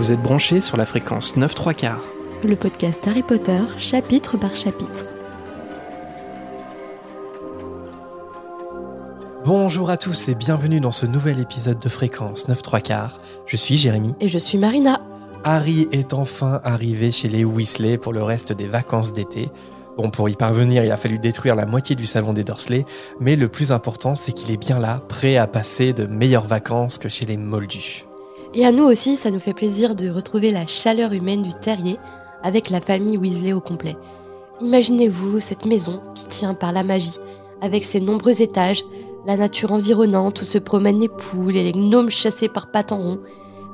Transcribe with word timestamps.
Vous 0.00 0.12
êtes 0.12 0.22
branchés 0.22 0.62
sur 0.62 0.78
la 0.78 0.86
fréquence 0.86 1.36
9 1.36 1.54
3 1.54 1.74
quarts. 1.74 2.04
Le 2.42 2.56
podcast 2.56 3.06
Harry 3.06 3.22
Potter, 3.22 3.60
chapitre 3.76 4.38
par 4.38 4.56
chapitre. 4.56 5.04
Bonjour 9.44 9.90
à 9.90 9.98
tous 9.98 10.30
et 10.30 10.34
bienvenue 10.34 10.80
dans 10.80 10.90
ce 10.90 11.04
nouvel 11.04 11.38
épisode 11.38 11.78
de 11.78 11.90
fréquence 11.90 12.48
9 12.48 12.62
3 12.62 12.80
quarts. 12.80 13.20
Je 13.44 13.58
suis 13.58 13.76
Jérémy. 13.76 14.14
Et 14.20 14.28
je 14.28 14.38
suis 14.38 14.56
Marina. 14.56 15.02
Harry 15.44 15.86
est 15.92 16.14
enfin 16.14 16.62
arrivé 16.64 17.10
chez 17.10 17.28
les 17.28 17.44
Weasley 17.44 17.98
pour 17.98 18.14
le 18.14 18.22
reste 18.22 18.54
des 18.54 18.68
vacances 18.68 19.12
d'été. 19.12 19.48
Bon, 19.98 20.08
pour 20.08 20.30
y 20.30 20.34
parvenir, 20.34 20.82
il 20.82 20.92
a 20.92 20.96
fallu 20.96 21.18
détruire 21.18 21.56
la 21.56 21.66
moitié 21.66 21.94
du 21.94 22.06
salon 22.06 22.32
des 22.32 22.42
Dursley, 22.42 22.86
mais 23.20 23.36
le 23.36 23.48
plus 23.48 23.70
important, 23.70 24.14
c'est 24.14 24.32
qu'il 24.32 24.50
est 24.50 24.56
bien 24.56 24.78
là, 24.78 25.02
prêt 25.10 25.36
à 25.36 25.46
passer 25.46 25.92
de 25.92 26.06
meilleures 26.06 26.46
vacances 26.46 26.96
que 26.96 27.10
chez 27.10 27.26
les 27.26 27.36
Moldus. 27.36 28.06
Et 28.52 28.66
à 28.66 28.72
nous 28.72 28.84
aussi, 28.84 29.16
ça 29.16 29.30
nous 29.30 29.38
fait 29.38 29.54
plaisir 29.54 29.94
de 29.94 30.08
retrouver 30.08 30.50
la 30.50 30.66
chaleur 30.66 31.12
humaine 31.12 31.42
du 31.42 31.54
terrier 31.54 31.98
avec 32.42 32.70
la 32.70 32.80
famille 32.80 33.16
Weasley 33.16 33.52
au 33.52 33.60
complet. 33.60 33.96
Imaginez-vous 34.60 35.38
cette 35.40 35.66
maison 35.66 36.00
qui 36.14 36.26
tient 36.26 36.54
par 36.54 36.72
la 36.72 36.82
magie, 36.82 37.18
avec 37.60 37.84
ses 37.84 38.00
nombreux 38.00 38.42
étages, 38.42 38.84
la 39.24 39.36
nature 39.36 39.72
environnante 39.72 40.40
où 40.40 40.44
se 40.44 40.58
promènent 40.58 41.00
les 41.00 41.08
poules 41.08 41.56
et 41.56 41.64
les 41.64 41.72
gnomes 41.72 42.10
chassés 42.10 42.48
par 42.48 42.70
pattes 42.70 42.92
en 42.92 42.98
rond, 42.98 43.20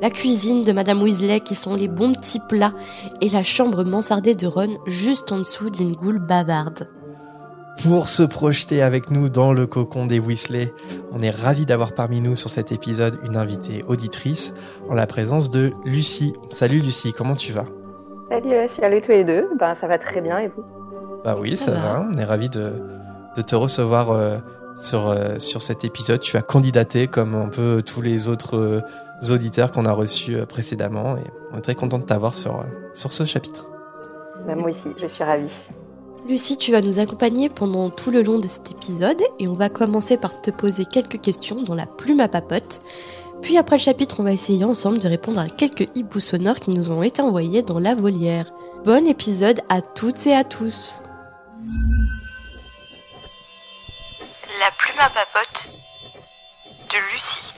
la 0.03 0.11
cuisine 0.11 0.63
de 0.63 0.73
Madame 0.73 1.03
Weasley 1.03 1.41
qui 1.41 1.55
sont 1.55 1.75
les 1.75 1.89
bons 1.89 2.13
petits 2.13 2.41
plats 2.49 2.75
et 3.23 3.31
la 3.31 3.43
chambre 3.43 3.83
mansardée 3.83 4.35
de 4.35 4.47
Ron 4.47 4.77
juste 4.87 5.33
en 5.33 5.39
dessous 5.39 5.71
d'une 5.71 5.93
goule 5.93 6.19
bavarde. 6.19 6.89
Pour 7.83 8.09
se 8.09 8.23
projeter 8.23 8.83
avec 8.83 9.11
nous 9.11 9.29
dans 9.29 9.53
le 9.53 9.67
cocon 9.67 10.07
des 10.07 10.19
Weasley, 10.19 10.73
on 11.13 11.21
est 11.23 11.31
ravi 11.31 11.67
d'avoir 11.67 11.93
parmi 11.93 12.21
nous 12.21 12.35
sur 12.35 12.51
cet 12.51 12.73
épisode 12.73 13.19
une 13.29 13.37
invitée 13.37 13.85
auditrice 13.87 14.55
en 14.89 14.95
la 14.95 15.07
présence 15.07 15.51
de 15.51 15.73
Lucie. 15.85 16.33
Salut 16.49 16.81
Lucie, 16.81 17.13
comment 17.13 17.37
tu 17.37 17.53
vas? 17.53 17.67
Salut, 18.31 18.53
euh, 18.55 18.67
salut 18.81 19.03
tous 19.03 19.11
les 19.13 19.25
deux. 19.25 19.49
Ben, 19.59 19.75
ça 19.75 19.87
va 19.87 19.99
très 19.99 20.21
bien 20.21 20.39
et 20.39 20.49
vous? 20.49 20.65
Bah 21.25 21.37
oui, 21.39 21.57
ça, 21.57 21.67
Ça 21.67 21.71
va. 21.73 21.81
va. 22.01 22.09
On 22.13 22.17
est 22.19 22.25
ravi 22.25 22.49
de, 22.49 22.73
de 23.37 23.43
te 23.43 23.55
recevoir 23.55 24.11
euh, 24.11 24.39
sur, 24.79 25.09
euh, 25.09 25.39
sur 25.39 25.63
cet 25.63 25.85
épisode. 25.85 26.21
Tu 26.21 26.37
as 26.37 26.43
candidaté 26.43 27.07
comme 27.07 27.35
un 27.35 27.49
peu 27.49 27.83
tous 27.85 28.01
les 28.01 28.29
autres 28.29 28.57
euh, 28.57 28.81
auditeurs 29.31 29.71
qu'on 29.71 29.85
a 29.85 29.93
reçus 29.93 30.35
euh, 30.35 30.47
précédemment 30.47 31.17
et 31.19 31.25
on 31.53 31.59
est 31.59 31.63
très 31.63 31.75
content 31.77 31.99
de 31.99 32.05
t'avoir 32.05 32.35
sur, 32.35 32.57
euh, 32.57 32.65
sur 32.95 33.13
ce 33.13 33.25
chapitre. 33.25 33.67
Ben, 34.47 34.57
Moi 34.57 34.71
aussi, 34.71 34.89
je 35.01 35.07
suis 35.07 35.23
ravie. 35.23 35.53
Lucie, 36.29 36.57
tu 36.57 36.73
vas 36.73 36.81
nous 36.81 36.99
accompagner 36.99 37.49
pendant 37.49 37.89
tout 37.89 38.11
le 38.11 38.23
long 38.23 38.41
de 38.41 38.49
cet 38.49 38.73
épisode 38.73 39.23
et 39.39 39.47
on 39.47 39.55
va 39.55 39.69
commencer 39.69 40.17
par 40.17 40.41
te 40.41 40.51
poser 40.51 40.85
quelques 40.85 41.21
questions 41.21 41.63
dans 41.63 41.77
la 41.77 41.87
plume 41.87 42.19
à 42.19 42.27
papote. 42.27 42.81
Puis 43.43 43.59
après 43.59 43.77
le 43.77 43.83
chapitre, 43.83 44.17
on 44.19 44.25
va 44.25 44.33
essayer 44.33 44.65
ensemble 44.65 44.99
de 44.99 45.09
répondre 45.09 45.41
à 45.41 45.49
quelques 45.49 45.89
hiboux 45.95 46.19
sonores 46.19 46.59
qui 46.59 46.71
nous 46.71 46.91
ont 46.91 47.05
été 47.05 47.23
envoyés 47.23 47.63
dans 47.63 47.79
la 47.79 47.95
volière. 47.95 48.53
Bon 48.85 49.07
épisode 49.07 49.61
à 49.69 49.83
toutes 49.83 50.27
et 50.27 50.35
à 50.35 50.43
tous. 50.43 51.01
La 54.59 54.71
plume 54.77 54.99
à 54.99 55.11
papote 55.11 55.71
de 56.91 57.13
Lucie. 57.13 57.55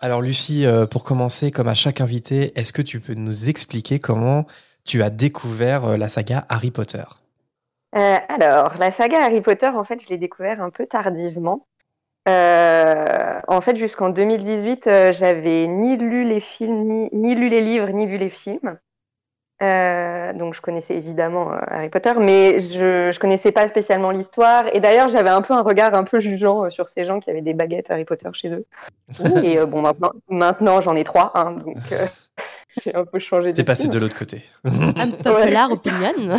Alors 0.00 0.22
Lucie, 0.22 0.64
euh, 0.64 0.86
pour 0.86 1.04
commencer, 1.04 1.50
comme 1.50 1.68
à 1.68 1.74
chaque 1.74 2.00
invité, 2.00 2.58
est-ce 2.58 2.72
que 2.72 2.82
tu 2.82 2.98
peux 2.98 3.14
nous 3.14 3.50
expliquer 3.50 3.98
comment 3.98 4.46
tu 4.84 5.02
as 5.02 5.10
découvert 5.10 5.84
euh, 5.84 5.96
la 5.96 6.08
saga 6.08 6.44
Harry 6.48 6.70
Potter 6.70 7.04
Euh, 7.96 8.16
alors, 8.28 8.74
la 8.78 8.90
saga 8.92 9.18
Harry 9.22 9.40
Potter, 9.40 9.68
en 9.68 9.84
fait, 9.84 10.00
je 10.00 10.08
l'ai 10.08 10.18
découvert 10.18 10.60
un 10.62 10.70
peu 10.70 10.86
tardivement. 10.86 11.66
Euh, 12.28 13.40
en 13.48 13.60
fait, 13.60 13.76
jusqu'en 13.76 14.10
2018, 14.10 14.86
euh, 14.86 15.12
j'avais 15.12 15.66
ni 15.66 15.96
lu 15.96 16.24
les 16.24 16.40
films, 16.40 16.84
ni, 16.84 17.08
ni 17.12 17.34
lu 17.34 17.48
les 17.48 17.60
livres, 17.60 17.88
ni 17.90 18.06
vu 18.06 18.16
les 18.16 18.30
films. 18.30 18.78
Euh, 19.62 20.32
donc, 20.32 20.54
je 20.54 20.60
connaissais 20.60 20.94
évidemment 20.94 21.52
Harry 21.68 21.88
Potter, 21.88 22.12
mais 22.18 22.58
je 22.58 23.12
je 23.12 23.20
connaissais 23.20 23.52
pas 23.52 23.68
spécialement 23.68 24.10
l'histoire. 24.10 24.64
Et 24.74 24.80
d'ailleurs, 24.80 25.08
j'avais 25.08 25.30
un 25.30 25.42
peu 25.42 25.54
un 25.54 25.62
regard 25.62 25.94
un 25.94 26.04
peu 26.04 26.18
jugeant 26.20 26.68
sur 26.70 26.88
ces 26.88 27.04
gens 27.04 27.20
qui 27.20 27.30
avaient 27.30 27.42
des 27.42 27.54
baguettes 27.54 27.90
Harry 27.90 28.04
Potter 28.04 28.28
chez 28.32 28.50
eux. 28.50 28.66
Et 29.44 29.64
bon, 29.64 29.82
maintenant, 29.82 30.12
maintenant 30.28 30.80
j'en 30.80 30.96
ai 30.96 31.04
trois, 31.04 31.30
hein, 31.34 31.52
donc 31.52 31.76
j'ai 32.80 32.94
un 32.94 33.04
peu 33.04 33.18
changé. 33.18 33.52
T'es 33.52 33.62
de 33.62 33.66
passé 33.66 33.88
de 33.88 33.98
l'autre 33.98 34.18
côté. 34.18 34.42
Unpopular 34.64 35.70
opinion. 35.70 36.12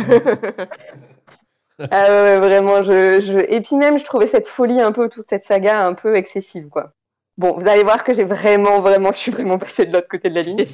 Ah 1.90 2.06
ouais, 2.08 2.22
ouais, 2.22 2.38
vraiment, 2.38 2.84
je, 2.84 3.20
je... 3.20 3.38
Et 3.52 3.60
puis 3.60 3.74
même, 3.76 3.98
je 3.98 4.04
trouvais 4.04 4.28
cette 4.28 4.46
folie 4.46 4.80
un 4.80 4.92
peu, 4.92 5.08
toute 5.08 5.26
cette 5.28 5.44
saga 5.44 5.84
un 5.84 5.94
peu 5.94 6.14
excessive, 6.14 6.68
quoi. 6.68 6.92
Bon, 7.36 7.58
vous 7.58 7.68
allez 7.68 7.82
voir 7.82 8.04
que 8.04 8.14
j'ai 8.14 8.22
vraiment, 8.22 8.80
vraiment, 8.80 9.10
je 9.10 9.18
suis 9.18 9.32
vraiment 9.32 9.58
passée 9.58 9.84
de 9.86 9.92
l'autre 9.92 10.06
côté 10.08 10.28
de 10.30 10.36
la 10.36 10.42
ligne. 10.42 10.64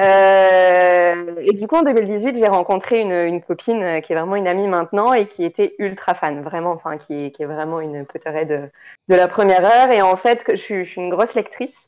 Euh, 0.00 1.34
Et 1.42 1.52
du 1.52 1.68
coup, 1.68 1.76
en 1.76 1.82
2018, 1.82 2.34
j'ai 2.36 2.48
rencontré 2.48 3.00
une, 3.00 3.12
une 3.12 3.40
copine 3.40 3.82
euh, 3.82 4.00
qui 4.00 4.12
est 4.12 4.16
vraiment 4.16 4.34
une 4.34 4.48
amie 4.48 4.66
maintenant 4.66 5.12
et 5.12 5.28
qui 5.28 5.44
était 5.44 5.76
ultra 5.78 6.14
fan, 6.14 6.42
vraiment, 6.42 6.72
enfin, 6.72 6.98
qui 6.98 7.26
est, 7.26 7.30
qui 7.30 7.44
est 7.44 7.46
vraiment 7.46 7.80
une 7.80 8.04
Potterhead 8.04 8.48
de, 8.48 8.68
de 9.08 9.14
la 9.14 9.28
première 9.28 9.64
heure. 9.64 9.92
Et 9.92 10.02
en 10.02 10.16
fait, 10.16 10.42
je 10.50 10.56
suis 10.56 10.92
une 10.96 11.10
grosse 11.10 11.34
lectrice. 11.34 11.85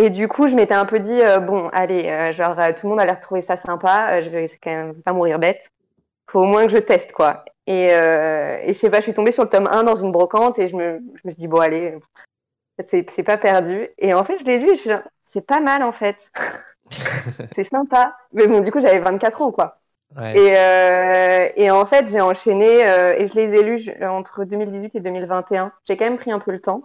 Et 0.00 0.08
du 0.08 0.28
coup, 0.28 0.48
je 0.48 0.54
m'étais 0.56 0.72
un 0.72 0.86
peu 0.86 0.98
dit, 0.98 1.20
euh, 1.20 1.40
bon, 1.40 1.68
allez, 1.74 2.08
euh, 2.08 2.32
genre, 2.32 2.58
euh, 2.58 2.72
tout 2.72 2.86
le 2.86 2.88
monde 2.88 3.00
a 3.00 3.04
l'air 3.04 3.20
trouver 3.20 3.42
ça 3.42 3.56
sympa, 3.56 4.22
je 4.22 4.30
vais 4.30 4.50
quand 4.62 4.70
même 4.70 4.94
pas 5.02 5.12
mourir 5.12 5.38
bête. 5.38 5.60
Faut 6.30 6.40
au 6.40 6.46
moins 6.46 6.64
que 6.66 6.72
je 6.72 6.78
teste, 6.78 7.12
quoi. 7.12 7.44
Et, 7.66 7.88
et 7.88 8.68
je 8.68 8.72
sais 8.72 8.88
pas, 8.88 8.96
je 8.98 9.02
suis 9.02 9.14
tombée 9.14 9.30
sur 9.30 9.42
le 9.42 9.50
tome 9.50 9.68
1 9.70 9.84
dans 9.84 9.96
une 9.96 10.10
brocante 10.10 10.58
et 10.58 10.68
je 10.68 10.74
me, 10.74 11.00
je 11.16 11.28
me 11.28 11.32
suis 11.32 11.40
dit, 11.42 11.48
bon, 11.48 11.60
allez, 11.60 11.98
c'est 12.88 13.22
pas 13.22 13.36
perdu. 13.36 13.90
Et 13.98 14.14
en 14.14 14.24
fait, 14.24 14.38
je 14.38 14.44
l'ai 14.44 14.58
lu 14.58 14.70
et 14.70 14.74
je 14.74 14.80
suis 14.80 14.88
genre, 14.88 15.02
c'est 15.22 15.44
pas 15.44 15.60
mal, 15.60 15.82
en 15.82 15.92
fait. 15.92 16.30
c'est 17.54 17.64
sympa. 17.64 18.16
Mais 18.32 18.46
bon, 18.46 18.60
du 18.60 18.72
coup, 18.72 18.80
j'avais 18.80 19.00
24 19.00 19.42
ans, 19.42 19.52
quoi. 19.52 19.80
Ouais. 20.16 21.52
Et, 21.56 21.62
et 21.62 21.70
en 21.70 21.84
fait, 21.84 22.08
j'ai 22.08 22.22
enchaîné 22.22 22.80
et 23.18 23.26
je 23.26 23.34
les 23.34 23.54
ai 23.54 23.62
lus 23.62 23.90
entre 24.02 24.44
2018 24.44 24.94
et 24.94 25.00
2021. 25.00 25.72
J'ai 25.86 25.98
quand 25.98 26.06
même 26.06 26.16
pris 26.16 26.32
un 26.32 26.38
peu 26.38 26.52
le 26.52 26.60
temps. 26.60 26.84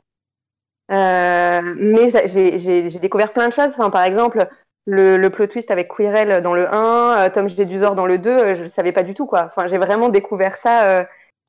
Euh, 0.91 1.61
mais 1.77 2.09
j'a- 2.09 2.27
j'ai 2.27 2.99
découvert 2.99 3.33
plein 3.33 3.47
de 3.47 3.53
choses. 3.53 3.71
Enfin, 3.77 3.89
par 3.89 4.03
exemple, 4.03 4.47
le, 4.85 5.17
le 5.17 5.29
plot 5.29 5.47
twist 5.47 5.71
avec 5.71 5.87
Quirrell 5.89 6.41
dans 6.41 6.53
le 6.53 6.73
1, 6.73 7.25
euh, 7.25 7.29
Tom 7.29 7.49
Jedusor 7.49 7.95
dans 7.95 8.05
le 8.05 8.17
2, 8.17 8.29
euh, 8.29 8.55
je 8.55 8.63
ne 8.63 8.69
savais 8.69 8.91
pas 8.91 9.03
du 9.03 9.13
tout. 9.13 9.25
quoi. 9.25 9.45
Enfin, 9.45 9.67
j'ai 9.67 9.77
vraiment 9.77 10.09
découvert 10.09 10.57
ça. 10.57 11.05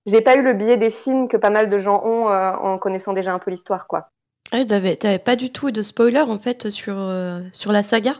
J'ai 0.07 0.21
pas 0.21 0.37
eu 0.37 0.43
le 0.43 0.53
biais 0.53 0.77
des 0.77 0.91
films 0.91 1.27
que 1.29 1.37
pas 1.37 1.51
mal 1.51 1.69
de 1.69 1.79
gens 1.79 2.01
ont 2.05 2.29
en 2.29 2.79
connaissant 2.79 3.13
déjà 3.13 3.33
un 3.33 3.41
peu 3.41 3.51
l'histoire. 3.51 3.87
quoi. 3.89 4.09
Ah, 4.53 4.65
t'avais, 4.65 4.97
pas 5.19 5.35
du 5.35 5.51
tout 5.51 5.73
de 5.73 5.83
spoiler 5.83 6.21
en 6.21 6.39
fait 6.39 6.71
sur, 6.71 6.95
euh, 6.97 7.41
sur 7.53 7.73
la 7.73 7.83
saga? 7.83 8.13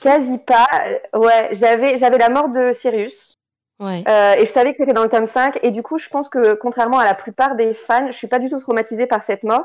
Quasi 0.00 0.38
pas. 0.38 0.66
Ouais, 1.14 1.48
j'avais 1.52 1.98
j'avais 1.98 2.18
la 2.18 2.28
mort 2.28 2.48
de 2.48 2.72
Sirius. 2.72 3.36
Ouais. 3.80 4.04
Euh, 4.08 4.34
et 4.34 4.46
je 4.46 4.50
savais 4.50 4.72
que 4.72 4.78
c'était 4.78 4.92
dans 4.92 5.02
le 5.02 5.08
tome 5.10 5.26
5. 5.26 5.58
Et 5.62 5.70
du 5.70 5.82
coup, 5.82 5.98
je 5.98 6.08
pense 6.08 6.28
que 6.28 6.54
contrairement 6.54 6.98
à 6.98 7.04
la 7.04 7.14
plupart 7.14 7.56
des 7.56 7.74
fans, 7.74 8.06
je 8.06 8.16
suis 8.16 8.26
pas 8.28 8.38
du 8.38 8.48
tout 8.48 8.60
traumatisée 8.60 9.06
par 9.06 9.24
cette 9.24 9.42
mort. 9.42 9.64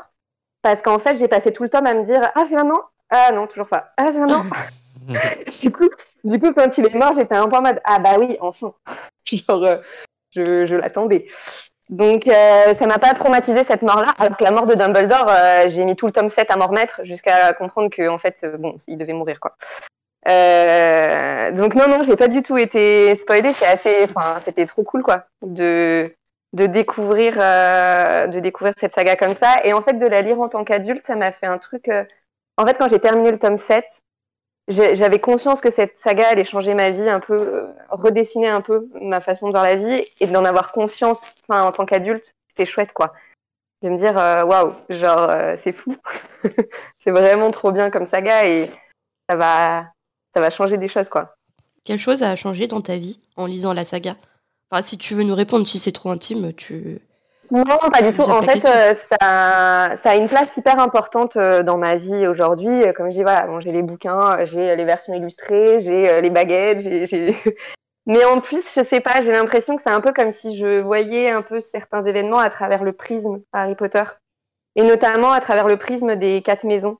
Parce 0.61 0.81
qu'en 0.81 0.99
fait, 0.99 1.17
j'ai 1.17 1.27
passé 1.27 1.51
tout 1.53 1.63
le 1.63 1.69
tome 1.69 1.85
à 1.85 1.93
me 1.93 2.03
dire 2.03 2.21
Ah, 2.35 2.43
c'est 2.47 2.55
maintenant 2.55 2.81
Ah 3.09 3.31
non, 3.33 3.47
toujours 3.47 3.67
pas. 3.67 3.91
Ah, 3.97 4.07
c'est 4.11 4.19
maintenant 4.19 4.43
du, 5.61 5.71
coup, 5.71 5.89
du 6.23 6.39
coup, 6.39 6.53
quand 6.53 6.77
il 6.77 6.85
est 6.85 6.95
mort, 6.95 7.13
j'étais 7.15 7.35
un 7.35 7.47
peu 7.47 7.55
en 7.55 7.61
mode 7.61 7.79
Ah, 7.83 7.99
bah 7.99 8.15
oui, 8.19 8.37
enfin. 8.39 8.73
Genre, 9.25 9.63
euh, 9.63 9.77
je, 10.31 10.65
je 10.67 10.75
l'attendais. 10.75 11.27
Donc, 11.89 12.27
euh, 12.27 12.73
ça 12.73 12.85
m'a 12.85 12.99
pas 12.99 13.13
traumatisé 13.13 13.63
cette 13.63 13.81
mort-là. 13.81 14.13
Alors 14.17 14.35
que 14.37 14.43
la 14.43 14.51
mort 14.51 14.65
de 14.65 14.75
Dumbledore, 14.75 15.27
euh, 15.29 15.69
j'ai 15.69 15.85
mis 15.85 15.95
tout 15.95 16.05
le 16.05 16.11
tome 16.11 16.29
7 16.29 16.51
à 16.51 16.57
m'en 16.57 16.67
remettre 16.67 17.01
jusqu'à 17.05 17.53
comprendre 17.53 17.89
que, 17.89 18.09
en 18.09 18.17
fait, 18.17 18.45
bon, 18.59 18.77
il 18.87 18.97
devait 18.97 19.13
mourir, 19.13 19.39
quoi. 19.39 19.55
Euh, 20.27 21.51
donc 21.51 21.73
non 21.75 21.87
non 21.87 22.03
j'ai 22.03 22.17
pas 22.17 22.27
du 22.27 22.43
tout 22.43 22.57
été 22.57 23.15
spoilée 23.15 23.53
c'est 23.53 23.65
assez 23.65 24.03
enfin 24.03 24.41
c'était 24.43 24.65
trop 24.65 24.83
cool 24.83 25.01
quoi 25.01 25.25
de 25.41 26.13
de 26.53 26.65
découvrir 26.65 27.37
euh, 27.39 28.27
de 28.27 28.39
découvrir 28.39 28.73
cette 28.79 28.93
saga 28.93 29.15
comme 29.15 29.35
ça. 29.35 29.55
Et 29.63 29.73
en 29.73 29.81
fait 29.81 29.93
de 29.93 30.05
la 30.07 30.21
lire 30.21 30.39
en 30.39 30.49
tant 30.49 30.63
qu'adulte 30.63 31.05
ça 31.05 31.15
m'a 31.15 31.31
fait 31.31 31.45
un 31.45 31.57
truc 31.57 31.87
euh, 31.89 32.03
en 32.57 32.65
fait 32.65 32.77
quand 32.77 32.87
j'ai 32.89 32.99
terminé 32.99 33.31
le 33.31 33.39
tome 33.39 33.57
7 33.57 33.83
j'ai- 34.69 34.95
j'avais 34.95 35.19
conscience 35.19 35.61
que 35.61 35.71
cette 35.71 35.97
saga 35.97 36.27
allait 36.29 36.43
changer 36.45 36.73
ma 36.73 36.89
vie 36.89 37.09
un 37.09 37.19
peu 37.19 37.35
euh, 37.35 37.67
redessiner 37.89 38.47
un 38.47 38.61
peu 38.61 38.87
ma 39.01 39.19
façon 39.21 39.47
de 39.47 39.51
voir 39.51 39.63
la 39.63 39.75
vie 39.75 40.05
et 40.19 40.27
d'en 40.27 40.45
avoir 40.45 40.71
conscience 40.71 41.19
enfin 41.47 41.63
en 41.63 41.71
tant 41.71 41.85
qu'adulte 41.85 42.33
c'était 42.49 42.69
chouette 42.69 42.91
quoi. 42.93 43.13
De 43.83 43.89
me 43.89 43.97
dire 43.97 44.15
waouh 44.47 44.73
genre 44.89 45.29
euh, 45.29 45.55
c'est 45.63 45.73
fou. 45.73 45.95
C'est 47.03 47.11
vraiment 47.11 47.51
trop 47.51 47.71
bien 47.71 47.89
comme 47.89 48.07
saga 48.09 48.45
et 48.45 48.69
ça 49.29 49.35
va 49.37 49.85
ça 50.35 50.41
va 50.41 50.49
changer 50.49 50.77
des 50.77 50.87
choses, 50.89 51.07
quoi. 51.09 51.35
Quelle 51.85 51.97
chose 51.99 52.21
a 52.21 52.35
changé 52.35 52.67
dans 52.67 52.81
ta 52.81 52.97
vie 52.97 53.19
en 53.37 53.45
lisant 53.45 53.71
la 53.73 53.85
saga? 53.85 54.15
Enfin, 54.69 54.81
si 54.81 54.97
tu 54.97 55.15
veux 55.15 55.23
nous 55.23 55.35
répondre, 55.35 55.67
si 55.67 55.79
c'est 55.79 55.91
trop 55.91 56.09
intime, 56.09 56.53
tu. 56.53 56.99
Non, 57.49 57.63
pas 57.63 58.01
du 58.01 58.13
tout. 58.13 58.23
En 58.23 58.43
fait, 58.43 58.65
euh, 58.65 58.93
ça, 58.93 59.95
ça 59.95 60.09
a 60.09 60.15
une 60.15 60.27
place 60.27 60.57
hyper 60.57 60.79
importante 60.79 61.37
euh, 61.37 61.63
dans 61.63 61.77
ma 61.77 61.95
vie 61.95 62.27
aujourd'hui. 62.27 62.83
Euh, 62.83 62.91
Comme 62.91 63.09
je 63.09 63.15
dis, 63.15 63.23
voilà, 63.23 63.47
bon, 63.47 63.61
j'ai 63.61 63.71
les 63.71 63.83
bouquins, 63.83 64.43
j'ai 64.43 64.75
les 64.75 64.83
versions 64.83 65.13
illustrées, 65.13 65.79
j'ai 65.79 66.09
euh, 66.09 66.19
les 66.21 66.29
baguettes, 66.29 66.81
j'ai- 66.81 67.37
Mais 68.05 68.23
en 68.23 68.39
plus, 68.39 68.63
je 68.73 68.83
sais 68.85 69.01
pas, 69.01 69.21
j'ai 69.21 69.31
l'impression 69.33 69.75
que 69.75 69.81
c'est 69.81 69.89
un 69.89 69.99
peu 69.99 70.13
comme 70.13 70.31
si 70.31 70.57
je 70.57 70.79
voyais 70.79 71.29
un 71.29 71.41
peu 71.41 71.59
certains 71.59 72.03
événements 72.03 72.39
à 72.39 72.49
travers 72.49 72.83
le 72.85 72.93
prisme 72.93 73.41
Harry 73.51 73.75
Potter. 73.75 74.03
Et 74.75 74.83
notamment 74.83 75.31
à 75.31 75.41
travers 75.41 75.67
le 75.67 75.75
prisme 75.77 76.15
des 76.15 76.41
quatre 76.41 76.63
maisons. 76.65 76.97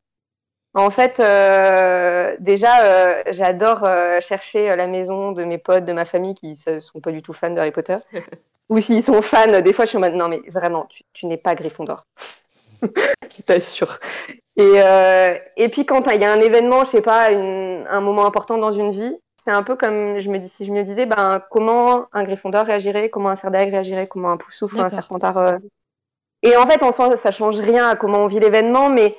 En 0.77 0.91
fait, 0.91 1.19
euh, 1.19 2.35
déjà, 2.39 2.83
euh, 2.83 3.23
j'adore 3.31 3.83
euh, 3.83 4.21
chercher 4.21 4.75
la 4.75 4.85
maison 4.85 5.31
de 5.31 5.43
mes 5.43 5.57
potes, 5.57 5.85
de 5.85 5.91
ma 5.91 6.05
famille 6.05 6.35
qui 6.35 6.55
ne 6.67 6.79
sont 6.81 6.99
pas 6.99 7.11
du 7.11 7.23
tout 7.23 7.33
fans 7.33 7.49
de 7.49 7.57
Harry 7.57 7.71
Potter. 7.71 7.97
Ou 8.69 8.79
s'ils 8.79 9.03
sont 9.03 9.23
fans, 9.23 9.59
des 9.61 9.73
fois, 9.73 9.85
je 9.85 9.89
suis 9.89 9.97
en 9.97 10.01
mode 10.01 10.13
non, 10.13 10.27
mais 10.27 10.39
vraiment, 10.49 10.87
tu, 11.13 11.25
n'es 11.25 11.37
pas 11.37 11.55
Gryffondor. 11.55 12.05
je 12.83 13.41
t'assure. 13.41 13.99
Et, 14.55 14.79
et 15.55 15.69
puis, 15.69 15.85
quand 15.87 16.05
il 16.11 16.21
y 16.21 16.25
a 16.25 16.31
un 16.31 16.41
événement, 16.41 16.83
je 16.83 16.91
sais 16.91 17.01
pas, 17.01 17.29
un 17.31 18.01
moment 18.01 18.27
important 18.27 18.59
dans 18.59 18.73
une 18.73 18.91
vie, 18.91 19.17
c'est 19.43 19.51
un 19.51 19.63
peu 19.63 19.77
comme 19.77 20.19
je 20.19 20.29
me 20.29 20.37
dis, 20.37 20.49
si 20.49 20.65
je 20.65 20.71
me 20.71 20.83
disais, 20.83 21.07
ben, 21.07 21.41
comment 21.49 22.07
un 22.11 22.23
Gryffondor 22.23 22.65
réagirait, 22.65 23.09
comment 23.09 23.29
un 23.29 23.35
Serdag 23.35 23.71
réagirait, 23.71 24.07
comment 24.07 24.31
un 24.31 24.37
Poussouf 24.37 24.73
ou 24.73 24.79
un 24.79 24.89
Serpentard. 24.89 25.59
Et 26.43 26.55
en 26.55 26.67
fait, 26.67 26.83
en 26.83 26.91
soi, 26.91 27.15
ça 27.15 27.31
change 27.31 27.59
rien 27.59 27.87
à 27.89 27.95
comment 27.95 28.19
on 28.19 28.27
vit 28.27 28.39
l'événement, 28.39 28.89
mais 28.89 29.15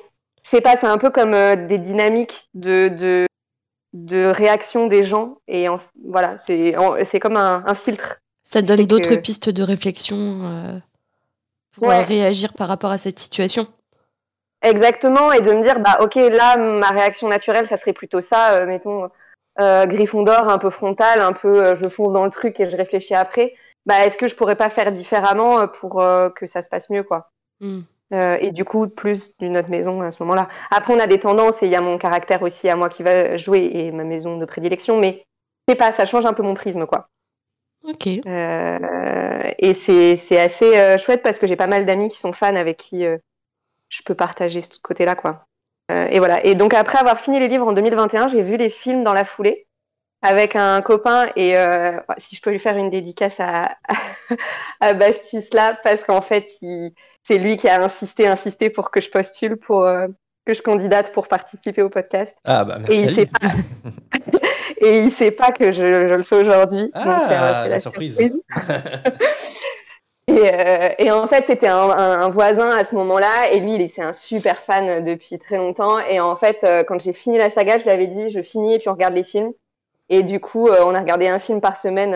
je 0.48 0.56
sais 0.56 0.60
pas, 0.62 0.76
c'est 0.78 0.86
un 0.86 0.96
peu 0.96 1.10
comme 1.10 1.34
euh, 1.34 1.56
des 1.56 1.76
dynamiques 1.76 2.48
de, 2.54 2.88
de, 2.88 3.26
de, 3.92 4.24
réaction 4.26 4.86
des 4.86 5.04
gens. 5.04 5.36
Et 5.46 5.66
voilà, 6.06 6.38
c'est 6.38 7.20
comme 7.20 7.36
un, 7.36 7.74
filtre. 7.74 8.16
Ça 8.44 8.62
donne 8.62 8.86
d'autres 8.86 9.16
pistes 9.16 9.50
de 9.50 9.62
réflexion 9.62 10.16
euh, 10.16 10.78
pour 11.76 11.88
réagir 11.88 12.54
par 12.54 12.68
rapport 12.68 12.90
à 12.90 12.98
cette 12.98 13.18
situation. 13.18 13.66
Exactement, 14.62 15.32
et 15.32 15.40
de 15.40 15.52
me 15.52 15.62
dire, 15.62 15.78
bah 15.80 15.98
ok, 16.00 16.16
là, 16.16 16.56
ma 16.56 16.88
réaction 16.88 17.28
naturelle, 17.28 17.68
ça 17.68 17.76
serait 17.76 17.92
plutôt 17.92 18.20
ça, 18.20 18.54
euh, 18.54 18.66
mettons, 18.66 19.08
euh, 19.60 19.86
Gryffondor 19.86 20.48
un 20.48 20.58
peu 20.58 20.70
frontal, 20.70 21.20
un 21.20 21.32
peu 21.32 21.64
euh, 21.64 21.74
je 21.74 21.88
fonce 21.88 22.12
dans 22.12 22.24
le 22.24 22.30
truc 22.30 22.60
et 22.60 22.70
je 22.70 22.76
réfléchis 22.76 23.14
après, 23.14 23.54
bah, 23.86 24.04
est-ce 24.04 24.16
que 24.16 24.28
je 24.28 24.36
pourrais 24.36 24.54
pas 24.54 24.68
faire 24.70 24.92
différemment 24.92 25.60
euh, 25.60 25.66
pour 25.66 26.02
que 26.34 26.46
ça 26.46 26.62
se 26.62 26.68
passe 26.68 26.90
mieux 26.90 27.02
quoi? 27.02 27.30
Hmm. 28.10 28.36
Et 28.40 28.50
du 28.52 28.64
coup, 28.64 28.88
plus 28.88 29.30
d'une 29.38 29.56
autre 29.56 29.70
maison 29.70 30.02
à 30.02 30.10
ce 30.10 30.22
moment-là. 30.22 30.48
Après, 30.70 30.94
on 30.94 31.00
a 31.00 31.06
des 31.06 31.20
tendances 31.20 31.62
et 31.62 31.66
il 31.66 31.72
y 31.72 31.76
a 31.76 31.80
mon 31.80 31.98
caractère 31.98 32.42
aussi 32.42 32.68
à 32.68 32.76
moi 32.76 32.88
qui 32.88 33.02
va 33.02 33.36
jouer 33.36 33.70
et 33.72 33.90
ma 33.92 34.04
maison 34.04 34.38
de 34.38 34.44
prédilection, 34.44 34.98
mais 34.98 35.24
c'est 35.68 35.76
pas, 35.76 35.92
ça 35.92 36.06
change 36.06 36.26
un 36.26 36.32
peu 36.32 36.42
mon 36.42 36.54
prisme 36.54 36.86
quoi. 36.86 37.08
Ok. 37.84 38.06
et 38.06 39.74
c'est 39.74 40.40
assez 40.40 40.98
chouette 40.98 41.22
parce 41.22 41.38
que 41.38 41.46
j'ai 41.46 41.56
pas 41.56 41.68
mal 41.68 41.86
d'amis 41.86 42.08
qui 42.08 42.18
sont 42.18 42.32
fans 42.32 42.56
avec 42.56 42.76
qui 42.76 43.04
je 43.88 44.02
peux 44.02 44.14
partager 44.14 44.60
ce 44.60 44.78
côté-là 44.80 45.14
quoi. 45.14 45.46
Euh, 45.90 46.06
et 46.10 46.18
voilà. 46.18 46.44
Et 46.44 46.54
donc 46.54 46.74
après 46.74 46.98
avoir 46.98 47.20
fini 47.20 47.38
les 47.38 47.48
livres 47.48 47.66
en 47.66 47.72
2021, 47.72 48.28
j'ai 48.28 48.42
vu 48.42 48.56
les 48.56 48.70
films 48.70 49.04
dans 49.04 49.14
la 49.14 49.24
foulée 49.24 49.66
avec 50.20 50.56
un 50.56 50.82
copain 50.82 51.28
et 51.36 51.56
euh, 51.56 51.98
si 52.18 52.34
je 52.36 52.42
peux 52.42 52.50
lui 52.50 52.58
faire 52.58 52.76
une 52.76 52.90
dédicace 52.90 53.38
à, 53.38 53.76
à 54.80 54.92
Bastus 54.92 55.54
là 55.54 55.78
parce 55.84 56.02
qu'en 56.02 56.22
fait 56.22 56.48
c'est 57.28 57.38
lui 57.38 57.56
qui 57.56 57.68
a 57.68 57.82
insisté 57.82 58.26
insisté 58.26 58.70
pour 58.70 58.90
que 58.90 59.00
je 59.00 59.10
postule 59.10 59.56
pour 59.56 59.84
euh, 59.84 60.08
que 60.46 60.54
je 60.54 60.62
candidate 60.62 61.12
pour 61.12 61.28
participer 61.28 61.82
au 61.82 61.90
podcast 61.90 62.36
ah 62.44 62.64
bah 62.64 62.78
merci 62.80 63.04
et 63.04 63.06
il 63.06 63.14
sait 63.14 63.26
pas 63.26 63.48
et 64.80 64.98
il 64.98 65.12
sait 65.12 65.30
pas 65.30 65.52
que 65.52 65.72
je, 65.72 65.82
le 65.82 66.22
fais 66.22 66.36
aujourd'hui 66.36 66.90
ah, 66.94 67.66
la, 67.68 67.80
surprise. 67.80 68.18
Euh, 70.30 70.90
et, 70.98 71.10
en 71.10 71.26
fait, 71.26 71.44
c'était 71.46 71.68
un, 71.68 72.28
voisin 72.28 72.68
à 72.68 72.84
ce 72.84 72.94
moment-là, 72.96 73.50
et 73.50 73.60
lui, 73.60 73.76
il 73.76 73.80
est 73.80 73.98
un 73.98 74.12
super 74.12 74.60
fan 74.60 75.02
depuis 75.02 75.38
très 75.38 75.56
longtemps. 75.56 75.98
Et 76.00 76.20
en 76.20 76.36
fait, 76.36 76.58
euh, 76.64 76.84
quand 76.84 77.00
j'ai 77.00 77.14
fini 77.14 77.38
la 77.38 77.48
saga, 77.48 77.78
je 77.78 77.84
lui 77.84 77.90
avais 77.90 78.06
dit, 78.06 78.28
je 78.30 78.42
finis 78.42 78.74
et 78.74 78.78
puis 78.78 78.90
on 78.90 78.92
regarde 78.92 79.14
les 79.14 79.24
films. 79.24 79.52
Et 80.10 80.22
du 80.22 80.38
coup, 80.38 80.68
euh, 80.68 80.84
on 80.84 80.94
a 80.94 81.00
regardé 81.00 81.28
un 81.28 81.38
film 81.38 81.62
par 81.62 81.76
semaine 81.76 82.12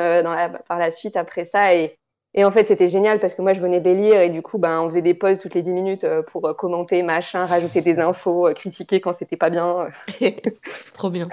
par 0.68 0.78
la 0.78 0.90
suite 0.90 1.16
après 1.16 1.44
ça. 1.44 1.74
Et, 1.74 1.96
en 2.36 2.50
fait, 2.50 2.66
c'était 2.66 2.88
génial 2.88 3.20
parce 3.20 3.34
que 3.34 3.42
moi, 3.42 3.52
je 3.52 3.60
venais 3.60 3.80
des 3.80 3.94
lire 3.94 4.20
et 4.20 4.30
du 4.30 4.40
coup, 4.40 4.58
ben, 4.58 4.80
on 4.80 4.88
faisait 4.88 5.02
des 5.02 5.14
pauses 5.14 5.38
toutes 5.38 5.54
les 5.54 5.62
10 5.62 5.70
minutes 5.72 6.06
pour 6.28 6.56
commenter, 6.56 7.02
machin, 7.02 7.44
rajouter 7.44 7.82
des 7.82 7.98
infos, 7.98 8.48
critiquer 8.54 9.00
quand 9.00 9.12
c'était 9.12 9.36
pas 9.36 9.50
bien. 9.50 9.88
Trop 10.94 11.10
bien. 11.10 11.28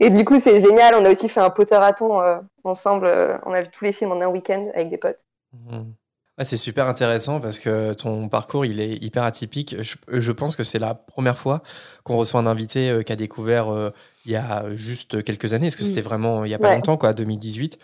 Et 0.00 0.10
du 0.10 0.24
coup, 0.24 0.38
c'est 0.40 0.58
génial. 0.60 0.94
On 0.94 1.04
a 1.04 1.12
aussi 1.12 1.28
fait 1.28 1.40
un 1.40 1.50
Potterathon 1.50 2.20
euh, 2.20 2.38
ensemble. 2.64 3.06
Euh, 3.06 3.36
on 3.46 3.52
a 3.52 3.62
vu 3.62 3.68
tous 3.70 3.84
les 3.84 3.92
films 3.92 4.12
en 4.12 4.20
un 4.20 4.28
week-end 4.28 4.68
avec 4.74 4.90
des 4.90 4.98
potes. 4.98 5.24
Mhm. 5.52 5.92
c'est 6.44 6.56
super 6.56 6.88
intéressant 6.88 7.40
parce 7.40 7.58
que 7.58 7.92
ton 7.92 8.28
parcours, 8.28 8.64
il 8.64 8.80
est 8.80 8.94
hyper 9.02 9.22
atypique. 9.22 9.76
Je, 9.80 10.32
pense 10.32 10.56
que 10.56 10.64
c'est 10.64 10.78
la 10.78 10.94
première 10.94 11.36
fois 11.36 11.62
qu'on 12.04 12.16
reçoit 12.16 12.40
un 12.40 12.46
invité 12.46 12.90
euh, 12.90 13.02
qui 13.02 13.12
a 13.12 13.16
découvert 13.16 13.92
il 14.24 14.32
y 14.32 14.36
a 14.36 14.74
juste 14.74 15.22
quelques 15.22 15.52
années. 15.52 15.66
Est-ce 15.68 15.76
que 15.76 15.84
c'était 15.84 16.00
mm. 16.00 16.04
vraiment 16.04 16.44
il 16.44 16.48
n'y 16.48 16.54
a 16.54 16.58
pas 16.58 16.74
longtemps, 16.74 16.96
quoi, 16.96 17.12
2018 17.12 17.78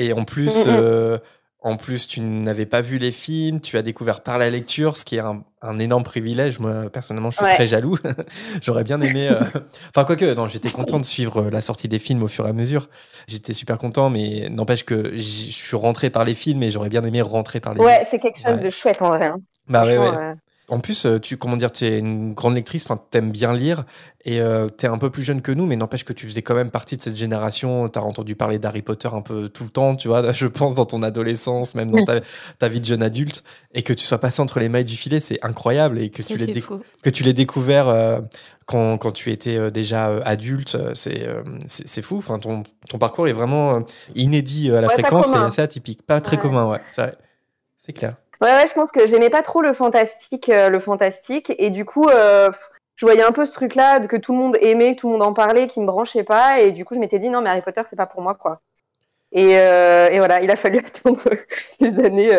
Et 0.00 0.12
en 0.12 0.24
plus, 0.24 0.66
mm, 0.66 0.70
mm, 0.70 1.18
en 1.62 1.76
plus, 1.76 2.08
tu 2.08 2.22
n'avais 2.22 2.64
pas 2.64 2.80
vu 2.80 2.96
les 2.96 3.12
films, 3.12 3.60
tu 3.60 3.76
as 3.76 3.82
découvert 3.82 4.22
par 4.22 4.38
la 4.38 4.48
lecture, 4.48 4.96
ce 4.96 5.04
qui 5.04 5.16
est 5.16 5.20
un, 5.20 5.78
énorme 5.78 6.04
privilège. 6.04 6.58
Moi, 6.58 6.88
personnellement, 6.90 7.30
je 7.30 7.36
suis 7.36 7.44
très 7.44 7.66
jaloux. 7.66 7.98
J'aurais 8.62 8.82
bien 8.82 8.98
aimé. 9.02 9.28
Euh, 9.28 9.40
enfin, 9.94 10.04
quoique, 10.04 10.34
non, 10.34 10.48
j'étais 10.48 10.70
content 10.70 10.98
de 10.98 11.04
suivre 11.04 11.42
euh, 11.42 11.50
la 11.50 11.60
sortie 11.60 11.86
des 11.86 11.98
films 11.98 12.22
au 12.22 12.28
fur 12.28 12.46
et 12.46 12.48
à 12.48 12.54
mesure. 12.54 12.88
J'étais 13.28 13.52
super 13.52 13.76
content, 13.76 14.08
mais 14.08 14.48
n'empêche 14.48 14.84
que 14.84 15.12
je 15.12 15.18
suis 15.18 15.76
rentré 15.76 16.08
par 16.08 16.24
les 16.24 16.34
films 16.34 16.62
et 16.62 16.70
j'aurais 16.70 16.88
bien 16.88 17.04
aimé 17.04 17.20
rentrer 17.20 17.60
par 17.60 17.74
les. 17.74 17.80
Ouais, 17.80 18.06
c'est 18.10 18.18
quelque 18.18 18.40
chose 18.40 18.58
de 18.58 18.70
chouette 18.70 19.02
en 19.02 19.10
vrai. 19.10 19.26
Hein. 19.26 19.40
Bah 19.68 19.84
ouais, 19.84 19.98
ouais. 19.98 20.34
En 20.70 20.78
plus, 20.78 21.04
euh, 21.04 21.18
tu 21.18 21.36
comment 21.36 21.56
dire, 21.56 21.72
tu 21.72 21.84
es 21.84 21.98
une 21.98 22.32
grande 22.32 22.54
lectrice, 22.54 22.84
enfin, 22.84 23.02
t'aimes 23.10 23.32
bien 23.32 23.52
lire 23.52 23.84
et 24.24 24.40
euh, 24.40 24.68
tu 24.78 24.86
es 24.86 24.88
un 24.88 24.98
peu 24.98 25.10
plus 25.10 25.24
jeune 25.24 25.42
que 25.42 25.50
nous, 25.50 25.66
mais 25.66 25.74
n'empêche 25.74 26.04
que 26.04 26.12
tu 26.12 26.28
faisais 26.28 26.42
quand 26.42 26.54
même 26.54 26.70
partie 26.70 26.96
de 26.96 27.02
cette 27.02 27.16
génération. 27.16 27.88
Tu 27.88 27.98
as 27.98 28.02
entendu 28.02 28.36
parler 28.36 28.60
d'Harry 28.60 28.82
Potter 28.82 29.08
un 29.12 29.20
peu 29.20 29.48
tout 29.48 29.64
le 29.64 29.70
temps, 29.70 29.96
tu 29.96 30.06
vois, 30.06 30.30
je 30.32 30.46
pense 30.46 30.76
dans 30.76 30.86
ton 30.86 31.02
adolescence, 31.02 31.74
même 31.74 31.90
dans 31.90 32.04
ta, 32.04 32.68
vie 32.68 32.80
de 32.80 32.86
jeune 32.86 33.02
adulte, 33.02 33.42
et 33.74 33.82
que 33.82 33.92
tu 33.92 34.06
sois 34.06 34.18
passé 34.18 34.40
entre 34.42 34.60
les 34.60 34.68
mailles 34.68 34.84
du 34.84 34.96
filet, 34.96 35.18
c'est 35.18 35.44
incroyable 35.44 36.00
et 36.00 36.08
que, 36.08 36.22
tu 36.22 36.36
l'aies 36.36 36.62
que 37.02 37.10
tu 37.10 37.24
l'aies 37.24 37.32
découvert 37.32 37.88
euh, 37.88 38.20
quand, 38.64 38.96
quand, 38.98 39.10
tu 39.10 39.32
étais 39.32 39.72
déjà 39.72 40.06
adulte, 40.24 40.78
c'est 40.94 41.26
c'est 41.66 42.02
fou. 42.02 42.18
Enfin, 42.18 42.38
ton, 42.38 42.62
ton, 42.88 42.98
parcours 42.98 43.26
est 43.26 43.32
vraiment 43.32 43.84
inédit 44.14 44.70
à 44.70 44.80
la 44.80 44.88
fréquence, 44.88 45.30
c'est 45.30 45.36
assez 45.36 45.62
atypique, 45.62 46.02
pas 46.06 46.20
très 46.20 46.38
commun, 46.38 46.68
ouais, 46.68 46.80
c'est 47.76 47.92
clair. 47.92 48.14
Ouais, 48.40 48.66
je 48.66 48.72
pense 48.72 48.90
que 48.90 49.06
j'aimais 49.06 49.30
pas 49.30 49.42
trop 49.42 49.60
le 49.60 49.74
fantastique, 49.74 50.48
euh, 50.48 50.70
le 50.70 50.80
fantastique, 50.80 51.52
et 51.58 51.70
du 51.70 51.84
coup, 51.84 52.08
euh, 52.08 52.50
je 52.96 53.04
voyais 53.04 53.22
un 53.22 53.32
peu 53.32 53.44
ce 53.44 53.52
truc-là 53.52 54.00
que 54.06 54.16
tout 54.16 54.32
le 54.32 54.38
monde 54.38 54.56
aimait, 54.60 54.94
que 54.94 55.00
tout 55.00 55.08
le 55.08 55.12
monde 55.12 55.26
en 55.26 55.34
parlait, 55.34 55.68
qui 55.68 55.80
me 55.80 55.86
branchait 55.86 56.24
pas, 56.24 56.60
et 56.60 56.72
du 56.72 56.84
coup, 56.84 56.94
je 56.94 57.00
m'étais 57.00 57.18
dit 57.18 57.28
non, 57.28 57.42
mais 57.42 57.50
Harry 57.50 57.62
Potter, 57.62 57.82
c'est 57.88 57.96
pas 57.96 58.06
pour 58.06 58.22
moi, 58.22 58.34
quoi. 58.34 58.60
Et, 59.32 59.58
euh, 59.58 60.08
et, 60.10 60.18
voilà, 60.18 60.40
il 60.40 60.50
a 60.50 60.56
fallu 60.56 60.78
attendre 60.86 61.22
des 61.80 62.04
années, 62.04 62.30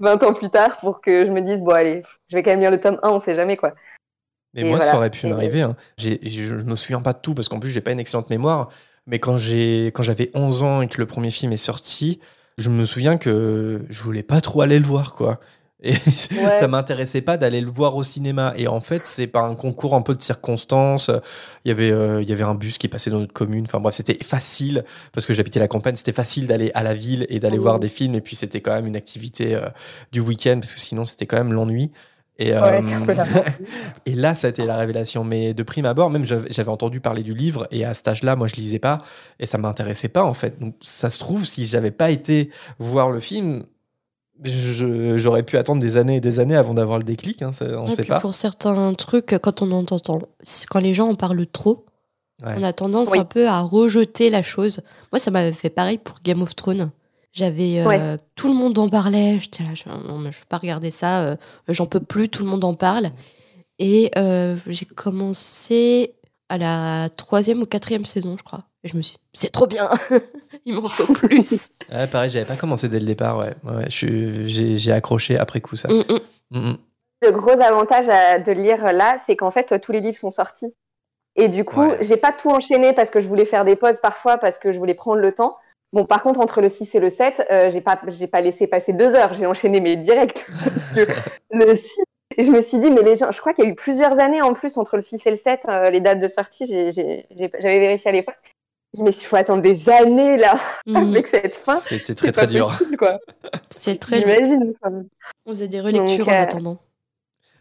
20 0.00 0.22
ans 0.24 0.34
plus 0.34 0.50
tard, 0.50 0.78
pour 0.78 1.00
que 1.00 1.24
je 1.24 1.30
me 1.30 1.40
dise 1.40 1.60
bon, 1.60 1.72
allez, 1.72 2.02
je 2.28 2.36
vais 2.36 2.42
quand 2.42 2.50
même 2.50 2.60
lire 2.60 2.72
le 2.72 2.80
tome 2.80 2.98
1, 3.02 3.08
on 3.08 3.20
sait 3.20 3.36
jamais, 3.36 3.56
quoi. 3.56 3.74
Mais 4.54 4.64
moi, 4.64 4.80
ça 4.80 4.96
aurait 4.96 5.10
pu 5.10 5.26
m'arriver. 5.26 5.62
Hein. 5.62 5.76
Je 5.98 6.54
me 6.54 6.76
souviens 6.76 7.02
pas 7.02 7.12
de 7.12 7.18
tout 7.18 7.34
parce 7.34 7.48
qu'en 7.48 7.60
plus, 7.60 7.70
j'ai 7.70 7.82
pas 7.82 7.92
une 7.92 8.00
excellente 8.00 8.30
mémoire. 8.30 8.70
Mais 9.06 9.20
quand 9.20 9.36
j'avais 9.36 10.30
11 10.34 10.62
ans 10.62 10.82
et 10.82 10.88
que 10.88 10.98
le 10.98 11.06
premier 11.06 11.30
film 11.30 11.52
est 11.52 11.58
sorti, 11.58 12.20
je 12.58 12.70
me 12.70 12.84
souviens 12.84 13.18
que 13.18 13.84
je 13.88 14.02
voulais 14.02 14.22
pas 14.22 14.40
trop 14.40 14.62
aller 14.62 14.78
le 14.78 14.86
voir, 14.86 15.14
quoi. 15.14 15.40
Et 15.82 15.94
ça 16.10 16.68
m'intéressait 16.68 17.20
pas 17.20 17.36
d'aller 17.36 17.60
le 17.60 17.70
voir 17.70 17.96
au 17.96 18.02
cinéma. 18.02 18.54
Et 18.56 18.66
en 18.66 18.80
fait, 18.80 19.06
c'est 19.06 19.26
par 19.26 19.44
un 19.44 19.54
concours 19.54 19.94
un 19.94 20.02
peu 20.02 20.14
de 20.14 20.22
circonstances. 20.22 21.10
Il 21.64 21.68
y 21.68 21.70
avait, 21.70 21.90
euh, 21.90 22.22
il 22.22 22.30
y 22.30 22.32
avait 22.32 22.42
un 22.42 22.54
bus 22.54 22.78
qui 22.78 22.88
passait 22.88 23.10
dans 23.10 23.20
notre 23.20 23.34
commune. 23.34 23.64
Enfin 23.64 23.78
bref, 23.78 23.94
c'était 23.94 24.22
facile 24.24 24.84
parce 25.12 25.26
que 25.26 25.34
j'habitais 25.34 25.60
la 25.60 25.68
campagne. 25.68 25.96
C'était 25.96 26.12
facile 26.12 26.46
d'aller 26.46 26.70
à 26.74 26.82
la 26.82 26.94
ville 26.94 27.26
et 27.28 27.40
d'aller 27.40 27.58
voir 27.58 27.76
mmh. 27.76 27.80
des 27.80 27.88
films. 27.88 28.14
Et 28.14 28.20
puis 28.20 28.36
c'était 28.36 28.60
quand 28.60 28.72
même 28.72 28.86
une 28.86 28.96
activité 28.96 29.54
euh, 29.54 29.68
du 30.12 30.20
week-end 30.20 30.58
parce 30.60 30.72
que 30.72 30.80
sinon 30.80 31.04
c'était 31.04 31.26
quand 31.26 31.36
même 31.36 31.52
l'ennui. 31.52 31.92
Et, 32.38 32.52
euh, 32.52 32.80
et 34.06 34.14
là, 34.14 34.34
ça 34.34 34.48
a 34.48 34.50
été 34.50 34.64
la 34.64 34.76
révélation. 34.76 35.24
Mais 35.24 35.54
de 35.54 35.62
prime 35.62 35.86
abord, 35.86 36.10
même 36.10 36.24
j'avais 36.24 36.70
entendu 36.70 37.00
parler 37.00 37.22
du 37.22 37.34
livre 37.34 37.66
et 37.70 37.84
à 37.84 37.94
cet 37.94 38.08
âge-là, 38.08 38.36
moi, 38.36 38.46
je 38.46 38.56
lisais 38.56 38.78
pas 38.78 38.98
et 39.40 39.46
ça 39.46 39.58
m'intéressait 39.58 40.08
pas 40.08 40.24
en 40.24 40.34
fait. 40.34 40.60
Donc, 40.60 40.74
ça 40.82 41.10
se 41.10 41.18
trouve, 41.18 41.44
si 41.44 41.64
j'avais 41.64 41.90
pas 41.90 42.10
été 42.10 42.50
voir 42.78 43.10
le 43.10 43.20
film, 43.20 43.64
j'aurais 44.44 45.42
pu 45.42 45.56
attendre 45.56 45.80
des 45.80 45.96
années 45.96 46.16
et 46.16 46.20
des 46.20 46.40
années 46.40 46.56
avant 46.56 46.74
d'avoir 46.74 46.98
le 46.98 47.04
déclic. 47.04 47.42
Hein, 47.42 47.52
on 47.60 47.90
sait 47.90 48.04
pas. 48.04 48.20
Pour 48.20 48.34
certains 48.34 48.92
trucs, 48.94 49.38
quand 49.38 49.62
on 49.62 49.72
entend, 49.72 49.98
quand 50.68 50.80
les 50.80 50.94
gens 50.94 51.08
en 51.08 51.14
parlent 51.14 51.46
trop, 51.46 51.86
on 52.42 52.62
a 52.62 52.72
tendance 52.72 53.14
un 53.14 53.24
peu 53.24 53.48
à 53.48 53.60
rejeter 53.60 54.28
la 54.28 54.42
chose. 54.42 54.82
Moi, 55.10 55.18
ça 55.20 55.30
m'avait 55.30 55.52
fait 55.52 55.70
pareil 55.70 55.98
pour 55.98 56.18
Game 56.22 56.42
of 56.42 56.54
Thrones. 56.54 56.90
J'avais 57.36 57.84
euh, 57.84 58.16
tout 58.34 58.48
le 58.48 58.54
monde 58.54 58.78
en 58.78 58.88
parlait. 58.88 59.38
J'étais 59.38 59.62
là, 59.62 59.74
je, 59.74 59.86
non, 59.90 60.18
je 60.30 60.38
vais 60.38 60.46
pas 60.48 60.56
regarder 60.56 60.90
ça. 60.90 61.20
Euh, 61.20 61.36
j'en 61.68 61.84
peux 61.84 62.00
plus. 62.00 62.30
Tout 62.30 62.42
le 62.42 62.48
monde 62.48 62.64
en 62.64 62.72
parle. 62.72 63.10
Et 63.78 64.10
euh, 64.16 64.56
j'ai 64.66 64.86
commencé 64.86 66.14
à 66.48 66.56
la 66.56 67.10
troisième 67.14 67.60
ou 67.60 67.66
quatrième 67.66 68.06
saison, 68.06 68.36
je 68.38 68.42
crois. 68.42 68.64
Et 68.84 68.88
je 68.88 68.96
me 68.96 69.02
suis, 69.02 69.18
c'est 69.34 69.52
trop 69.52 69.66
bien. 69.66 69.90
Il 70.64 70.76
m'en 70.76 70.88
faut 70.88 71.12
plus. 71.12 71.68
ouais, 71.92 72.06
pareil, 72.06 72.30
j'avais 72.30 72.46
pas 72.46 72.56
commencé 72.56 72.88
dès 72.88 73.00
le 73.00 73.04
départ. 73.04 73.36
Ouais, 73.36 73.54
ouais 73.64 73.84
j'ai 73.90 74.92
accroché 74.92 75.36
après 75.36 75.60
coup 75.60 75.76
ça. 75.76 75.88
Mm, 75.88 76.04
mm. 76.52 76.58
Mm, 76.58 76.76
le 77.20 77.30
gros 77.32 77.60
avantage 77.60 78.06
de 78.46 78.52
lire 78.52 78.94
là, 78.94 79.16
c'est 79.18 79.36
qu'en 79.36 79.50
fait, 79.50 79.78
tous 79.78 79.92
les 79.92 80.00
livres 80.00 80.16
sont 80.16 80.30
sortis. 80.30 80.72
Et 81.34 81.48
du 81.48 81.66
coup, 81.66 81.84
j'ai 82.00 82.16
pas 82.16 82.32
tout 82.32 82.48
enchaîné 82.48 82.94
parce 82.94 83.10
que 83.10 83.20
je 83.20 83.28
voulais 83.28 83.44
faire 83.44 83.66
des 83.66 83.76
pauses 83.76 84.00
parfois 84.00 84.38
parce 84.38 84.58
que 84.58 84.72
je 84.72 84.78
voulais 84.78 84.94
prendre 84.94 85.20
le 85.20 85.32
temps. 85.32 85.58
Bon, 85.92 86.04
par 86.04 86.22
contre, 86.22 86.40
entre 86.40 86.60
le 86.60 86.68
6 86.68 86.94
et 86.94 87.00
le 87.00 87.08
7, 87.08 87.42
euh, 87.50 87.70
j'ai 87.70 87.80
pas, 87.80 87.98
j'ai 88.08 88.26
pas 88.26 88.40
laissé 88.40 88.66
passer 88.66 88.92
deux 88.92 89.14
heures. 89.14 89.34
J'ai 89.34 89.46
enchaîné 89.46 89.80
mes 89.80 89.96
directs. 89.96 90.46
le 91.52 91.76
6 91.76 91.88
Et 92.38 92.44
je 92.44 92.50
me 92.50 92.60
suis 92.60 92.78
dit, 92.78 92.90
mais 92.90 93.02
les 93.02 93.16
gens, 93.16 93.30
je 93.30 93.40
crois 93.40 93.52
qu'il 93.54 93.64
y 93.64 93.68
a 93.68 93.70
eu 93.70 93.74
plusieurs 93.74 94.18
années 94.18 94.42
en 94.42 94.52
plus 94.52 94.76
entre 94.76 94.96
le 94.96 95.02
6 95.02 95.26
et 95.26 95.30
le 95.30 95.36
7, 95.36 95.60
euh, 95.68 95.90
les 95.90 96.00
dates 96.00 96.20
de 96.20 96.28
sortie, 96.28 96.66
j'ai- 96.66 96.90
j'ai- 96.92 97.26
j'ai- 97.36 97.50
j'avais 97.60 97.78
vérifié 97.78 98.10
à 98.10 98.12
l'époque. 98.12 98.34
Je 98.96 99.02
me 99.02 99.10
suis 99.10 99.20
dit, 99.20 99.24
il 99.24 99.28
faut 99.28 99.36
attendre 99.36 99.62
des 99.62 99.88
années 99.88 100.36
là, 100.36 100.58
Mhm. 100.86 100.96
avec 101.16 101.26
cette 101.28 101.56
fin. 101.56 101.76
C'était 101.76 102.14
très 102.14 102.32
très 102.32 102.46
dur. 102.46 102.68
possible, 102.68 102.96
quoi. 102.96 103.18
C'est 103.70 103.98
très. 103.98 104.18
J'imagine. 104.20 104.74
On 105.46 105.50
faisait 105.50 105.68
des 105.68 105.80
relectures 105.80 106.24
Donc, 106.26 106.28
en 106.28 106.32
euh, 106.38 106.42
attendant. 106.42 106.78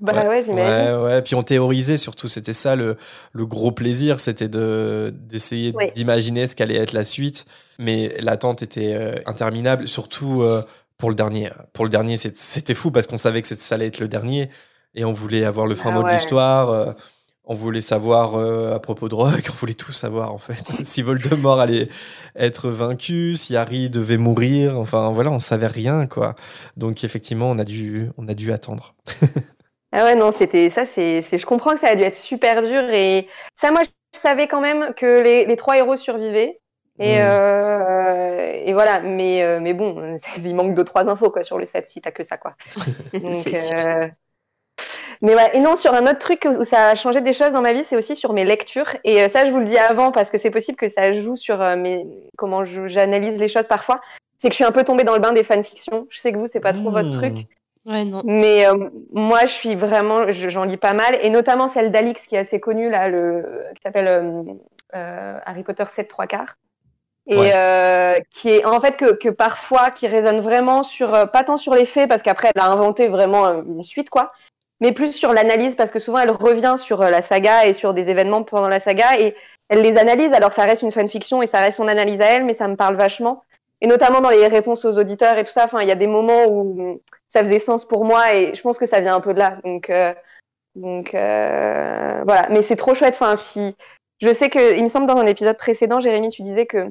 Bah 0.02 0.28
ouais, 0.28 0.44
j'imagine. 0.44 0.96
Ouais, 0.98 1.04
ouais. 1.04 1.22
Puis 1.22 1.36
on 1.36 1.42
théorisait 1.42 1.96
surtout. 1.98 2.28
C'était 2.28 2.52
ça 2.54 2.76
le, 2.76 2.98
le 3.32 3.46
gros 3.46 3.72
plaisir, 3.72 4.20
c'était 4.20 4.50
de 4.50 5.14
d'essayer 5.16 5.74
d'imaginer 5.94 6.48
ce 6.48 6.56
qu'allait 6.56 6.76
être 6.76 6.92
la 6.94 7.06
suite. 7.06 7.46
Mais 7.80 8.16
l'attente 8.22 8.62
était 8.64 8.94
euh, 8.96 9.16
interminable, 9.26 9.88
surtout 9.88 10.42
euh, 10.44 10.64
pour 10.98 11.10
le 11.10 11.16
dernier. 11.16 11.50
Pour 11.74 11.86
le 11.86 11.90
dernier, 11.90 12.18
c'était 12.18 12.74
fou 12.76 12.92
parce 12.92 13.08
qu'on 13.08 13.18
savait 13.18 13.42
que 13.42 13.48
ça 13.54 13.76
allait 13.76 13.88
être 13.88 14.00
le 14.00 14.08
dernier 14.08 14.50
et 14.96 15.04
on 15.06 15.14
voulait 15.14 15.44
avoir 15.46 15.68
le 15.68 15.76
fin 15.76 15.90
Ah 15.90 15.94
mot 15.94 16.04
de 16.04 16.08
ouais. 16.08 16.14
l'histoire. 16.14 16.70
euh, 16.70 16.94
on 17.48 17.54
voulait 17.54 17.82
savoir 17.82 18.36
euh, 18.36 18.74
à 18.74 18.80
propos 18.80 19.08
de 19.08 19.14
Rock, 19.16 19.48
on 19.52 19.54
voulait 19.54 19.74
tout 19.76 19.92
savoir 19.92 20.34
en 20.34 20.40
fait. 20.40 20.72
si 20.84 21.02
Voldemort 21.04 21.60
allait 21.60 21.90
être 22.36 22.70
vaincu, 22.70 23.36
si 23.36 23.56
Harry 23.56 23.90
devait 23.90 24.18
mourir, 24.18 24.80
enfin 24.80 25.12
voilà, 25.12 25.30
on 25.32 25.40
savait 25.40 25.68
rien 25.68 26.08
quoi. 26.08 26.36
Donc 26.78 27.04
effectivement, 27.04 27.50
on 27.52 27.60
a 27.60 27.64
dû, 27.66 28.10
on 28.18 28.28
a 28.28 28.34
dû 28.34 28.52
attendre. 28.52 28.96
Ah 29.92 30.04
ouais, 30.04 30.16
non, 30.16 30.32
c'était 30.32 30.70
ça, 30.70 30.86
c'est, 30.86 31.22
c'est- 31.22 31.38
je 31.38 31.46
comprends 31.46 31.74
que 31.74 31.80
ça 31.80 31.88
a 31.90 31.96
dû 31.96 32.02
être 32.02 32.16
super 32.18 32.62
dur 32.62 32.84
et 32.90 33.28
ça, 33.62 33.72
moi, 33.72 33.84
je 34.14 34.20
savais 34.20 34.48
quand 34.48 34.60
même 34.62 34.94
que 34.96 35.22
les, 35.22 35.46
les 35.46 35.56
trois 35.56 35.78
héros 35.78 35.96
survivaient. 35.98 36.60
Et, 37.00 37.18
Mm. 37.18 37.22
euh, 37.22 38.52
et 38.66 38.74
voilà, 38.74 39.00
mais, 39.02 39.44
euh, 39.44 39.60
mais 39.60 39.74
bon, 39.74 40.20
il 40.38 40.56
manque 40.56 40.74
deux, 40.76 40.84
trois 40.86 41.08
infos 41.10 41.30
quoi, 41.30 41.44
sur 41.44 41.58
le 41.58 41.66
set 41.66 41.90
si 41.90 42.02
t'as 42.02 42.12
que 42.12 42.24
ça. 42.24 42.38
Quoi. 42.38 42.56
Donc, 43.22 43.48
euh, 43.54 44.08
Mais 45.22 45.36
ouais, 45.36 45.56
et 45.56 45.60
non, 45.60 45.76
sur 45.76 45.94
un 45.94 46.04
autre 46.04 46.20
truc 46.20 46.46
où 46.60 46.64
ça 46.64 46.90
a 46.90 46.96
changé 46.96 47.22
des 47.22 47.34
choses 47.34 47.52
dans 47.52 47.62
ma 47.62 47.74
vie, 47.74 47.84
c'est 47.84 47.96
aussi 47.98 48.16
sur 48.16 48.34
mes 48.34 48.44
lectures. 48.46 48.96
Et 49.04 49.28
ça, 49.30 49.46
je 49.46 49.52
vous 49.52 49.60
le 49.60 49.66
dis 49.66 49.78
avant 49.78 50.12
parce 50.12 50.30
que 50.30 50.38
c'est 50.38 50.52
possible 50.52 50.78
que 50.78 50.90
ça 50.90 51.14
joue 51.14 51.38
sur 51.38 51.58
mes... 51.78 52.06
comment 52.38 52.66
j'analyse 52.66 53.38
les 53.38 53.48
choses 53.48 53.68
parfois. 53.68 54.02
C'est 54.42 54.50
que 54.50 54.54
je 54.54 54.58
suis 54.58 54.66
un 54.66 54.72
peu 54.72 54.84
tombée 54.84 55.04
dans 55.04 55.14
le 55.14 55.20
bain 55.22 55.32
des 55.32 55.44
fanfictions. 55.44 56.06
Je 56.10 56.20
sais 56.20 56.32
que 56.32 56.38
vous, 56.38 56.48
c'est 56.48 56.60
pas 56.60 56.74
trop 56.74 56.92
votre 56.92 57.10
Mmh. 57.10 57.12
truc. 57.12 57.34
Ouais, 57.86 58.04
non. 58.04 58.22
Mais 58.26 58.68
euh, 58.68 58.90
moi, 59.14 59.42
je 59.46 59.54
suis 59.54 59.76
vraiment, 59.76 60.32
je- 60.32 60.50
j'en 60.50 60.64
lis 60.64 60.78
pas 60.78 60.94
mal, 60.94 61.18
et 61.22 61.30
notamment 61.30 61.70
celle 61.70 61.92
d'Alix 61.92 62.26
qui 62.26 62.36
est 62.36 62.40
assez 62.40 62.60
connue 62.60 62.90
là, 62.90 63.08
le 63.08 63.64
qui 63.76 63.82
s'appelle 63.84 64.08
euh, 64.08 64.44
euh, 64.96 65.40
Harry 65.46 65.64
Potter 65.64 65.86
7 65.88 66.08
3 66.08 66.26
quarts, 66.28 66.58
et 67.28 67.38
Ouais. 67.38 67.52
euh, 67.56 68.20
qui 68.32 68.50
est 68.50 68.66
en 68.66 68.80
fait 68.80 68.98
que, 68.98 69.14
que 69.14 69.30
parfois 69.30 69.90
qui 69.92 70.08
résonne 70.08 70.42
vraiment 70.42 70.84
sur 70.84 71.14
euh, 71.14 71.26
pas 71.26 71.44
tant 71.44 71.58
sur 71.58 71.74
les 71.74 71.86
faits 71.86 72.08
parce 72.08 72.22
qu'après 72.22 72.52
elle 72.54 72.62
a 72.62 72.68
inventé 72.68 73.08
vraiment 73.08 73.48
euh, 73.48 73.62
une 73.66 73.84
suite 73.84 74.10
quoi, 74.10 74.32
mais 74.80 74.92
plus 74.92 75.12
sur 75.12 75.34
l'analyse 75.34 75.76
parce 75.76 75.92
que 75.92 76.00
souvent 76.00 76.20
elle 76.20 76.32
revient 76.32 76.76
sur 76.78 77.02
euh, 77.02 77.10
la 77.10 77.22
saga 77.22 77.66
et 77.66 77.74
sur 77.74 77.94
des 77.94 78.10
événements 78.10 78.44
pendant 78.44 78.68
la 78.68 78.80
saga 78.80 79.20
et 79.20 79.36
elle 79.70 79.82
les 79.82 79.98
analyse. 79.98 80.34
Alors 80.34 80.54
ça 80.54 80.64
reste 80.64 80.84
une 80.84 80.92
fanfiction 80.92 81.42
et 81.42 81.48
ça 81.48 81.60
reste 81.60 81.78
son 81.78 81.88
analyse 81.88 82.22
à 82.22 82.26
elle, 82.26 82.46
mais 82.46 82.54
ça 82.54 82.68
me 82.68 82.76
parle 82.76 82.96
vachement. 82.96 83.44
Et 83.82 83.88
notamment 83.88 84.22
dans 84.22 84.30
les 84.30 84.48
réponses 84.48 84.86
aux 84.86 84.98
auditeurs 84.98 85.38
et 85.38 85.44
tout 85.44 85.52
ça. 85.52 85.66
Enfin, 85.66 85.82
il 85.82 85.88
y 85.88 85.92
a 85.92 85.96
des 85.96 86.08
moments 86.08 86.46
où 86.48 87.02
ça 87.34 87.44
faisait 87.44 87.60
sens 87.60 87.86
pour 87.86 88.06
moi 88.06 88.34
et 88.34 88.54
je 88.54 88.62
pense 88.62 88.78
que 88.78 88.86
ça 88.86 89.00
vient 89.00 89.16
un 89.16 89.22
peu 89.22 89.34
de 89.34 89.40
là. 89.40 89.58
Donc, 89.64 89.90
euh, 89.90 90.14
donc 90.76 91.14
euh, 91.14 92.22
voilà. 92.26 92.48
Mais 92.50 92.62
c'est 92.62 92.76
trop 92.76 92.96
chouette. 92.96 93.16
Enfin, 93.20 93.36
si 93.38 93.76
je 94.22 94.34
sais 94.34 94.50
que, 94.50 94.78
il 94.78 94.84
me 94.84 94.90
semble 94.90 95.08
dans 95.08 95.18
un 95.18 95.26
épisode 95.26 95.58
précédent, 95.58 96.00
Jérémy, 96.00 96.30
tu 96.30 96.42
disais 96.42 96.66
que 96.66 96.88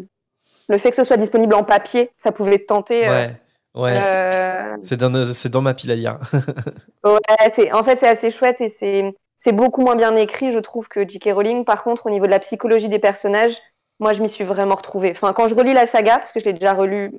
le 0.68 0.78
fait 0.78 0.90
que 0.90 0.96
ce 0.96 1.04
soit 1.04 1.16
disponible 1.16 1.54
en 1.54 1.64
papier, 1.64 2.10
ça 2.16 2.32
pouvait 2.32 2.58
te 2.58 2.64
tenter. 2.66 3.08
euh, 3.08 3.10
Ouais, 3.10 3.30
ouais. 3.74 4.00
euh, 4.02 4.76
C'est 4.82 4.96
dans, 5.50 5.62
ma 5.62 5.74
pile 5.74 5.90
à 5.90 5.96
lire. 5.96 6.18
Ouais, 7.04 7.50
c'est, 7.54 7.70
en 7.72 7.84
fait, 7.84 7.98
c'est 7.98 8.08
assez 8.08 8.30
chouette 8.30 8.60
et 8.62 8.70
c'est, 8.70 9.52
beaucoup 9.52 9.82
moins 9.82 9.94
bien 9.94 10.16
écrit, 10.16 10.52
je 10.52 10.58
trouve, 10.58 10.88
que 10.88 11.06
J.K. 11.06 11.32
Rowling. 11.34 11.64
Par 11.66 11.84
contre, 11.84 12.06
au 12.06 12.10
niveau 12.10 12.24
de 12.24 12.30
la 12.30 12.38
psychologie 12.38 12.88
des 12.88 12.98
personnages, 12.98 13.58
moi, 14.00 14.14
je 14.14 14.22
m'y 14.22 14.28
suis 14.30 14.44
vraiment 14.44 14.74
retrouvée. 14.74 15.10
Enfin, 15.10 15.34
quand 15.34 15.46
je 15.48 15.54
relis 15.54 15.74
la 15.74 15.86
saga, 15.86 16.18
parce 16.18 16.32
que 16.32 16.40
je 16.40 16.46
l'ai 16.46 16.54
déjà 16.54 16.72
relu 16.72 17.12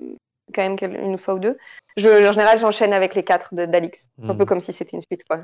quand 0.56 0.64
même 0.64 0.78
une 0.96 1.20
fois 1.20 1.36
ou 1.36 1.40
deux, 1.40 1.58
je, 1.98 2.08
en 2.28 2.34
général, 2.34 2.58
j'enchaîne 2.58 2.94
avec 2.94 3.14
les 3.14 3.24
quatre 3.24 3.54
d'Alix. 3.54 4.10
Un 4.24 4.34
Hmm. 4.34 4.38
peu 4.38 4.46
comme 4.46 4.60
si 4.60 4.74
c'était 4.74 4.96
une 4.98 5.02
suite, 5.04 5.24
quoi. 5.30 5.42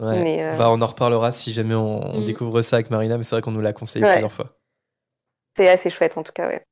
Ouais. 0.00 0.18
Mais, 0.22 0.42
euh, 0.42 0.56
Bah, 0.56 0.70
on 0.70 0.80
en 0.80 0.86
reparlera 0.86 1.30
si 1.30 1.52
jamais 1.52 1.74
on, 1.74 2.00
on 2.16 2.20
Mm. 2.20 2.24
découvre 2.24 2.62
ça 2.62 2.76
avec 2.76 2.90
Marina, 2.90 3.18
mais 3.18 3.24
c'est 3.24 3.34
vrai 3.34 3.42
qu'on 3.42 3.50
nous 3.50 3.60
l'a 3.60 3.74
conseillé 3.74 4.02
Ouais. 4.04 4.12
plusieurs 4.12 4.32
fois. 4.32 4.46
C'est 5.58 5.68
assez 5.68 5.90
chouette, 5.90 6.16
en 6.16 6.22
tout 6.22 6.32
cas, 6.32 6.48
ouais. 6.48 6.64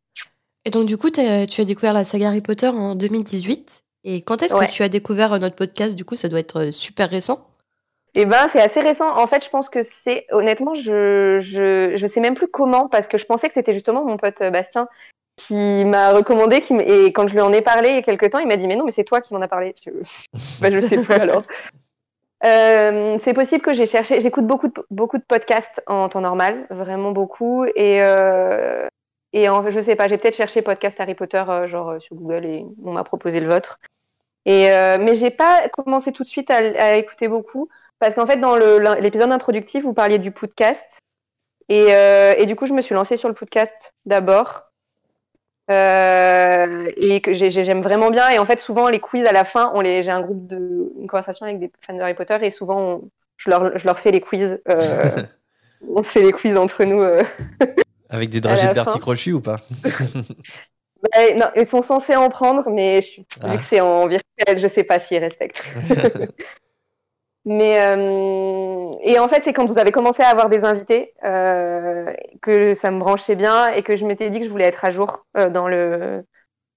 Et 0.64 0.70
donc, 0.70 0.86
du 0.86 0.96
coup, 0.96 1.10
tu 1.10 1.20
as 1.20 1.64
découvert 1.64 1.92
la 1.94 2.04
saga 2.04 2.28
Harry 2.28 2.40
Potter 2.40 2.68
en 2.68 2.94
2018. 2.94 3.82
Et 4.04 4.22
quand 4.22 4.42
est-ce 4.42 4.54
Ouais. 4.56 4.66
que 4.66 4.72
tu 4.72 4.82
as 4.82 4.88
découvert 4.88 5.32
euh, 5.34 5.38
notre 5.38 5.56
podcast? 5.56 5.94
Du 5.94 6.04
coup, 6.04 6.16
ça 6.16 6.28
doit 6.28 6.40
être 6.40 6.68
euh, 6.68 6.70
super 6.70 7.08
récent. 7.10 7.46
Eh 8.14 8.24
ben, 8.26 8.48
c'est 8.52 8.60
assez 8.60 8.80
récent. 8.80 9.08
En 9.16 9.26
fait, 9.26 9.44
je 9.44 9.50
pense 9.50 9.68
que 9.68 9.80
c'est, 9.82 10.26
honnêtement, 10.32 10.74
je, 10.74 11.38
je, 11.40 11.92
je 11.96 12.06
sais 12.06 12.20
même 12.20 12.34
plus 12.34 12.48
comment, 12.48 12.88
parce 12.88 13.08
que 13.08 13.18
je 13.18 13.24
pensais 13.24 13.48
que 13.48 13.54
c'était 13.54 13.74
justement 13.74 14.04
mon 14.04 14.16
pote 14.16 14.40
euh, 14.40 14.50
Bastien 14.50 14.88
qui 15.36 15.84
m'a 15.84 16.12
recommandé, 16.12 16.60
qui 16.60 16.74
et 16.74 17.12
quand 17.12 17.26
je 17.28 17.32
lui 17.34 17.40
en 17.40 17.52
ai 17.52 17.62
parlé 17.62 17.88
il 17.90 17.94
y 17.94 17.98
a 17.98 18.02
quelques 18.02 18.30
temps, 18.30 18.40
il 18.40 18.48
m'a 18.48 18.56
dit, 18.56 18.66
mais 18.66 18.76
non, 18.76 18.84
mais 18.84 18.90
c'est 18.90 19.04
toi 19.04 19.20
qui 19.22 19.32
m'en 19.32 19.40
as 19.40 19.48
parlé. 19.48 19.74
Je, 19.84 19.90
je 20.70 20.80
sais 20.80 21.02
plus 21.02 21.14
alors. 21.14 21.42
Euh, 22.42 23.18
c'est 23.22 23.34
possible 23.34 23.60
que 23.60 23.74
j'ai 23.74 23.86
cherché, 23.86 24.22
j'écoute 24.22 24.46
beaucoup 24.46 24.68
de, 24.68 24.72
beaucoup 24.90 25.18
de 25.18 25.22
podcasts 25.22 25.82
en 25.86 26.08
temps 26.08 26.22
normal, 26.22 26.66
vraiment 26.70 27.12
beaucoup, 27.12 27.66
et, 27.66 28.00
euh, 28.02 28.86
et 29.32 29.48
en, 29.48 29.68
je 29.70 29.80
sais 29.80 29.96
pas, 29.96 30.08
j'ai 30.08 30.18
peut-être 30.18 30.36
cherché 30.36 30.62
podcast 30.62 30.98
Harry 31.00 31.14
Potter, 31.14 31.42
euh, 31.48 31.68
genre 31.68 31.90
euh, 31.90 31.98
sur 32.00 32.16
Google, 32.16 32.44
et 32.46 32.64
on 32.84 32.92
m'a 32.92 33.04
proposé 33.04 33.40
le 33.40 33.48
vôtre. 33.48 33.78
Et, 34.46 34.70
euh, 34.72 34.96
mais 34.98 35.14
j'ai 35.14 35.30
pas 35.30 35.68
commencé 35.68 36.12
tout 36.12 36.22
de 36.22 36.28
suite 36.28 36.50
à, 36.50 36.56
à 36.56 36.96
écouter 36.96 37.28
beaucoup. 37.28 37.68
Parce 37.98 38.14
qu'en 38.14 38.26
fait, 38.26 38.38
dans 38.38 38.56
l'épisode 38.98 39.30
introductif, 39.30 39.84
vous 39.84 39.92
parliez 39.92 40.18
du 40.18 40.30
podcast. 40.30 40.98
Et, 41.68 41.88
et 42.38 42.46
du 42.46 42.56
coup, 42.56 42.64
je 42.66 42.72
me 42.72 42.80
suis 42.80 42.94
lancée 42.94 43.18
sur 43.18 43.28
le 43.28 43.34
podcast 43.34 43.92
d'abord. 44.06 44.62
Euh, 45.70 46.90
et 46.96 47.20
que 47.20 47.32
j'ai- 47.32 47.50
j'ai- 47.50 47.64
j'aime 47.64 47.82
vraiment 47.82 48.10
bien. 48.10 48.28
Et 48.30 48.38
en 48.38 48.46
fait, 48.46 48.58
souvent, 48.58 48.88
les 48.88 48.98
quiz 48.98 49.24
à 49.26 49.32
la 49.32 49.44
fin, 49.44 49.70
on 49.74 49.80
les, 49.82 50.02
j'ai 50.02 50.10
un 50.10 50.20
groupe 50.22 50.46
de 50.48 50.92
une 50.98 51.06
conversation 51.06 51.44
avec 51.46 51.60
des 51.60 51.70
fans 51.86 51.94
de 51.94 52.00
Harry 52.00 52.14
Potter 52.14 52.36
et 52.42 52.50
souvent, 52.50 52.80
on- 52.80 53.10
je, 53.36 53.50
leur, 53.50 53.78
je 53.78 53.84
leur 53.86 54.00
fais 54.00 54.10
les 54.10 54.20
quiz. 54.20 54.58
euh, 54.68 54.76
on 55.94 56.02
fait 56.02 56.22
les 56.22 56.32
quiz 56.32 56.56
entre 56.56 56.82
nous. 56.84 57.02
euh. 57.02 57.22
Avec 58.10 58.30
des 58.30 58.40
dragées 58.40 58.68
de 58.68 58.74
Bertie. 58.74 58.98
Crochu 58.98 59.32
ou 59.32 59.40
pas 59.40 59.56
Ouais, 59.84 61.34
non, 61.36 61.46
ils 61.56 61.66
sont 61.66 61.82
censés 61.82 62.16
en 62.16 62.28
prendre, 62.28 62.68
mais 62.70 63.00
je, 63.02 63.22
Ah. 63.42 63.48
vu 63.52 63.58
que 63.58 63.64
c'est 63.64 63.80
en 63.80 64.06
virtuel, 64.06 64.58
je 64.58 64.68
sais 64.68 64.84
pas 64.84 64.98
s'ils 65.00 65.18
respectent. 65.18 65.62
Mais 67.46 67.80
euh, 67.80 68.92
et 69.02 69.18
en 69.18 69.26
fait, 69.26 69.42
c'est 69.42 69.54
quand 69.54 69.64
vous 69.64 69.78
avez 69.78 69.92
commencé 69.92 70.22
à 70.22 70.28
avoir 70.28 70.50
des 70.50 70.62
invités 70.64 71.14
euh, 71.24 72.12
que 72.42 72.74
ça 72.74 72.90
me 72.90 72.98
branchait 72.98 73.34
bien 73.34 73.68
et 73.72 73.82
que 73.82 73.96
je 73.96 74.04
m'étais 74.04 74.28
dit 74.28 74.40
que 74.40 74.44
je 74.44 74.50
voulais 74.50 74.66
être 74.66 74.84
à 74.84 74.90
jour 74.90 75.24
euh, 75.38 75.48
dans 75.48 75.66
le 75.66 76.22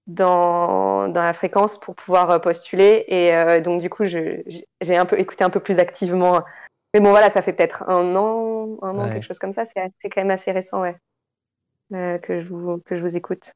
dans, 0.06 1.08
dans 1.08 1.22
la 1.22 1.34
fréquence 1.34 1.78
pour 1.78 1.94
pouvoir 1.94 2.40
postuler. 2.40 3.04
Et 3.08 3.60
donc 3.60 3.82
du 3.82 3.90
coup, 3.90 4.04
j'ai 4.06 4.96
un 4.96 5.04
peu 5.04 5.18
écouté 5.18 5.44
un 5.44 5.50
peu 5.50 5.60
plus 5.60 5.78
activement. 5.78 6.42
Mais 6.94 7.00
bon, 7.00 7.10
voilà, 7.10 7.28
ça 7.28 7.42
fait 7.42 7.52
peut-être 7.52 7.82
un 7.86 8.16
an, 8.16 8.78
un 8.80 8.98
an, 8.98 9.04
Ouais. 9.04 9.12
quelque 9.14 9.26
chose 9.26 9.38
comme 9.38 9.52
ça. 9.52 9.64
C'est 9.66 9.74
quand 10.08 10.16
même 10.22 10.30
assez 10.30 10.50
récent, 10.50 10.80
ouais, 10.80 10.96
euh, 11.92 12.18
que 12.18 12.42
je 12.42 12.48
vous 12.48 12.78
que 12.86 12.96
je 12.96 13.02
vous 13.02 13.16
écoute. 13.16 13.52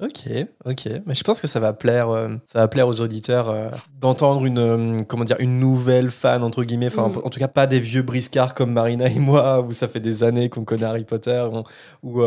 Ok, 0.00 0.26
ok. 0.64 0.88
Mais 1.06 1.14
je 1.14 1.22
pense 1.22 1.40
que 1.40 1.46
ça 1.46 1.60
va 1.60 1.72
plaire, 1.72 2.08
euh, 2.10 2.28
ça 2.46 2.58
va 2.58 2.66
plaire 2.66 2.88
aux 2.88 3.00
auditeurs 3.00 3.48
euh, 3.48 3.70
d'entendre 4.00 4.44
une, 4.44 4.58
euh, 4.58 5.02
comment 5.04 5.22
dire, 5.22 5.36
une 5.38 5.60
nouvelle 5.60 6.10
fan 6.10 6.42
entre 6.42 6.64
guillemets. 6.64 6.88
Enfin, 6.88 7.08
Mm. 7.10 7.20
en 7.24 7.30
tout 7.30 7.38
cas, 7.38 7.46
pas 7.46 7.68
des 7.68 7.78
vieux 7.78 8.02
briscards 8.02 8.54
comme 8.54 8.72
Marina 8.72 9.06
et 9.06 9.20
moi, 9.20 9.60
où 9.60 9.72
ça 9.72 9.86
fait 9.86 10.00
des 10.00 10.24
années 10.24 10.48
qu'on 10.48 10.64
connaît 10.64 10.84
Harry 10.86 11.04
Potter, 11.04 11.46
on- 11.52 11.62
où 12.02 12.22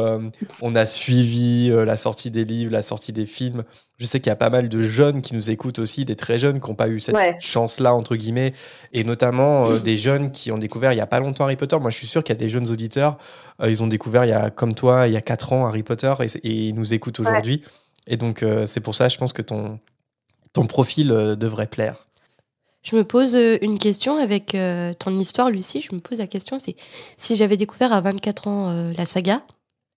on 0.62 0.76
a 0.76 0.86
suivi 0.86 1.68
la 1.70 1.98
sortie 1.98 2.32
des 2.32 2.46
livres, 2.46 2.72
la 2.72 2.82
sortie 2.82 3.12
des 3.12 3.26
films. 3.26 3.66
Je 4.00 4.06
sais 4.06 4.20
qu'il 4.20 4.30
y 4.30 4.34
a 4.34 4.36
pas 4.36 4.52
mal 4.52 4.70
de 4.70 4.82
jeunes 4.82 5.22
qui 5.22 5.34
nous 5.34 5.50
écoutent 5.50 5.80
aussi, 5.80 6.06
des 6.06 6.16
très 6.16 6.38
jeunes 6.38 6.62
qui 6.62 6.70
n'ont 6.70 6.76
pas 6.76 6.88
eu 6.88 7.00
cette 7.00 7.16
Ouais. 7.16 7.36
chance-là 7.40 7.96
entre 7.96 8.16
guillemets, 8.16 8.54
et 8.94 9.04
notamment 9.04 9.72
euh, 9.72 9.80
des 9.80 9.98
jeunes 9.98 10.32
qui 10.32 10.52
ont 10.52 10.60
découvert 10.60 10.94
il 10.94 10.98
y 10.98 11.02
a 11.02 11.08
pas 11.08 11.20
longtemps 11.20 11.46
Harry 11.46 11.56
Potter. 11.56 11.78
Moi, 11.80 11.90
je 11.90 11.98
suis 11.98 12.08
sûr 12.08 12.24
qu'il 12.24 12.34
y 12.34 12.38
a 12.38 12.40
des 12.40 12.50
jeunes 12.50 12.70
auditeurs, 12.70 13.18
euh, 13.62 13.72
ils 13.72 13.82
ont 13.82 13.88
découvert 13.88 14.26
il 14.26 14.30
y 14.30 14.34
a 14.34 14.52
comme 14.52 14.76
toi 14.76 15.08
il 15.08 15.14
y 15.14 15.18
a 15.18 15.22
4 15.22 15.52
ans 15.54 15.66
Harry 15.66 15.82
Potter 15.84 16.14
et, 16.22 16.50
ils 16.50 16.76
nous 16.76 16.94
écoutent 16.94 17.20
Ouais. 17.20 17.28
aujourd'hui. 17.28 17.64
Et 18.06 18.18
donc, 18.18 18.44
euh, 18.44 18.66
c'est 18.68 18.82
pour 18.82 18.94
ça, 18.94 19.10
je 19.10 19.18
pense 19.18 19.34
que 19.34 19.42
ton, 19.42 19.80
ton 20.54 20.66
profil 20.66 21.12
euh, 21.12 21.36
devrait 21.36 21.68
plaire. 21.68 22.08
Je 22.84 22.96
me 22.96 23.04
pose 23.04 23.36
une 23.62 23.80
question 23.80 24.18
avec 24.18 24.56
euh, 24.56 24.94
ton 24.94 25.18
histoire, 25.20 25.50
Lucie. 25.50 25.82
Je 25.82 25.94
me 25.94 26.00
pose 26.00 26.20
la 26.20 26.28
question, 26.28 26.58
c'est 26.60 26.76
si 27.18 27.36
j'avais 27.36 27.58
découvert 27.58 27.92
à 27.92 28.00
24 28.00 28.48
ans 28.48 28.70
euh, 28.70 28.94
la 28.96 29.06
saga, 29.06 29.42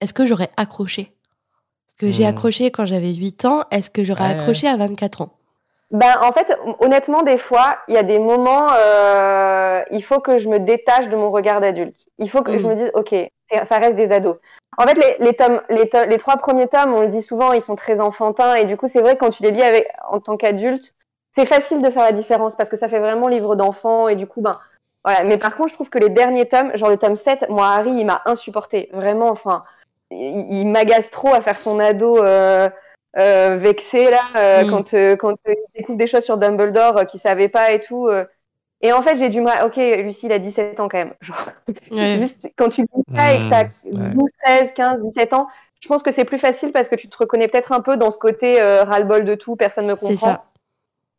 est-ce 0.01 0.13
que 0.15 0.27
j'aurais 0.27 0.51
accroché? 0.57 1.13
Que 2.01 2.11
j'ai 2.11 2.25
Hmm. 2.25 2.29
accroché 2.29 2.71
quand 2.71 2.87
j'avais 2.87 3.13
8 3.13 3.45
ans, 3.45 3.65
est-ce 3.71 3.91
que 3.91 4.03
j'aurais 4.05 4.25
Ouais. 4.25 4.31
accroché 4.31 4.67
à 4.67 4.77
24 4.79 5.21
ans? 5.21 5.29
Ben, 5.91 6.15
en 6.23 6.33
fait, 6.33 6.47
honnêtement, 6.79 7.21
des 7.23 7.37
fois, 7.37 7.77
il 7.89 7.95
y 7.95 7.99
a 7.99 8.03
des 8.03 8.19
moments, 8.19 8.69
euh, 8.73 9.83
il 9.91 10.03
faut 10.03 10.21
que 10.21 10.39
je 10.39 10.49
me 10.49 10.59
détache 10.61 11.09
de 11.09 11.17
mon 11.17 11.31
regard 11.31 11.61
d'adulte. 11.61 11.97
Il 12.19 12.31
faut 12.31 12.43
que 12.43 12.57
je 12.59 12.67
me 12.67 12.75
dise, 12.75 12.91
ok, 12.95 13.15
ça 13.65 13.77
reste 13.79 13.97
des 13.97 14.13
ados. 14.13 14.37
En 14.79 14.85
fait, 14.85 14.95
les, 14.95 15.27
les, 15.27 15.35
tomes, 15.35 15.61
les, 15.69 15.89
to- 15.91 16.07
les 16.07 16.17
trois 16.17 16.37
premiers 16.39 16.69
tomes, 16.69 16.95
on 16.95 17.01
le 17.01 17.09
dit 17.09 17.21
souvent, 17.23 17.53
ils 17.53 17.61
sont 17.61 17.77
très 17.77 18.01
enfantins. 18.01 18.55
Et 18.55 18.65
du 18.65 18.77
coup, 18.79 18.87
c'est 18.89 19.01
vrai 19.03 19.15
que 19.17 19.21
quand 19.21 19.31
tu 19.31 19.43
les 19.43 19.51
lis 19.51 19.63
avec, 19.63 19.87
en 20.09 20.21
tant 20.21 20.37
qu'adulte, 20.39 20.95
c'est 21.35 21.45
facile 21.45 21.83
de 21.83 21.91
faire 21.91 22.05
la 22.05 22.13
différence 22.13 22.55
parce 22.55 22.71
que 22.71 22.77
ça 22.77 22.89
fait 22.89 23.01
vraiment 23.01 23.29
livre 23.29 23.57
d'enfant 23.57 24.09
et 24.09 24.17
du 24.17 24.27
coup, 24.27 24.41
ben, 24.41 24.59
voilà. 25.05 25.25
Mais 25.25 25.37
par 25.39 25.55
contre, 25.57 25.69
je 25.71 25.75
trouve 25.75 25.91
que 25.91 25.99
les 25.99 26.09
derniers 26.09 26.47
tomes, 26.49 26.71
genre 26.77 26.89
le 26.89 26.97
tome 26.99 27.17
7, 27.17 27.49
moi, 27.51 27.67
Harry, 27.69 27.91
il 27.93 28.07
m'a 28.07 28.23
insupporté. 28.27 28.89
Vraiment, 28.93 29.29
enfin, 29.29 29.65
il, 30.11 30.67
m'agace 30.67 31.11
trop 31.11 31.33
à 31.33 31.41
faire 31.41 31.59
son 31.59 31.79
ado 31.79 32.19
euh, 32.19 32.69
euh, 33.19 33.57
vexé, 33.57 34.05
là, 34.05 34.23
euh, 34.37 34.65
mm. 34.65 34.71
quand, 34.71 35.17
quand 35.19 35.37
il 35.47 35.57
découvre 35.75 35.99
des 35.99 36.07
choses 36.07 36.25
sur 36.25 36.39
Dumbledore 36.39 37.07
qu'il 37.07 37.21
savait 37.21 37.49
pas 37.49 37.73
et 37.73 37.81
tout. 37.81 38.09
Et 38.83 38.93
en 38.93 39.03
fait, 39.03 39.19
j'ai 39.19 39.29
du 39.29 39.41
mal. 39.41 39.65
Ok, 39.67 39.77
Lucie, 39.77 40.27
il 40.27 40.33
a 40.33 40.39
17 40.39 40.81
ans 40.81 40.89
quand 40.89 40.99
même. 40.99 41.15
Genre, 41.21 41.51
juste, 42.19 42.51
quand 42.57 42.69
tu 42.69 42.83
dis 42.83 43.17
ça 43.17 43.35
et 43.35 43.39
que 43.39 43.51
t'as 43.51 43.65
12, 43.85 44.31
13, 44.45 44.69
15, 44.75 45.03
17 45.03 45.33
ans, 45.35 45.49
je 45.81 45.89
pense 45.89 46.03
que 46.03 46.13
c'est 46.13 46.25
plus 46.25 46.39
facile 46.39 46.73
parce 46.73 46.89
que 46.89 46.97
tu 46.97 47.09
te 47.09 47.17
reconnais 47.17 47.49
peut-être 47.49 47.73
un 47.73 47.81
peu 47.81 47.97
dans 47.97 48.11
ce 48.11 48.19
côté 48.19 48.61
ras-le-bol 48.61 49.25
de 49.25 49.35
tout, 49.35 49.57
personne 49.57 49.87
ne 49.87 49.95
comprend. 49.95 50.09
C'est 50.09 50.17
ça. 50.17 50.45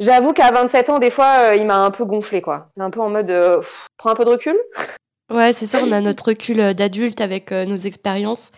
J'avoue 0.02 0.34
qu'à 0.34 0.52
27 0.52 0.90
ans, 0.90 0.98
des 0.98 1.12
fois, 1.12 1.52
euh, 1.52 1.56
il 1.56 1.68
m'a 1.68 1.78
un 1.78 1.92
peu 1.92 2.06
gonflé, 2.06 2.42
quoi. 2.42 2.72
Un 2.80 2.90
peu 2.90 3.00
en 3.00 3.12
mode, 3.12 3.30
euh, 3.30 3.62
prends 3.98 4.10
un 4.10 4.16
peu 4.16 4.26
de 4.26 4.32
recul. 4.32 4.58
Ouais, 5.32 5.54
c'est 5.54 5.68
ça, 5.68 5.80
on 5.84 5.92
a 5.92 6.02
notre 6.02 6.30
recul 6.30 6.60
euh, 6.60 6.74
d'adulte 6.74 7.22
avec 7.22 7.52
nos 7.52 7.78
expériences. 7.78 8.52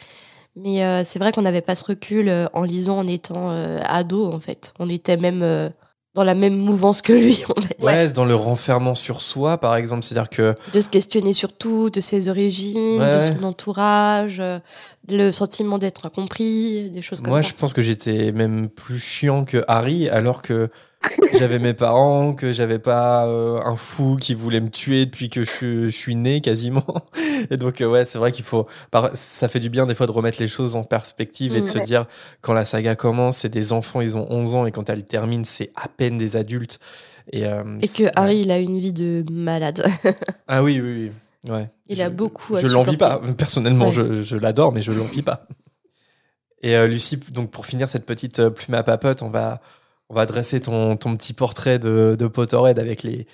Mais 0.56 1.04
c'est 1.04 1.20
vrai 1.20 1.32
qu'on 1.32 1.42
n'avait 1.42 1.62
pas 1.62 1.76
ce 1.76 1.84
recul 1.84 2.32
en 2.54 2.64
lisant 2.64 3.00
en 3.00 3.08
étant 3.08 3.50
ado, 3.86 4.32
en 4.32 4.40
fait. 4.40 4.74
On 4.80 4.88
était 4.88 5.18
même 5.18 5.72
dans 6.14 6.24
la 6.24 6.36
même 6.36 6.56
mouvance 6.56 7.02
que 7.02 7.14
lui, 7.14 7.44
en 7.58 7.62
fait. 7.62 7.78
Ouais, 7.82 8.12
dans 8.12 8.26
le 8.26 8.36
renfermement 8.36 8.96
sur 8.96 9.22
soi, 9.22 9.58
par 9.58 9.76
exemple. 9.76 10.04
C'est-à-dire 10.04 10.30
que. 10.30 10.56
De 10.74 10.82
se 10.82 10.90
questionner 10.90 11.34
sur 11.34 11.54
tout, 11.54 11.90
de 11.90 12.02
ses 12.02 12.30
origines, 12.30 13.00
de 13.00 13.20
son 13.22 13.44
entourage, 13.44 14.42
le 15.10 15.32
sentiment 15.32 15.78
d'être 15.80 16.06
incompris, 16.06 16.92
des 16.92 17.02
choses 17.02 17.22
comme 17.22 17.34
ça. 17.34 17.40
Moi, 17.40 17.42
je 17.42 17.54
pense 17.54 17.74
que 17.74 17.82
j'étais 17.82 18.32
même 18.32 18.70
plus 18.70 19.00
chiant 19.00 19.46
que 19.46 19.64
Harry, 19.68 20.08
alors 20.10 20.42
que 20.42 20.70
j'avais 21.34 21.60
mes 21.60 21.74
parents, 21.74 22.34
que 22.34 22.52
j'avais 22.52 22.80
pas 22.80 23.28
euh, 23.28 23.60
un 23.64 23.76
fou 23.76 24.18
qui 24.20 24.34
voulait 24.34 24.62
me 24.62 24.70
tuer 24.70 25.06
depuis 25.06 25.30
que 25.30 25.44
je, 25.44 25.90
suis 25.90 26.16
né 26.16 26.42
quasiment. 26.42 26.86
Et 27.52 27.58
donc 27.58 27.82
euh, 27.82 27.88
ouais, 27.88 28.06
c'est 28.06 28.18
vrai 28.18 28.32
qu'il 28.32 28.46
faut 28.46 28.68
ça 29.14 29.48
fait 29.48 29.60
du 29.60 29.70
bien 29.70 29.86
des 29.86 29.96
fois 29.96 30.08
de 30.08 30.12
remettre 30.12 30.40
les 30.40 30.48
choses 30.48 30.76
en 30.76 30.84
perspective 30.84 31.56
et 31.56 31.62
de 31.62 31.68
se 31.68 31.80
mm. 31.80 31.84
dire 31.84 32.06
quand 32.42 32.54
la 32.54 32.66
saga 32.66 32.96
commence, 32.96 33.38
c'est 33.38 33.50
des 33.50 33.74
enfants, 33.74 34.02
ils 34.02 34.16
ont 34.16 34.26
11 34.30 34.56
ans 34.56 34.66
et 34.66 34.72
quand 34.72 34.90
elle 34.90 35.04
termine, 35.04 35.46
c'est 35.46 35.72
à 35.76 35.88
peine 35.88 36.18
des 36.18 36.36
adultes. 36.36 36.80
Et, 37.32 37.46
euh, 37.46 37.64
et 37.82 37.88
que 37.88 38.04
Harry, 38.16 38.40
il 38.40 38.52
a 38.52 38.60
une 38.60 38.80
vie 38.80 38.94
de 38.94 39.24
malade. 39.32 39.86
ah 40.48 40.64
oui, 40.64 40.82
oui, 40.84 41.12
oui. 41.46 41.52
Ouais. 41.52 41.70
Il 41.88 42.02
a 42.02 42.10
beaucoup 42.10 42.56
à 42.56 42.62
Je 42.62 42.68
l'envie 42.68 42.98
pas. 42.98 43.22
Personnellement, 43.38 43.92
je, 43.92 44.22
je 44.22 44.38
l'adore, 44.38 44.72
mais 44.72 44.82
je 44.82 44.92
l'envie 44.92 45.22
pas. 45.22 45.48
Et 46.62 46.88
Lucie, 46.88 47.18
donc 47.18 47.52
pour 47.52 47.66
finir 47.66 47.90
cette 47.90 48.06
petite 48.06 48.48
plume 48.50 48.76
à 48.76 48.84
papote, 48.84 49.22
on 49.22 49.30
va 49.30 49.60
on 50.10 50.16
va 50.16 50.26
dresser 50.26 50.62
ton, 50.62 50.96
petit 50.98 51.34
portrait 51.34 51.80
de, 51.80 52.16
de 52.18 52.28
Potterhead 52.28 52.80
avec 52.80 53.04
les, 53.04 53.26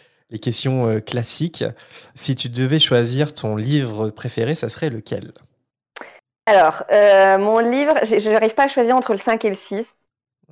questions 0.41 0.87
euh, 0.87 0.99
classiques. 0.99 1.63
Si 2.13 2.35
tu 2.35 2.49
devais 2.49 2.79
choisir 2.79 3.33
ton 3.33 3.55
livre 3.55 4.09
préféré, 4.09 4.55
ça 4.55 4.69
serait 4.69 4.89
lequel? 4.89 5.31
Alors, 6.45 6.83
euh, 6.91 7.37
mon 7.37 7.59
livre, 7.59 7.93
je 8.03 8.29
n'arrive 8.29 8.53
pas 8.53 8.65
à 8.65 8.67
choisir 8.67 8.95
entre 8.95 9.11
le 9.11 9.17
5 9.17 9.43
et 9.45 9.49
le 9.49 9.55
6. 9.55 9.87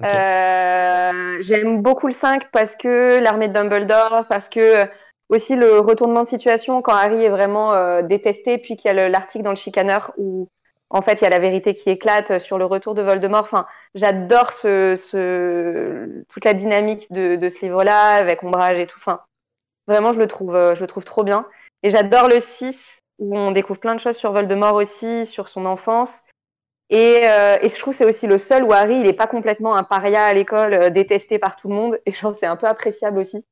Euh, 0.03 1.37
j'aime 1.41 1.81
beaucoup 1.81 2.07
le 2.07 2.13
5 2.13 2.51
parce 2.51 2.75
que 2.75 3.19
l'armée 3.19 3.47
de 3.47 3.53
Dumbledore, 3.53 4.25
parce 4.29 4.49
que 4.49 4.85
aussi 5.29 5.55
le 5.55 5.79
retournement 5.79 6.21
de 6.21 6.27
situation 6.27 6.81
quand 6.81 6.93
Harry 6.93 7.23
est 7.23 7.29
vraiment 7.29 8.01
détesté, 8.01 8.57
puis 8.57 8.75
qu'il 8.75 8.91
y 8.91 8.99
a 8.99 9.09
l'article 9.09 9.43
dans 9.43 9.49
le 9.49 9.57
chicaneur 9.57 10.13
où 10.17 10.47
en 10.89 11.01
fait, 11.01 11.19
il 11.19 11.23
y 11.23 11.27
a 11.27 11.29
la 11.29 11.39
vérité 11.39 11.75
qui 11.75 11.89
éclate 11.89 12.39
sur 12.39 12.57
le 12.57 12.65
retour 12.65 12.95
de 12.95 13.01
Voldemort. 13.01 13.43
Enfin, 13.43 13.67
j'adore 13.93 14.53
ce, 14.53 14.95
ce, 14.95 16.23
toute 16.29 16.45
la 16.45 16.53
dynamique 16.53 17.11
de, 17.11 17.35
de 17.35 17.49
ce 17.49 17.59
livre-là, 17.61 18.15
avec 18.15 18.43
Ombrage 18.43 18.79
et 18.79 18.87
tout. 18.87 18.97
Enfin, 18.99 19.21
vraiment, 19.87 20.13
je 20.13 20.19
le 20.19 20.27
trouve, 20.27 20.55
euh, 20.55 20.75
je 20.75 20.81
le 20.81 20.87
trouve 20.87 21.03
trop 21.03 21.23
bien. 21.23 21.45
Et 21.83 21.89
j'adore 21.89 22.29
le 22.29 22.39
6, 22.39 23.01
où 23.19 23.37
on 23.37 23.51
découvre 23.51 23.79
plein 23.79 23.95
de 23.95 23.99
choses 23.99 24.15
sur 24.15 24.31
Voldemort 24.31 24.75
aussi, 24.75 25.25
sur 25.25 25.49
son 25.49 25.65
enfance. 25.65 26.23
Et, 26.89 27.21
euh, 27.25 27.57
et 27.61 27.67
je 27.67 27.77
trouve 27.77 27.93
que 27.93 27.97
c'est 27.97 28.09
aussi 28.09 28.27
le 28.27 28.37
seul 28.37 28.63
où 28.63 28.71
Harry, 28.71 28.95
il 28.95 29.03
n'est 29.03 29.13
pas 29.13 29.27
complètement 29.27 29.75
un 29.75 29.83
paria 29.83 30.23
à 30.23 30.33
l'école, 30.33 30.73
euh, 30.73 30.89
détesté 30.89 31.37
par 31.37 31.57
tout 31.57 31.67
le 31.67 31.75
monde. 31.75 31.99
Et 32.05 32.13
que 32.13 32.17
c'est 32.39 32.45
un 32.45 32.55
peu 32.55 32.67
appréciable 32.67 33.19
aussi. 33.19 33.43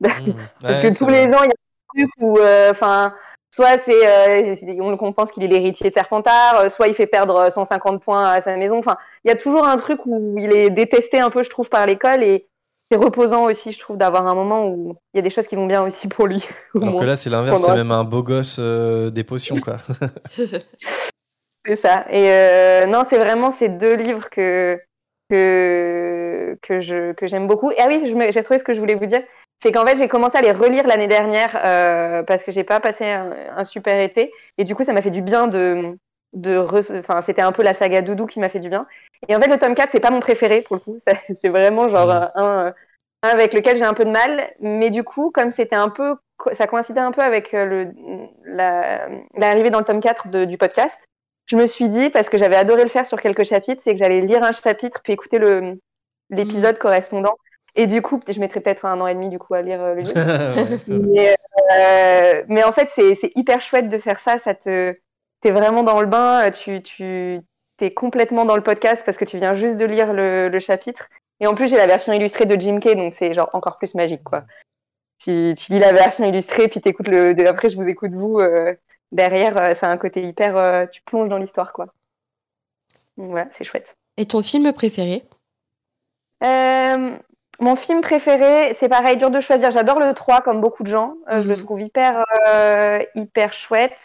Mmh. 0.00 0.08
Parce 0.60 0.80
que 0.80 0.98
tous 0.98 1.08
les 1.08 1.24
ans, 1.28 1.44
il 1.44 1.48
y 1.48 1.50
a 1.50 1.54
un 1.54 1.98
truc 1.98 2.10
où, 2.18 2.38
enfin, 2.70 3.14
soit 3.54 3.78
c'est 3.78 4.04
euh, 4.04 4.56
on, 4.80 5.12
pense 5.12 5.30
qu'il 5.30 5.44
est 5.44 5.48
l'héritier 5.48 5.88
de 5.88 5.94
Serpentard, 5.94 6.56
euh, 6.56 6.68
soit 6.70 6.88
il 6.88 6.94
fait 6.94 7.06
perdre 7.06 7.52
150 7.52 8.02
points 8.02 8.28
à 8.28 8.40
sa 8.40 8.56
maison. 8.56 8.78
Enfin, 8.78 8.96
il 9.24 9.28
y 9.28 9.30
a 9.30 9.36
toujours 9.36 9.64
un 9.64 9.76
truc 9.76 10.00
où 10.06 10.34
il 10.36 10.52
est 10.52 10.70
détesté 10.70 11.20
un 11.20 11.30
peu, 11.30 11.44
je 11.44 11.50
trouve, 11.50 11.68
par 11.68 11.86
l'école 11.86 12.24
et 12.24 12.48
c'est 12.90 12.98
reposant 12.98 13.44
aussi, 13.44 13.70
je 13.70 13.78
trouve, 13.78 13.96
d'avoir 13.96 14.26
un 14.26 14.34
moment 14.34 14.66
où 14.66 14.96
il 15.12 15.18
y 15.18 15.20
a 15.20 15.22
des 15.22 15.30
choses 15.30 15.46
qui 15.46 15.54
vont 15.54 15.66
bien 15.66 15.84
aussi 15.84 16.08
pour 16.08 16.26
lui. 16.26 16.44
Alors 16.82 16.98
que 16.98 17.04
là, 17.04 17.16
c'est 17.16 17.30
l'inverse, 17.30 17.62
c'est 17.62 17.74
même 17.74 17.92
un 17.92 18.02
beau 18.02 18.24
gosse 18.24 18.56
euh, 18.58 19.10
des 19.10 19.22
potions, 19.22 19.60
quoi. 19.60 19.76
c'est 21.64 21.76
ça. 21.76 22.06
Et 22.10 22.86
non, 22.88 23.04
c'est 23.08 23.18
vraiment 23.18 23.52
ces 23.52 23.68
deux 23.68 23.94
livres 23.94 24.28
que 24.30 24.80
que 25.30 26.58
que 26.60 26.80
je 26.80 27.12
que 27.12 27.28
j'aime 27.28 27.46
beaucoup. 27.46 27.70
Et 27.70 27.76
ah 27.78 27.86
oui, 27.86 28.14
j'ai 28.30 28.42
trouvé 28.42 28.58
ce 28.58 28.64
que 28.64 28.74
je 28.74 28.80
voulais 28.80 28.96
vous 28.96 29.06
dire 29.06 29.22
c'est 29.64 29.72
qu'en 29.72 29.86
fait 29.86 29.96
j'ai 29.96 30.08
commencé 30.08 30.36
à 30.36 30.42
les 30.42 30.52
relire 30.52 30.86
l'année 30.86 31.08
dernière 31.08 31.58
euh, 31.64 32.22
parce 32.22 32.44
que 32.44 32.52
j'ai 32.52 32.64
pas 32.64 32.80
passé 32.80 33.06
un, 33.06 33.64
super 33.64 33.98
été. 33.98 34.30
Et 34.58 34.64
du 34.64 34.74
coup 34.74 34.84
ça 34.84 34.92
m'a 34.92 35.00
fait 35.00 35.10
du 35.10 35.22
bien 35.22 35.46
de 35.46 35.96
de 36.34 36.58
enfin 36.98 37.22
c'était 37.22 37.40
un 37.40 37.52
peu 37.52 37.62
la 37.62 37.72
saga 37.72 38.02
Doudou 38.02 38.26
qui 38.26 38.40
m'a 38.40 38.50
fait 38.50 38.60
du 38.60 38.68
bien. 38.68 38.86
Et 39.26 39.34
en 39.34 39.40
fait 39.40 39.48
le 39.48 39.58
tome 39.58 39.74
4 39.74 39.88
c'est 39.90 40.00
pas 40.00 40.10
mon 40.10 40.20
préféré 40.20 40.60
pour 40.60 40.76
le 40.76 40.80
coup. 40.80 40.98
C'est 41.40 41.48
vraiment 41.48 41.88
genre 41.88 42.08
mmh. 42.08 42.30
un, 42.34 42.74
un, 43.22 43.28
avec 43.28 43.54
lequel 43.54 43.78
j'ai 43.78 43.84
un 43.84 43.94
peu 43.94 44.04
de 44.04 44.10
mal. 44.10 44.52
Mais 44.60 44.90
du 44.90 45.02
coup 45.02 45.30
comme 45.30 45.50
c'était 45.50 45.76
un 45.76 45.88
peu 45.88 46.16
ça 46.52 46.66
coïncidait 46.66 47.00
un 47.00 47.12
peu 47.12 47.22
avec 47.22 47.54
euh, 47.54 47.64
le 47.64 47.90
l'arrivée 49.34 49.70
dans 49.70 49.78
le 49.78 49.84
tome 49.86 50.00
4 50.00 50.44
du 50.44 50.58
podcast 50.58 51.00
je 51.46 51.56
me 51.56 51.66
suis 51.66 51.88
dit 51.88 52.10
parce 52.10 52.28
que 52.28 52.36
j'avais 52.36 52.56
adoré 52.56 52.82
le 52.82 52.90
faire 52.90 53.06
sur 53.06 53.20
quelques 53.20 53.44
chapitres 53.44 53.80
c'est 53.82 53.92
que 53.92 53.98
j'allais 53.98 54.20
lire 54.20 54.42
un 54.42 54.52
chapitre 54.52 55.00
puis 55.02 55.14
écouter 55.14 55.38
le 55.38 55.80
l'épisode 56.28 56.74
mmh. 56.74 56.78
correspondant 56.78 57.36
et 57.76 57.86
du 57.86 58.02
coup, 58.02 58.20
je 58.28 58.38
mettrais 58.38 58.60
peut-être 58.60 58.84
un 58.84 59.00
an 59.00 59.06
et 59.06 59.14
demi 59.14 59.28
du 59.28 59.38
coup 59.38 59.54
à 59.54 59.62
lire 59.62 59.80
euh, 59.82 59.94
le 59.94 60.00
livre. 60.86 61.34
Euh, 61.72 62.44
mais, 62.48 62.62
en 62.62 62.72
fait, 62.72 62.88
c'est 62.94 63.32
hyper 63.34 63.60
chouette 63.60 63.88
de 63.88 63.98
faire 63.98 64.20
ça. 64.20 64.38
Ça 64.38 64.54
te, 64.54 64.96
t'es 65.40 65.50
vraiment 65.50 65.82
dans 65.82 66.00
le 66.00 66.06
bain. 66.06 66.50
Tu, 66.52 66.82
tu, 66.82 67.40
t'es 67.78 67.92
complètement 67.92 68.44
dans 68.44 68.54
le 68.54 68.62
podcast 68.62 69.02
parce 69.04 69.18
que 69.18 69.24
tu 69.24 69.38
viens 69.38 69.56
juste 69.56 69.78
de 69.78 69.84
lire 69.84 70.12
le, 70.12 70.56
chapitre. 70.60 71.08
Et 71.40 71.48
en 71.48 71.54
plus, 71.54 71.68
j'ai 71.68 71.76
la 71.76 71.88
version 71.88 72.12
illustrée 72.12 72.46
de 72.46 72.58
Jim 72.60 72.78
Kay, 72.78 72.94
donc 72.94 73.12
c'est 73.12 73.34
genre 73.34 73.50
encore 73.54 73.76
plus 73.78 73.94
magique, 73.94 74.22
quoi. 74.22 74.44
Tu, 75.18 75.54
tu 75.56 75.72
lis 75.72 75.80
la 75.80 75.92
version 75.92 76.24
illustrée, 76.24 76.68
puis 76.68 76.80
t'écoutes 76.80 77.08
le. 77.08 77.48
Après, 77.48 77.70
je 77.70 77.76
vous 77.76 77.88
écoute 77.88 78.12
vous 78.12 78.38
euh, 78.38 78.72
derrière. 79.10 79.76
ça 79.76 79.88
a 79.88 79.90
un 79.90 79.96
côté 79.96 80.22
hyper. 80.22 80.88
tu 80.90 81.02
plonges 81.02 81.28
dans 81.28 81.38
l'histoire, 81.38 81.72
quoi. 81.72 81.86
Donc, 83.16 83.30
voilà, 83.30 83.48
c'est 83.58 83.64
chouette. 83.64 83.96
Et 84.16 84.26
ton 84.26 84.42
film 84.42 84.72
préféré? 84.72 85.24
Mon 87.60 87.76
film 87.76 88.00
préféré, 88.00 88.74
c'est 88.74 88.88
pareil, 88.88 89.16
dur 89.16 89.30
de 89.30 89.40
choisir. 89.40 89.70
J'adore 89.70 90.00
le 90.00 90.12
3 90.12 90.40
comme 90.40 90.60
beaucoup 90.60 90.82
de 90.82 90.88
gens. 90.88 91.14
Euh, 91.28 91.42
je 91.42 91.48
le 91.48 91.56
mhm. 91.56 91.64
trouve 91.64 91.80
hyper, 91.80 92.24
euh, 92.48 93.02
hyper 93.14 93.52
chouette. 93.52 93.96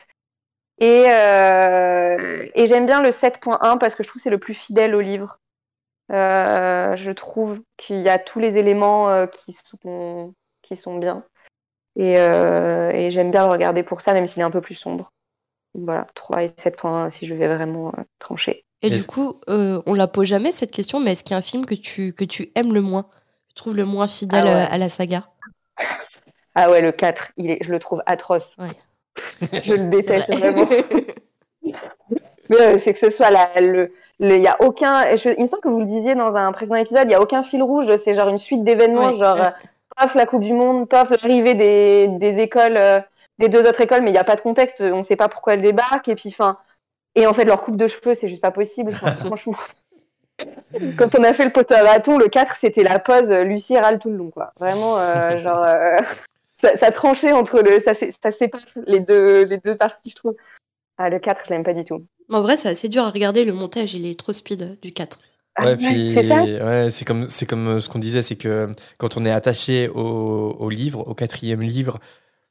Et, 0.78 1.06
euh, 1.08 2.48
et 2.54 2.68
j'aime 2.68 2.86
bien 2.86 3.02
le 3.02 3.10
7.1 3.10 3.78
parce 3.80 3.96
que 3.96 4.04
je 4.04 4.08
trouve 4.08 4.20
que 4.20 4.24
c'est 4.24 4.30
le 4.30 4.38
plus 4.38 4.54
fidèle 4.54 4.96
au 4.96 5.02
livre. 5.02 5.40
je 6.10 7.12
trouve 7.12 7.60
qu'il 7.78 8.00
y 8.00 8.10
a 8.10 8.18
tous 8.18 8.40
les 8.40 8.58
éléments 8.58 9.28
qui, 9.28 9.52
sont, 9.52 10.34
qui 10.62 10.76
sont 10.76 10.98
bien. 10.98 11.26
Et, 11.98 12.14
et 12.14 13.12
j'aime 13.12 13.32
bien 13.32 13.46
le 13.46 13.52
regarder 13.52 13.84
pour 13.84 14.00
ça, 14.00 14.14
même 14.14 14.26
s'il 14.26 14.42
est 14.42 14.46
un 14.46 14.52
peu 14.52 14.62
plus 14.62 14.76
sombre. 14.76 15.12
Voilà, 15.74 16.08
3 16.16 16.44
et 16.44 16.48
7.1 16.48 17.10
si 17.10 17.28
je 17.28 17.36
vais 17.36 17.54
vraiment 17.54 17.92
trancher. 18.20 18.64
Et 18.82 18.90
du 18.90 19.04
coup, 19.04 19.42
on 19.48 19.94
la 19.94 20.08
pose 20.08 20.28
jamais 20.28 20.54
cette 20.54 20.72
question, 20.72 21.02
mais 21.02 21.12
est-ce 21.12 21.26
qu'il 21.26 21.34
y 21.34 21.36
a 21.36 21.40
un 21.40 21.42
film 21.42 21.66
que 21.66 21.76
tu, 21.76 22.14
que 22.14 22.24
tu 22.24 22.52
aimes 22.56 22.74
le 22.74 22.82
moins? 22.82 23.10
Trouve 23.60 23.76
le 23.76 23.86
moins 23.86 24.08
fidèle 24.08 24.46
ah 24.48 24.64
euh, 24.64 24.66
à 24.70 24.78
la 24.78 24.90
saga 24.90 25.24
Ah 26.56 26.70
ouais, 26.72 26.82
le 26.82 26.92
4, 26.92 27.32
il 27.38 27.52
est, 27.52 27.60
je 27.62 27.72
le 27.72 27.80
trouve 27.80 28.02
atroce. 28.06 28.58
je 29.64 29.74
le 29.74 29.90
déteste 29.90 30.34
vraiment. 30.34 30.68
Mais 32.50 32.62
euh, 32.62 32.80
c'est 32.80 32.94
que 32.94 33.00
ce 33.00 33.12
soit 33.12 33.30
la, 33.30 33.50
le, 33.62 33.92
il 34.20 34.42
y 34.42 34.48
a 34.48 34.58
aucun. 34.62 35.04
il 35.12 35.42
me 35.42 35.46
semble 35.46 35.62
que 35.62 35.70
vous 35.70 35.80
le 35.80 35.86
disiez 35.86 36.16
dans 36.16 36.36
un 36.36 36.52
précédent 36.52 36.78
épisode, 36.78 37.04
il 37.06 37.12
y 37.12 37.16
a 37.16 37.22
aucun 37.22 37.44
fil 37.44 37.62
rouge. 37.62 37.96
C'est 37.98 38.16
genre 38.16 38.30
une 38.30 38.40
suite 38.40 38.64
d'événements, 38.64 39.16
genre 39.18 39.42
euh, 39.42 39.50
paf 39.96 40.16
la 40.16 40.26
Coupe 40.26 40.42
du 40.42 40.54
Monde, 40.54 40.90
paf 40.90 41.10
l'arrivée 41.12 41.54
des, 41.54 42.08
des 42.08 42.40
écoles, 42.40 42.80
des 43.38 43.50
deux 43.50 43.68
autres 43.68 43.82
écoles, 43.82 44.02
mais 44.02 44.10
il 44.10 44.14
n'y 44.14 44.20
a 44.20 44.24
pas 44.24 44.36
de 44.36 44.42
contexte. 44.42 44.82
On 44.82 44.98
ne 44.98 45.04
sait 45.04 45.16
pas 45.16 45.30
pourquoi 45.30 45.54
elles 45.54 45.62
débarquent. 45.62 46.08
Et 46.08 46.16
puis, 46.16 46.30
enfin, 46.30 46.58
et 47.16 47.28
en 47.28 47.34
fait 47.34 47.46
leur 47.46 47.62
coupe 47.62 47.78
de 47.78 47.88
cheveux, 47.88 48.16
c'est 48.16 48.30
juste 48.30 48.42
pas 48.42 48.52
possible. 48.52 48.92
franchement, 49.26 49.54
quand 50.98 51.16
on 51.18 51.24
a 51.24 51.34
fait 51.34 51.46
le 51.46 51.52
potaraton, 51.52 52.18
le 52.18 52.28
4, 52.28 52.58
c'était 52.62 52.84
la 52.84 53.00
pause 53.00 53.32
euh, 53.32 53.44
Lucie 53.44 53.78
râle 53.78 54.00
tout 54.00 54.10
le 54.10 54.18
long, 54.18 54.30
quoi. 54.30 54.54
Vraiment, 54.60 54.98
euh, 54.98 55.38
genre, 55.44 55.64
euh, 55.64 55.98
ça, 56.76 56.92
tranchait 56.92 57.32
entre 57.32 57.62
le. 57.62 57.80
Ça, 57.82 57.94
ça 57.94 58.32
sépare 58.32 58.62
les 58.86 59.00
deux, 59.00 59.46
les 59.46 59.58
deux 59.58 59.76
parties, 59.76 60.12
je 60.12 60.16
trouve. 60.16 60.36
Ah, 60.98 61.10
le 61.10 61.20
4, 61.20 61.42
je 61.46 61.50
l'aime 61.52 61.64
pas 61.64 61.74
du 61.74 61.86
tout. 61.86 62.06
En 62.30 62.42
vrai, 62.42 62.58
c'est 62.58 62.70
assez 62.70 62.90
dur 62.90 63.04
à 63.04 63.10
regarder. 63.10 63.46
Le 63.46 63.54
montage, 63.54 63.94
il 63.94 64.06
est 64.06 64.20
trop 64.20 64.34
speed 64.34 64.80
du 64.82 64.92
4. 64.92 65.20
Ah 65.56 65.66
Ouais, 65.66 65.76
puis 65.76 66.16
ouais, 66.16 66.90
c'est 66.92 67.06
comme 67.06 67.28
c'est 67.28 67.46
comme 67.46 67.80
ce 67.80 67.90
qu'on 67.90 68.00
disait, 68.00 68.22
c'est 68.22 68.36
que 68.38 68.70
quand 68.98 69.18
on 69.18 69.26
est 69.26 69.32
attaché 69.32 69.90
au, 69.90 70.56
au 70.58 70.70
livre, 70.70 71.06
au 71.08 71.14
quatrième 71.14 71.62
livre, 71.62 72.00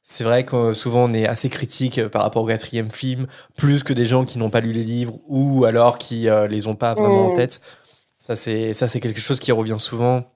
c'est 0.03 0.23
vrai 0.23 0.43
que 0.45 0.55
euh, 0.55 0.73
souvent 0.73 1.05
on 1.09 1.13
est 1.13 1.27
assez 1.27 1.49
critique 1.49 1.99
euh, 1.99 2.09
par 2.09 2.23
rapport 2.23 2.43
au 2.43 2.47
quatrième 2.47 2.89
film, 2.91 3.27
plus 3.57 3.83
que 3.83 3.93
des 3.93 4.05
gens 4.05 4.25
qui 4.25 4.39
n'ont 4.39 4.49
pas 4.49 4.61
lu 4.61 4.71
les 4.71 4.83
livres 4.83 5.19
ou 5.27 5.65
alors 5.65 5.97
qui 5.97 6.27
euh, 6.29 6.47
les 6.47 6.67
ont 6.67 6.75
pas 6.75 6.93
vraiment 6.95 7.25
en 7.25 7.29
Mm. 7.29 7.33
tête. 7.33 7.61
Ça 8.17 8.35
c'est 8.35 8.73
ça 8.73 8.87
c'est 8.87 8.99
quelque 8.99 9.21
chose 9.21 9.39
qui 9.39 9.51
revient 9.51 9.77
souvent. 9.79 10.31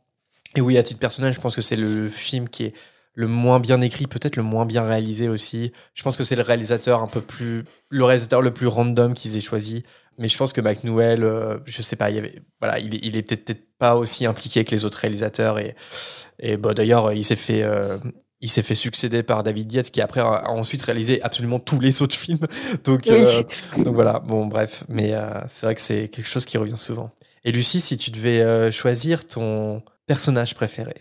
Et 0.55 0.61
oui, 0.61 0.77
à 0.77 0.83
titre 0.83 0.99
personnel, 0.99 1.33
je 1.33 1.39
pense 1.41 1.55
que 1.55 1.61
c'est 1.63 1.75
le 1.75 2.09
film 2.09 2.47
qui 2.47 2.65
est 2.65 2.73
le 3.15 3.27
moins 3.27 3.59
bien 3.59 3.81
écrit, 3.81 4.07
peut-être 4.07 4.35
le 4.35 4.43
moins 4.43 4.65
bien 4.65 4.83
réalisé 4.83 5.27
aussi. 5.29 5.71
Je 5.95 6.03
pense 6.03 6.15
que 6.17 6.23
c'est 6.23 6.35
le 6.35 6.41
réalisateur 6.43 7.01
un 7.01 7.07
peu 7.07 7.21
plus, 7.21 7.63
le 7.89 8.03
réalisateur 8.05 8.41
le 8.41 8.51
plus 8.51 8.67
random 8.67 9.13
qu'ils 9.15 9.35
aient 9.37 9.41
choisi. 9.41 9.83
Mais 10.19 10.29
je 10.29 10.37
pense 10.37 10.53
que 10.53 10.61
McNewell, 10.61 11.23
euh, 11.23 11.57
je 11.65 11.81
sais 11.81 11.95
pas, 11.95 12.09
il 12.11 12.15
y 12.15 12.19
avait, 12.19 12.41
voilà, 12.59 12.77
il, 12.79 12.93
est- 12.95 12.99
il 13.03 13.17
est 13.17 13.23
peut-être 13.23 13.63
pas 13.79 13.95
aussi 13.95 14.25
impliqué 14.27 14.63
que 14.63 14.71
les 14.71 14.85
autres 14.85 14.97
réalisateurs. 14.99 15.57
Et, 15.59 15.75
et 16.39 16.57
bon, 16.57 16.73
d'ailleurs, 16.73 17.13
il 17.13 17.23
s'est 17.23 17.35
fait, 17.35 17.63
euh, 17.63 17.97
il 18.43 18.49
s'est 18.49 18.61
fait 18.61 18.75
succéder 18.75 19.23
par 19.23 19.41
David 19.41 19.71
Yates, 19.71 19.89
qui 19.89 20.01
après 20.01 20.19
a, 20.19 20.51
ensuite 20.51 20.81
réalisé 20.81 21.21
absolument 21.23 21.59
tous 21.59 21.79
les 21.79 22.01
autres 22.01 22.15
films. 22.15 22.45
Donc, 22.83 23.07
euh, 23.07 23.41
donc 23.77 23.95
voilà, 23.95 24.19
bon, 24.19 24.45
bref. 24.45 24.83
Mais 24.89 25.13
euh, 25.13 25.29
c'est 25.47 25.65
vrai 25.65 25.75
que 25.75 25.81
c'est 25.81 26.09
quelque 26.09 26.27
chose 26.27 26.45
qui 26.45 26.57
revient 26.57 26.77
souvent. 26.77 27.09
Et 27.45 27.51
Lucie, 27.53 27.79
si 27.79 27.97
tu 27.97 28.11
devais 28.11 28.41
euh, 28.41 28.69
choisir 28.69 29.25
ton 29.25 29.81
personnage 30.07 30.55
préféré. 30.55 30.95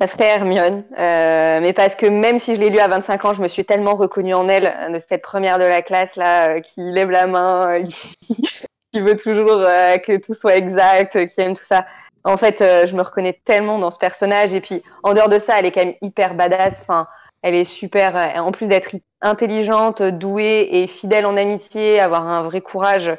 Ça 0.00 0.08
serait 0.08 0.26
Hermione, 0.26 0.84
mais 0.96 1.72
parce 1.72 1.96
que 1.96 2.06
même 2.06 2.38
si 2.38 2.54
je 2.54 2.60
l'ai 2.60 2.70
lu 2.70 2.78
à 2.78 2.86
25 2.86 3.24
ans, 3.24 3.34
je 3.34 3.42
me 3.42 3.48
suis 3.48 3.64
tellement 3.64 3.96
reconnue 3.96 4.34
en 4.34 4.48
elle, 4.48 4.92
de 4.92 4.98
cette 5.08 5.22
première 5.22 5.58
de 5.58 5.64
la 5.64 5.82
classe 5.82 6.14
là, 6.14 6.60
qui 6.60 6.80
lève 6.80 7.10
la 7.10 7.26
main, 7.26 7.82
qui, 8.92 9.00
veut 9.00 9.16
toujours 9.16 9.62
que 10.06 10.16
tout 10.18 10.34
soit 10.34 10.56
exact, 10.56 11.26
qui 11.28 11.40
aime 11.40 11.56
tout 11.56 11.66
ça. 11.68 11.84
En 12.28 12.36
fait, 12.36 12.60
euh, 12.60 12.86
je 12.86 12.94
me 12.94 13.02
reconnais 13.02 13.40
tellement 13.44 13.78
dans 13.78 13.90
ce 13.90 13.98
personnage, 13.98 14.52
et 14.52 14.60
puis 14.60 14.82
en 15.02 15.14
dehors 15.14 15.28
de 15.30 15.38
ça, 15.38 15.58
elle 15.58 15.66
est 15.66 15.72
quand 15.72 15.84
même 15.84 15.94
hyper 16.02 16.34
badass. 16.34 16.80
Enfin, 16.82 17.06
elle 17.42 17.54
est 17.54 17.64
super. 17.64 18.16
euh, 18.16 18.38
en 18.40 18.52
plus 18.52 18.66
d'être 18.68 18.94
intelligente, 19.22 20.02
douée 20.02 20.68
et 20.70 20.86
fidèle 20.86 21.26
en 21.26 21.36
amitié, 21.36 21.98
avoir 22.00 22.26
un 22.28 22.42
vrai 22.42 22.60
courage. 22.60 23.10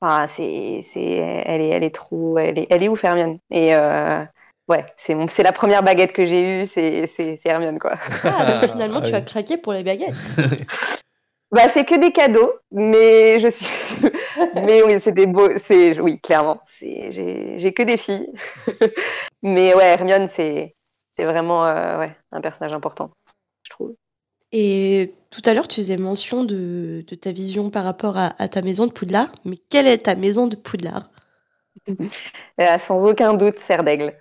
Enfin, 0.00 0.26
c'est, 0.36 0.84
c'est, 0.92 1.00
elle 1.46 1.60
est, 1.62 1.68
elle 1.70 1.84
est 1.84 1.94
trop, 1.94 2.38
elle 2.38 2.58
est, 2.58 2.66
elle 2.68 2.82
est 2.82 2.88
ouf 2.88 3.02
Hermione. 3.02 3.38
Et 3.50 3.74
euh, 3.74 4.22
ouais, 4.68 4.84
c'est 4.98 5.14
mon, 5.14 5.26
c'est 5.28 5.42
la 5.42 5.52
première 5.52 5.82
baguette 5.82 6.12
que 6.12 6.26
j'ai 6.26 6.42
eue, 6.42 6.66
c'est, 6.66 7.10
c'est, 7.16 7.38
c'est 7.42 7.48
Hermione 7.48 7.78
quoi. 7.78 7.94
Ah, 8.24 8.60
donc 8.60 8.70
finalement, 8.70 8.98
Ah 9.02 9.06
tu 9.06 9.12
oui. 9.12 9.16
as 9.16 9.22
craqué 9.22 9.56
pour 9.56 9.72
les 9.72 9.82
baguettes. 9.82 10.14
Bah, 11.54 11.68
c'est 11.72 11.84
que 11.84 11.94
des 11.94 12.10
cadeaux, 12.10 12.52
mais 12.72 13.38
je 13.38 13.48
suis, 13.48 13.66
mais 14.56 14.82
oui, 14.82 15.00
c'est 15.04 15.12
des 15.14 15.26
beaux, 15.26 15.48
c'est, 15.68 16.00
oui, 16.00 16.20
clairement, 16.20 16.60
c'est, 16.80 17.12
j'ai, 17.12 17.60
j'ai 17.60 17.72
que 17.72 17.84
des 17.84 17.96
filles, 17.96 18.26
mais 19.42 19.72
ouais, 19.72 19.84
Hermione, 19.84 20.28
c'est, 20.34 20.74
c'est 21.16 21.24
vraiment, 21.24 21.64
euh, 21.64 22.00
ouais, 22.00 22.16
un 22.32 22.40
personnage 22.40 22.72
important, 22.72 23.12
je 23.62 23.70
trouve. 23.70 23.94
Et 24.50 25.14
tout 25.30 25.42
à 25.44 25.54
l'heure, 25.54 25.68
tu 25.68 25.76
faisais 25.76 25.96
mention 25.96 26.42
de, 26.42 27.04
de 27.06 27.14
ta 27.14 27.30
vision 27.30 27.70
par 27.70 27.84
rapport 27.84 28.16
à, 28.18 28.34
à 28.42 28.48
ta 28.48 28.60
maison 28.60 28.86
de 28.86 28.92
Poudlard. 28.92 29.32
Mais 29.44 29.56
quelle 29.70 29.86
est 29.86 29.98
ta 29.98 30.16
maison 30.16 30.48
de 30.48 30.56
Poudlard? 30.56 31.10
Euh, 32.60 32.78
sans 32.78 33.04
aucun 33.04 33.34
doute, 33.34 33.58
Serre 33.66 33.82
d'Aigle. 33.82 34.16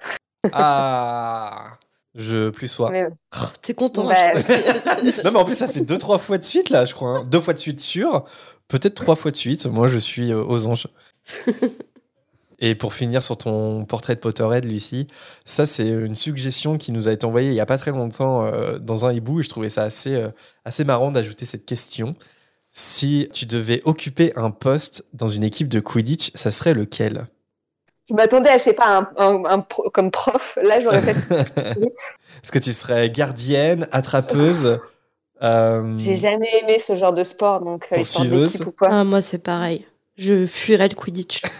Ah, 0.51 1.77
je 2.15 2.49
plus 2.49 2.67
sois. 2.67 2.91
Mais- 2.91 3.07
Oh, 3.35 3.45
T'es 3.61 3.73
content. 3.73 4.05
Bah, 4.07 4.33
non, 5.23 5.31
mais 5.31 5.39
en 5.39 5.45
plus, 5.45 5.55
ça 5.55 5.67
fait 5.67 5.81
deux, 5.81 5.97
trois 5.97 6.19
fois 6.19 6.37
de 6.37 6.43
suite, 6.43 6.69
là, 6.69 6.85
je 6.85 6.93
crois. 6.93 7.09
hein. 7.09 7.23
Deux 7.27 7.41
fois 7.41 7.53
de 7.53 7.59
suite 7.59 7.79
sûr. 7.79 8.25
Peut-être 8.67 8.95
trois 8.95 9.15
fois 9.15 9.31
de 9.31 9.35
suite. 9.37 9.65
Moi, 9.65 9.87
je 9.87 9.97
suis 9.99 10.31
euh, 10.31 10.43
aux 10.43 10.67
anges. 10.67 10.87
Et 12.59 12.75
pour 12.75 12.93
finir 12.93 13.21
sur 13.21 13.37
ton 13.37 13.83
portrait 13.83 14.15
de 14.15 14.19
Potterhead, 14.21 14.63
Lucie, 14.63 15.07
ça, 15.43 15.65
c'est 15.65 15.87
une 15.89 16.15
suggestion 16.15 16.77
qui 16.77 16.91
nous 16.93 17.09
a 17.09 17.11
été 17.11 17.25
envoyée 17.25 17.49
il 17.49 17.53
n'y 17.53 17.59
a 17.59 17.65
pas 17.65 17.77
très 17.77 17.91
longtemps 17.91 18.45
euh, 18.45 18.77
dans 18.79 19.05
un 19.05 19.11
hibou. 19.11 19.39
Et 19.39 19.43
je 19.43 19.49
trouvais 19.49 19.69
ça 19.69 19.83
assez, 19.83 20.15
euh, 20.15 20.29
assez 20.63 20.85
marrant 20.85 21.11
d'ajouter 21.11 21.45
cette 21.45 21.65
question. 21.65 22.15
Si 22.71 23.27
tu 23.33 23.45
devais 23.45 23.81
occuper 23.85 24.31
un 24.37 24.49
poste 24.51 25.03
dans 25.13 25.27
une 25.27 25.43
équipe 25.43 25.67
de 25.67 25.79
Quidditch, 25.79 26.31
ça 26.35 26.51
serait 26.51 26.73
lequel? 26.73 27.27
Je 28.09 28.13
m'attendais 28.13 28.49
à, 28.49 28.57
je 28.57 28.63
sais 28.63 28.73
pas, 28.73 28.87
un, 28.87 29.09
un- 29.17 29.45
un 29.45 29.59
pro- 29.59 29.89
comme 29.91 30.11
prof, 30.11 30.57
là, 30.61 30.81
j'aurais 30.81 31.01
fait, 31.01 31.15
Est-ce 32.43 32.51
que 32.51 32.59
tu 32.59 32.73
serais 32.73 33.09
gardienne, 33.09 33.87
attrapeuse 33.91 34.79
euh, 35.41 35.95
j'ai 35.99 36.15
jamais 36.15 36.47
aimé 36.61 36.79
ce 36.85 36.95
genre 36.95 37.11
de 37.11 37.23
sport, 37.25 37.59
donc, 37.61 37.87
euh, 37.91 37.97
ou 38.65 38.71
quoi. 38.71 38.87
Ah, 38.91 39.03
moi, 39.03 39.21
c'est 39.21 39.39
pareil. 39.43 39.85
Je 40.15 40.45
fuirais 40.45 40.87
le 40.87 40.95
Quidditch. 40.95 41.41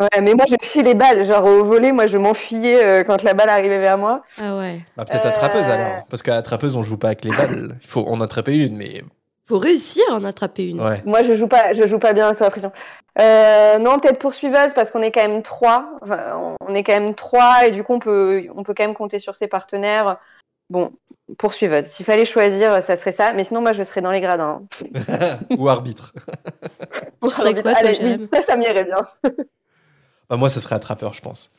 Ouais, 0.00 0.20
mais 0.22 0.34
moi, 0.34 0.44
je 0.48 0.54
fuis 0.62 0.82
les 0.84 0.94
balles, 0.94 1.24
genre 1.24 1.44
au 1.44 1.64
volet, 1.64 1.90
moi, 1.90 2.06
je 2.06 2.16
m'enfuyais 2.16 2.84
euh, 2.84 3.02
quand 3.04 3.22
la 3.24 3.34
balle 3.34 3.48
arrivait 3.48 3.78
vers 3.80 3.98
moi. 3.98 4.22
Ah 4.40 4.56
ouais. 4.56 4.80
Bah, 4.96 5.04
peut-être 5.04 5.24
Euh, 5.26 5.30
attrapeuse 5.30 5.66
alors. 5.68 6.04
Parce 6.08 6.22
qu'à 6.22 6.36
attrapeuse, 6.36 6.76
on 6.76 6.82
joue 6.84 6.96
pas 6.98 7.08
avec 7.08 7.24
les 7.24 7.32
balles. 7.32 7.76
Il 7.82 7.88
faut 7.88 8.06
en 8.06 8.20
attraper 8.20 8.56
une, 8.64 8.76
mais 8.76 9.02
Faut 9.48 9.58
réussir 9.58 10.02
à 10.10 10.14
en 10.14 10.24
attraper 10.24 10.68
une. 10.68 10.80
ouais. 10.80 11.02
Moi, 11.06 11.22
je 11.22 11.34
joue 11.34 11.48
pas, 11.48 11.72
je 11.72 11.88
joue 11.88 11.98
pas 11.98 12.12
bien 12.12 12.34
sous 12.34 12.42
la 12.42 12.50
pression. 12.50 12.70
Euh, 13.18 13.78
non, 13.78 13.98
peut-être 13.98 14.18
poursuiveuse 14.18 14.72
parce 14.74 14.90
qu'on 14.90 15.02
est 15.02 15.10
quand 15.10 15.26
même 15.26 15.42
trois. 15.42 15.90
Enfin, 16.02 16.56
on 16.60 16.74
est 16.74 16.84
quand 16.84 16.92
même 16.92 17.14
trois 17.14 17.66
et 17.66 17.70
du 17.72 17.82
coup, 17.82 17.94
on 17.94 17.98
peut, 17.98 18.44
on 18.54 18.62
peut 18.62 18.74
quand 18.76 18.84
même 18.84 18.94
compter 18.94 19.18
sur 19.18 19.34
ses 19.34 19.48
partenaires. 19.48 20.18
Bon, 20.68 20.92
poursuiveuse. 21.38 21.86
S'il 21.86 22.04
fallait 22.04 22.26
choisir, 22.26 22.84
ça 22.84 22.96
serait 22.98 23.12
ça. 23.12 23.32
Mais 23.32 23.44
sinon, 23.44 23.62
moi, 23.62 23.72
je 23.72 23.82
serais 23.84 24.02
dans 24.02 24.10
les 24.10 24.20
gradins. 24.20 24.62
Ou 25.56 25.68
arbitre. 25.68 26.12
Quoi, 27.20 27.30
toi, 27.30 27.72
Allez, 27.74 28.28
Ça, 28.32 28.42
ça 28.46 28.56
m'irait 28.56 28.84
bien. 28.84 29.06
Bah, 30.28 30.36
moi, 30.36 30.48
ça 30.48 30.60
serait 30.60 30.76
attrapeur, 30.76 31.14
je 31.14 31.22
pense. 31.22 31.50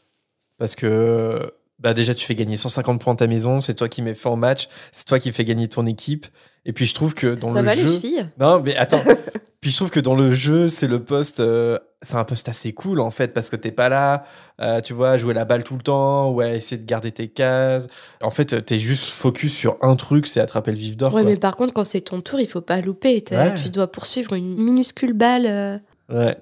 Parce 0.58 0.76
que 0.76 1.52
bah, 1.80 1.94
déjà, 1.94 2.14
tu 2.14 2.26
fais 2.26 2.36
gagner 2.36 2.56
150 2.56 3.02
points 3.02 3.14
à 3.14 3.18
ta 3.18 3.28
maison, 3.28 3.62
c'est 3.62 3.74
toi 3.74 3.90
qui 3.90 4.02
mets 4.02 4.16
fin 4.16 4.30
au 4.30 4.36
match, 4.36 4.70
c'est 4.92 5.06
toi 5.06 5.20
qui 5.20 5.32
fais 5.32 5.44
gagner 5.46 5.68
ton 5.68 5.86
équipe. 5.86 6.28
Et 6.66 6.74
puis, 6.74 6.86
je 6.86 6.94
trouve 6.94 7.14
que 7.14 7.34
dans 7.36 7.50
Ça 7.50 7.62
le 7.62 7.66
va, 7.68 7.76
jeu. 7.76 7.84
les 7.88 8.00
filles? 8.00 8.26
Non, 8.40 8.62
mais 8.64 8.76
attends. 8.76 9.02
Puis 9.62 9.72
je 9.72 9.76
trouve 9.76 9.90
que 9.90 10.00
dans 10.00 10.16
le 10.16 10.32
jeu, 10.32 10.70
c'est 10.70 10.88
le 10.88 11.04
poste, 11.04 11.42
euh, 11.42 11.78
c'est 12.02 12.16
un 12.16 12.24
poste 12.24 12.48
assez 12.48 12.72
cool 12.72 13.02
en 13.02 13.10
fait, 13.12 13.34
parce 13.34 13.50
que 13.50 13.58
t'es 13.58 13.72
pas 13.74 13.90
là, 13.90 14.24
euh, 14.62 14.80
tu 14.80 14.94
vois, 14.94 15.10
à 15.10 15.18
jouer 15.18 15.34
la 15.34 15.44
balle 15.44 15.66
tout 15.66 15.76
le 15.76 15.82
temps, 15.82 16.30
ou 16.30 16.40
à 16.40 16.48
essayer 16.52 16.78
de 16.82 16.86
garder 16.86 17.12
tes 17.12 17.28
cases. 17.28 17.88
En 18.22 18.30
fait, 18.32 18.66
t'es 18.66 18.80
juste 18.80 19.10
focus 19.10 19.54
sur 19.54 19.76
un 19.82 19.96
truc, 19.98 20.28
c'est 20.28 20.40
attraper 20.40 20.72
le 20.72 20.78
vif 20.78 20.96
d'or. 20.96 21.14
Ouais, 21.14 21.24
quoi. 21.24 21.30
mais 21.32 21.36
par 21.36 21.58
contre, 21.58 21.74
quand 21.74 21.84
c'est 21.84 22.00
ton 22.00 22.22
tour, 22.22 22.40
il 22.40 22.48
faut 22.48 22.62
pas 22.62 22.80
louper. 22.80 23.22
Ouais. 23.32 23.54
Tu 23.56 23.70
dois 23.70 23.92
poursuivre 23.92 24.32
une 24.34 24.56
minuscule 24.56 25.12
balle. 25.12 25.46
euh. 25.46 25.78
Ouais. 26.08 26.38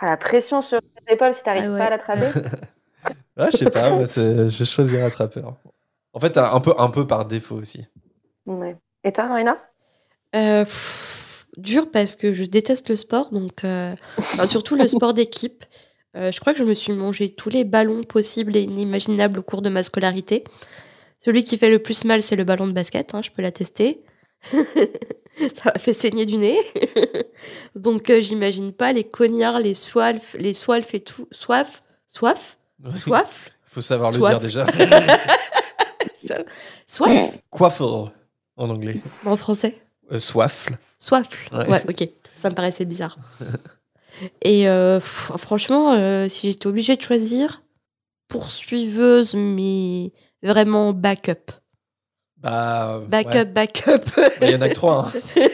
Ah, 0.00 0.10
La 0.10 0.16
pression 0.18 0.60
sur 0.60 0.80
les 1.08 1.14
épaules 1.14 1.32
si 1.32 1.42
t'arrives 1.42 1.64
Ah 1.68 1.72
ouais. 1.72 1.78
pas 1.78 1.86
à 1.86 1.90
l'attraper. 1.90 2.26
Ouais, 3.38 3.48
je 3.52 3.56
sais 3.56 3.70
pas, 3.70 3.88
moi, 3.90 4.04
je 4.06 4.64
choisirais 4.64 5.02
attrapeur. 5.02 5.56
En 6.12 6.20
fait, 6.20 6.36
un 6.38 6.60
peu, 6.60 6.72
un 6.78 6.88
peu 6.90 7.06
par 7.06 7.24
défaut 7.24 7.56
aussi. 7.56 7.84
Ouais. 8.46 8.76
Et 9.04 9.12
toi, 9.12 9.24
Marina? 9.24 9.58
Euh, 10.34 10.64
pff, 10.64 11.46
dur 11.56 11.90
parce 11.90 12.16
que 12.16 12.34
je 12.34 12.44
déteste 12.44 12.88
le 12.88 12.96
sport, 12.96 13.30
donc 13.30 13.64
euh, 13.64 13.94
enfin, 14.18 14.46
surtout 14.46 14.74
le 14.74 14.88
sport 14.88 15.14
d'équipe. 15.14 15.64
Euh, 16.16 16.30
je 16.32 16.40
crois 16.40 16.52
que 16.52 16.58
je 16.58 16.64
me 16.64 16.74
suis 16.74 16.92
mangé 16.92 17.30
tous 17.30 17.50
les 17.50 17.64
ballons 17.64 18.02
possibles 18.02 18.56
et 18.56 18.62
inimaginables 18.62 19.40
au 19.40 19.42
cours 19.42 19.62
de 19.62 19.68
ma 19.68 19.82
scolarité. 19.82 20.44
Celui 21.18 21.44
qui 21.44 21.58
fait 21.58 21.70
le 21.70 21.78
plus 21.78 22.04
mal, 22.04 22.22
c'est 22.22 22.36
le 22.36 22.44
ballon 22.44 22.66
de 22.66 22.72
basket, 22.72 23.14
hein, 23.14 23.22
je 23.22 23.30
peux 23.30 23.42
l'attester. 23.42 24.02
Ça 24.52 25.72
m'a 25.72 25.78
fait 25.78 25.94
saigner 25.94 26.26
du 26.26 26.36
nez. 26.36 26.58
donc 27.74 28.10
euh, 28.10 28.20
j'imagine 28.20 28.72
pas 28.72 28.92
les 28.92 29.04
cognards, 29.04 29.58
les 29.58 29.74
soifs, 29.74 30.34
les 30.38 30.54
soifs 30.54 30.94
et 30.94 31.00
tout. 31.00 31.28
Soif 31.32 31.82
Soif 32.06 32.58
Soif 32.96 33.50
Faut 33.66 33.80
savoir 33.80 34.12
le 34.12 34.18
dire 34.18 34.40
déjà. 34.40 34.66
Soif 36.86 37.32
Quaffle 37.50 38.12
en 38.56 38.70
anglais. 38.70 39.00
En 39.26 39.36
français 39.36 39.76
Euh, 40.12 40.18
soifle. 40.18 40.78
Soif. 40.98 41.48
Ouais. 41.52 41.68
Ouais. 41.68 41.82
ok. 41.88 42.08
Ça 42.36 42.50
me 42.50 42.54
paraissait 42.54 42.84
bizarre. 42.84 43.18
Et 44.42 44.68
euh, 44.68 45.00
pff, 45.00 45.32
franchement, 45.38 45.92
euh, 45.94 46.28
si 46.28 46.48
j'étais 46.50 46.66
obligée 46.66 46.96
de 46.96 47.02
choisir, 47.02 47.62
poursuiveuse, 48.28 49.34
mais 49.34 50.12
vraiment 50.42 50.92
backup. 50.92 51.50
Bah. 52.36 53.00
Backup, 53.08 53.34
ouais. 53.34 53.44
backup. 53.46 54.04
Il 54.42 54.50
y 54.50 54.54
en 54.56 54.60
a 54.60 54.68
que 54.68 54.74
trois. 54.74 55.08
hein. 55.36 55.46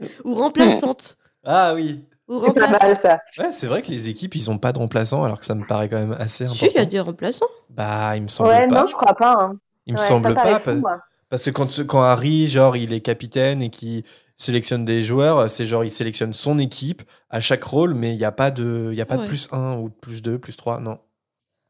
Ou 0.24 0.34
remplaçante. 0.34 1.16
Ah 1.44 1.72
oui. 1.74 2.04
Ou 2.26 2.40
C'est 2.40 2.52
pas 2.54 2.60
mal 2.66 2.72
remplaçante. 2.72 2.98
ça. 3.02 3.20
Ouais, 3.38 3.52
c'est 3.52 3.66
vrai 3.66 3.82
que 3.82 3.90
les 3.90 4.08
équipes, 4.08 4.34
ils 4.34 4.50
ont 4.50 4.58
pas 4.58 4.72
de 4.72 4.78
remplaçants, 4.78 5.24
alors 5.24 5.38
que 5.38 5.46
ça 5.46 5.54
me 5.54 5.64
paraît 5.66 5.88
quand 5.88 5.98
même 5.98 6.16
assez 6.18 6.44
important. 6.44 6.58
Si, 6.66 6.72
il 6.72 6.76
y 6.76 6.80
a 6.80 6.84
des 6.86 7.00
remplaçants. 7.00 7.46
Bah, 7.70 8.16
il 8.16 8.22
me 8.22 8.28
semble 8.28 8.48
Ouais, 8.50 8.66
pas. 8.66 8.80
non, 8.80 8.86
je 8.86 8.94
crois 8.94 9.14
pas. 9.14 9.36
hein. 9.38 9.56
Il 9.86 9.94
me 9.94 9.98
Ouais, 9.98 10.06
semble 10.06 10.34
pas. 10.34 10.58
fou, 10.60 10.72
moi. 10.74 11.00
Parce 11.34 11.46
que 11.46 11.50
quand, 11.50 11.84
quand 11.88 12.00
Harry, 12.00 12.46
genre, 12.46 12.76
il 12.76 12.92
est 12.92 13.00
capitaine 13.00 13.60
et 13.60 13.68
qui 13.68 14.04
sélectionne 14.36 14.84
des 14.84 15.02
joueurs, 15.02 15.50
c'est 15.50 15.66
genre, 15.66 15.82
il 15.82 15.90
sélectionne 15.90 16.32
son 16.32 16.60
équipe 16.60 17.02
à 17.28 17.40
chaque 17.40 17.64
rôle, 17.64 17.92
mais 17.94 18.12
il 18.14 18.18
n'y 18.18 18.24
a 18.24 18.30
pas 18.30 18.52
de, 18.52 18.90
il 18.92 18.96
y 18.96 19.00
a 19.00 19.04
pas 19.04 19.16
de 19.16 19.26
plus 19.26 19.48
1 19.50 19.74
ou 19.74 19.88
de 19.88 19.94
plus 19.94 20.22
2, 20.22 20.38
plus 20.38 20.56
3, 20.56 20.78
non. 20.78 21.00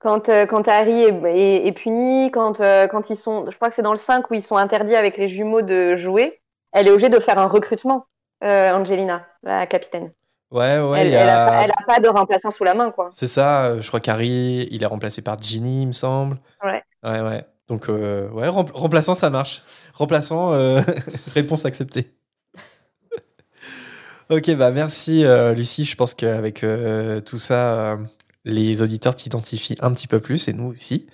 Quand, 0.01 0.29
euh, 0.29 0.45
quand 0.45 0.69
Harry 0.69 1.05
est, 1.05 1.15
est- 1.35 1.67
est 1.67 1.73
puni, 1.73 2.31
quand, 2.31 2.61
euh, 2.61 2.87
quand 2.89 3.09
ils 3.09 3.17
sont, 3.17 3.51
je 3.51 3.57
crois 3.57 3.71
que 3.71 3.75
c'est 3.75 3.81
dans 3.81 3.95
le 3.95 3.99
5 3.99 4.31
où 4.31 4.35
ils 4.35 4.43
sont 4.43 4.59
interdits 4.59 4.97
avec 4.97 5.17
les 5.17 5.29
jumeaux 5.29 5.63
de 5.63 5.97
jouer, 5.97 6.43
elle 6.75 6.87
est 6.87 6.91
obligée 6.91 7.09
de 7.09 7.19
faire 7.19 7.39
un 7.39 7.47
recrutement, 7.47 8.05
euh, 8.43 8.71
Angelina, 8.71 9.27
la 9.45 9.67
capitaine. 9.67 10.13
Ouais, 10.51 10.79
ouais. 10.79 11.07
elle, 11.07 11.15
elle 11.15 11.31
a, 11.31 11.87
pas- 11.87 12.01
de 12.01 12.09
remplaçant 12.09 12.51
sous 12.51 12.65
la 12.65 12.75
main, 12.75 12.91
quoi. 12.91 13.09
C'est 13.13 13.27
ça, 13.27 13.81
je 13.81 13.89
crois 13.89 14.01
qu'Harry, 14.01 14.69
il 14.71 14.83
est 14.83 14.87
remplacé 14.87 15.23
par 15.23 15.41
Ginny, 15.41 15.85
il 15.85 15.87
me 15.87 15.93
semble. 15.93 16.39
Ouais. 16.63 16.83
Ouais, 17.03 17.23
ouais. 17.23 17.47
Donc, 17.69 17.89
euh, 17.89 18.29
ouais, 18.31 18.49
rem- 18.49 18.71
remplaçant, 18.73 19.15
ça 19.15 19.31
marche. 19.31 19.63
Remplaçant, 19.95 20.53
euh, 20.53 20.83
réponse 21.35 21.65
acceptée. 21.65 22.15
ok, 24.31 24.55
bah 24.57 24.71
merci 24.71 25.25
euh, 25.25 25.55
Lucie. 25.55 25.85
Je 25.85 25.97
pense 25.97 26.15
qu'avec 26.15 26.63
euh, 26.65 27.21
tout 27.21 27.39
ça, 27.39 27.75
euh, 27.93 27.97
les 28.45 28.83
auditeurs 28.83 29.15
t'identifient 29.15 29.77
un 29.81 29.93
petit 29.95 30.07
peu 30.09 30.21
plus 30.21 30.49
et 30.49 30.53
nous 30.53 30.67
aussi. 30.67 31.07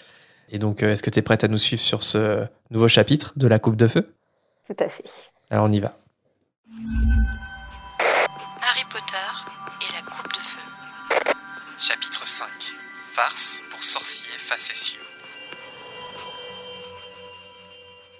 Et 0.50 0.58
donc, 0.58 0.82
euh, 0.82 0.92
est-ce 0.92 1.02
que 1.04 1.10
tu 1.10 1.18
es 1.20 1.22
prête 1.22 1.44
à 1.44 1.48
nous 1.48 1.58
suivre 1.58 1.82
sur 1.82 2.02
ce 2.02 2.44
nouveau 2.70 2.88
chapitre 2.88 3.32
de 3.36 3.46
la 3.46 3.58
Coupe 3.60 3.76
de 3.76 3.86
Feu? 3.86 4.12
Tout 4.66 4.76
à 4.82 4.88
fait. 4.88 5.04
Alors, 5.50 5.66
on 5.66 5.72
y 5.72 5.78
va. 5.80 5.96
Harry 8.62 8.84
Potter 8.90 9.30
et 9.82 9.92
la 9.94 10.02
coupe 10.10 10.32
de 10.32 10.38
feu. 10.38 10.58
Chapitre 11.78 12.26
5 12.26 12.46
Farce 13.14 13.60
pour 13.70 13.82
sorciers 13.82 14.28
facétieux. 14.38 15.00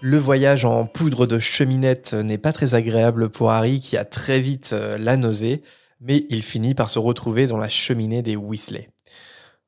Le 0.02 0.16
voyage 0.16 0.64
en 0.64 0.86
poudre 0.86 1.26
de 1.26 1.38
cheminette 1.38 2.14
n'est 2.14 2.38
pas 2.38 2.52
très 2.52 2.74
agréable 2.74 3.28
pour 3.28 3.50
Harry 3.50 3.80
qui 3.80 3.96
a 3.96 4.04
très 4.04 4.40
vite 4.40 4.70
euh, 4.72 4.96
la 4.96 5.16
nausée, 5.16 5.62
mais 6.00 6.24
il 6.30 6.42
finit 6.42 6.74
par 6.74 6.88
se 6.88 6.98
retrouver 6.98 7.46
dans 7.46 7.58
la 7.58 7.68
cheminée 7.68 8.22
des 8.22 8.34
Weasley. 8.36 8.88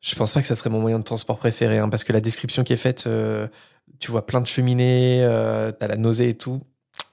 Je 0.01 0.15
pense 0.15 0.33
pas 0.33 0.41
que 0.41 0.47
ça 0.49 0.55
serait 0.55 0.71
mon 0.71 0.81
moyen 0.81 0.99
de 0.99 1.05
transport 1.05 1.37
préféré, 1.37 1.79
hein, 1.79 1.89
parce 1.91 2.03
que 2.05 2.13
la 2.13 2.21
description 2.21 2.65
qui 2.65 2.73
est 2.73 2.79
faite, 2.79 3.05
euh, 3.07 3.47
tu 4.01 4.11
vois 4.11 4.25
plein 4.27 4.41
de 4.41 4.47
cheminées, 4.47 5.23
euh, 5.23 5.71
t'as 5.71 5.87
la 5.87 5.97
nausée 5.97 6.31
et 6.31 6.35
tout. 6.35 6.61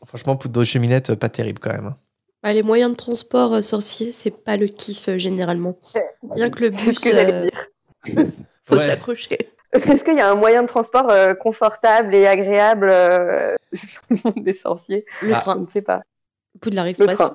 Franchement, 0.07 0.37
poudre 0.37 0.59
de 0.59 0.65
cheminette, 0.65 1.13
pas 1.15 1.29
terrible 1.29 1.59
quand 1.59 1.71
même. 1.73 1.87
hein. 1.87 1.95
Bah, 2.41 2.53
les 2.53 2.63
moyens 2.63 2.91
de 2.91 2.95
transport 2.95 3.53
euh, 3.55 3.61
sorciers, 3.61 4.13
c'est 4.13 4.31
pas 4.31 4.55
le 4.55 4.67
kiff 4.67 5.09
euh, 5.09 5.17
généralement. 5.17 5.77
Rien 6.31 6.49
que 6.49 6.61
le 6.63 6.69
bus, 6.69 7.01
euh, 7.13 7.47
faut 8.63 8.77
Ouais. 8.77 8.87
s'accrocher. 8.87 9.37
Est-ce 9.73 10.03
qu'il 10.03 10.17
y 10.17 10.21
a 10.21 10.29
un 10.31 10.35
moyen 10.35 10.63
de 10.63 10.67
transport 10.67 11.09
euh, 11.09 11.33
confortable 11.35 12.15
et 12.15 12.25
agréable 12.27 12.89
euh, 12.91 13.55
des 14.35 14.53
sorciers 14.53 15.05
Le 15.21 15.33
Ah. 15.33 15.37
Je 15.37 15.41
train, 15.41 15.55
ne 15.59 15.67
sais 15.71 15.81
pas. 15.81 16.01
Poudlard 16.61 16.87
Express. 16.87 17.31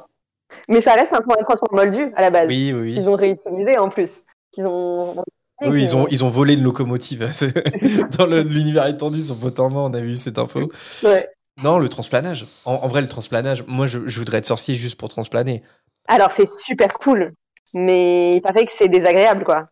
Mais 0.69 0.81
ça 0.81 0.95
reste 0.95 1.13
un 1.13 1.21
moyen 1.27 1.43
de 1.43 1.47
transport 1.47 1.73
moldu 1.73 2.13
à 2.17 2.23
la 2.23 2.31
base. 2.31 2.49
Oui, 2.49 2.73
oui, 2.75 2.81
oui. 2.81 2.95
Ils 2.97 3.09
ont 3.09 3.17
réutilisé 3.17 3.79
en 3.79 3.89
plus. 3.89 4.23
Ils 4.57 4.67
ont. 4.67 5.17
Oui, 5.63 5.83
ils 5.83 5.97
ont, 5.97 6.07
ils 6.09 6.25
ont 6.25 6.29
volé 6.29 6.55
une 6.55 6.63
locomotive. 6.65 7.29
C'est- 7.31 7.55
Dans 8.19 8.27
l'univers 8.27 8.87
étendu 8.87 9.21
sur 9.21 9.37
Pottermore, 9.39 9.89
on 9.91 9.95
a 9.95 10.01
vu 10.01 10.17
cette 10.17 10.39
info. 10.39 10.69
Ouais. 11.05 11.29
Non, 11.63 11.79
le 11.79 11.89
transplanage. 11.89 12.47
En, 12.65 12.75
en 12.75 12.89
vrai, 12.89 13.01
le 13.01 13.09
transplanage, 13.09 13.65
moi, 13.69 13.87
je, 13.87 14.01
je 14.07 14.19
voudrais 14.19 14.39
être 14.39 14.47
sorcier 14.47 14.75
juste 14.75 14.99
pour 14.99 15.09
transplaner. 15.09 15.63
Alors 16.09 16.33
c'est 16.33 16.49
super 16.49 16.93
cool, 16.95 17.33
mais 17.73 18.33
il 18.37 18.43
paraît 18.43 18.67
que 18.67 18.73
c'est 18.79 18.89
désagréable 18.89 19.45
quoi. 19.45 19.69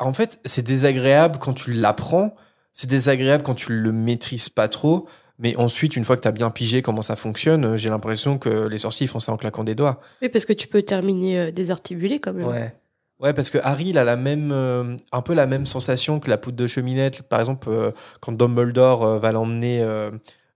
En 0.00 0.12
fait, 0.12 0.40
c'est 0.44 0.62
désagréable 0.62 1.38
quand 1.38 1.52
tu 1.54 1.72
l'apprends, 1.72 2.34
c'est 2.72 2.88
désagréable 2.90 3.42
quand 3.44 3.54
tu 3.54 3.72
le 3.72 3.92
maîtrises 3.92 4.48
pas 4.48 4.68
trop, 4.68 5.06
mais 5.38 5.56
ensuite, 5.56 5.96
une 5.96 6.04
fois 6.04 6.16
que 6.16 6.22
tu 6.22 6.28
as 6.28 6.32
bien 6.32 6.50
pigé 6.50 6.82
comment 6.82 7.02
ça 7.02 7.16
fonctionne, 7.16 7.64
euh, 7.64 7.76
j'ai 7.76 7.88
l'impression 7.90 8.38
que 8.38 8.66
les 8.68 8.78
sorciers 8.78 9.06
font 9.06 9.20
ça 9.20 9.32
en 9.32 9.36
claquant 9.36 9.64
des 9.64 9.74
doigts. 9.74 10.00
Oui, 10.22 10.28
parce 10.28 10.44
que 10.44 10.52
tu 10.52 10.66
peux 10.68 10.82
terminer 10.82 11.38
euh, 11.40 11.50
désarticulé 11.50 12.18
quand 12.20 12.32
même. 12.32 12.46
Ouais. 12.46 12.74
Ouais, 13.20 13.32
parce 13.32 13.48
que 13.50 13.58
Harry, 13.62 13.86
il 13.90 13.98
a 13.98 14.04
la 14.04 14.16
même, 14.16 14.50
euh, 14.52 14.96
un 15.12 15.22
peu 15.22 15.34
la 15.34 15.46
même 15.46 15.66
sensation 15.66 16.18
que 16.18 16.28
la 16.28 16.36
poudre 16.36 16.56
de 16.56 16.66
cheminette. 16.66 17.22
Par 17.22 17.38
exemple, 17.40 17.68
euh, 17.70 17.92
quand 18.20 18.32
Dumbledore 18.32 19.04
euh, 19.04 19.18
va 19.20 19.30
l'emmener 19.32 19.84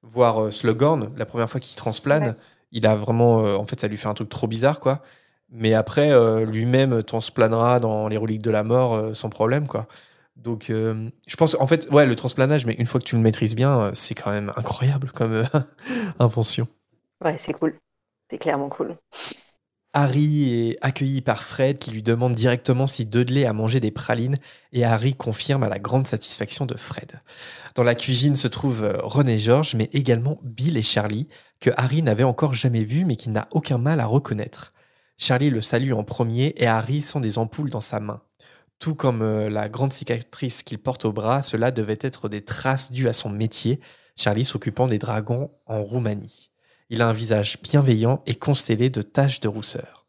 voir 0.03 0.53
Slughorn, 0.53 1.11
la 1.17 1.27
première 1.27 1.49
fois 1.51 1.61
qu'il 1.61 1.77
transplane, 1.77 2.29
Ouais. 2.29 2.35
il 2.73 2.87
a 2.87 2.95
vraiment, 2.97 3.39
en 3.43 3.67
fait, 3.67 3.81
ça 3.81 3.89
lui 3.89 3.97
fait 3.97 4.09
un 4.09 4.15
truc 4.15 4.29
trop 4.29 4.47
bizarre, 4.47 4.81
quoi. 4.81 5.03
Mais 5.51 5.75
après, 5.75 6.13
euh, 6.13 6.45
lui-même 6.45 7.03
transplanera 7.03 7.81
dans 7.81 8.09
les 8.09 8.17
reliques 8.17 8.43
de 8.43 8.51
la 8.51 8.65
mort 8.65 8.95
euh, 8.95 9.15
sans 9.15 9.31
problème, 9.31 9.67
quoi. 9.67 9.87
Donc, 10.39 10.71
euh, 10.71 11.11
je 11.27 11.37
pense, 11.37 11.57
en 11.59 11.67
fait, 11.67 11.89
ouais, 11.91 12.07
le 12.07 12.15
transplanage, 12.15 12.65
mais 12.65 12.75
une 12.75 12.87
fois 12.87 13.01
que 13.01 13.05
tu 13.05 13.17
le 13.17 13.23
maîtrises 13.23 13.57
bien, 13.57 13.81
euh, 13.81 13.91
c'est 13.95 14.15
quand 14.15 14.31
même 14.31 14.53
incroyable 14.57 15.11
comme 15.11 15.33
euh, 15.33 15.45
invention. 16.21 16.69
Ouais, 17.25 17.37
c'est 17.45 17.53
cool. 17.55 17.75
C'est 18.31 18.39
clairement 18.39 18.69
cool. 18.69 18.97
Harry 19.95 20.71
est 20.71 20.77
accueilli 20.81 21.23
par 21.23 21.43
Fred 21.43 21.79
qui 21.79 21.91
lui 21.91 22.03
demande 22.03 22.35
directement 22.35 22.87
si 22.87 23.05
Dudley 23.07 23.47
a 23.47 23.53
mangé 23.53 23.81
des 23.81 23.91
pralines 23.91 24.37
et 24.73 24.85
Harry 24.85 25.15
confirme 25.15 25.63
à 25.65 25.69
la 25.69 25.79
grande 25.79 26.07
satisfaction 26.07 26.67
de 26.67 26.77
Fred. 26.77 27.21
Dans 27.75 27.83
la 27.83 27.95
cuisine 27.95 28.37
se 28.37 28.47
trouvent 28.49 28.85
euh, 28.85 28.99
Ron 29.03 29.27
et 29.27 29.41
George, 29.41 29.75
mais 29.75 29.89
également 29.93 30.39
Bill 30.43 30.77
et 30.77 30.83
Charlie, 30.83 31.27
que 31.59 31.71
Harry 31.77 32.03
n'avait 32.03 32.23
encore 32.23 32.55
jamais 32.55 32.85
vus 32.85 33.05
mais 33.07 33.17
qu'il 33.17 33.33
n'a 33.33 33.49
aucun 33.51 33.79
mal 33.79 33.99
à 33.99 34.07
reconnaître. 34.07 34.73
Charlie 35.19 35.51
le 35.51 35.61
salue 35.61 35.93
en 35.93 36.05
premier 36.05 36.55
et 36.57 36.69
Harry 36.69 37.03
sent 37.03 37.21
des 37.21 37.39
ampoules 37.39 37.71
dans 37.71 37.81
sa 37.81 37.99
main. 37.99 38.23
Tout 38.79 38.95
comme 38.95 39.23
euh, 39.23 39.51
la 39.51 39.69
grande 39.69 39.93
cicatrice 39.93 40.63
qu'il 40.63 40.79
porte 40.79 41.05
au 41.05 41.13
bras, 41.13 41.43
cela 41.43 41.73
devait 41.73 41.99
être 42.01 42.29
des 42.29 42.43
traces 42.43 42.93
dues 42.93 43.09
à 43.09 43.13
son 43.13 43.29
métier, 43.29 43.81
Charlie 44.15 44.45
s'occupant 44.45 44.87
des 44.87 45.01
dragons 45.01 45.51
en 45.67 45.83
Roumanie. 45.83 46.51
Il 46.89 47.03
a 47.03 47.09
un 47.09 47.13
visage 47.13 47.59
bienveillant 47.63 48.23
et 48.27 48.37
constellé 48.37 48.91
de 48.91 49.03
taches 49.03 49.41
de 49.41 49.49
rousseur. 49.49 50.07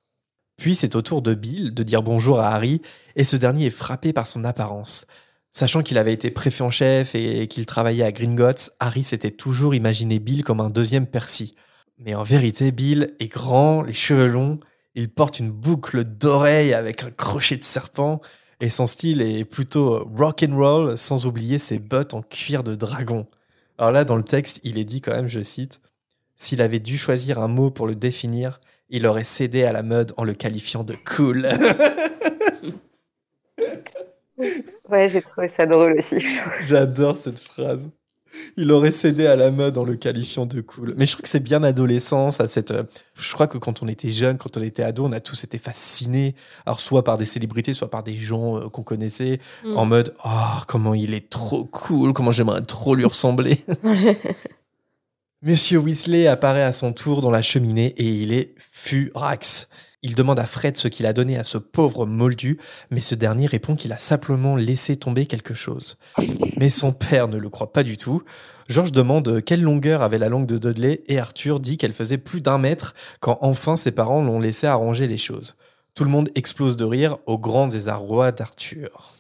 Puis 0.57 0.75
c'est 0.75 0.95
au 0.95 1.01
tour 1.01 1.23
de 1.23 1.33
Bill 1.33 1.73
de 1.73 1.83
dire 1.83 2.03
bonjour 2.03 2.39
à 2.39 2.53
Harry, 2.53 2.81
et 3.15 3.25
ce 3.25 3.35
dernier 3.35 3.65
est 3.65 3.71
frappé 3.71 4.13
par 4.13 4.27
son 4.27 4.43
apparence. 4.43 5.07
Sachant 5.51 5.81
qu'il 5.81 5.97
avait 5.97 6.13
été 6.13 6.29
préfet 6.29 6.63
en 6.63 6.69
chef 6.69 7.15
et 7.15 7.47
qu'il 7.47 7.65
travaillait 7.65 8.03
à 8.03 8.11
Gringotts, 8.11 8.69
Harry 8.79 9.03
s'était 9.03 9.31
toujours 9.31 9.73
imaginé 9.73 10.19
Bill 10.19 10.43
comme 10.43 10.61
un 10.61 10.69
deuxième 10.69 11.07
Percy. 11.07 11.55
Mais 11.97 12.13
en 12.13 12.23
vérité, 12.23 12.71
Bill 12.71 13.07
est 13.19 13.27
grand, 13.27 13.81
les 13.81 13.93
cheveux 13.93 14.27
longs, 14.27 14.59
il 14.95 15.09
porte 15.09 15.39
une 15.39 15.51
boucle 15.51 16.03
d'oreille 16.03 16.73
avec 16.73 17.03
un 17.03 17.11
crochet 17.11 17.57
de 17.57 17.63
serpent, 17.63 18.21
et 18.61 18.69
son 18.69 18.87
style 18.87 19.21
est 19.21 19.45
plutôt 19.45 20.03
rock 20.15 20.43
and 20.47 20.55
roll, 20.55 20.97
sans 20.97 21.25
oublier 21.25 21.59
ses 21.59 21.79
bottes 21.79 22.13
en 22.13 22.21
cuir 22.21 22.63
de 22.63 22.75
dragon. 22.75 23.27
Alors 23.77 23.91
là, 23.91 24.03
dans 24.03 24.17
le 24.17 24.23
texte, 24.23 24.59
il 24.63 24.77
est 24.77 24.85
dit 24.85 25.01
quand 25.01 25.13
même, 25.13 25.27
je 25.27 25.41
cite, 25.41 25.79
S'il 26.35 26.61
avait 26.61 26.79
dû 26.79 26.97
choisir 26.97 27.39
un 27.39 27.47
mot 27.47 27.71
pour 27.71 27.87
le 27.87 27.95
définir, 27.95 28.59
il 28.89 29.07
aurait 29.07 29.23
cédé 29.23 29.63
à 29.63 29.71
la 29.71 29.83
mode 29.83 30.13
en 30.17 30.23
le 30.23 30.33
qualifiant 30.33 30.83
de 30.83 30.95
cool. 31.05 31.47
Ouais, 34.89 35.07
j'ai 35.07 35.21
trouvé 35.21 35.49
ça 35.49 35.65
drôle 35.65 35.99
aussi. 35.99 36.15
J'adore 36.61 37.15
cette 37.15 37.39
phrase. 37.39 37.89
Il 38.57 38.71
aurait 38.71 38.91
cédé 38.91 39.25
à 39.27 39.35
la 39.35 39.51
mode 39.51 39.77
en 39.77 39.83
le 39.83 39.95
qualifiant 39.95 40.45
de 40.45 40.61
cool. 40.61 40.93
Mais 40.97 41.05
je 41.05 41.13
trouve 41.13 41.23
que 41.23 41.29
c'est 41.29 41.39
bien 41.39 41.63
adolescent, 41.63 42.31
ça, 42.31 42.47
cette. 42.47 42.71
euh, 42.71 42.83
Je 43.15 43.31
crois 43.33 43.47
que 43.47 43.57
quand 43.57 43.81
on 43.83 43.87
était 43.87 44.11
jeune, 44.11 44.37
quand 44.37 44.57
on 44.57 44.61
était 44.63 44.83
ado, 44.83 45.05
on 45.05 45.11
a 45.11 45.19
tous 45.19 45.43
été 45.43 45.57
fascinés, 45.57 46.35
alors 46.65 46.79
soit 46.81 47.03
par 47.03 47.17
des 47.17 47.25
célébrités, 47.25 47.73
soit 47.73 47.89
par 47.89 48.03
des 48.03 48.17
gens 48.17 48.57
euh, 48.57 48.69
qu'on 48.69 48.83
connaissait, 48.83 49.39
Mm. 49.63 49.77
en 49.77 49.85
mode 49.85 50.13
oh 50.25 50.29
comment 50.67 50.93
il 50.93 51.13
est 51.13 51.29
trop 51.29 51.65
cool, 51.65 52.13
comment 52.13 52.31
j'aimerais 52.31 52.61
trop 52.61 52.95
lui 52.95 53.05
ressembler. 53.05 53.59
Monsieur 55.41 55.77
Weasley 55.79 56.27
apparaît 56.27 56.63
à 56.63 56.73
son 56.73 56.91
tour 56.91 57.21
dans 57.21 57.31
la 57.31 57.41
cheminée 57.41 57.93
et 57.97 58.03
il 58.07 58.33
est 58.33 58.53
furax. 58.57 59.69
Il 60.01 60.15
demande 60.15 60.39
à 60.39 60.45
Fred 60.45 60.77
ce 60.77 60.87
qu'il 60.87 61.05
a 61.05 61.11
donné 61.11 61.37
à 61.37 61.43
ce 61.43 61.57
pauvre 61.57 62.05
moldu, 62.05 62.57
mais 62.89 63.01
ce 63.01 63.15
dernier 63.15 63.47
répond 63.47 63.75
qu'il 63.75 63.91
a 63.91 63.99
simplement 63.99 64.55
laissé 64.55 64.95
tomber 64.95 65.25
quelque 65.25 65.53
chose. 65.53 65.97
Mais 66.55 66.69
son 66.69 66.93
père 66.93 67.27
ne 67.27 67.37
le 67.37 67.49
croit 67.49 67.73
pas 67.73 67.83
du 67.83 67.97
tout. 67.97 68.23
George 68.69 68.93
demande 68.93 69.41
quelle 69.43 69.61
longueur 69.61 70.01
avait 70.01 70.17
la 70.17 70.29
langue 70.29 70.45
de 70.45 70.57
Dudley 70.57 71.03
et 71.07 71.19
Arthur 71.19 71.59
dit 71.59 71.77
qu'elle 71.77 71.93
faisait 71.93 72.17
plus 72.17 72.39
d'un 72.39 72.57
mètre 72.57 72.95
quand 73.19 73.39
enfin 73.41 73.75
ses 73.75 73.91
parents 73.91 74.23
l'ont 74.23 74.39
laissé 74.39 74.67
arranger 74.67 75.05
les 75.05 75.17
choses. 75.17 75.55
Tout 75.95 76.05
le 76.05 76.11
monde 76.11 76.29
explose 76.33 76.77
de 76.77 76.85
rire 76.85 77.17
au 77.25 77.37
grand 77.37 77.67
désarroi 77.67 78.31
d'Arthur. 78.31 79.15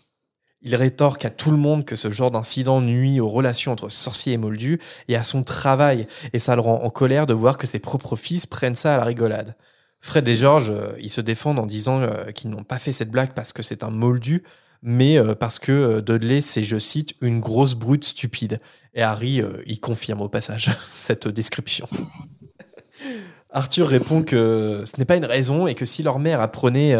Il 0.61 0.75
rétorque 0.75 1.25
à 1.25 1.29
tout 1.29 1.51
le 1.51 1.57
monde 1.57 1.83
que 1.83 1.95
ce 1.97 2.11
genre 2.11 2.31
d'incident 2.31 2.79
nuit 2.79 3.19
aux 3.19 3.29
relations 3.29 3.73
entre 3.73 3.89
sorcier 3.89 4.33
et 4.33 4.37
moldu 4.37 4.79
et 5.07 5.15
à 5.15 5.23
son 5.23 5.43
travail, 5.43 6.07
et 6.31 6.39
ça 6.39 6.55
le 6.55 6.61
rend 6.61 6.83
en 6.83 6.89
colère 6.89 7.27
de 7.27 7.33
voir 7.33 7.57
que 7.57 7.67
ses 7.67 7.79
propres 7.79 8.15
fils 8.15 8.45
prennent 8.45 8.75
ça 8.75 8.93
à 8.93 8.97
la 8.97 9.03
rigolade. 9.03 9.55
Fred 10.01 10.27
et 10.27 10.35
George, 10.35 10.69
euh, 10.69 10.93
ils 10.99 11.09
se 11.09 11.21
défendent 11.21 11.59
en 11.59 11.65
disant 11.65 12.01
euh, 12.01 12.31
qu'ils 12.31 12.49
n'ont 12.49 12.63
pas 12.63 12.79
fait 12.79 12.93
cette 12.93 13.11
blague 13.11 13.33
parce 13.33 13.53
que 13.53 13.63
c'est 13.63 13.83
un 13.83 13.89
moldu, 13.89 14.43
mais 14.81 15.17
euh, 15.17 15.35
parce 15.35 15.59
que 15.59 15.99
Dudley, 15.99 16.41
c'est, 16.41 16.63
je 16.63 16.79
cite, 16.79 17.15
une 17.21 17.39
grosse 17.39 17.75
brute 17.75 18.05
stupide. 18.05 18.59
Et 18.93 19.03
Harry, 19.03 19.41
il 19.67 19.79
confirme 19.79 20.21
au 20.21 20.29
passage 20.29 20.71
cette 20.95 21.27
description. 21.27 21.87
Arthur 23.51 23.87
répond 23.87 24.23
que 24.23 24.83
ce 24.85 24.97
n'est 24.97 25.05
pas 25.05 25.15
une 25.15 25.25
raison 25.25 25.67
et 25.67 25.75
que 25.75 25.85
si 25.85 26.03
leur 26.03 26.19
mère 26.19 26.41
apprenait... 26.41 26.95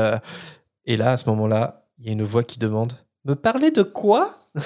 Et 0.85 0.97
là, 0.97 1.11
à 1.11 1.17
ce 1.17 1.29
moment-là, 1.29 1.85
il 1.99 2.07
y 2.07 2.09
a 2.09 2.13
une 2.13 2.23
voix 2.23 2.43
qui 2.43 2.57
demande 2.57 2.93
Me 3.23 3.35
parler 3.35 3.71
de 3.71 3.83
quoi? 3.83 4.37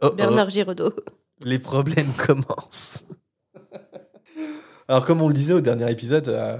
Oh, 0.00 0.08
oh, 0.08 0.14
Bernard 0.14 0.48
Giraudot. 0.48 0.94
les 1.42 1.58
problèmes 1.58 2.14
commencent. 2.14 3.04
Alors, 4.88 5.04
comme 5.04 5.20
on 5.20 5.28
le 5.28 5.34
disait 5.34 5.52
au 5.52 5.60
dernier 5.60 5.90
épisode, 5.90 6.28
euh, 6.28 6.58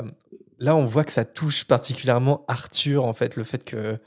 là, 0.63 0.77
on 0.77 0.87
voit 0.87 1.05
que 1.05 1.13
ça 1.13 1.25
touche 1.25 1.65
particulièrement 1.65 2.45
Arthur, 2.49 3.05
en 3.05 3.15
fait, 3.15 3.37
le 3.37 3.45
fait 3.45 3.65
que 3.65 3.99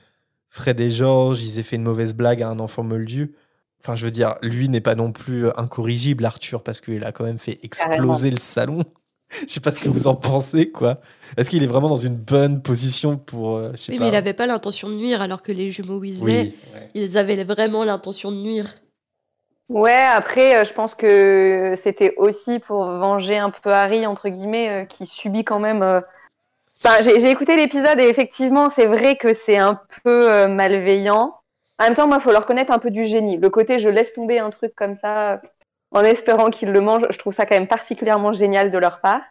Fred 0.50 0.80
et 0.80 0.89
George, 0.89 1.44
ils 1.44 1.60
aient 1.60 1.63
fait 1.63 1.76
une 1.76 1.84
mauvaise 1.84 2.13
blague 2.13 2.41
à 2.41 2.50
un 2.50 2.60
enfant 2.60 2.82
moldu. 2.84 3.36
Enfin, 3.82 3.96
je 3.96 4.06
veux 4.06 4.12
dire, 4.12 4.36
lui 4.41 4.70
n'est 4.70 4.82
pas 4.82 4.96
non 4.96 5.12
plus 5.12 5.48
incorrigible, 5.58 6.26
Arthur, 6.26 6.63
parce 6.63 6.80
qu'il 6.82 7.04
a 7.04 7.12
quand 7.12 7.26
même 7.26 7.39
fait 7.39 7.60
exploser 7.63 8.32
le 8.32 8.39
salon. 8.39 8.84
Je 9.48 9.54
sais 9.54 9.60
pas 9.60 9.72
ce 9.72 9.80
que 9.80 9.89
vous 9.89 10.06
en 10.08 10.15
pensez, 10.15 10.70
quoi. 10.72 11.02
Est-ce 11.36 11.50
qu'il 11.50 11.62
est 11.63 11.68
vraiment 11.68 11.89
dans 11.89 11.96
une 11.96 12.15
bonne 12.15 12.62
position 12.62 13.18
pour. 13.18 13.58
euh, 13.58 13.72
je 13.74 13.78
sais 13.78 13.91
Oui, 13.91 13.98
pas. 13.98 14.04
mais 14.06 14.10
il 14.12 14.15
avait 14.15 14.34
pas 14.34 14.46
l'intention 14.46 14.88
de 14.88 14.94
nuire, 14.94 15.20
alors 15.22 15.41
que 15.41 15.52
les 15.52 15.72
jumeaux 15.72 15.98
Weasley, 16.00 16.41
Oui, 16.41 16.56
ouais. 16.76 16.88
ils 16.94 17.18
avaient 17.18 17.44
vraiment 17.44 17.84
l'intention 17.84 18.32
de 18.32 18.38
nuire. 18.38 18.76
Ouais, 19.68 19.91
après, 20.13 20.58
euh, 20.58 20.63
je 20.65 20.74
pense 20.74 20.94
que 20.94 21.74
c'était 21.76 22.13
aussi 22.18 22.60
pour 22.60 22.86
venger 22.86 23.38
un 23.38 23.50
peu 23.50 23.72
Harry, 23.72 24.06
entre 24.06 24.30
guillemets, 24.30 24.70
euh, 24.70 24.86
qui 24.86 25.08
subit 25.08 25.44
quand 25.44 25.60
même. 25.60 26.02
J'ai 27.04 27.30
écouté 27.30 27.56
l'épisode 27.56 28.00
et 28.00 28.08
effectivement, 28.08 28.69
c'est 28.69 28.88
vrai 28.88 29.17
que 29.17 29.34
c'est 29.34 29.58
un 29.58 29.82
peu 30.04 30.32
euh, 30.34 30.48
malveillant. 30.48 31.36
En 31.80 31.84
même 31.84 31.93
temps, 31.93 32.08
moi, 32.08 32.17
il 32.19 32.24
faut 32.24 32.32
leur 32.32 32.43
reconnaître 32.43 32.71
un 32.71 32.80
peu 32.80 32.91
du 32.91 33.06
génie. 33.06 33.38
Le 33.38 33.50
côté 33.50 33.80
je 33.80 33.89
laisse 33.89 34.13
tomber 34.13 34.39
un 34.39 34.50
truc 34.50 34.74
comme 34.76 34.95
ça 34.95 35.41
en 35.91 36.04
espérant 36.04 36.50
qu'ils 36.50 36.71
le 36.71 36.82
mangent, 36.82 37.08
je 37.10 37.17
trouve 37.17 37.34
ça 37.34 37.45
quand 37.45 37.56
même 37.56 37.67
particulièrement 37.67 38.34
génial 38.34 38.69
de 38.71 38.78
leur 38.78 39.00
part. 39.02 39.21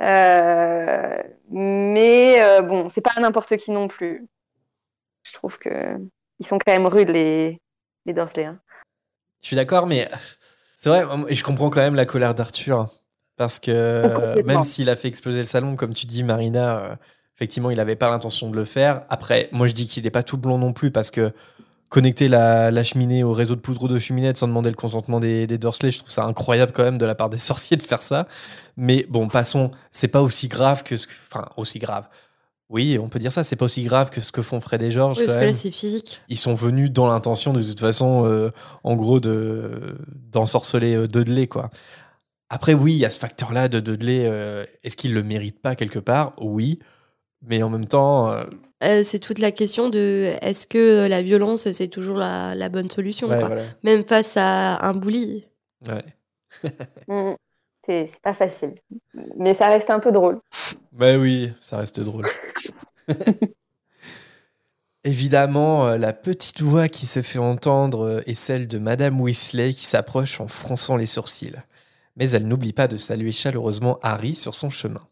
Euh, 0.00 1.22
mais 1.50 2.42
euh, 2.42 2.60
bon, 2.60 2.90
c'est 2.94 3.00
pas 3.00 3.18
n'importe 3.18 3.56
qui 3.56 3.70
non 3.70 3.88
plus. 3.88 4.26
Je 5.22 5.32
trouve 5.32 5.58
que 5.58 5.96
ils 6.38 6.46
sont 6.46 6.58
quand 6.58 6.72
même 6.72 6.86
rudes, 6.86 7.08
les, 7.08 7.60
les 8.04 8.12
Dursley. 8.12 8.44
hein. 8.44 8.60
Je 9.40 9.48
suis 9.48 9.56
d'accord, 9.56 9.86
mais 9.86 10.06
c'est 10.76 10.90
vrai, 10.90 11.04
et 11.28 11.34
je 11.34 11.44
comprends 11.44 11.70
quand 11.70 11.80
même 11.80 11.94
la 11.94 12.04
colère 12.04 12.34
d'Arthur. 12.34 12.88
Parce 13.36 13.58
que 13.58 14.42
même 14.42 14.62
s'il 14.62 14.88
a 14.88 14.96
fait 14.96 15.08
exploser 15.08 15.38
le 15.38 15.46
salon, 15.46 15.76
comme 15.76 15.92
tu 15.92 16.06
dis, 16.06 16.22
Marina, 16.22 16.78
euh, 16.78 16.96
effectivement, 17.36 17.70
il 17.70 17.76
n'avait 17.76 17.96
pas 17.96 18.08
l'intention 18.08 18.50
de 18.50 18.56
le 18.56 18.64
faire. 18.64 19.02
Après, 19.10 19.48
moi, 19.52 19.68
je 19.68 19.74
dis 19.74 19.86
qu'il 19.86 20.04
n'est 20.04 20.10
pas 20.10 20.22
tout 20.22 20.38
blond 20.38 20.58
non 20.58 20.72
plus, 20.72 20.90
parce 20.90 21.10
que 21.10 21.32
connecter 21.88 22.28
la, 22.28 22.70
la 22.70 22.82
cheminée 22.82 23.22
au 23.22 23.32
réseau 23.32 23.54
de 23.54 23.60
poudre 23.60 23.84
ou 23.84 23.88
de 23.88 23.98
cheminette 23.98 24.38
sans 24.38 24.48
demander 24.48 24.70
le 24.70 24.76
consentement 24.76 25.20
des, 25.20 25.46
des 25.46 25.58
Dursley, 25.58 25.90
je 25.90 25.98
trouve 25.98 26.10
ça 26.10 26.24
incroyable 26.24 26.72
quand 26.72 26.82
même 26.82 26.98
de 26.98 27.06
la 27.06 27.14
part 27.14 27.30
des 27.30 27.38
sorciers 27.50 27.76
de 27.76 27.82
faire 27.82 28.02
ça. 28.02 28.26
Mais 28.76 29.06
bon, 29.08 29.28
passons, 29.28 29.70
c'est 29.92 30.08
pas 30.08 30.22
aussi 30.22 30.48
grave 30.48 30.82
que 30.82 30.96
ce 30.96 31.06
que. 31.06 31.12
Enfin, 31.30 31.48
aussi 31.56 31.78
grave. 31.78 32.04
Oui, 32.68 32.98
on 33.00 33.08
peut 33.08 33.20
dire 33.20 33.30
ça, 33.30 33.44
c'est 33.44 33.54
pas 33.54 33.66
aussi 33.66 33.84
grave 33.84 34.10
que 34.10 34.20
ce 34.20 34.32
que 34.32 34.42
font 34.42 34.60
Fred 34.60 34.82
et 34.82 34.90
George. 34.90 35.18
Oui, 35.18 35.26
quand 35.26 35.34
parce 35.34 35.40
que 35.40 35.48
là, 35.48 35.54
c'est 35.54 35.70
physique. 35.70 36.20
ils 36.28 36.38
sont 36.38 36.56
venus 36.56 36.90
dans 36.90 37.06
l'intention 37.06 37.52
de 37.52 37.62
toute 37.62 37.78
façon, 37.78 38.26
euh, 38.26 38.50
en 38.82 38.96
gros, 38.96 39.20
de 39.20 39.96
d'ensorceler 40.32 40.96
euh, 40.96 41.06
Dudley, 41.06 41.46
quoi. 41.46 41.70
Après, 42.48 42.74
oui, 42.74 42.92
il 42.94 42.98
y 42.98 43.04
a 43.04 43.10
ce 43.10 43.18
facteur-là 43.18 43.68
de 43.68 43.80
Dudley. 43.80 44.26
euh, 44.26 44.64
Est-ce 44.84 44.96
qu'il 44.96 45.14
le 45.14 45.22
mérite 45.22 45.60
pas 45.60 45.74
quelque 45.74 45.98
part? 45.98 46.34
Oui, 46.38 46.78
mais 47.42 47.62
en 47.62 47.70
même 47.70 47.86
temps, 47.86 48.30
euh, 48.32 48.44
Euh, 48.84 49.02
c'est 49.02 49.18
toute 49.20 49.38
la 49.38 49.50
question 49.52 49.88
de 49.88 50.34
est-ce 50.42 50.66
que 50.66 51.06
la 51.08 51.22
violence, 51.22 51.70
c'est 51.72 51.88
toujours 51.88 52.18
la, 52.18 52.54
la 52.54 52.68
bonne 52.68 52.90
solution 52.90 53.28
ouais, 53.28 53.38
quoi? 53.38 53.46
voilà. 53.48 53.64
Même 53.82 54.04
face 54.04 54.36
à 54.36 54.78
un 54.86 54.94
bully. 54.94 55.46
Ouais. 55.88 56.04
Mm. 57.08 57.34
C'est 57.86 58.10
pas 58.22 58.34
facile. 58.34 58.74
Mais 59.36 59.54
ça 59.54 59.68
reste 59.68 59.90
un 59.90 60.00
peu 60.00 60.10
drôle. 60.10 60.40
Bah 60.92 61.16
oui, 61.18 61.52
ça 61.60 61.78
reste 61.78 62.00
drôle. 62.00 62.26
Évidemment, 65.04 65.90
la 65.96 66.12
petite 66.12 66.62
voix 66.62 66.88
qui 66.88 67.06
se 67.06 67.22
fait 67.22 67.38
entendre 67.38 68.22
est 68.26 68.34
celle 68.34 68.66
de 68.66 68.78
Madame 68.78 69.20
Weasley 69.20 69.72
qui 69.72 69.84
s'approche 69.84 70.40
en 70.40 70.48
fronçant 70.48 70.96
les 70.96 71.06
sourcils. 71.06 71.54
Mais 72.16 72.30
elle 72.30 72.46
n'oublie 72.46 72.72
pas 72.72 72.88
de 72.88 72.96
saluer 72.96 73.32
chaleureusement 73.32 73.98
Harry 74.02 74.34
sur 74.34 74.54
son 74.54 74.70
chemin. 74.70 75.06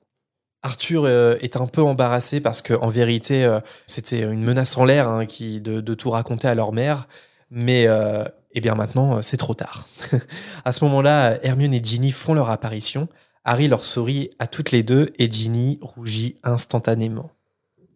Arthur 0.62 1.04
euh, 1.04 1.36
est 1.42 1.58
un 1.58 1.66
peu 1.66 1.82
embarrassé 1.82 2.40
parce 2.40 2.62
que 2.62 2.72
en 2.72 2.88
vérité, 2.88 3.44
euh, 3.44 3.60
c'était 3.86 4.22
une 4.22 4.42
menace 4.42 4.78
en 4.78 4.86
l'air 4.86 5.08
hein, 5.08 5.26
qui 5.26 5.60
de, 5.60 5.80
de 5.82 5.94
tout 5.94 6.10
raconter 6.10 6.48
à 6.48 6.54
leur 6.54 6.72
mère. 6.72 7.06
Mais 7.50 7.84
euh, 7.86 8.24
eh 8.52 8.60
bien 8.62 8.74
maintenant, 8.74 9.20
c'est 9.20 9.36
trop 9.36 9.52
tard. 9.52 9.86
à 10.64 10.72
ce 10.72 10.82
moment-là, 10.86 11.38
Hermione 11.44 11.74
et 11.74 11.84
Ginny 11.84 12.12
font 12.12 12.32
leur 12.32 12.48
apparition. 12.48 13.08
Harry 13.44 13.68
leur 13.68 13.84
sourit 13.84 14.30
à 14.38 14.46
toutes 14.46 14.70
les 14.70 14.82
deux 14.82 15.10
et 15.18 15.30
Ginny 15.30 15.78
rougit 15.82 16.36
instantanément. 16.42 17.30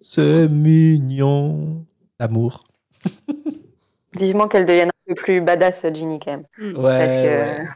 C'est 0.03 0.49
mignon. 0.49 1.87
L'amour. 2.21 2.65
Vivement 4.13 4.47
qu'elle 4.47 4.67
devienne 4.67 4.89
un 4.89 5.09
peu 5.09 5.15
plus 5.15 5.41
badass, 5.41 5.87
Ginny, 5.95 6.19
quand 6.19 6.33
même. 6.33 6.45
Ouais, 6.77 6.83
Parce 6.83 7.23
que 7.23 7.61
ouais. 7.63 7.67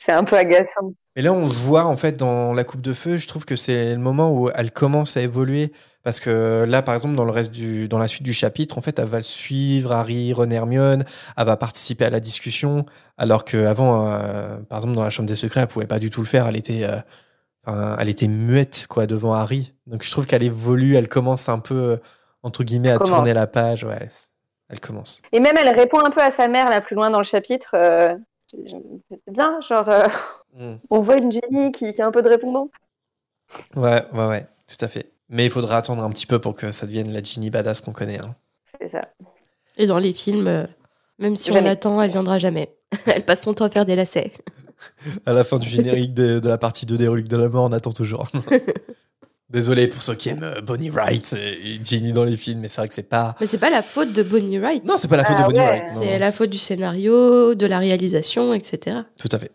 C'est 0.00 0.12
un 0.12 0.24
peu 0.24 0.36
agaçant. 0.36 0.94
Et 1.16 1.22
là, 1.22 1.32
on 1.32 1.42
le 1.42 1.52
voit 1.52 1.84
en 1.84 1.96
fait 1.96 2.16
dans 2.16 2.52
la 2.52 2.64
coupe 2.64 2.80
de 2.80 2.94
feu. 2.94 3.16
Je 3.16 3.28
trouve 3.28 3.44
que 3.44 3.56
c'est 3.56 3.92
le 3.92 4.00
moment 4.00 4.32
où 4.32 4.50
elle 4.54 4.72
commence 4.72 5.16
à 5.16 5.20
évoluer. 5.20 5.72
Parce 6.02 6.18
que 6.18 6.64
là, 6.66 6.80
par 6.80 6.94
exemple, 6.94 7.14
dans 7.14 7.26
le 7.26 7.30
reste 7.30 7.50
du, 7.50 7.86
dans 7.86 7.98
la 7.98 8.08
suite 8.08 8.22
du 8.22 8.32
chapitre, 8.32 8.78
en 8.78 8.80
fait, 8.80 8.98
elle 8.98 9.08
va 9.08 9.18
le 9.18 9.22
suivre, 9.22 9.92
Harry, 9.92 10.32
Ron, 10.32 10.50
Hermione. 10.50 11.04
Elle 11.36 11.44
va 11.44 11.58
participer 11.58 12.06
à 12.06 12.10
la 12.10 12.20
discussion. 12.20 12.86
Alors 13.18 13.44
qu'avant, 13.44 14.10
euh, 14.10 14.60
par 14.68 14.78
exemple, 14.78 14.94
dans 14.96 15.04
la 15.04 15.10
chambre 15.10 15.28
des 15.28 15.36
secrets, 15.36 15.60
elle 15.60 15.66
pouvait 15.66 15.86
pas 15.86 15.98
du 15.98 16.08
tout 16.08 16.22
le 16.22 16.26
faire. 16.26 16.48
Elle 16.48 16.56
était, 16.56 16.84
euh, 16.84 17.00
enfin, 17.66 17.96
elle 17.98 18.08
était 18.08 18.28
muette, 18.28 18.86
quoi, 18.88 19.06
devant 19.06 19.34
Harry. 19.34 19.74
Donc, 19.86 20.02
je 20.02 20.10
trouve 20.10 20.26
qu'elle 20.26 20.42
évolue. 20.42 20.94
Elle 20.96 21.08
commence 21.08 21.50
un 21.50 21.58
peu, 21.58 21.74
euh, 21.74 21.96
entre 22.42 22.64
guillemets, 22.64 22.92
à 22.92 22.98
tourner 22.98 23.34
la 23.34 23.46
page. 23.46 23.84
Ouais, 23.84 24.08
elle 24.70 24.80
commence. 24.80 25.20
Et 25.32 25.40
même, 25.40 25.56
elle 25.58 25.74
répond 25.78 25.98
un 26.02 26.10
peu 26.10 26.22
à 26.22 26.30
sa 26.30 26.48
mère, 26.48 26.70
là, 26.70 26.80
plus 26.80 26.96
loin 26.96 27.10
dans 27.10 27.18
le 27.18 27.24
chapitre. 27.24 27.72
euh, 27.74 28.14
c'est 28.50 29.32
bien, 29.32 29.60
genre, 29.60 29.88
euh, 29.88 30.06
Mm. 30.58 30.74
on 30.90 31.00
voit 31.00 31.16
une 31.16 31.30
Ginny 31.30 31.70
qui, 31.70 31.92
qui 31.92 32.02
a 32.02 32.06
un 32.06 32.10
peu 32.10 32.22
de 32.22 32.28
répondant. 32.28 32.70
Ouais, 33.76 34.04
ouais, 34.12 34.26
ouais, 34.26 34.46
tout 34.66 34.84
à 34.84 34.88
fait. 34.88 35.12
Mais 35.28 35.44
il 35.44 35.50
faudra 35.50 35.76
attendre 35.76 36.02
un 36.02 36.10
petit 36.10 36.26
peu 36.26 36.40
pour 36.40 36.54
que 36.56 36.72
ça 36.72 36.86
devienne 36.86 37.12
la 37.12 37.22
Ginny 37.22 37.50
badass 37.50 37.80
qu'on 37.80 37.92
connaît. 37.92 38.18
hein. 38.20 38.34
C'est 38.80 38.90
ça. 38.90 39.02
Et 39.76 39.86
dans 39.86 39.98
les 39.98 40.12
films, 40.12 40.48
euh, 40.48 40.66
même 41.20 41.36
si 41.36 41.52
on 41.52 41.64
attend, 41.64 42.02
elle 42.02 42.10
viendra 42.10 42.38
jamais. 42.40 42.74
elle 43.06 43.24
passe 43.24 43.42
son 43.42 43.54
temps 43.54 43.64
à 43.66 43.70
faire 43.70 43.84
des 43.86 43.94
lacets. 43.96 44.32
À 45.26 45.34
la 45.34 45.44
fin 45.44 45.58
du 45.58 45.68
générique 45.68 46.14
de, 46.14 46.40
de 46.40 46.48
la 46.48 46.56
partie 46.58 46.86
2 46.86 46.96
des 46.96 47.06
Reliques 47.06 47.28
de 47.28 47.36
la 47.36 47.48
Mort, 47.50 47.64
on 47.66 47.72
attend 47.72 47.92
toujours. 47.92 48.26
Désolé 49.50 49.88
pour 49.88 50.00
ceux 50.00 50.14
qui 50.14 50.28
aiment 50.28 50.44
euh, 50.44 50.60
Bonnie 50.60 50.90
Wright 50.90 51.32
et 51.32 51.80
Ginny 51.82 52.12
dans 52.12 52.22
les 52.24 52.36
films, 52.36 52.60
mais 52.60 52.68
c'est 52.68 52.80
vrai 52.80 52.88
que 52.88 52.94
c'est 52.94 53.08
pas. 53.08 53.34
Mais 53.40 53.46
c'est 53.46 53.58
pas 53.58 53.70
la 53.70 53.82
faute 53.82 54.12
de 54.12 54.22
Bonnie 54.22 54.58
Wright. 54.58 54.84
Non, 54.86 54.96
c'est 54.96 55.08
pas 55.08 55.16
la 55.16 55.24
faute 55.24 55.36
Ah 55.38 55.42
de 55.42 55.46
Bonnie 55.48 55.58
ouais. 55.58 55.80
Wright. 55.86 55.90
c'est 55.90 56.18
la 56.18 56.30
faute 56.32 56.50
du 56.50 56.58
scénario, 56.58 57.54
de 57.56 57.66
la 57.66 57.78
réalisation, 57.80 58.54
etc. 58.54 58.98
Tout 59.18 59.28
à 59.32 59.38
fait. 59.38 59.50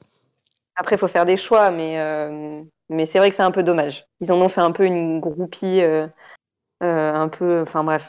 Après, 0.75 0.95
il 0.97 0.99
faut 0.99 1.08
faire 1.08 1.25
des 1.25 1.38
choix, 1.38 1.71
mais, 1.71 1.97
euh, 1.99 2.62
mais 2.89 3.05
c'est 3.05 3.19
vrai 3.19 3.29
que 3.29 3.36
c'est 3.38 3.43
un 3.43 3.51
peu 3.51 3.63
dommage. 3.63 4.05
Ils 4.19 4.29
en 4.34 4.41
ont 4.41 4.49
fait 4.49 4.60
un 4.60 4.71
peu 4.71 4.84
une 4.84 5.21
groupie, 5.21 5.79
euh, 5.79 6.05
euh, 6.84 7.13
un 7.13 7.29
peu. 7.29 7.62
Enfin, 7.62 7.86
bref. 7.86 8.03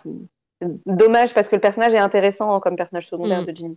Dommage 0.86 1.34
parce 1.34 1.46
que 1.46 1.54
le 1.54 1.60
personnage 1.60 1.92
est 1.92 1.98
intéressant 1.98 2.58
comme 2.58 2.74
personnage 2.76 3.06
secondaire 3.08 3.42
Mm. 3.42 3.46
de 3.46 3.52
Ginny. 3.56 3.76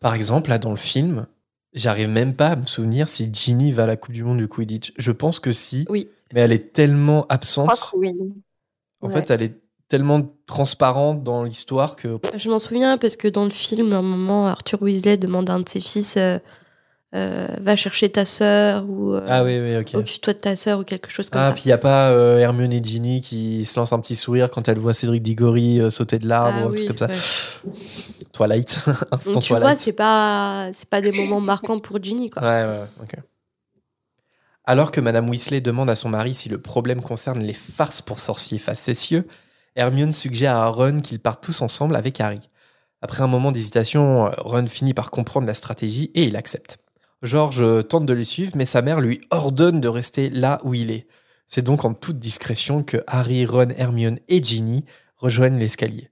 Par 0.00 0.14
exemple, 0.14 0.50
là, 0.50 0.58
dans 0.58 0.70
le 0.72 0.76
film, 0.76 1.26
j'arrive 1.74 2.08
même 2.08 2.34
pas 2.34 2.48
à 2.48 2.56
me 2.56 2.66
souvenir 2.66 3.08
si 3.08 3.28
Ginny 3.32 3.72
va 3.72 3.84
à 3.84 3.86
la 3.86 3.96
Coupe 3.96 4.14
du 4.14 4.24
Monde 4.24 4.38
du 4.38 4.48
Quidditch. 4.48 4.92
Je 4.96 5.12
pense 5.12 5.40
que 5.40 5.52
si, 5.52 5.84
Oui. 5.88 6.08
mais 6.32 6.40
elle 6.40 6.52
est 6.52 6.72
tellement 6.72 7.26
Je 7.30 7.34
absente. 7.34 7.66
crois 7.70 7.90
que 7.92 7.96
oui. 7.96 8.12
En 9.00 9.08
Ouais. 9.08 9.12
fait, 9.12 9.30
elle 9.30 9.42
est 9.42 9.54
tellement 9.88 10.22
transparente 10.46 11.22
dans 11.22 11.42
l'histoire 11.44 11.94
que. 11.96 12.18
Je 12.36 12.48
m'en 12.50 12.58
souviens 12.58 12.96
parce 12.98 13.16
que 13.16 13.28
dans 13.28 13.44
le 13.44 13.50
film, 13.50 13.92
à 13.92 13.98
un 13.98 14.02
moment, 14.02 14.46
Arthur 14.46 14.80
Weasley 14.82 15.16
demande 15.18 15.50
à 15.50 15.54
un 15.54 15.60
de 15.60 15.68
ses 15.68 15.80
fils 15.80 16.16
euh, 16.16 16.38
euh, 17.14 17.46
va 17.60 17.76
chercher 17.76 18.08
ta 18.08 18.24
sœur 18.24 18.88
ou 18.88 19.12
euh, 19.12 19.24
Ah 19.28 19.44
oui, 19.44 19.58
oui, 19.60 19.76
ok. 19.76 19.94
occupe-toi 19.94 20.32
de 20.32 20.38
ta 20.38 20.56
sœur 20.56 20.80
ou 20.80 20.84
quelque 20.84 21.10
chose 21.10 21.30
comme 21.30 21.42
Ah, 21.42 21.46
ça. 21.48 21.52
puis 21.52 21.62
il 21.66 21.68
n'y 21.68 21.72
a 21.72 21.78
pas 21.78 22.10
euh, 22.10 22.38
Hermione 22.38 22.72
et 22.72 22.82
Ginny 22.82 23.20
qui 23.20 23.64
se 23.66 23.78
lancent 23.78 23.92
un 23.92 24.00
petit 24.00 24.16
sourire 24.16 24.50
quand 24.50 24.68
elles 24.68 24.78
voient 24.80 24.94
Cédric 24.94 25.22
Diggory 25.22 25.80
euh, 25.80 25.90
sauter 25.90 26.18
de 26.18 26.26
l'arbre 26.26 26.56
Ah 26.56 26.64
ou 26.64 26.68
un 26.70 26.74
truc 26.74 26.80
oui, 26.80 26.86
comme 26.88 26.96
ça. 26.98 27.06
ouais. 27.06 27.14
Twilight. 28.34 28.78
Instant 29.12 29.32
Donc 29.32 29.42
tu 29.42 29.54
vois, 29.54 29.74
c'est 29.76 29.92
pas 29.92 30.68
c'est 30.72 30.88
pas 30.88 31.00
des 31.00 31.12
moments 31.12 31.40
marquants 31.40 31.78
pour 31.78 32.02
Ginny 32.02 32.28
quoi. 32.28 32.42
Ouais, 32.42 32.64
ouais, 32.64 32.84
ok. 33.02 33.16
Alors 34.64 34.90
que 34.90 35.00
Madame 35.00 35.28
Weasley 35.28 35.60
demande 35.60 35.88
à 35.90 35.96
son 35.96 36.08
mari 36.08 36.34
si 36.34 36.48
le 36.48 36.58
problème 36.58 37.00
concerne 37.00 37.40
les 37.40 37.54
farces 37.54 38.02
pour 38.02 38.18
sorciers 38.18 38.58
facétieux, 38.58 39.26
Hermione 39.76 40.12
suggère 40.12 40.56
à 40.56 40.68
Ron 40.68 41.00
qu'ils 41.00 41.20
partent 41.20 41.42
tous 41.42 41.62
ensemble 41.62 41.96
avec 41.96 42.20
Harry. 42.20 42.40
Après 43.02 43.22
un 43.22 43.26
moment 43.26 43.52
d'hésitation, 43.52 44.30
Ron 44.38 44.66
finit 44.66 44.94
par 44.94 45.10
comprendre 45.10 45.46
la 45.46 45.54
stratégie 45.54 46.10
et 46.14 46.24
il 46.24 46.36
accepte. 46.36 46.78
George 47.22 47.62
tente 47.88 48.06
de 48.06 48.14
les 48.14 48.24
suivre, 48.24 48.52
mais 48.54 48.64
sa 48.64 48.82
mère 48.82 49.00
lui 49.00 49.20
ordonne 49.30 49.80
de 49.80 49.88
rester 49.88 50.30
là 50.30 50.60
où 50.64 50.74
il 50.74 50.90
est. 50.90 51.06
C'est 51.46 51.62
donc 51.62 51.84
en 51.84 51.92
toute 51.92 52.18
discrétion 52.18 52.82
que 52.82 52.96
Harry, 53.06 53.44
Ron, 53.44 53.68
Hermione 53.76 54.18
et 54.28 54.42
Ginny 54.42 54.84
rejoignent 55.16 55.58
l'escalier. 55.58 56.10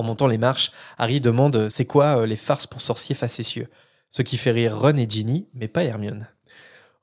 En 0.00 0.02
montant 0.02 0.28
les 0.28 0.38
marches, 0.38 0.72
Harry 0.96 1.20
demande 1.20 1.56
euh, 1.56 1.68
c'est 1.68 1.84
quoi 1.84 2.20
euh, 2.20 2.26
les 2.26 2.38
farces 2.38 2.66
pour 2.66 2.80
sorciers 2.80 3.14
facétieux? 3.14 3.68
Ce 4.10 4.22
qui 4.22 4.38
fait 4.38 4.50
rire 4.50 4.80
Ron 4.80 4.96
et 4.96 5.06
Ginny, 5.06 5.46
mais 5.52 5.68
pas 5.68 5.84
Hermione. 5.84 6.26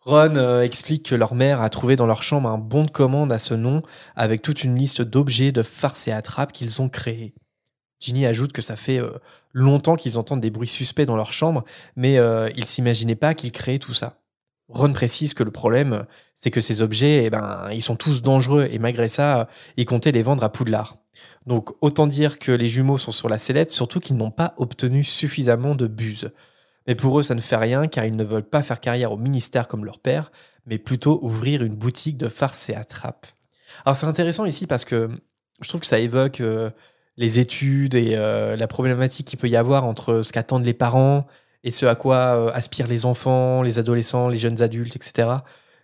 Ron 0.01 0.35
euh, 0.35 0.63
explique 0.63 1.07
que 1.07 1.13
leur 1.13 1.35
mère 1.35 1.61
a 1.61 1.69
trouvé 1.69 1.95
dans 1.95 2.07
leur 2.07 2.23
chambre 2.23 2.49
un 2.49 2.57
bon 2.57 2.85
de 2.85 2.89
commande 2.89 3.31
à 3.31 3.37
ce 3.37 3.53
nom, 3.53 3.83
avec 4.15 4.41
toute 4.41 4.63
une 4.63 4.75
liste 4.75 5.03
d'objets, 5.03 5.51
de 5.51 5.61
farces 5.61 6.07
et 6.07 6.11
attrapes 6.11 6.51
qu'ils 6.51 6.81
ont 6.81 6.89
créés. 6.89 7.35
Ginny 7.99 8.25
ajoute 8.25 8.51
que 8.51 8.63
ça 8.63 8.75
fait 8.75 8.99
longtemps 9.53 9.95
qu'ils 9.95 10.17
entendent 10.17 10.41
des 10.41 10.49
bruits 10.49 10.67
suspects 10.67 11.05
dans 11.05 11.15
leur 11.15 11.31
chambre, 11.31 11.65
mais 11.95 12.17
ils 12.55 12.65
s'imaginaient 12.65 13.15
pas 13.15 13.33
qu'ils 13.33 13.51
créaient 13.51 13.79
tout 13.79 13.95
ça. 13.95 14.21
Ron 14.69 14.93
précise 14.93 15.33
que 15.33 15.43
le 15.43 15.51
problème, 15.51 16.05
c'est 16.35 16.51
que 16.51 16.61
ces 16.61 16.81
objets, 16.83 17.25
eh 17.25 17.29
ben, 17.31 17.69
ils 17.71 17.81
sont 17.81 17.95
tous 17.95 18.21
dangereux, 18.21 18.67
et 18.71 18.77
malgré 18.79 19.07
ça, 19.07 19.49
ils 19.77 19.85
comptaient 19.85 20.11
les 20.11 20.23
vendre 20.23 20.43
à 20.43 20.51
Poudlard. 20.51 20.97
Donc 21.47 21.71
autant 21.81 22.07
dire 22.07 22.39
que 22.39 22.51
les 22.51 22.67
jumeaux 22.67 22.97
sont 22.97 23.11
sur 23.11 23.29
la 23.29 23.37
sellette, 23.37 23.71
surtout 23.71 23.99
qu'ils 23.99 24.17
n'ont 24.17 24.31
pas 24.31 24.53
obtenu 24.57 25.03
suffisamment 25.03 25.75
de 25.75 25.87
buse. 25.87 26.29
Mais 26.85 26.95
pour 26.95 27.19
eux, 27.19 27.23
ça 27.23 27.35
ne 27.35 27.41
fait 27.41 27.55
rien 27.55 27.87
car 27.87 28.05
ils 28.05 28.15
ne 28.15 28.23
veulent 28.23 28.43
pas 28.43 28.63
faire 28.63 28.79
carrière 28.79 29.13
au 29.13 29.17
ministère 29.17 29.67
comme 29.67 29.85
leur 29.85 29.99
père, 29.99 30.31
mais 30.65 30.77
plutôt 30.77 31.19
ouvrir 31.21 31.63
une 31.63 31.75
boutique 31.75 32.17
de 32.17 32.27
farce 32.27 32.69
et 32.69 32.75
attrape. 32.75 33.27
Alors 33.85 33.95
c'est 33.95 34.05
intéressant 34.05 34.45
ici 34.45 34.67
parce 34.67 34.85
que 34.85 35.09
je 35.61 35.69
trouve 35.69 35.81
que 35.81 35.87
ça 35.87 35.99
évoque 35.99 36.41
euh, 36.41 36.69
les 37.15 37.39
études 37.39 37.95
et 37.95 38.15
euh, 38.15 38.55
la 38.55 38.67
problématique 38.67 39.27
qu'il 39.27 39.39
peut 39.39 39.49
y 39.49 39.55
avoir 39.55 39.85
entre 39.85 40.21
ce 40.21 40.31
qu'attendent 40.31 40.65
les 40.65 40.73
parents 40.73 41.27
et 41.63 41.71
ce 41.71 41.85
à 41.85 41.95
quoi 41.95 42.15
euh, 42.15 42.51
aspirent 42.53 42.87
les 42.87 43.05
enfants, 43.05 43.61
les 43.61 43.79
adolescents, 43.79 44.27
les 44.27 44.37
jeunes 44.37 44.61
adultes, 44.61 44.95
etc. 44.95 45.29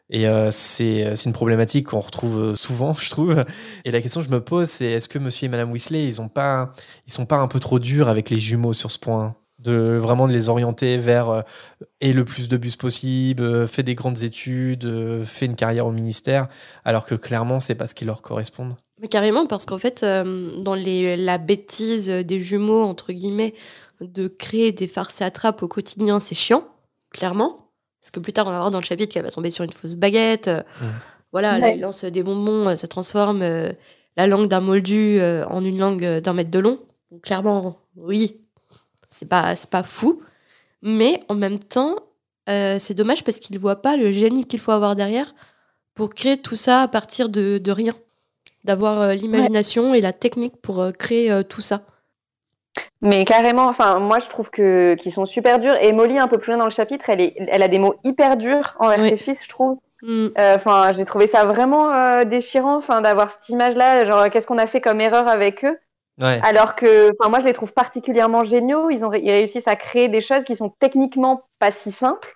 Et 0.10 0.26
c'est 0.52 1.16
une 1.26 1.34
problématique 1.34 1.88
qu'on 1.88 2.00
retrouve 2.00 2.56
souvent, 2.56 2.94
je 3.00 3.10
trouve. 3.10 3.44
Et 3.86 3.92
la 3.92 4.02
question 4.02 4.22
que 4.22 4.28
je 4.28 4.32
me 4.32 4.42
pose, 4.42 4.70
c'est 4.70 4.86
est-ce 4.86 5.10
que 5.10 5.18
Monsieur 5.18 5.46
et 5.46 5.50
Madame 5.50 5.72
Weasley, 5.72 6.06
ils 6.06 6.22
ont 6.22 6.30
pas, 6.30 6.72
ils 7.08 7.14
sont 7.14 7.26
pas 7.26 7.38
un 7.38 7.48
peu 7.48 7.60
trop 7.60 7.80
durs 7.80 8.10
avec 8.10 8.30
les 8.30 8.40
jumeaux 8.40 8.74
sur 8.74 8.92
ce 8.92 9.00
point? 9.00 9.36
De 9.60 9.98
vraiment 9.98 10.28
de 10.28 10.34
les 10.34 10.50
orienter 10.50 10.98
vers 10.98 11.44
et 12.02 12.12
le 12.12 12.26
plus 12.26 12.50
de 12.50 12.58
bus 12.58 12.76
possible, 12.76 13.68
fait 13.68 13.84
des 13.84 13.96
grandes 13.96 14.24
études, 14.24 15.24
fait 15.24 15.46
une 15.46 15.56
carrière 15.56 15.88
au 15.88 15.92
ministère, 15.92 16.48
alors 16.84 17.06
que 17.06 17.16
clairement 17.16 17.62
c'est 17.62 17.76
pas 17.76 17.88
ce 17.88 17.96
qui 17.96 18.04
leur 18.04 18.22
correspond. 18.22 18.76
Carrément, 19.10 19.48
parce 19.48 19.66
qu'en 19.66 19.78
fait, 19.78 20.04
euh, 20.04 20.52
dans 20.60 20.76
les, 20.76 21.18
la 21.18 21.38
bêtise 21.38 22.10
des 22.10 22.40
jumeaux, 22.40 22.84
entre 22.84 23.12
guillemets, 23.12 23.54
de 24.02 24.28
créer 24.28 24.72
des 24.72 24.88
farces 24.88 25.22
et 25.22 25.24
attrapes 25.24 25.62
au 25.64 25.68
quotidien, 25.68 26.20
c'est 26.20 26.36
chiant, 26.36 26.66
clairement. 27.12 27.58
Parce 28.04 28.12
que 28.12 28.20
plus 28.20 28.34
tard, 28.34 28.48
on 28.48 28.52
va 28.52 28.60
voir 28.60 28.70
dans 28.70 28.80
le 28.80 28.86
chapitre 28.86 29.14
qu'elle 29.14 29.24
va 29.24 29.32
tomber 29.32 29.50
sur 29.50 29.64
une 29.64 29.72
fausse 29.72 29.96
baguette. 29.96 30.50
Euh, 30.50 30.62
voilà, 31.32 31.58
là, 31.58 31.70
il 31.70 31.82
lance 31.82 32.04
des 32.04 32.22
bonbons, 32.22 32.70
euh, 32.70 32.76
ça 32.76 32.88
transforme 32.88 33.44
la 34.18 34.28
langue 34.28 34.48
d'un 34.48 34.60
moldu 34.60 35.20
en 35.22 35.64
une 35.64 35.80
langue 35.80 36.20
d'un 36.20 36.34
mètre 36.34 36.52
de 36.52 36.60
long. 36.60 36.80
Donc, 37.12 37.22
clairement, 37.22 37.80
oui, 37.96 38.38
c'est 39.10 39.28
pas, 39.28 39.56
pas 39.72 39.84
fou. 39.84 40.22
Mais 40.84 41.20
en 41.30 41.36
même 41.36 41.58
temps, 41.58 41.96
c'est 42.46 42.94
dommage 42.94 43.24
parce 43.24 43.40
qu'il 43.40 43.56
ne 43.56 43.62
voit 43.62 43.82
pas 43.82 43.98
le 43.98 44.12
génie 44.12 44.46
qu'il 44.46 44.60
faut 44.60 44.72
avoir 44.72 44.96
derrière 44.96 45.34
pour 45.96 46.14
créer 46.14 46.38
tout 46.38 46.56
ça 46.56 46.84
à 46.84 46.88
partir 46.88 47.30
de, 47.30 47.58
de 47.58 47.72
rien 47.72 47.96
d'avoir 48.64 49.02
euh, 49.02 49.14
l'imagination 49.14 49.94
et 49.94 50.02
la 50.02 50.14
technique 50.14 50.56
pour 50.62 50.80
euh, 50.80 50.92
créer 50.92 51.32
euh, 51.32 51.44
tout 51.44 51.62
ça. 51.62 51.82
Mais 53.02 53.26
carrément, 53.26 53.66
enfin, 53.66 54.00
moi 54.00 54.20
je 54.20 54.30
trouve 54.30 54.50
que 54.50 54.96
qu'ils 54.96 55.12
sont 55.12 55.26
super 55.26 55.60
durs. 55.60 55.76
Et 55.82 55.92
Molly, 55.92 56.18
un 56.18 56.28
peu 56.28 56.38
plus 56.38 56.52
loin 56.52 56.60
dans 56.60 56.66
le 56.66 56.72
chapitre, 56.72 57.10
elle, 57.10 57.22
est, 57.22 57.36
elle 57.38 57.62
a 57.62 57.68
des 57.68 57.80
mots 57.80 57.96
hyper 58.04 58.38
durs 58.38 58.76
envers 58.80 59.04
ses 59.04 59.18
fils, 59.18 59.44
je 59.44 59.50
trouve. 59.50 59.78
Mm. 60.02 60.28
Enfin, 60.38 60.92
j'ai 60.96 61.06
trouvé 61.06 61.28
ça 61.28 61.46
vraiment 61.46 62.24
déchirant, 62.24 62.78
enfin, 62.78 63.02
d'avoir 63.02 63.32
cette 63.32 63.50
image-là, 63.50 64.06
genre 64.06 64.30
qu'est-ce 64.30 64.48
qu'on 64.48 64.58
a 64.58 64.68
fait 64.68 64.82
comme 64.82 65.02
erreur 65.02 65.28
avec 65.28 65.66
eux? 65.66 65.78
Alors 66.20 66.76
que, 66.76 67.12
enfin, 67.20 67.30
moi 67.30 67.40
je 67.42 67.46
les 67.46 67.54
trouve 67.54 67.74
particulièrement 67.74 68.44
géniaux. 68.44 68.90
Ils 68.90 69.04
ont, 69.04 69.12
ils 69.14 69.32
réussissent 69.32 69.68
à 69.68 69.76
créer 69.76 70.08
des 70.10 70.22
choses 70.22 70.46
qui 70.46 70.56
sont 70.56 70.70
techniquement 70.80 71.44
pas 71.60 71.72
si 71.72 71.92
simples, 71.92 72.34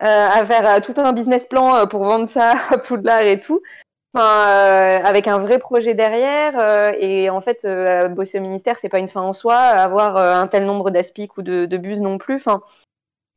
à 0.00 0.44
faire 0.44 0.82
tout 0.82 0.94
un 0.96 1.12
business 1.12 1.46
plan 1.46 1.86
pour 1.86 2.04
vendre 2.04 2.28
ça 2.28 2.54
à 2.70 2.78
Poudlard 2.78 3.22
et 3.22 3.40
tout. 3.40 3.60
Enfin, 4.12 4.48
euh, 4.48 4.98
avec 5.04 5.28
un 5.28 5.38
vrai 5.38 5.58
projet 5.58 5.94
derrière. 5.94 6.54
Euh, 6.58 6.92
et 6.98 7.30
en 7.30 7.40
fait, 7.40 7.64
euh, 7.64 8.08
bosser 8.08 8.38
au 8.38 8.42
ministère, 8.42 8.76
c'est 8.78 8.88
pas 8.88 8.98
une 8.98 9.08
fin 9.08 9.20
en 9.20 9.32
soi. 9.32 9.56
Avoir 9.56 10.16
un 10.16 10.46
tel 10.46 10.66
nombre 10.66 10.90
d'aspics 10.90 11.36
ou 11.36 11.42
de, 11.42 11.66
de 11.66 11.76
bus 11.76 11.98
non 11.98 12.18
plus. 12.18 12.36
Enfin, 12.36 12.62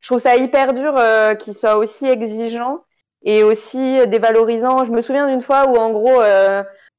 je 0.00 0.08
trouve 0.08 0.20
ça 0.20 0.36
hyper 0.36 0.72
dur 0.74 0.94
qu'il 1.38 1.54
soit 1.54 1.76
aussi 1.76 2.06
exigeant 2.06 2.84
et 3.22 3.42
aussi 3.42 4.06
dévalorisant. 4.08 4.84
Je 4.84 4.90
me 4.90 5.00
souviens 5.00 5.28
d'une 5.28 5.42
fois 5.42 5.68
où, 5.68 5.76
en 5.76 5.90
gros, 5.90 6.20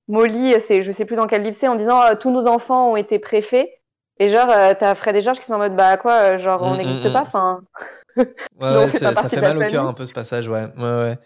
Molly, 0.08 0.56
c'est, 0.62 0.82
je 0.82 0.92
sais 0.92 1.06
plus 1.06 1.16
dans 1.16 1.28
quel 1.28 1.44
livre 1.44 1.56
c'est, 1.56 1.68
en 1.68 1.76
disant 1.76 2.02
tous 2.20 2.32
nos 2.32 2.48
enfants 2.48 2.92
ont 2.92 2.96
été 2.96 3.20
préfets. 3.20 3.80
Et 4.18 4.30
genre, 4.30 4.48
t'as 4.48 4.96
Fred 4.96 5.18
et 5.18 5.22
Georges 5.22 5.40
qui 5.40 5.46
sont 5.46 5.56
en 5.56 5.58
mode 5.58 5.76
bah 5.76 5.98
quoi, 5.98 6.38
genre 6.38 6.62
on 6.64 6.70
mm, 6.70 6.74
mm, 6.74 6.78
n'existe 6.78 7.12
pas. 7.12 7.22
Mm. 7.22 7.28
Enfin. 7.28 7.62
ouais, 8.18 8.90
ça 8.90 9.14
fait 9.30 9.42
mal 9.42 9.58
au 9.58 9.68
cœur 9.68 9.86
un 9.86 9.94
peu 9.94 10.06
ce 10.06 10.14
passage, 10.14 10.48
ouais. 10.48 10.68
ouais, 10.78 10.84
ouais 10.84 11.18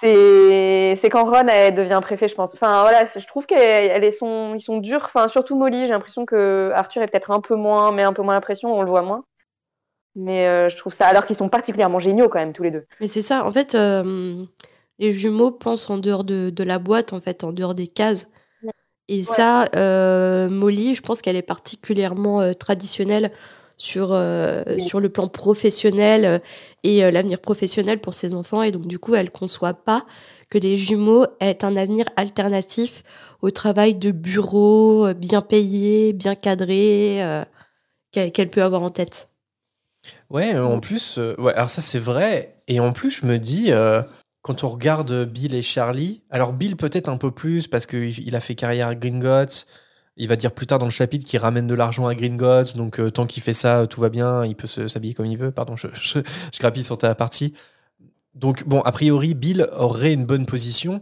c'est 0.00 1.10
quand 1.10 1.24
Ron 1.24 1.46
elle 1.48 1.74
devient 1.74 2.00
préfet, 2.02 2.28
je 2.28 2.34
pense. 2.34 2.54
Enfin 2.54 2.82
voilà, 2.82 3.06
je 3.14 3.26
trouve 3.26 3.46
qu'elles 3.46 4.14
sont 4.14 4.54
ils 4.54 4.60
sont 4.60 4.78
durs. 4.78 5.02
Enfin 5.04 5.28
surtout 5.28 5.56
Molly, 5.56 5.86
j'ai 5.86 5.92
l'impression 5.92 6.26
que 6.26 6.70
Arthur 6.74 7.02
est 7.02 7.08
peut-être 7.08 7.30
un 7.30 7.40
peu 7.40 7.54
moins, 7.54 7.92
mais 7.92 8.04
un 8.04 8.12
peu 8.12 8.22
moins 8.22 8.34
l'impression, 8.34 8.72
on 8.72 8.82
le 8.82 8.90
voit 8.90 9.02
moins. 9.02 9.24
Mais 10.16 10.46
euh, 10.46 10.70
je 10.70 10.76
trouve 10.78 10.94
ça, 10.94 11.06
alors 11.06 11.26
qu'ils 11.26 11.36
sont 11.36 11.50
particulièrement 11.50 12.00
géniaux 12.00 12.28
quand 12.28 12.38
même 12.38 12.54
tous 12.54 12.62
les 12.62 12.70
deux. 12.70 12.86
Mais 13.00 13.06
c'est 13.06 13.20
ça, 13.20 13.44
en 13.44 13.52
fait, 13.52 13.74
euh, 13.74 14.44
les 14.98 15.12
jumeaux 15.12 15.50
pensent 15.50 15.90
en 15.90 15.98
dehors 15.98 16.24
de, 16.24 16.48
de, 16.48 16.64
la 16.64 16.78
boîte, 16.78 17.12
en 17.12 17.20
fait, 17.20 17.44
en 17.44 17.52
dehors 17.52 17.74
des 17.74 17.86
cases. 17.86 18.30
Et 19.08 19.22
ça, 19.22 19.66
euh, 19.76 20.48
Molly, 20.48 20.94
je 20.96 21.02
pense 21.02 21.22
qu'elle 21.22 21.36
est 21.36 21.42
particulièrement 21.42 22.54
traditionnelle 22.54 23.30
sur, 23.76 24.12
euh, 24.12 24.62
sur 24.80 25.00
le 25.00 25.08
plan 25.08 25.28
professionnel 25.28 26.24
euh, 26.24 26.38
et 26.82 27.04
euh, 27.04 27.10
l'avenir 27.10 27.40
professionnel 27.40 28.00
pour 28.00 28.14
ses 28.14 28.34
enfants. 28.34 28.62
Et 28.62 28.72
donc, 28.72 28.86
du 28.86 28.98
coup, 28.98 29.14
elle 29.14 29.30
conçoit 29.30 29.74
pas 29.74 30.06
que 30.50 30.58
les 30.58 30.78
jumeaux 30.78 31.26
aient 31.40 31.64
un 31.64 31.76
avenir 31.76 32.06
alternatif 32.16 33.02
au 33.42 33.50
travail 33.50 33.94
de 33.94 34.10
bureau 34.12 35.12
bien 35.14 35.40
payé, 35.40 36.12
bien 36.12 36.34
cadré, 36.34 37.20
qu'elle 38.12 38.48
peut 38.48 38.62
avoir 38.62 38.82
en 38.82 38.90
tête. 38.90 39.28
Ouais, 40.30 40.56
en 40.56 40.78
plus, 40.78 41.18
ouais, 41.38 41.52
alors 41.54 41.68
ça 41.68 41.80
c'est 41.80 41.98
vrai. 41.98 42.62
Et 42.68 42.78
en 42.78 42.92
plus, 42.92 43.10
je 43.10 43.26
me 43.26 43.38
dis, 43.38 43.72
quand 44.42 44.62
on 44.62 44.68
regarde 44.68 45.24
Bill 45.24 45.52
et 45.52 45.62
Charlie, 45.62 46.22
alors 46.30 46.52
Bill 46.52 46.76
peut-être 46.76 47.08
un 47.08 47.16
peu 47.16 47.32
plus 47.32 47.66
parce 47.66 47.84
qu'il 47.84 48.36
a 48.36 48.40
fait 48.40 48.54
carrière 48.54 48.86
à 48.86 48.94
Gringotts, 48.94 49.66
il 50.16 50.28
va 50.28 50.36
dire 50.36 50.52
plus 50.52 50.66
tard 50.66 50.78
dans 50.78 50.86
le 50.86 50.92
chapitre 50.92 51.24
qu'il 51.24 51.38
ramène 51.38 51.66
de 51.66 51.74
l'argent 51.74 52.06
à 52.06 52.14
Gringotts, 52.14 52.76
donc 52.76 52.98
euh, 52.98 53.10
tant 53.10 53.26
qu'il 53.26 53.42
fait 53.42 53.52
ça, 53.52 53.86
tout 53.86 54.00
va 54.00 54.08
bien, 54.08 54.44
il 54.44 54.56
peut 54.56 54.66
s'habiller 54.66 55.14
comme 55.14 55.26
il 55.26 55.36
veut. 55.36 55.50
Pardon, 55.50 55.76
je, 55.76 55.86
grappille 56.58 56.84
sur 56.84 56.96
ta 56.98 57.14
partie. 57.14 57.54
Donc, 58.34 58.66
bon, 58.66 58.80
a 58.80 58.92
priori, 58.92 59.34
Bill 59.34 59.68
aurait 59.76 60.12
une 60.12 60.24
bonne 60.24 60.46
position. 60.46 61.00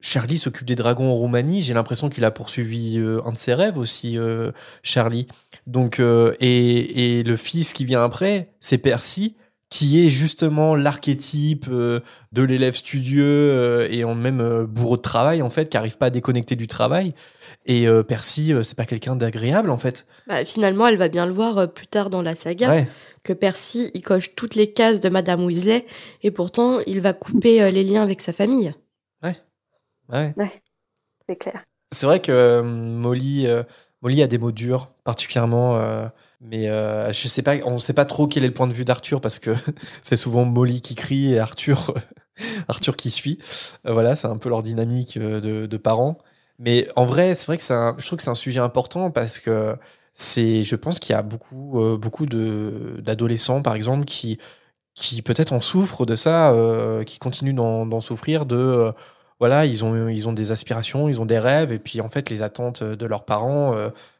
Charlie 0.00 0.38
s'occupe 0.38 0.66
des 0.66 0.74
dragons 0.74 1.10
en 1.10 1.14
Roumanie. 1.14 1.62
J'ai 1.62 1.74
l'impression 1.74 2.08
qu'il 2.08 2.24
a 2.24 2.32
poursuivi 2.32 2.98
euh, 2.98 3.20
un 3.24 3.32
de 3.32 3.38
ses 3.38 3.54
rêves 3.54 3.78
aussi, 3.78 4.18
euh, 4.18 4.50
Charlie. 4.82 5.28
Donc, 5.66 6.00
et, 6.00 7.18
et, 7.18 7.22
le 7.22 7.36
fils 7.36 7.72
qui 7.72 7.84
vient 7.84 8.02
après, 8.02 8.52
c'est 8.60 8.78
Percy, 8.78 9.36
qui 9.70 10.04
est 10.04 10.08
justement 10.08 10.74
l'archétype 10.74 11.68
de 11.70 12.42
l'élève 12.42 12.74
studieux 12.74 13.86
et 13.90 14.04
en 14.04 14.14
même 14.14 14.66
bourreau 14.66 14.96
de 14.96 15.02
travail, 15.02 15.40
en 15.40 15.50
fait, 15.50 15.68
qui 15.68 15.76
n'arrive 15.76 15.96
pas 15.96 16.06
à 16.06 16.10
déconnecter 16.10 16.56
du 16.56 16.66
travail. 16.66 17.14
Et 17.66 17.86
euh, 17.86 18.02
Percy, 18.02 18.52
euh, 18.52 18.62
c'est 18.62 18.76
pas 18.76 18.86
quelqu'un 18.86 19.14
d'agréable 19.14 19.70
en 19.70 19.78
fait. 19.78 20.06
Bah, 20.26 20.44
finalement, 20.44 20.86
elle 20.88 20.96
va 20.96 21.08
bien 21.08 21.26
le 21.26 21.32
voir 21.32 21.58
euh, 21.58 21.66
plus 21.66 21.86
tard 21.86 22.10
dans 22.10 22.22
la 22.22 22.34
saga. 22.34 22.84
Que 23.22 23.32
Percy, 23.32 23.90
il 23.94 24.00
coche 24.00 24.34
toutes 24.34 24.56
les 24.56 24.72
cases 24.72 25.00
de 25.00 25.08
Madame 25.08 25.44
Weasley 25.44 25.86
et 26.22 26.32
pourtant, 26.32 26.80
il 26.86 27.00
va 27.00 27.12
couper 27.12 27.70
les 27.70 27.84
liens 27.84 28.02
avec 28.02 28.20
sa 28.20 28.32
famille. 28.32 28.74
Ouais. 29.22 29.36
Ouais. 30.08 30.34
c'est 31.28 31.36
clair. 31.36 31.64
C'est 31.92 32.06
vrai 32.06 32.18
que 32.18 32.60
Molly, 32.62 33.46
Molly 34.00 34.22
a 34.22 34.26
des 34.26 34.38
mots 34.38 34.50
durs, 34.50 34.88
particulièrement. 35.04 35.80
mais 36.40 36.66
je 36.66 37.28
sais 37.28 37.42
pas, 37.42 37.58
on 37.64 37.78
sait 37.78 37.92
pas 37.92 38.06
trop 38.06 38.26
quel 38.26 38.42
est 38.42 38.48
le 38.48 38.54
point 38.54 38.66
de 38.66 38.72
vue 38.72 38.84
d'Arthur 38.84 39.20
parce 39.20 39.38
que 39.38 39.54
c'est 40.02 40.16
souvent 40.16 40.44
Molly 40.44 40.80
qui 40.80 40.96
crie 40.96 41.34
et 41.34 41.38
Arthur, 41.38 41.94
Arthur 42.66 42.96
qui 42.96 43.10
suit. 43.10 43.38
voilà, 43.84 44.16
c'est 44.16 44.26
un 44.26 44.36
peu 44.36 44.48
leur 44.48 44.64
dynamique 44.64 45.16
de, 45.16 45.66
de 45.66 45.76
parents. 45.76 46.18
Mais 46.62 46.86
en 46.94 47.06
vrai, 47.06 47.34
c'est 47.34 47.46
vrai 47.46 47.58
que 47.58 47.64
c'est 47.64 47.74
je 47.98 48.06
trouve 48.06 48.18
que 48.18 48.22
c'est 48.22 48.30
un 48.30 48.34
sujet 48.34 48.60
important 48.60 49.10
parce 49.10 49.40
que 49.40 49.76
c'est, 50.14 50.62
je 50.62 50.76
pense 50.76 51.00
qu'il 51.00 51.12
y 51.14 51.16
a 51.18 51.22
beaucoup, 51.22 51.80
euh, 51.82 51.96
beaucoup 51.98 52.26
d'adolescents, 52.26 53.62
par 53.62 53.74
exemple, 53.74 54.04
qui, 54.04 54.38
qui 54.94 55.22
peut-être 55.22 55.52
en 55.52 55.60
souffrent 55.60 56.06
de 56.06 56.16
ça, 56.16 56.52
euh, 56.52 57.02
qui 57.04 57.18
continuent 57.18 57.54
d'en, 57.54 58.00
souffrir, 58.00 58.46
de, 58.46 58.56
euh, 58.56 58.92
voilà, 59.40 59.66
ils 59.66 59.84
ont, 59.84 60.08
ils 60.08 60.28
ont 60.28 60.32
des 60.32 60.52
aspirations, 60.52 61.08
ils 61.08 61.20
ont 61.20 61.26
des 61.26 61.38
rêves, 61.40 61.72
et 61.72 61.80
puis 61.80 62.00
en 62.00 62.08
fait, 62.08 62.30
les 62.30 62.42
attentes 62.42 62.84
de 62.84 63.06
leurs 63.06 63.24
parents, 63.24 63.74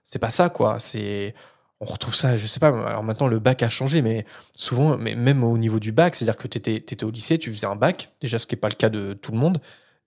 c'est 0.05 0.19
pas 0.19 0.33
ça, 0.33 0.49
quoi. 0.49 0.79
C'est, 0.81 1.35
on 1.81 1.85
retrouve 1.85 2.15
ça, 2.15 2.37
je 2.39 2.47
sais 2.49 2.61
pas, 2.61 2.69
alors 2.69 3.05
maintenant 3.05 3.29
le 3.29 3.39
bac 3.39 3.63
a 3.63 3.69
changé, 3.69 4.03
mais 4.03 4.25
souvent, 4.57 4.97
mais 4.99 5.15
même 5.15 5.45
au 5.45 5.59
niveau 5.59 5.79
du 5.81 5.93
bac, 5.93 6.17
c'est-à-dire 6.17 6.37
que 6.37 6.49
tu 6.49 6.59
étais, 6.59 6.77
étais, 6.77 7.05
au 7.05 7.11
lycée, 7.11 7.39
tu 7.39 7.53
faisais 7.53 7.67
un 7.67 7.77
bac, 7.77 8.13
déjà 8.21 8.39
ce 8.39 8.47
qui 8.49 8.55
n'est 8.55 8.61
pas 8.61 8.69
le 8.69 8.75
cas 8.75 8.89
de 8.89 9.13
tout 9.15 9.33
le 9.33 9.39
monde, 9.39 9.61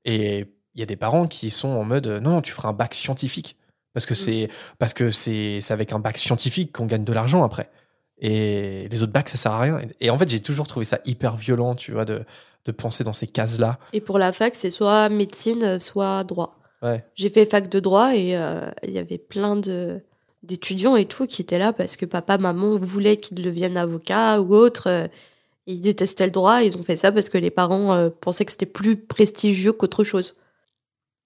et 0.06 0.55
il 0.76 0.80
y 0.80 0.84
a 0.84 0.86
des 0.86 0.96
parents 0.96 1.28
qui 1.28 1.50
sont 1.50 1.70
en 1.70 1.84
mode 1.84 2.08
non, 2.08 2.42
tu 2.42 2.52
feras 2.52 2.70
un 2.70 2.74
bac 2.74 2.94
scientifique 2.94 3.58
parce 3.94 4.06
que 4.06 4.14
mm. 4.14 4.18
c'est 4.18 4.50
parce 4.78 4.94
que 4.94 5.12
c'est 5.12 5.62
avec 5.70 5.94
un 5.94 6.00
bac 6.00 6.18
scientifique 6.18 6.72
qu'on 6.74 6.86
gagne 6.86 7.04
de 7.04 7.14
l'argent 7.14 7.44
après. 7.44 7.70
Et 8.20 8.88
les 8.90 9.04
autres 9.04 9.12
bacs, 9.12 9.28
ça 9.28 9.38
sert 9.38 9.52
à 9.52 9.60
rien. 9.60 9.82
Et 10.00 10.10
en 10.10 10.18
fait, 10.18 10.30
j'ai 10.30 10.40
toujours 10.40 10.68
trouvé 10.68 10.86
ça 10.86 11.00
hyper 11.06 11.36
violent, 11.36 11.76
tu 11.76 11.92
vois, 11.92 12.06
de, 12.06 12.24
de 12.64 12.72
penser 12.72 13.04
dans 13.04 13.12
ces 13.12 13.28
cases-là. 13.28 13.78
Et 13.92 14.00
pour 14.00 14.20
la 14.20 14.32
fac, 14.32 14.56
c'est 14.56 14.70
soit 14.70 15.10
médecine, 15.10 15.80
soit 15.82 16.24
droit. 16.24 16.58
Ouais. 16.82 17.04
J'ai 17.16 17.30
fait 17.30 17.46
fac 17.46 17.68
de 17.68 17.80
droit 17.80 18.16
et 18.16 18.38
euh, 18.38 18.70
il 18.84 18.92
y 18.92 19.00
avait 19.00 19.18
plein 19.18 19.56
de 19.56 20.02
d'étudiants 20.44 20.96
et 20.96 21.06
tout 21.06 21.26
qui 21.26 21.42
étaient 21.42 21.58
là 21.58 21.74
parce 21.74 21.96
que 21.96 22.06
papa, 22.06 22.38
maman 22.38 22.78
voulaient 22.78 23.18
qu'ils 23.18 23.42
deviennent 23.42 23.78
avocats 23.78 24.40
ou 24.42 24.54
autres. 24.54 24.88
Euh, 24.88 25.08
ils 25.66 25.82
détestaient 25.82 26.26
le 26.26 26.32
droit, 26.32 26.62
ils 26.62 26.78
ont 26.78 26.84
fait 26.84 26.98
ça 26.98 27.12
parce 27.12 27.30
que 27.30 27.40
les 27.40 27.50
parents 27.50 27.94
euh, 27.94 28.10
pensaient 28.10 28.46
que 28.46 28.52
c'était 28.52 28.68
plus 28.68 28.98
prestigieux 28.98 29.74
qu'autre 29.74 30.04
chose. 30.04 30.38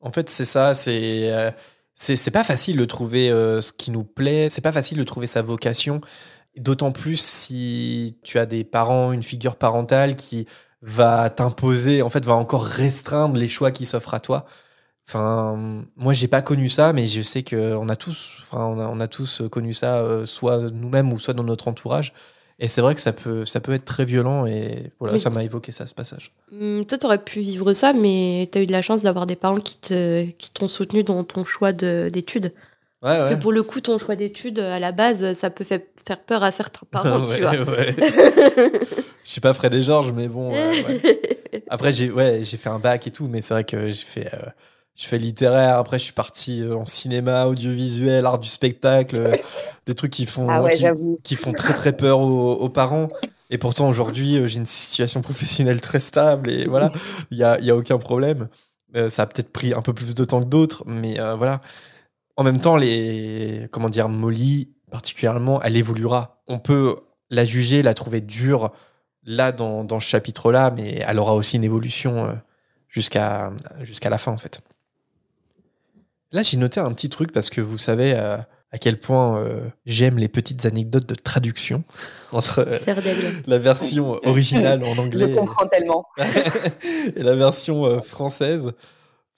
En 0.02 0.12
fait, 0.12 0.30
c'est 0.30 0.46
ça, 0.46 0.74
c'est 0.74 1.32
euh, 1.32 1.52
c'est 1.96 2.32
pas 2.32 2.44
facile 2.46 2.78
de 2.78 2.86
trouver 2.86 3.30
euh, 3.30 3.62
ce 3.62 3.74
qui 3.74 3.92
nous 3.92 4.06
plaît, 4.06 4.50
c'est 4.50 4.62
pas 4.62 4.72
facile 4.72 4.98
de 4.98 5.04
trouver 5.04 5.28
sa 5.28 5.42
vocation, 5.42 6.02
d'autant 6.58 6.92
plus 6.92 7.20
si 7.20 8.18
tu 8.24 8.40
as 8.40 8.46
des 8.46 8.64
parents, 8.64 9.12
une 9.12 9.24
figure 9.24 9.58
parentale 9.58 10.16
qui 10.16 10.48
va 10.82 11.30
t'imposer, 11.30 12.02
en 12.02 12.10
fait, 12.10 12.26
va 12.26 12.36
encore 12.36 12.64
restreindre 12.64 13.36
les 13.38 13.50
choix 13.50 13.72
qui 13.72 13.86
s'offrent 13.86 14.14
à 14.14 14.22
toi. 14.22 14.46
Enfin, 15.08 15.84
moi, 15.98 16.14
j'ai 16.14 16.28
pas 16.28 16.42
connu 16.42 16.70
ça, 16.70 16.94
mais 16.94 17.08
je 17.08 17.22
sais 17.22 17.44
qu'on 17.44 17.90
a 17.90 17.96
tous, 17.96 18.38
enfin, 18.42 18.64
on 18.66 19.00
a, 19.00 19.08
tous 19.08 19.42
connu 19.52 19.74
ça, 19.74 19.98
euh, 20.00 20.26
soit 20.26 20.70
nous-mêmes 20.72 21.12
ou 21.12 21.20
soit 21.20 21.34
dans 21.34 21.44
notre 21.44 21.68
entourage. 21.68 22.14
Et 22.60 22.68
c'est 22.68 22.82
vrai 22.82 22.94
que 22.94 23.02
ça 23.02 23.14
peut, 23.14 23.46
ça 23.46 23.60
peut 23.62 23.74
être 23.74 23.86
très 23.86 24.04
violent. 24.06 24.46
Et 24.46 24.92
voilà, 25.00 25.18
ça 25.18 25.30
m'a 25.30 25.44
évoqué 25.44 25.72
ça, 25.72 25.88
ce 25.88 25.94
passage. 25.94 26.34
Hum, 26.52 26.84
toi, 26.86 26.98
t'aurais 26.98 27.18
pu 27.24 27.40
vivre 27.40 27.74
ça, 27.74 27.94
mais 27.94 28.50
t'as 28.52 28.62
eu 28.62 28.66
de 28.68 28.72
la 28.74 28.82
chance 28.82 29.02
d'avoir 29.02 29.26
des 29.26 29.36
parents 29.38 29.60
qui 29.60 29.78
te, 29.78 30.26
qui 30.32 30.52
t'ont 30.52 30.68
soutenu 30.68 31.04
dans 31.04 31.24
ton 31.24 31.46
choix 31.46 31.72
de- 31.72 32.10
d'études. 32.12 32.52
Ouais, 33.02 33.12
Parce 33.18 33.26
ouais. 33.26 33.36
que 33.38 33.42
pour 33.42 33.54
le 33.54 33.64
coup, 33.64 33.80
ton 33.80 33.98
choix 33.98 34.18
d'études, 34.18 34.60
à 34.60 34.78
la 34.78 34.92
base, 34.92 35.32
ça 35.34 35.50
peut 35.50 35.64
fait- 35.64 35.88
faire 36.06 36.20
peur 36.20 36.44
à 36.44 36.52
certains 36.52 36.86
parents, 36.92 37.26
tu 37.26 37.40
vois. 37.40 37.52
Ouais, 37.52 37.60
ouais. 37.60 37.96
Je 39.24 39.32
suis 39.34 39.42
pas 39.42 39.54
Fred 39.54 39.74
et 39.74 39.82
Georges, 39.82 40.12
mais 40.12 40.28
bon. 40.28 40.52
euh, 40.54 40.72
ouais. 40.72 41.22
Après, 41.70 41.92
j'ai 41.94 42.10
ouais, 42.12 42.40
j'ai 42.44 42.58
fait 42.58 42.70
un 42.70 42.80
bac 42.80 43.06
et 43.08 43.12
tout, 43.12 43.28
mais 43.28 43.42
c'est 43.42 43.54
vrai 43.54 43.64
que 43.64 43.90
j'ai 43.92 44.06
fait, 44.06 44.28
euh, 44.34 44.38
je 45.00 45.08
fais 45.08 45.18
littéraire. 45.18 45.78
Après, 45.78 46.00
je 46.00 46.04
suis 46.06 46.14
parti 46.14 46.62
euh, 46.62 46.76
en 46.76 46.86
cinéma, 46.86 47.46
audiovisuel, 47.46 48.26
art 48.26 48.40
du 48.40 48.50
spectacle, 48.50 49.16
euh, 49.16 49.36
des 49.86 49.96
trucs 49.96 50.12
qui 50.12 50.26
font, 50.26 50.48
Ah 50.50 50.62
ouais, 50.62 50.78
qui, 51.24 51.36
font 51.36 51.54
très 51.54 51.74
très 51.74 51.96
peur 51.96 52.20
aux, 52.20 52.54
aux 52.54 52.70
parents. 52.70 53.10
Et 53.50 53.58
pourtant, 53.58 53.90
aujourd'hui, 53.90 54.38
euh, 54.38 54.48
j'ai 54.48 54.60
une 54.60 54.66
situation 54.66 55.22
professionnelle 55.22 55.82
très 55.82 56.00
stable 56.00 56.50
et 56.50 56.66
voilà, 56.66 56.92
il 57.32 57.38
y 57.38 57.44
a, 57.44 57.60
y 57.60 57.72
a 57.72 57.76
aucun 57.76 57.98
problème. 57.98 58.48
Euh, 58.96 59.10
ça 59.10 59.24
a 59.24 59.26
peut-être 59.26 59.52
pris 59.52 59.74
un 59.74 59.82
peu 59.82 59.94
plus 59.94 60.16
de 60.16 60.24
temps 60.24 60.42
que 60.42 60.48
d'autres, 60.48 60.84
mais 60.86 61.20
euh, 61.20 61.36
voilà. 61.36 61.62
En 62.38 62.44
même 62.44 62.60
temps, 62.60 62.78
les, 62.78 63.68
comment 63.72 63.90
dire, 63.90 64.08
Molly, 64.08 64.72
particulièrement, 64.92 65.62
elle 65.62 65.78
évoluera. 65.78 66.42
On 66.48 66.60
peut 66.60 66.96
la 67.30 67.46
juger, 67.46 67.82
la 67.82 67.94
trouver 67.94 68.22
dure 68.22 68.72
là 69.24 69.52
dans, 69.52 69.84
dans 69.84 70.00
ce 70.00 70.08
chapitre-là, 70.08 70.72
mais 70.72 71.04
elle 71.06 71.20
aura 71.20 71.36
aussi 71.36 71.58
une 71.58 71.64
évolution 71.64 72.40
jusqu'à 72.88 73.52
jusqu'à 73.82 74.10
la 74.10 74.18
fin, 74.18 74.32
en 74.32 74.38
fait. 74.38 74.62
Là, 76.32 76.42
j'ai 76.44 76.58
noté 76.58 76.80
un 76.80 76.92
petit 76.92 77.10
truc 77.10 77.32
parce 77.32 77.50
que 77.50 77.62
vous 77.62 77.78
savez 77.78 78.14
euh, 78.16 78.38
à 78.72 78.78
quel 78.78 79.00
point 79.00 79.40
euh, 79.40 79.68
j'aime 79.86 80.18
les 80.18 80.28
petites 80.28 80.66
anecdotes 80.66 81.08
de 81.08 81.16
traduction 81.16 81.84
entre 82.32 82.60
euh, 82.68 83.42
la 83.48 83.58
version 83.58 84.20
originale 84.26 84.84
en 84.84 84.94
Je 84.96 85.02
anglais 85.02 85.36
comprends 85.36 85.68
tellement. 85.68 86.06
et 87.16 87.24
la 87.24 87.36
version 87.36 87.86
euh, 87.86 88.00
française. 88.00 88.72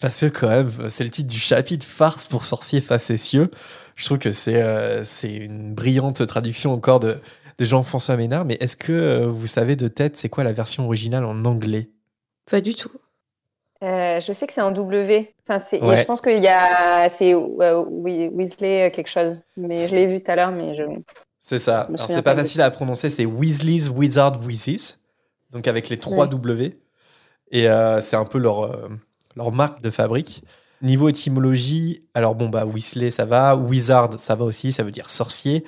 Parce 0.02 0.20
que 0.22 0.26
quand 0.26 0.50
même, 0.50 0.72
c'est 0.90 1.04
le 1.04 1.12
titre 1.12 1.30
du 1.30 1.40
chapitre 1.40 1.86
Farce 1.86 2.26
pour 2.26 2.44
sorciers 2.44 2.82
facétieux. 2.82 3.52
Je 3.96 4.06
trouve 4.06 4.18
que 4.18 4.32
c'est 4.32 4.62
euh, 4.62 5.06
c'est 5.06 5.32
une 5.32 5.76
brillante 5.76 6.26
traduction 6.26 6.74
encore 6.74 7.00
de, 7.00 7.18
de 7.60 7.66
Jean-François 7.66 8.18
Ménard. 8.18 8.44
Mais 8.46 8.58
est-ce 8.60 8.76
que 8.76 8.92
euh, 8.92 9.28
vous 9.28 9.46
savez 9.46 9.76
de 9.76 9.88
tête 9.88 10.18
c'est 10.18 10.28
quoi 10.28 10.44
la 10.44 10.54
version 10.54 10.86
originale 10.86 11.24
en 11.24 11.46
anglais? 11.46 11.92
Pas 12.50 12.62
du 12.62 12.74
tout. 12.74 12.92
Euh, 13.84 14.20
je 14.22 14.32
sais 14.32 14.46
que 14.46 14.54
c'est 14.54 14.62
en 14.62 14.72
W. 14.72 15.34
Enfin, 15.44 15.60
c'est, 15.60 15.82
Ouais. 15.82 15.98
Je 15.98 16.04
pense 16.04 16.22
qu'il 16.22 16.42
y 16.42 16.48
a. 16.48 17.10
C'est 17.10 17.34
euh, 17.34 17.84
Weasley 17.88 18.88
euh, 18.88 18.90
quelque 18.92 19.10
chose. 19.10 19.38
Mais 19.58 19.88
je 19.88 19.96
l'ai 19.96 20.06
vu 20.06 20.22
tout 20.22 20.32
à 20.32 20.36
l'heure, 20.36 20.52
mais 20.52 20.76
je. 20.76 20.84
C'est 21.40 21.60
ça. 21.60 21.88
Je 21.90 21.96
Alors 21.96 22.08
c'est 22.08 22.22
pas 22.22 22.36
facile 22.36 22.62
à 22.62 22.70
prononcer, 22.70 23.10
c'est 23.10 23.26
Weasley's 23.26 23.90
Wizard 23.90 24.40
Wizards. 24.46 24.98
Donc 25.50 25.68
avec 25.68 25.90
les 25.90 25.98
trois. 25.98 26.28
W. 26.28 26.78
Et 27.52 27.68
euh, 27.68 28.00
c'est 28.02 28.16
un 28.16 28.26
peu 28.26 28.38
leur, 28.38 28.90
leur 29.36 29.52
marque 29.52 29.82
de 29.82 29.90
fabrique. 29.90 30.44
Niveau 30.82 31.10
étymologie, 31.10 32.04
alors 32.16 32.34
bon, 32.34 32.50
bah 32.50 32.66
Weasley 32.66 33.12
ça 33.12 33.26
va, 33.26 33.56
Wizard 33.56 34.20
ça 34.20 34.34
va 34.34 34.46
aussi, 34.46 34.72
ça 34.72 34.82
veut 34.84 34.92
dire 34.92 35.10
sorcier. 35.10 35.64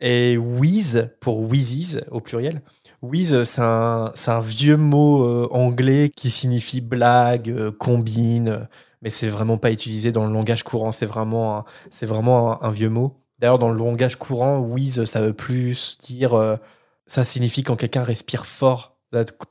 Et 0.00 0.36
Wiz 0.38 1.10
pour 1.20 1.40
Wheezes 1.40 2.02
au 2.10 2.20
pluriel. 2.20 2.62
Wiz, 3.02 3.44
c'est 3.44 3.60
un, 3.60 4.12
un 4.26 4.40
vieux 4.40 4.76
mot 4.76 5.24
euh, 5.24 5.48
anglais 5.50 6.10
qui 6.14 6.30
signifie 6.30 6.80
blague, 6.80 7.50
euh, 7.50 7.70
combine, 7.70 8.68
mais 9.02 9.10
c'est 9.10 9.28
vraiment 9.28 9.58
pas 9.58 9.70
utilisé 9.70 10.12
dans 10.12 10.26
le 10.26 10.32
langage 10.32 10.62
courant. 10.62 10.92
C'est 10.92 11.06
vraiment, 11.06 11.64
c'est 11.90 12.06
vraiment 12.06 12.62
un, 12.62 12.70
vieux 12.70 12.90
mot. 12.90 13.16
D'ailleurs, 13.38 13.58
dans 13.58 13.70
le 13.70 13.78
langage 13.78 14.16
courant, 14.16 14.58
Wheeze, 14.58 15.04
ça 15.04 15.20
veut 15.20 15.32
plus 15.32 15.98
dire. 16.02 16.34
euh, 16.34 16.56
ça 17.06 17.24
signifie 17.24 17.64
quand 17.64 17.74
quelqu'un 17.74 18.04
respire 18.04 18.46
fort. 18.46 18.96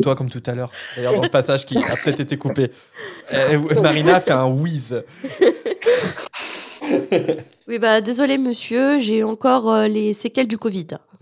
Toi, 0.02 0.16
comme 0.16 0.30
tout 0.30 0.42
à 0.46 0.54
l'heure. 0.54 0.72
D'ailleurs, 0.96 1.16
dans 1.16 1.22
le 1.22 1.28
passage 1.28 1.66
qui 1.66 1.78
a 1.78 1.96
peut-être 2.02 2.22
été 2.22 2.38
coupé. 2.38 2.72
Euh, 3.34 3.82
Marina 3.82 4.22
fait 4.22 4.32
un 4.32 4.48
wheeze. 4.48 5.04
Oui, 7.68 7.78
bah 7.80 8.02
désolé 8.02 8.38
monsieur, 8.38 9.00
j'ai 9.00 9.24
encore 9.24 9.72
euh, 9.72 9.88
les 9.88 10.14
séquelles 10.14 10.48
du 10.48 10.58
Covid. 10.58 10.88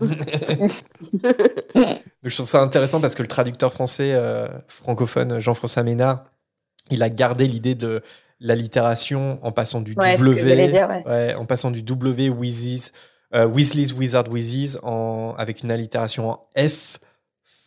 Je 2.22 2.34
trouve 2.34 2.46
ça 2.46 2.60
intéressant 2.60 3.00
parce 3.00 3.14
que 3.14 3.22
le 3.22 3.28
traducteur 3.28 3.72
français 3.72 4.14
euh, 4.14 4.48
francophone 4.68 5.40
Jean-François 5.40 5.82
Ménard, 5.82 6.24
il 6.90 7.02
a 7.02 7.10
gardé 7.10 7.46
l'idée 7.46 7.74
de 7.74 8.02
l'allitération 8.40 9.38
en 9.42 9.52
passant 9.52 9.80
du 9.80 9.94
Ouais, 9.96 10.16
W, 10.16 10.40
j'allais 10.48 10.68
dire, 10.68 10.88
ouais. 10.88 11.02
ouais, 11.06 11.34
en 11.34 11.44
passant 11.44 11.70
du 11.70 11.82
W 11.82 12.30
Weezys, 12.30 12.92
euh, 13.34 13.46
Weasley's 13.46 13.92
Wizard 13.92 14.28
Weezys 14.30 14.78
en 14.82 15.34
avec 15.36 15.62
une 15.62 15.70
allitération 15.70 16.30
en 16.30 16.46
F, 16.56 16.98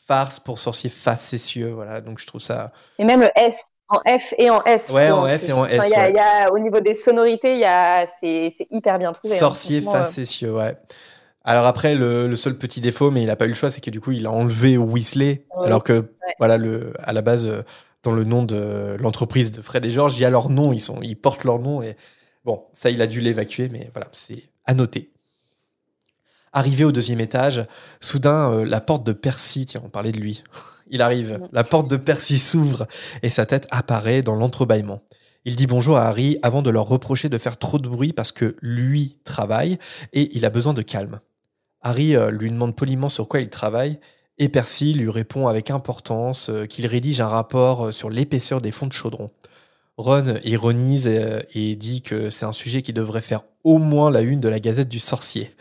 farce 0.07 0.39
pour 0.39 0.59
sorcier 0.59 0.89
facétieux. 0.89 1.71
Voilà, 1.71 2.01
donc 2.01 2.19
je 2.19 2.25
trouve 2.25 2.41
ça. 2.41 2.71
Et 2.97 3.05
même 3.05 3.21
le 3.21 3.29
S. 3.35 3.61
En 3.91 3.99
F 4.19 4.33
et 4.37 4.49
en 4.49 4.63
S. 4.63 4.89
Ouais, 4.89 5.11
en 5.11 5.23
plus. 5.25 5.37
F 5.37 5.49
et 5.49 5.51
en 5.53 5.63
Enfin, 5.63 5.69
S, 5.83 5.89
il 5.89 5.91
y 5.91 5.95
a- 5.95 5.99
ouais. 6.03 6.09
il 6.11 6.15
y 6.15 6.19
a- 6.19 6.51
au 6.51 6.59
niveau 6.59 6.79
des 6.79 6.93
sonorités, 6.93 7.57
y 7.57 7.65
a, 7.65 8.05
c'est, 8.19 8.49
c'est 8.57 8.67
hyper 8.71 8.97
bien 8.99 9.11
trouvé. 9.13 9.33
hein, 9.35 9.37
Sorcier 9.39 9.79
euh. 9.85 9.91
facétieux, 9.91 10.53
ouais. 10.53 10.75
Alors 11.43 11.65
après, 11.65 11.95
le, 11.95 12.27
le 12.27 12.35
seul 12.35 12.57
petit 12.57 12.81
défaut, 12.81 13.11
mais 13.11 13.21
il 13.23 13.25
n'a 13.27 13.35
pas 13.35 13.45
eu 13.45 13.49
le 13.49 13.53
choix, 13.55 13.69
c'est 13.69 13.81
que 13.81 13.89
du 13.89 13.99
coup, 13.99 14.11
il 14.11 14.25
a 14.27 14.31
enlevé 14.31 14.77
Weasley, 14.77 15.45
Ouais. 15.57 15.65
alors 15.67 15.83
que, 15.83 16.11
voilà, 16.39 16.57
le, 16.57 16.93
à 17.03 17.11
la 17.13 17.21
base, 17.21 17.47
euh, 17.47 17.63
dans 18.03 18.11
le 18.13 18.23
nom 18.23 18.43
de 18.43 18.95
l'entreprise 18.99 19.51
de 19.51 19.61
Fred 19.61 19.85
et 19.85 19.89
George, 19.91 20.17
il 20.17 20.21
y 20.21 20.25
a 20.25 20.29
leur 20.29 20.49
nom, 20.49 20.71
ils, 20.73 20.79
sont, 20.79 20.99
ils 21.01 21.15
portent 21.15 21.43
leur 21.43 21.59
nom, 21.59 21.81
et 21.81 21.95
bon, 22.45 22.63
ça, 22.73 22.89
il 22.91 23.01
a 23.01 23.07
dû 23.07 23.21
l'évacuer, 23.21 23.69
mais 23.71 23.89
voilà, 23.93 24.07
c'est 24.11 24.43
à 24.65 24.73
noter. 24.73 25.11
Arrivé 26.53 26.83
au 26.83 26.91
deuxième 26.91 27.19
étage, 27.21 27.63
soudain, 28.01 28.51
euh, 28.51 28.65
la 28.65 28.81
porte 28.81 29.05
de 29.05 29.13
Percy, 29.13 29.65
tiens, 29.65 29.81
on 29.85 29.89
parlait 29.89 30.11
de 30.11 30.19
lui, 30.19 30.43
il 30.91 31.01
arrive, 31.01 31.39
la 31.51 31.63
porte 31.63 31.89
de 31.89 31.97
Percy 31.97 32.37
s'ouvre, 32.37 32.85
et 33.23 33.29
sa 33.29 33.47
tête 33.47 33.67
apparaît 33.71 34.21
dans 34.21 34.35
l'entrebâillement. 34.35 35.01
Il 35.43 35.55
dit 35.55 35.65
bonjour 35.65 35.97
à 35.97 36.07
Harry 36.07 36.37
avant 36.43 36.61
de 36.61 36.69
leur 36.69 36.85
reprocher 36.85 37.27
de 37.27 37.37
faire 37.39 37.57
trop 37.57 37.79
de 37.79 37.89
bruit 37.89 38.13
parce 38.13 38.31
que 38.31 38.55
lui 38.61 39.17
travaille 39.23 39.79
et 40.13 40.37
il 40.37 40.45
a 40.45 40.51
besoin 40.51 40.73
de 40.73 40.83
calme. 40.83 41.19
Harry 41.81 42.15
euh, 42.15 42.29
lui 42.29 42.51
demande 42.51 42.75
poliment 42.75 43.09
sur 43.09 43.27
quoi 43.27 43.39
il 43.39 43.49
travaille 43.49 43.99
et 44.37 44.49
Percy 44.49 44.93
lui 44.93 45.09
répond 45.09 45.47
avec 45.47 45.71
importance 45.71 46.49
euh, 46.49 46.67
qu'il 46.67 46.85
rédige 46.85 47.21
un 47.21 47.27
rapport 47.27 47.87
euh, 47.87 47.91
sur 47.91 48.11
l'épaisseur 48.11 48.61
des 48.61 48.69
fonds 48.69 48.85
de 48.85 48.93
chaudron. 48.93 49.31
Ron 49.97 50.35
ironise 50.43 51.07
et 51.07 51.75
dit 51.75 52.01
que 52.01 52.29
c'est 52.29 52.45
un 52.45 52.53
sujet 52.53 52.81
qui 52.81 52.93
devrait 52.93 53.21
faire 53.21 53.41
au 53.63 53.77
moins 53.77 54.09
la 54.09 54.21
une 54.21 54.39
de 54.39 54.49
la 54.49 54.59
Gazette 54.59 54.89
du 54.89 54.99
Sorcier. 54.99 55.51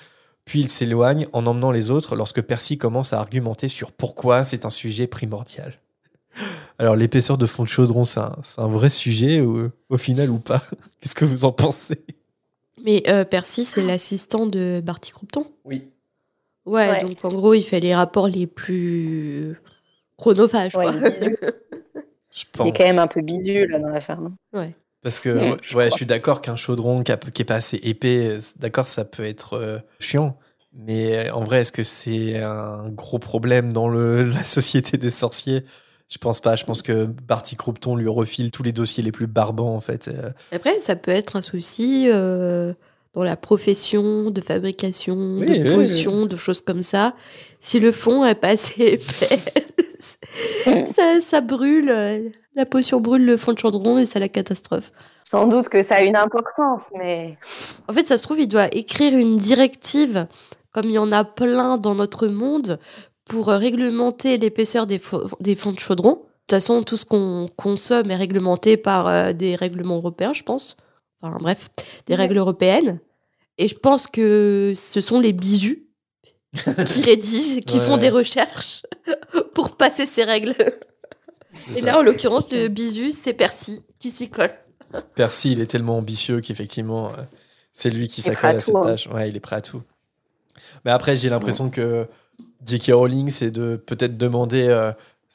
Puis 0.50 0.58
il 0.62 0.68
s'éloigne 0.68 1.28
en 1.32 1.46
emmenant 1.46 1.70
les 1.70 1.92
autres 1.92 2.16
lorsque 2.16 2.40
Percy 2.42 2.76
commence 2.76 3.12
à 3.12 3.20
argumenter 3.20 3.68
sur 3.68 3.92
pourquoi 3.92 4.42
c'est 4.44 4.64
un 4.64 4.70
sujet 4.70 5.06
primordial. 5.06 5.74
Alors 6.76 6.96
l'épaisseur 6.96 7.38
de 7.38 7.46
fond 7.46 7.62
de 7.62 7.68
chaudron, 7.68 8.04
c'est 8.04 8.18
un, 8.18 8.34
c'est 8.42 8.60
un 8.60 8.66
vrai 8.66 8.88
sujet 8.88 9.40
ou- 9.42 9.70
au 9.90 9.96
final 9.96 10.28
ou 10.28 10.38
pas? 10.40 10.60
Qu'est-ce 11.00 11.14
que 11.14 11.24
vous 11.24 11.44
en 11.44 11.52
pensez? 11.52 12.00
Mais 12.84 13.04
euh, 13.06 13.24
Percy, 13.24 13.64
c'est 13.64 13.82
l'assistant 13.82 14.44
de 14.46 14.82
Barty 14.84 15.12
Croupton. 15.12 15.46
Oui. 15.64 15.84
Ouais, 16.66 16.88
Ouais. 16.90 17.02
donc 17.04 17.24
en 17.24 17.28
gros, 17.28 17.54
il 17.54 17.62
fait 17.62 17.78
les 17.78 17.94
rapports 17.94 18.26
les 18.26 18.48
plus 18.48 19.54
chronophages. 20.16 20.74
Ouais, 20.74 20.86
quoi. 20.86 20.94
il 20.98 21.04
est 21.04 21.10
bisu. 21.20 21.36
Je 22.32 22.40
Il 22.42 22.46
pense. 22.50 22.66
est 22.66 22.72
quand 22.76 22.84
même 22.84 22.98
un 22.98 23.06
peu 23.06 23.20
bisu 23.20 23.68
là 23.68 23.78
dans 23.78 23.88
l'affaire. 23.90 24.20
non? 24.20 24.32
Parce 25.02 25.20
que 25.20 25.30
Ouais, 25.30 25.50
ouais, 25.52 25.56
je 25.62 25.76
ouais, 25.76 25.90
je 25.90 25.94
suis 25.96 26.06
d'accord 26.06 26.42
qu'un 26.42 26.56
chaudron 26.56 27.02
qui, 27.02 27.10
a- 27.12 27.16
qui 27.16 27.42
est 27.42 27.44
pas 27.46 27.54
assez 27.56 27.78
épais, 27.82 28.38
d'accord, 28.58 28.86
ça 28.86 29.04
peut 29.04 29.24
être 29.24 29.54
euh, 29.54 29.78
chiant. 29.98 30.38
Mais 30.72 31.28
euh, 31.28 31.34
en 31.34 31.42
vrai, 31.42 31.62
est-ce 31.62 31.72
que 31.72 31.82
c'est 31.82 32.38
un 32.38 32.88
gros 32.90 33.18
problème 33.18 33.72
dans 33.72 33.88
le, 33.88 34.22
la 34.34 34.44
société 34.44 34.98
des 34.98 35.10
sorciers? 35.10 35.64
Je 36.08 36.18
pense 36.18 36.40
pas. 36.40 36.56
Je 36.56 36.64
pense 36.64 36.82
que 36.82 37.04
Barty 37.06 37.56
Croupton 37.56 37.96
lui 37.96 38.08
refile 38.08 38.50
tous 38.50 38.62
les 38.62 38.72
dossiers 38.72 39.02
les 39.02 39.12
plus 39.12 39.26
barbants, 39.28 39.74
en 39.74 39.80
fait. 39.80 40.08
Euh, 40.08 40.30
Après, 40.52 40.78
ça 40.80 40.96
peut 40.96 41.12
être 41.12 41.36
un 41.36 41.42
souci 41.42 42.06
euh, 42.12 42.72
dans 43.14 43.22
la 43.24 43.36
profession 43.36 44.30
de 44.30 44.40
fabrication, 44.40 45.16
Oui, 45.38 45.60
de 45.60 45.68
oui, 45.70 45.74
potions, 45.76 46.26
de 46.26 46.36
choses 46.36 46.60
comme 46.60 46.82
ça. 46.82 47.14
Si 47.60 47.78
le 47.80 47.92
fond 47.92 48.24
est 48.26 48.34
pas 48.34 48.48
assez 48.50 48.82
épais, 49.00 49.40
ça, 50.86 51.20
ça 51.20 51.40
brûle. 51.40 52.32
La 52.56 52.66
potion 52.66 53.00
brûle 53.00 53.24
le 53.24 53.36
fond 53.36 53.52
de 53.52 53.58
chaudron 53.58 53.98
et 53.98 54.06
c'est 54.06 54.18
la 54.20 54.28
catastrophe. 54.28 54.92
Sans 55.28 55.46
doute 55.46 55.68
que 55.68 55.82
ça 55.82 55.96
a 55.96 56.02
une 56.02 56.16
importance, 56.16 56.82
mais 56.98 57.38
En 57.88 57.92
fait, 57.92 58.06
ça 58.08 58.18
se 58.18 58.24
trouve, 58.24 58.40
il 58.40 58.48
doit 58.48 58.66
écrire 58.74 59.16
une 59.16 59.36
directive, 59.36 60.26
comme 60.72 60.86
il 60.86 60.92
y 60.92 60.98
en 60.98 61.12
a 61.12 61.22
plein 61.24 61.76
dans 61.78 61.94
notre 61.94 62.26
monde, 62.26 62.80
pour 63.26 63.48
euh, 63.48 63.58
réglementer 63.58 64.38
l'épaisseur 64.38 64.86
des, 64.88 64.98
fo- 64.98 65.30
des 65.40 65.54
fonds 65.54 65.70
de 65.72 65.78
chaudron. 65.78 66.10
De 66.14 66.16
toute 66.18 66.50
façon, 66.50 66.82
tout 66.82 66.96
ce 66.96 67.04
qu'on 67.06 67.48
consomme 67.56 68.10
est 68.10 68.16
réglementé 68.16 68.76
par 68.76 69.06
euh, 69.06 69.32
des 69.32 69.54
règlements 69.54 69.96
européens, 69.96 70.32
je 70.32 70.42
pense. 70.42 70.76
Enfin, 71.22 71.36
bref, 71.40 71.70
des 72.06 72.14
Ouais. 72.14 72.18
règles 72.18 72.38
européennes. 72.38 72.98
Et 73.58 73.68
je 73.68 73.76
pense 73.76 74.08
que 74.08 74.72
ce 74.74 75.00
sont 75.00 75.20
les 75.20 75.32
bisus 75.32 75.86
qui 76.86 77.02
rédigent, 77.02 77.60
qui 77.64 77.78
Ouais. 77.78 77.86
font 77.86 77.98
des 77.98 78.08
recherches 78.10 78.82
pour 79.54 79.76
passer 79.76 80.06
ces 80.06 80.24
règles. 80.24 80.56
Et 81.76 81.80
là, 81.80 81.98
en 81.98 82.02
l'occurrence, 82.02 82.50
le 82.52 82.68
bisu, 82.68 83.12
c'est 83.12 83.32
Percy 83.32 83.84
qui 83.98 84.10
s'y 84.10 84.28
colle. 84.28 84.52
Percy, 85.14 85.52
il 85.52 85.60
est 85.60 85.66
tellement 85.66 85.98
ambitieux 85.98 86.40
qu'effectivement, 86.40 87.08
euh, 87.08 87.22
c'est 87.72 87.90
lui 87.90 88.08
qui 88.08 88.20
s'accole 88.20 88.56
à 88.56 88.58
à 88.58 88.60
cette 88.60 88.74
tout, 88.74 88.78
hein. 88.78 88.82
tâche. 88.82 89.06
Ouais, 89.08 89.28
il 89.28 89.36
est 89.36 89.40
prêt 89.40 89.56
à 89.56 89.60
tout. 89.60 89.82
Mais 90.84 90.90
après, 90.90 91.16
j'ai 91.16 91.28
l'impression 91.28 91.70
que 91.70 92.06
J.K. 92.66 92.92
Rowling, 92.92 93.28
c'est 93.28 93.50
de 93.50 93.76
peut-être 93.76 94.16
demander 94.16 94.66
euh, 94.68 94.92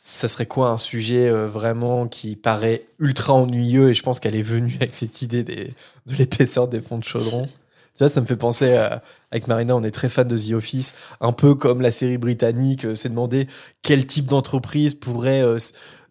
ça 0.08 0.28
serait 0.28 0.46
quoi 0.46 0.70
un 0.70 0.78
sujet 0.78 1.28
euh, 1.28 1.48
vraiment 1.48 2.08
qui 2.08 2.36
paraît 2.36 2.86
ultra 3.00 3.34
ennuyeux 3.34 3.90
et 3.90 3.94
je 3.94 4.04
pense 4.04 4.20
qu'elle 4.20 4.36
est 4.36 4.44
venue 4.44 4.76
avec 4.76 4.94
cette 4.94 5.22
idée 5.24 5.44
des, 5.44 5.74
de 6.06 6.16
l'épaisseur 6.16 6.68
des 6.68 6.82
fonds 6.82 7.00
de 7.00 7.04
chaudron. 7.04 7.48
Tu 7.96 8.04
vois, 8.04 8.10
ça 8.10 8.20
me 8.20 8.26
fait 8.26 8.36
penser 8.36 8.76
à, 8.76 9.02
avec 9.32 9.48
Marina, 9.48 9.74
on 9.74 9.82
est 9.82 9.92
très 9.92 10.10
fan 10.10 10.28
de 10.28 10.38
The 10.38 10.52
Office, 10.52 10.94
un 11.22 11.32
peu 11.32 11.56
comme 11.56 11.80
la 11.80 11.94
série 11.94 12.18
britannique, 12.18 12.84
euh, 12.84 12.94
c'est 12.94 13.08
demander 13.08 13.48
quel 13.84 14.06
type 14.06 14.26
d'entreprise 14.26 14.94
pourrait 14.94 15.42
euh, 15.42 15.60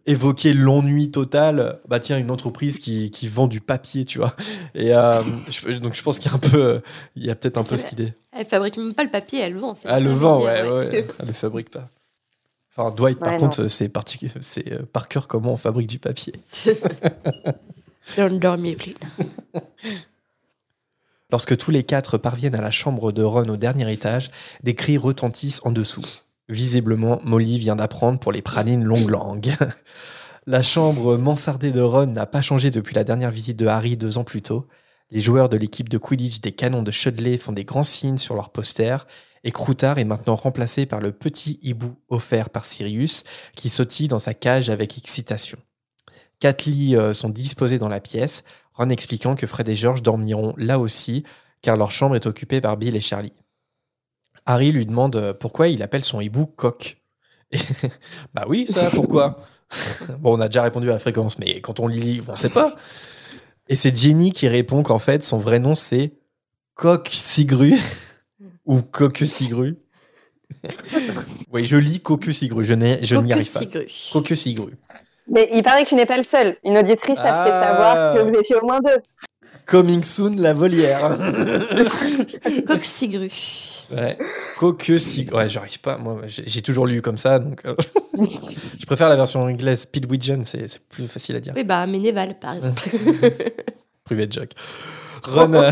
évoquer 0.06 0.52
l'ennui 0.52 1.10
total. 1.10 1.80
Bah 1.88 1.98
tiens, 2.00 2.18
une 2.18 2.30
entreprise 2.30 2.78
qui, 2.78 3.10
qui 3.10 3.28
vend 3.28 3.46
du 3.46 3.60
papier, 3.60 4.04
tu 4.04 4.18
vois. 4.18 4.34
Et 4.74 4.94
euh, 4.94 5.22
je- 5.50 5.78
donc 5.78 5.94
je 5.94 6.02
pense 6.02 6.18
qu'il 6.18 6.30
y 6.30 6.34
a 6.34 6.36
un 6.36 6.40
peu, 6.40 6.80
il 7.16 7.24
y 7.24 7.30
a 7.30 7.34
peut-être 7.34 7.56
un 7.58 7.64
peu 7.64 7.76
cette 7.76 7.92
idée. 7.92 8.12
Elle 8.32 8.46
fabrique 8.46 8.76
même 8.76 8.94
pas 8.94 9.04
le 9.04 9.10
papier, 9.10 9.40
elle 9.40 9.54
le 9.54 9.60
vend. 9.60 9.74
Ah, 9.86 10.00
le 10.00 10.10
vent, 10.12 10.38
dire, 10.40 10.46
ouais, 10.48 10.62
ouais. 10.70 11.06
Elle 11.20 11.26
le 11.26 11.32
fabrique 11.32 11.70
pas. 11.70 11.88
Enfin, 12.76 12.90
Dwight, 12.94 13.18
par 13.20 13.34
Ouais, 13.34 13.38
contre, 13.38 13.68
c'est 13.68 13.88
particulier. 13.88 14.32
C'est 14.40 14.72
euh, 14.72 14.80
par 14.92 15.08
cœur 15.08 15.28
comment 15.28 15.52
on 15.52 15.56
fabrique 15.56 15.86
du 15.86 15.98
papier. 16.00 16.34
Lorsque 21.30 21.56
tous 21.56 21.70
les 21.70 21.82
quatre 21.84 22.18
parviennent 22.18 22.54
à 22.54 22.60
la 22.60 22.70
chambre 22.70 23.10
de 23.12 23.22
Ron 23.22 23.48
au 23.48 23.56
dernier 23.56 23.90
étage, 23.92 24.30
des 24.62 24.74
cris 24.74 24.98
retentissent 24.98 25.60
en 25.64 25.70
dessous. 25.72 26.02
Visiblement, 26.48 27.20
Molly 27.24 27.58
vient 27.58 27.76
d'apprendre 27.76 28.18
pour 28.18 28.32
les 28.32 28.42
pralines 28.42 28.84
longue 28.84 29.08
langue. 29.08 29.54
la 30.46 30.60
chambre 30.60 31.16
mansardée 31.16 31.72
de 31.72 31.80
Ron 31.80 32.06
n'a 32.06 32.26
pas 32.26 32.42
changé 32.42 32.70
depuis 32.70 32.94
la 32.94 33.04
dernière 33.04 33.30
visite 33.30 33.56
de 33.56 33.66
Harry 33.66 33.96
deux 33.96 34.18
ans 34.18 34.24
plus 34.24 34.42
tôt. 34.42 34.66
Les 35.10 35.20
joueurs 35.20 35.48
de 35.48 35.56
l'équipe 35.56 35.88
de 35.88 35.96
Quidditch 35.96 36.40
des 36.40 36.52
canons 36.52 36.82
de 36.82 36.90
Chudley 36.90 37.38
font 37.38 37.52
des 37.52 37.64
grands 37.64 37.82
signes 37.82 38.18
sur 38.18 38.34
leurs 38.34 38.50
posters, 38.50 39.06
et 39.42 39.52
Croutard 39.52 39.98
est 39.98 40.04
maintenant 40.04 40.36
remplacé 40.36 40.86
par 40.86 41.00
le 41.00 41.12
petit 41.12 41.58
hibou 41.62 41.94
offert 42.08 42.50
par 42.50 42.66
Sirius, 42.66 43.24
qui 43.54 43.68
sautille 43.68 44.08
dans 44.08 44.18
sa 44.18 44.34
cage 44.34 44.70
avec 44.70 44.98
excitation. 44.98 45.58
Quatre 46.40 46.66
lits 46.66 46.96
euh, 46.96 47.14
sont 47.14 47.28
disposés 47.30 47.78
dans 47.78 47.88
la 47.88 48.00
pièce, 48.00 48.44
Ron 48.74 48.90
expliquant 48.90 49.34
que 49.34 49.46
Fred 49.46 49.68
et 49.68 49.76
George 49.76 50.02
dormiront 50.02 50.54
là 50.58 50.78
aussi, 50.78 51.24
car 51.62 51.76
leur 51.76 51.90
chambre 51.90 52.16
est 52.16 52.26
occupée 52.26 52.60
par 52.60 52.76
Bill 52.76 52.96
et 52.96 53.00
Charlie. 53.00 53.32
Harry 54.46 54.72
lui 54.72 54.86
demande 54.86 55.16
euh, 55.16 55.32
pourquoi 55.32 55.68
il 55.68 55.82
appelle 55.82 56.04
son 56.04 56.20
hibou 56.20 56.46
Coq? 56.46 56.98
Et- 57.52 57.58
bah 58.34 58.44
oui, 58.48 58.66
ça, 58.68 58.90
pourquoi? 58.90 59.38
Bon, 60.20 60.36
on 60.36 60.40
a 60.40 60.46
déjà 60.48 60.62
répondu 60.62 60.88
à 60.90 60.92
la 60.92 60.98
fréquence, 61.00 61.38
mais 61.38 61.60
quand 61.60 61.80
on 61.80 61.88
lit, 61.88 62.20
on 62.28 62.36
sait 62.36 62.48
pas. 62.50 62.76
Et 63.68 63.74
c'est 63.76 63.96
Jenny 63.96 64.30
qui 64.32 64.46
répond 64.46 64.82
qu'en 64.84 64.98
fait, 65.00 65.24
son 65.24 65.38
vrai 65.38 65.58
nom, 65.58 65.74
c'est 65.74 66.12
Coq 66.74 67.08
Sigru 67.10 67.74
ou 68.66 68.82
Coque 68.82 69.24
Sigru. 69.24 69.78
oui, 71.52 71.64
je 71.64 71.76
lis 71.76 72.00
Coque 72.00 72.32
Sigru, 72.32 72.64
je, 72.64 72.74
n'ai- 72.74 73.02
je 73.04 73.16
n'y 73.16 73.32
arrive 73.32 73.50
pas. 73.50 73.60
Coque 74.12 74.36
Sigru. 74.36 74.72
Mais 75.26 75.48
il 75.54 75.62
paraît 75.62 75.84
que 75.84 75.88
tu 75.88 75.94
n'es 75.96 76.06
pas 76.06 76.18
le 76.18 76.22
seul. 76.22 76.56
Une 76.64 76.76
auditrice 76.78 77.18
a 77.18 77.44
fait 77.44 77.50
Ah. 77.52 77.66
savoir 77.68 78.14
que 78.14 78.30
vous 78.30 78.38
étiez 78.38 78.56
au 78.56 78.64
moins 78.66 78.80
deux. 78.80 78.98
Coming 79.66 80.02
soon, 80.04 80.36
la 80.36 80.52
volière. 80.52 81.18
Coq 82.66 82.84
Sigru. 82.84 83.30
Ouais. 83.90 84.16
Quoique 84.58 84.98
si. 84.98 85.28
Ouais, 85.30 85.48
j'arrive 85.48 85.80
pas. 85.80 85.98
Moi, 85.98 86.22
j'ai 86.26 86.62
toujours 86.62 86.86
lu 86.86 87.02
comme 87.02 87.18
ça, 87.18 87.38
donc. 87.38 87.60
euh, 87.66 87.74
je 88.78 88.86
préfère 88.86 89.08
la 89.08 89.16
version 89.16 89.42
anglaise. 89.42 89.86
Pidwidgeon, 89.86 90.42
c'est 90.44 90.78
plus 90.88 91.08
facile 91.08 91.36
à 91.36 91.40
dire. 91.40 91.52
Oui, 91.56 91.64
bah, 91.64 91.86
Ménéval, 91.86 92.38
par 92.38 92.54
exemple. 92.56 92.82
Private 94.04 94.32
joke. 94.32 94.50
Ron, 95.26 95.54
euh, 95.54 95.70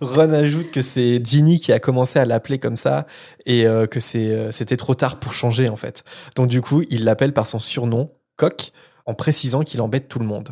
Ron 0.00 0.32
ajoute 0.32 0.70
que 0.70 0.80
c'est 0.80 1.20
Ginny 1.24 1.58
qui 1.58 1.72
a 1.72 1.80
commencé 1.80 2.18
à 2.20 2.24
l'appeler 2.24 2.58
comme 2.58 2.76
ça 2.76 3.06
et 3.44 3.66
euh, 3.66 3.86
que 3.86 3.98
c'était 3.98 4.76
trop 4.76 4.94
tard 4.94 5.18
pour 5.18 5.34
changer 5.34 5.68
en 5.68 5.74
fait. 5.74 6.04
Donc 6.36 6.46
du 6.48 6.60
coup, 6.60 6.84
il 6.90 7.02
l'appelle 7.04 7.32
par 7.32 7.48
son 7.48 7.58
surnom, 7.58 8.12
Coq, 8.36 8.70
en 9.06 9.14
précisant 9.14 9.62
qu'il 9.62 9.80
embête 9.80 10.06
tout 10.06 10.20
le 10.20 10.26
monde. 10.26 10.50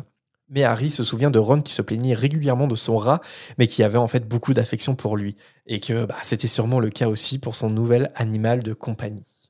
Mais 0.53 0.63
Harry 0.63 0.91
se 0.91 1.03
souvient 1.03 1.31
de 1.31 1.39
Ron 1.39 1.61
qui 1.61 1.73
se 1.73 1.81
plaignait 1.81 2.13
régulièrement 2.13 2.67
de 2.67 2.75
son 2.75 2.97
rat, 2.97 3.21
mais 3.57 3.65
qui 3.65 3.81
avait 3.83 3.97
en 3.97 4.07
fait 4.07 4.27
beaucoup 4.27 4.53
d'affection 4.53 4.93
pour 4.93 5.17
lui. 5.17 5.35
Et 5.65 5.79
que 5.79 6.05
bah, 6.05 6.15
c'était 6.21 6.47
sûrement 6.47 6.79
le 6.79 6.91
cas 6.91 7.07
aussi 7.07 7.39
pour 7.39 7.55
son 7.55 7.69
nouvel 7.69 8.11
animal 8.15 8.61
de 8.61 8.73
compagnie. 8.73 9.49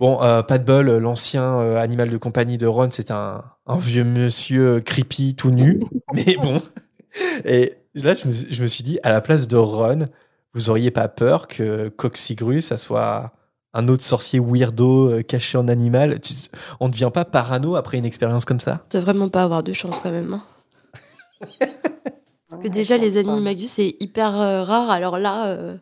Bon, 0.00 0.22
euh, 0.22 0.42
pas 0.42 0.58
de 0.58 0.64
bol, 0.64 0.90
l'ancien 0.98 1.60
euh, 1.60 1.76
animal 1.76 2.10
de 2.10 2.16
compagnie 2.16 2.58
de 2.58 2.66
Ron, 2.66 2.88
c'est 2.90 3.10
un, 3.10 3.44
un 3.66 3.78
vieux 3.78 4.04
monsieur 4.04 4.80
creepy 4.80 5.34
tout 5.36 5.50
nu. 5.50 5.80
mais 6.12 6.36
bon. 6.42 6.60
Et 7.44 7.74
là, 7.94 8.14
je 8.14 8.28
me, 8.28 8.32
je 8.32 8.62
me 8.62 8.66
suis 8.66 8.82
dit, 8.82 8.98
à 9.04 9.12
la 9.12 9.20
place 9.20 9.46
de 9.46 9.56
Ron, 9.56 10.08
vous 10.54 10.70
auriez 10.70 10.90
pas 10.90 11.08
peur 11.08 11.46
que 11.46 11.88
Coxigru, 11.88 12.60
ça 12.60 12.78
soit 12.78 13.32
un 13.74 13.88
autre 13.88 14.02
sorcier 14.02 14.40
weirdo 14.40 15.10
euh, 15.10 15.22
caché 15.22 15.58
en 15.58 15.68
animal 15.68 16.20
Tu- 16.20 16.34
On 16.80 16.86
ne 16.88 16.92
devient 16.92 17.10
pas 17.12 17.24
parano 17.24 17.76
après 17.76 17.98
une 17.98 18.04
expérience 18.06 18.44
comme 18.44 18.60
ça? 18.60 18.84
Tu 18.90 18.98
vraiment 18.98 19.28
pas 19.28 19.42
avoir 19.44 19.62
de 19.62 19.72
chance 19.72 20.00
quand 20.00 20.10
même. 20.10 20.32
hein. 20.34 20.42
Parce 22.48 22.62
que 22.62 22.68
déjà, 22.68 22.96
les 22.96 23.16
animagus, 23.18 23.70
c'est 23.72 23.96
hyper 24.00 24.34
euh, 24.40 24.64
rare. 24.64 24.90
Alors 24.90 25.18
là, 25.18 25.46
euh, 25.48 25.76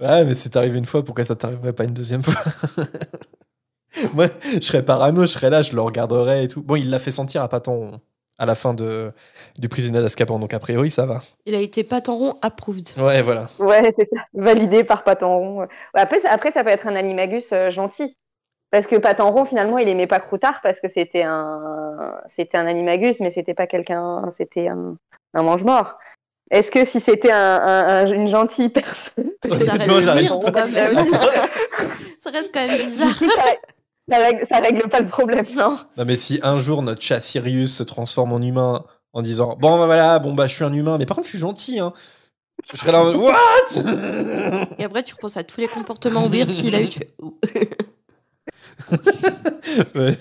Ouais, 0.00 0.24
mais 0.24 0.34
c'est 0.34 0.54
arrivé 0.56 0.78
une 0.78 0.84
fois, 0.84 1.02
pourquoi 1.04 1.24
ça 1.24 1.34
t'arriverait 1.34 1.72
pas 1.72 1.84
une 1.84 1.94
deuxième 1.94 2.22
fois? 2.22 2.34
Moi, 4.14 4.28
je 4.54 4.60
serais 4.60 4.84
parano, 4.84 5.22
je 5.22 5.26
serais 5.28 5.50
là, 5.50 5.62
je 5.62 5.74
le 5.74 5.80
regarderais 5.80 6.44
et 6.44 6.48
tout. 6.48 6.62
Bon, 6.62 6.76
il 6.76 6.88
l'a 6.90 6.98
fait 7.00 7.10
sentir 7.10 7.42
à 7.42 7.48
Paton 7.48 8.00
à 8.38 8.46
la 8.46 8.54
fin 8.54 8.72
de, 8.72 9.12
du 9.58 9.68
prisonnier 9.68 10.00
d'Azkaban, 10.00 10.38
donc 10.38 10.54
a 10.54 10.58
priori, 10.60 10.90
ça 10.90 11.06
va. 11.06 11.20
il 11.44 11.54
a 11.54 11.58
été 11.60 11.82
patent 11.84 12.16
rond 12.16 12.36
approved. 12.40 12.88
Ouais, 12.96 13.20
voilà. 13.22 13.48
Ouais, 13.58 13.92
c'est 13.98 14.08
ça. 14.08 14.22
Validé 14.34 14.84
par 14.84 15.02
Patenron. 15.04 15.60
Ouais, 15.60 15.66
Après, 15.94 16.20
ça- 16.20 16.30
après, 16.30 16.50
ça 16.52 16.62
peut 16.62 16.70
être 16.70 16.86
un 16.86 16.94
animagus 16.96 17.48
euh, 17.52 17.70
gentil. 17.70 18.16
Parce 18.70 18.86
que 18.86 18.96
Patenron, 18.96 19.44
finalement, 19.44 19.78
il 19.78 19.88
aimait 19.88 20.06
pas 20.06 20.20
Croutard 20.20 20.60
parce 20.62 20.78
que 20.78 20.88
c'était 20.88 21.22
un, 21.22 22.14
c'était 22.26 22.58
un 22.58 22.66
animagus, 22.66 23.18
mais 23.20 23.30
c'était 23.30 23.54
pas 23.54 23.66
quelqu'un, 23.66 24.28
c'était 24.30 24.68
un, 24.68 24.94
un 25.34 25.42
mange-mort. 25.42 25.98
Est-ce 26.50 26.70
que 26.70 26.84
si 26.84 27.00
c'était 27.00 27.32
un, 27.32 27.36
un- 27.38 27.88
un- 28.06 28.06
une 28.12 28.28
gentille 28.28 28.68
personne, 28.68 29.30
reste 29.42 29.66
ça 32.20 32.30
reste 32.30 32.54
quand 32.54 32.66
même 32.66 32.76
bizarre. 32.84 33.14
Ça, 34.10 34.18
règle, 34.18 34.46
ça 34.48 34.58
règle 34.60 34.88
pas 34.88 35.00
le 35.00 35.08
problème. 35.08 35.46
Non. 35.54 35.76
Non, 35.96 36.04
mais 36.06 36.16
si 36.16 36.40
un 36.42 36.58
jour 36.58 36.82
notre 36.82 37.02
chat 37.02 37.20
Sirius 37.20 37.74
se 37.76 37.82
transforme 37.82 38.32
en 38.32 38.40
humain 38.40 38.84
en 39.12 39.22
disant 39.22 39.56
Bon, 39.60 39.78
bah 39.78 39.86
voilà, 39.86 40.18
bon, 40.18 40.34
bah 40.34 40.46
je 40.46 40.54
suis 40.54 40.64
un 40.64 40.72
humain, 40.72 40.96
mais 40.98 41.06
par 41.06 41.16
contre, 41.16 41.26
je 41.28 41.32
suis 41.32 41.38
gentil, 41.40 41.78
hein. 41.80 41.92
Je 42.72 42.76
serais 42.76 42.90
là 42.92 43.02
en 43.02 43.04
mode 43.04 43.16
What? 43.16 44.74
Et 44.78 44.84
après, 44.84 45.02
tu 45.04 45.14
repenses 45.14 45.36
à 45.36 45.44
tous 45.44 45.60
les 45.60 45.68
comportements 45.68 46.28
weird 46.28 46.50
qu'il 46.50 46.74
a 46.74 46.80
eu. 46.80 46.88
Tu 46.88 46.98
fais, 46.98 47.14
ouh. 47.20 47.38
Ouais. 49.94 50.16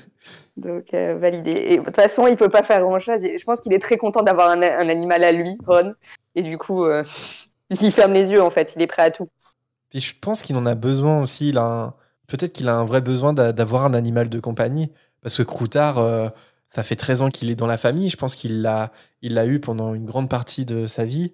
Donc, 0.57 0.93
euh, 0.93 1.17
validé. 1.19 1.51
Et 1.51 1.77
de 1.77 1.83
toute 1.83 1.95
façon, 1.95 2.27
il 2.27 2.35
peut 2.35 2.49
pas 2.49 2.63
faire 2.63 2.79
grand-chose. 2.81 3.21
Je 3.21 3.43
pense 3.43 3.61
qu'il 3.61 3.73
est 3.73 3.79
très 3.79 3.97
content 3.97 4.23
d'avoir 4.23 4.49
un, 4.49 4.61
un 4.61 4.89
animal 4.89 5.23
à 5.23 5.31
lui, 5.31 5.57
Ron. 5.67 5.93
Et 6.35 6.41
du 6.41 6.57
coup, 6.57 6.83
euh, 6.85 7.03
il 7.69 7.91
ferme 7.91 8.13
les 8.13 8.29
yeux, 8.29 8.41
en 8.41 8.49
fait. 8.51 8.73
Il 8.75 8.81
est 8.81 8.87
prêt 8.87 9.03
à 9.03 9.11
tout. 9.11 9.29
Puis 9.89 10.01
je 10.01 10.15
pense 10.19 10.41
qu'il 10.41 10.55
en 10.57 10.65
a 10.65 10.75
besoin 10.75 11.21
aussi. 11.21 11.49
Il 11.49 11.57
a 11.57 11.63
un- 11.63 11.93
Peut-être 12.27 12.53
qu'il 12.53 12.67
a 12.69 12.75
un 12.75 12.85
vrai 12.85 13.01
besoin 13.01 13.33
d'a- 13.33 13.53
d'avoir 13.53 13.85
un 13.85 13.93
animal 13.93 14.29
de 14.29 14.39
compagnie. 14.39 14.91
Parce 15.21 15.37
que 15.37 15.43
Croutard, 15.43 15.97
euh, 15.97 16.29
ça 16.69 16.83
fait 16.83 16.95
13 16.95 17.21
ans 17.21 17.29
qu'il 17.29 17.49
est 17.49 17.55
dans 17.55 17.67
la 17.67 17.77
famille. 17.77 18.09
Je 18.09 18.17
pense 18.17 18.35
qu'il 18.35 18.61
l'a 18.61 18.91
il 19.21 19.33
l'a 19.33 19.45
eu 19.45 19.59
pendant 19.59 19.93
une 19.93 20.05
grande 20.05 20.29
partie 20.29 20.65
de 20.65 20.87
sa 20.87 21.05
vie. 21.05 21.33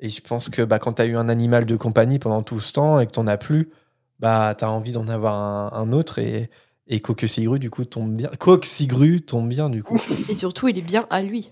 Et 0.00 0.08
je 0.10 0.20
pense 0.20 0.48
que 0.48 0.62
bah, 0.62 0.78
quand 0.78 0.94
tu 0.94 1.02
as 1.02 1.06
eu 1.06 1.16
un 1.16 1.28
animal 1.28 1.64
de 1.64 1.76
compagnie 1.76 2.18
pendant 2.18 2.42
tout 2.42 2.60
ce 2.60 2.72
temps 2.72 2.98
et 3.00 3.06
que 3.06 3.12
tu 3.12 3.20
as 3.20 3.36
plus, 3.38 3.70
bah, 4.18 4.54
tu 4.58 4.64
as 4.64 4.70
envie 4.70 4.92
d'en 4.92 5.06
avoir 5.08 5.34
un, 5.36 5.70
un 5.72 5.92
autre. 5.92 6.18
Et, 6.18 6.50
et 6.88 6.98
Coque 7.00 7.24
Sigru, 7.28 7.58
du 7.60 7.70
coup, 7.70 7.84
tombe 7.84 8.12
bien. 8.12 8.28
Coque 8.38 8.64
Sigru 8.64 9.20
tombe 9.20 9.48
bien, 9.48 9.70
du 9.70 9.82
coup. 9.84 10.00
Et 10.28 10.34
surtout, 10.34 10.66
il 10.68 10.76
est 10.76 10.82
bien 10.82 11.06
à 11.10 11.20
lui. 11.22 11.50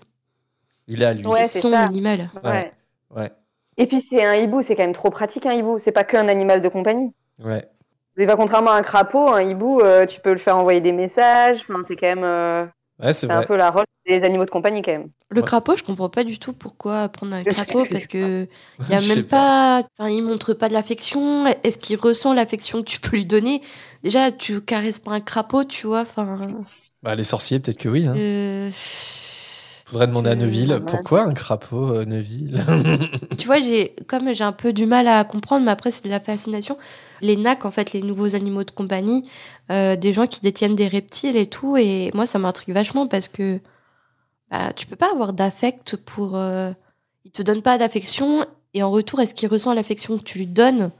Il 0.87 1.01
est 1.01 1.05
à 1.05 1.13
lui. 1.13 1.25
Ouais, 1.25 1.45
c'est 1.45 1.53
c'est 1.53 1.59
son 1.61 1.71
ça. 1.71 1.79
animal. 1.83 2.29
Ouais. 2.43 2.73
Ouais. 3.15 3.31
Et 3.77 3.87
puis, 3.87 4.01
c'est 4.01 4.23
un 4.25 4.35
hibou. 4.35 4.61
C'est 4.61 4.75
quand 4.75 4.83
même 4.83 4.93
trop 4.93 5.09
pratique, 5.09 5.45
un 5.45 5.53
hibou. 5.53 5.79
C'est 5.79 5.93
pas 5.93 6.03
qu'un 6.03 6.27
animal 6.27 6.61
de 6.61 6.67
compagnie. 6.67 7.13
Ouais. 7.39 7.65
C'est 8.21 8.27
pas 8.27 8.35
contrairement 8.35 8.69
à 8.69 8.75
un 8.75 8.83
crapaud, 8.83 9.29
un 9.29 9.41
hibou, 9.41 9.79
euh, 9.79 10.05
tu 10.05 10.19
peux 10.21 10.31
le 10.31 10.37
faire 10.37 10.55
envoyer 10.55 10.79
des 10.79 10.91
messages. 10.91 11.65
Enfin, 11.67 11.81
c'est 11.87 11.95
quand 11.95 12.05
même. 12.05 12.23
euh, 12.23 12.65
Ouais, 13.01 13.13
c'est 13.13 13.31
un 13.31 13.41
peu 13.41 13.55
la 13.55 13.71
rôle 13.71 13.85
des 14.05 14.21
animaux 14.23 14.45
de 14.45 14.51
compagnie, 14.51 14.83
quand 14.83 14.91
même. 14.91 15.07
Le 15.29 15.41
Ouais. 15.41 15.47
crapaud, 15.47 15.75
je 15.75 15.81
comprends 15.81 16.09
pas 16.09 16.23
du 16.23 16.37
tout 16.37 16.53
pourquoi 16.53 17.09
prendre 17.09 17.33
un 17.33 17.43
crapaud 17.43 17.85
parce 17.89 18.05
que 18.05 18.47
il 18.79 18.89
y 18.89 18.93
a 18.93 19.01
même 19.15 19.23
pas, 19.23 19.81
enfin, 19.97 20.09
il 20.11 20.21
montre 20.21 20.53
pas 20.53 20.67
de 20.69 20.73
l'affection. 20.73 21.47
Est-ce 21.63 21.79
qu'il 21.79 21.97
ressent 21.97 22.31
l'affection 22.33 22.83
que 22.83 22.87
tu 22.89 22.99
peux 22.99 23.15
lui 23.15 23.25
donner? 23.25 23.61
Déjà, 24.03 24.29
tu 24.29 24.61
caresses 24.61 24.99
pas 24.99 25.13
un 25.13 25.19
crapaud, 25.19 25.63
tu 25.63 25.87
vois. 25.87 26.01
Enfin, 26.01 26.61
Bah, 27.01 27.15
les 27.15 27.23
sorciers, 27.23 27.59
peut-être 27.59 27.79
que 27.79 27.89
oui. 27.89 28.05
Hein. 28.05 28.13
euh, 28.15 28.69
Faudrait 29.91 30.07
demander 30.07 30.29
à 30.29 30.35
Neuville 30.35 30.81
pourquoi 30.87 31.23
un 31.23 31.33
crapaud, 31.33 31.89
euh, 31.89 32.05
Neuville? 32.05 32.63
Tu 33.37 33.45
vois, 33.45 33.59
j'ai 33.59 33.93
comme 34.07 34.33
j'ai 34.33 34.45
un 34.45 34.53
peu 34.53 34.71
du 34.71 34.85
mal 34.85 35.05
à 35.05 35.25
comprendre, 35.25 35.65
mais 35.65 35.71
après 35.71 35.91
c'est 35.91 36.05
de 36.05 36.09
la 36.09 36.21
fascination. 36.21 36.77
Les 37.19 37.35
NAC, 37.35 37.65
en 37.65 37.71
fait, 37.71 37.91
les 37.91 38.01
nouveaux 38.01 38.33
animaux 38.33 38.63
de 38.63 38.71
compagnie, 38.71 39.29
euh, 39.69 39.97
des 39.97 40.13
gens 40.13 40.27
qui 40.27 40.39
détiennent 40.39 40.77
des 40.77 40.87
reptiles 40.87 41.35
et 41.35 41.45
tout, 41.45 41.75
et 41.75 42.09
moi 42.13 42.25
ça 42.25 42.39
m'intrigue 42.39 42.73
vachement 42.73 43.05
parce 43.05 43.27
que 43.27 43.59
bah, 44.49 44.71
tu 44.73 44.87
peux 44.87 44.95
pas 44.95 45.11
avoir 45.11 45.33
d'affect 45.33 45.97
pour. 45.97 46.37
Euh, 46.37 46.71
il 47.25 47.31
te 47.31 47.41
donne 47.41 47.61
pas 47.61 47.77
d'affection 47.77 48.45
et 48.73 48.83
en 48.83 48.91
retour, 48.91 49.19
est-ce 49.19 49.35
qu'il 49.35 49.49
ressent 49.49 49.73
l'affection 49.73 50.17
que 50.17 50.23
tu 50.23 50.37
lui 50.37 50.47
donnes 50.47 50.91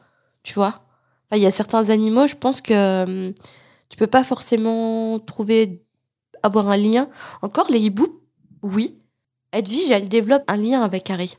Tu 0.44 0.54
vois? 0.54 0.82
Enfin, 1.30 1.38
il 1.38 1.44
y 1.44 1.46
a 1.46 1.52
certains 1.52 1.92
animaux, 1.92 2.28
je 2.28 2.36
pense 2.36 2.60
que 2.60 3.04
hum, 3.04 3.34
tu 3.88 3.98
peux 3.98 4.08
pas 4.08 4.26
forcément 4.26 5.18
trouver 5.20 5.82
avoir 6.44 6.68
un 6.68 6.78
lien. 6.78 7.08
Encore 7.42 7.70
les 7.70 7.80
hiboux, 7.80 8.20
oui. 8.64 8.95
Edwige, 9.53 9.91
elle 9.91 10.07
développe 10.07 10.43
un 10.47 10.57
lien 10.57 10.82
avec 10.82 11.09
Harry. 11.09 11.38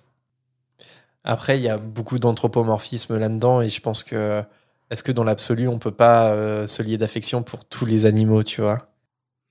Après, 1.24 1.56
il 1.56 1.62
y 1.62 1.68
a 1.68 1.78
beaucoup 1.78 2.18
d'anthropomorphisme 2.18 3.16
là-dedans 3.16 3.62
et 3.62 3.68
je 3.68 3.80
pense 3.80 4.02
que 4.04 4.42
est-ce 4.90 5.02
que 5.02 5.12
dans 5.12 5.24
l'absolu, 5.24 5.68
on 5.68 5.78
peut 5.78 5.92
pas 5.92 6.28
euh, 6.30 6.66
se 6.66 6.82
lier 6.82 6.98
d'affection 6.98 7.42
pour 7.42 7.64
tous 7.64 7.86
les 7.86 8.04
animaux, 8.06 8.42
tu 8.42 8.60
vois? 8.60 8.88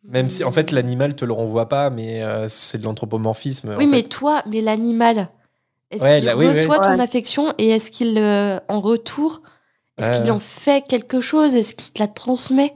Même 0.04 0.30
si 0.30 0.44
en 0.44 0.52
fait 0.52 0.72
l'animal 0.72 1.16
te 1.16 1.26
le 1.26 1.34
renvoie 1.34 1.70
pas, 1.70 1.90
mais 1.90 2.24
euh, 2.24 2.50
c'est 2.50 2.78
de 2.80 2.84
l'anthropomorphisme. 2.84 3.76
Oui, 3.78 3.86
en 3.86 3.88
mais 3.88 4.02
fait. 4.02 4.10
toi, 4.10 4.44
mais 4.48 4.60
l'animal, 4.62 5.30
est-ce 5.92 6.04
Ouais, 6.04 6.18
qu'il 6.18 6.26
là, 6.26 6.36
oui, 6.38 6.48
oui. 6.48 6.60
reçoit 6.60 6.80
ton 6.80 6.92
Ouais. 6.96 7.02
affection 7.02 7.54
et 7.58 7.70
est-ce 7.70 7.90
qu'il, 7.92 8.18
euh, 8.18 8.60
en 8.68 8.80
retour, 8.80 9.42
est-ce 9.98 10.22
qu'il 10.22 10.32
en 10.32 10.40
fait 10.40 10.86
quelque 10.88 11.22
chose? 11.22 11.56
Est-ce 11.56 11.76
qu'il 11.76 11.94
te 11.94 12.00
la 12.00 12.08
transmet? 12.08 12.74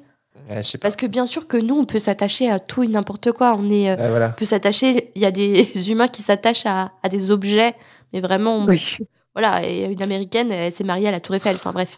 Ouais, 0.49 0.61
pas. 0.61 0.77
Parce 0.81 0.95
que 0.95 1.05
bien 1.05 1.25
sûr 1.25 1.47
que 1.47 1.57
nous, 1.57 1.75
on 1.77 1.85
peut 1.85 1.99
s'attacher 1.99 2.49
à 2.49 2.59
tout 2.59 2.83
et 2.83 2.87
n'importe 2.87 3.31
quoi. 3.31 3.55
On 3.57 3.69
est, 3.69 3.89
euh, 3.89 3.95
Ouais, 3.95 4.09
voilà. 4.09 4.29
on 4.29 4.39
peut 4.39 4.45
s'attacher. 4.45 5.11
Il 5.15 5.21
y 5.21 5.25
a 5.25 5.31
des 5.31 5.67
humains 5.89 6.07
qui 6.07 6.21
s'attachent 6.21 6.65
à, 6.65 6.91
à 7.03 7.09
des 7.09 7.31
objets, 7.31 7.73
mais 8.13 8.21
vraiment, 8.21 8.65
Oui. 8.65 8.97
voilà. 9.33 9.67
Et 9.67 9.85
une 9.85 10.01
américaine, 10.03 10.51
elle 10.51 10.71
s'est 10.71 10.83
mariée 10.83 11.07
à 11.07 11.11
la 11.11 11.19
Tour 11.19 11.35
Eiffel. 11.35 11.55
Enfin 11.55 11.71
bref, 11.71 11.97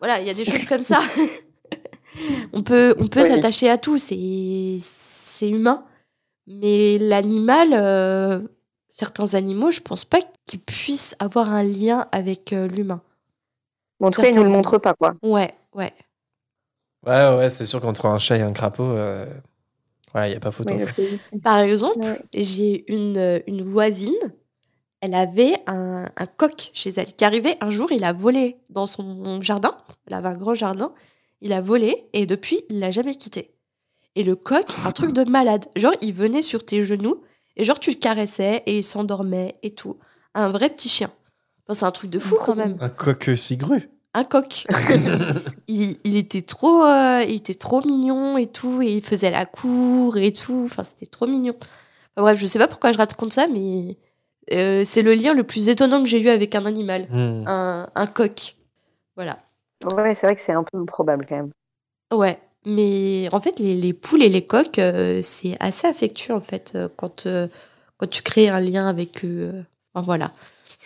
voilà, 0.00 0.20
il 0.20 0.26
y 0.26 0.30
a 0.30 0.34
des 0.34 0.44
choses 0.44 0.66
comme 0.66 0.82
ça. 0.82 0.98
on 2.52 2.62
peut, 2.62 2.94
on 2.98 3.08
peut 3.08 3.22
Oui. 3.22 3.26
s'attacher 3.28 3.68
à 3.70 3.78
tout. 3.78 3.98
C'est, 3.98 4.76
c'est 4.80 5.48
humain. 5.48 5.84
Mais 6.48 6.98
l'animal, 6.98 7.68
euh, 7.72 8.40
certains 8.88 9.34
animaux, 9.34 9.70
je 9.70 9.80
pense 9.80 10.04
pas 10.04 10.18
qu'ils 10.46 10.60
puissent 10.60 11.16
avoir 11.18 11.50
un 11.52 11.62
lien 11.64 12.06
avec 12.12 12.52
euh, 12.52 12.68
l'humain. 12.68 13.02
Bon, 13.98 14.08
en 14.08 14.10
tout 14.10 14.20
cas, 14.22 14.28
ils 14.28 14.36
nous 14.36 14.42
le 14.44 14.48
montrent 14.50 14.78
pas, 14.78 14.94
quoi. 14.94 15.14
Ouais, 15.22 15.52
ouais. 15.74 15.92
Ouais, 17.06 17.36
ouais, 17.36 17.50
c'est 17.50 17.64
sûr 17.64 17.80
qu'entre 17.80 18.06
un 18.06 18.18
chat 18.18 18.36
et 18.36 18.42
un 18.42 18.52
crapaud, 18.52 18.82
euh, 18.82 19.26
ouais, 20.14 20.30
il 20.30 20.32
y 20.34 20.36
a 20.36 20.40
pas 20.40 20.50
photo. 20.50 20.74
Par 21.42 21.58
exemple, 21.60 22.00
Ouais. 22.00 22.20
j'ai 22.34 22.90
une, 22.92 23.16
euh, 23.16 23.38
une 23.46 23.62
voisine, 23.62 24.14
elle 25.00 25.14
avait 25.14 25.54
un, 25.66 26.06
un 26.16 26.26
coq 26.26 26.70
chez 26.72 26.90
elle 26.96 27.06
qui 27.14 27.24
arrivait 27.24 27.56
un 27.60 27.70
jour, 27.70 27.92
il 27.92 28.02
a 28.04 28.12
volé 28.12 28.56
dans 28.70 28.86
son 28.86 29.40
jardin, 29.40 29.76
elle 30.06 30.14
avait 30.14 30.28
un 30.28 30.34
grand 30.36 30.54
jardin, 30.54 30.92
il 31.40 31.52
a 31.52 31.60
volé 31.60 32.06
et 32.12 32.26
depuis, 32.26 32.62
il 32.70 32.80
l'a 32.80 32.90
jamais 32.90 33.14
quitté. 33.14 33.52
Et 34.16 34.22
le 34.22 34.34
coq, 34.34 34.64
un 34.84 34.92
truc 34.92 35.12
de 35.12 35.24
malade, 35.24 35.66
genre 35.76 35.92
il 36.00 36.14
venait 36.14 36.42
sur 36.42 36.64
tes 36.64 36.82
genoux 36.82 37.22
et 37.56 37.64
genre 37.64 37.78
tu 37.78 37.90
le 37.90 37.96
caressais 37.96 38.62
et 38.66 38.78
il 38.78 38.82
s'endormait 38.84 39.56
et 39.62 39.74
tout. 39.74 39.98
Un 40.34 40.48
vrai 40.50 40.70
petit 40.70 40.88
chien. 40.88 41.10
Enfin, 41.68 41.74
c'est 41.80 41.84
un 41.84 41.90
truc 41.90 42.10
de 42.10 42.18
fou 42.18 42.36
quand 42.42 42.56
même. 42.56 42.78
Un 42.80 42.88
coq 42.88 43.30
cigru. 43.36 43.90
Un 44.18 44.24
coq. 44.24 44.66
il, 45.68 45.96
il 46.04 46.16
était 46.16 46.40
trop, 46.40 46.82
euh, 46.84 47.22
il 47.28 47.34
était 47.34 47.54
trop 47.54 47.84
mignon 47.84 48.38
et 48.38 48.46
tout, 48.46 48.80
et 48.80 48.94
il 48.94 49.02
faisait 49.02 49.30
la 49.30 49.44
cour 49.44 50.16
et 50.16 50.32
tout. 50.32 50.62
Enfin, 50.64 50.84
c'était 50.84 51.04
trop 51.06 51.26
mignon. 51.26 51.54
Enfin, 51.60 52.22
bref, 52.22 52.38
je 52.38 52.46
sais 52.46 52.58
pas 52.58 52.66
pourquoi 52.66 52.92
je 52.92 52.98
raconte 52.98 53.34
ça, 53.34 53.46
mais 53.52 53.98
euh, 54.54 54.84
c'est 54.86 55.02
le 55.02 55.12
lien 55.14 55.34
le 55.34 55.42
plus 55.44 55.68
étonnant 55.68 56.02
que 56.02 56.08
j'ai 56.08 56.20
eu 56.20 56.30
avec 56.30 56.54
un 56.54 56.64
animal, 56.64 57.06
Hmm. 57.10 57.44
un, 57.46 57.88
un 57.94 58.06
coq. 58.06 58.56
Voilà. 59.16 59.38
Ouais, 59.94 60.14
c'est 60.14 60.26
vrai 60.26 60.34
que 60.34 60.40
c'est 60.40 60.52
un 60.52 60.64
peu 60.64 60.78
improbable 60.78 61.26
quand 61.28 61.36
même. 61.36 61.50
Ouais. 62.14 62.38
Mais 62.64 63.28
en 63.32 63.40
fait, 63.40 63.58
les, 63.60 63.76
les 63.76 63.92
poules 63.92 64.22
et 64.22 64.28
les 64.30 64.46
coqs, 64.46 64.78
euh, 64.78 65.20
c'est 65.22 65.56
assez 65.60 65.86
affectueux 65.86 66.34
en 66.34 66.40
fait 66.40 66.72
euh, 66.74 66.88
quand, 66.96 67.26
euh, 67.26 67.46
quand 67.98 68.08
tu 68.08 68.22
crées 68.22 68.48
un 68.48 68.60
lien 68.60 68.88
avec 68.88 69.24
eux. 69.24 69.50
euh. 69.54 69.62
Enfin, 69.94 70.04
voilà. 70.06 70.32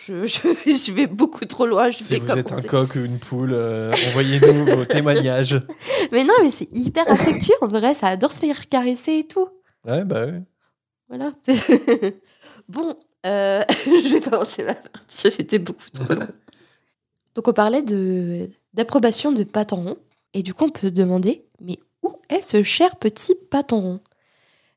Je, 0.07 0.25
je, 0.25 0.39
je 0.65 0.91
vais 0.91 1.07
beaucoup 1.07 1.45
trop 1.45 1.65
loin. 1.65 1.89
Je 1.89 1.97
Si 1.97 2.03
sais 2.03 2.19
vous 2.19 2.31
êtes 2.31 2.51
un 2.51 2.61
coq 2.61 2.95
ou 2.95 2.99
une 2.99 3.19
poule, 3.19 3.53
euh, 3.53 3.91
envoyez-nous 4.09 4.65
vos 4.77 4.85
témoignages. 4.85 5.61
Mais 6.11 6.23
non, 6.23 6.33
mais 6.41 6.51
c'est 6.51 6.69
hyper 6.71 7.09
affectueux 7.09 7.55
en 7.61 7.67
vrai. 7.67 7.93
Ça 7.93 8.07
adore 8.07 8.31
se 8.31 8.39
faire 8.39 8.67
caresser 8.69 9.19
et 9.19 9.27
tout. 9.27 9.47
Ouais, 9.85 10.03
bah 10.03 10.25
ouais. 10.25 10.41
Voilà. 11.07 11.33
bon, 12.69 12.95
euh, 13.25 13.63
je 13.85 14.13
vais 14.13 14.21
commencer 14.21 14.63
ma 14.63 14.75
partie. 14.75 15.29
J'étais 15.29 15.59
beaucoup 15.59 15.89
trop 15.93 16.13
long. 16.13 16.27
Donc, 17.35 17.47
on 17.47 17.53
parlait 17.53 17.81
de 17.81 18.49
d'approbation 18.73 19.31
de 19.31 19.43
Patenron. 19.43 19.97
Et 20.33 20.43
du 20.43 20.53
coup, 20.53 20.65
on 20.65 20.69
peut 20.69 20.87
se 20.87 20.93
demander, 20.93 21.45
mais 21.59 21.77
où 22.03 22.13
est 22.29 22.41
ce 22.41 22.63
cher 22.63 22.95
petit 22.95 23.35
Patenron 23.49 23.99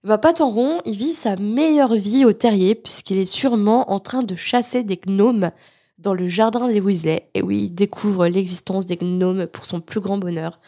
bah, 0.05 0.19
Patenron, 0.19 0.81
il 0.85 0.97
vit 0.97 1.13
sa 1.13 1.37
meilleure 1.37 1.95
vie 1.95 2.25
au 2.25 2.33
terrier, 2.33 2.75
puisqu'il 2.75 3.19
est 3.19 3.27
sûrement 3.27 3.91
en 3.91 3.99
train 3.99 4.23
de 4.23 4.37
chasser 4.37 4.85
des 4.85 4.97
gnomes 4.97 5.51
dans 5.99 6.15
le 6.15 6.29
jardin 6.29 6.69
des 6.69 6.81
Weasley. 6.81 7.31
Et 7.35 7.43
oui, 7.43 7.65
il 7.65 7.71
découvre 7.75 8.27
l'existence 8.27 8.87
des 8.87 8.97
gnomes 8.97 9.47
pour 9.47 9.65
son 9.65 9.81
plus 9.81 10.01
grand 10.01 10.19
bonheur. 10.19 10.61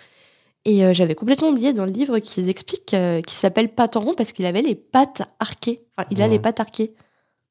Et 0.64 0.84
euh, 0.84 0.92
j'avais 0.94 1.14
complètement 1.14 1.50
oublié 1.50 1.72
dans 1.72 1.84
le 1.84 1.92
livre 1.92 2.18
qu'ils 2.18 2.48
expliquent 2.48 2.94
euh, 2.94 3.20
qu'il 3.20 3.36
s'appelle 3.36 3.68
Patenron 3.68 4.14
parce 4.14 4.32
qu'il 4.32 4.46
avait 4.46 4.62
les 4.62 4.74
pattes 4.74 5.22
arquées. 5.38 5.84
Enfin, 5.96 6.08
il 6.10 6.20
a 6.20 6.24
Ouais. 6.24 6.30
les 6.32 6.38
pattes 6.38 6.58
arquées. 6.60 6.94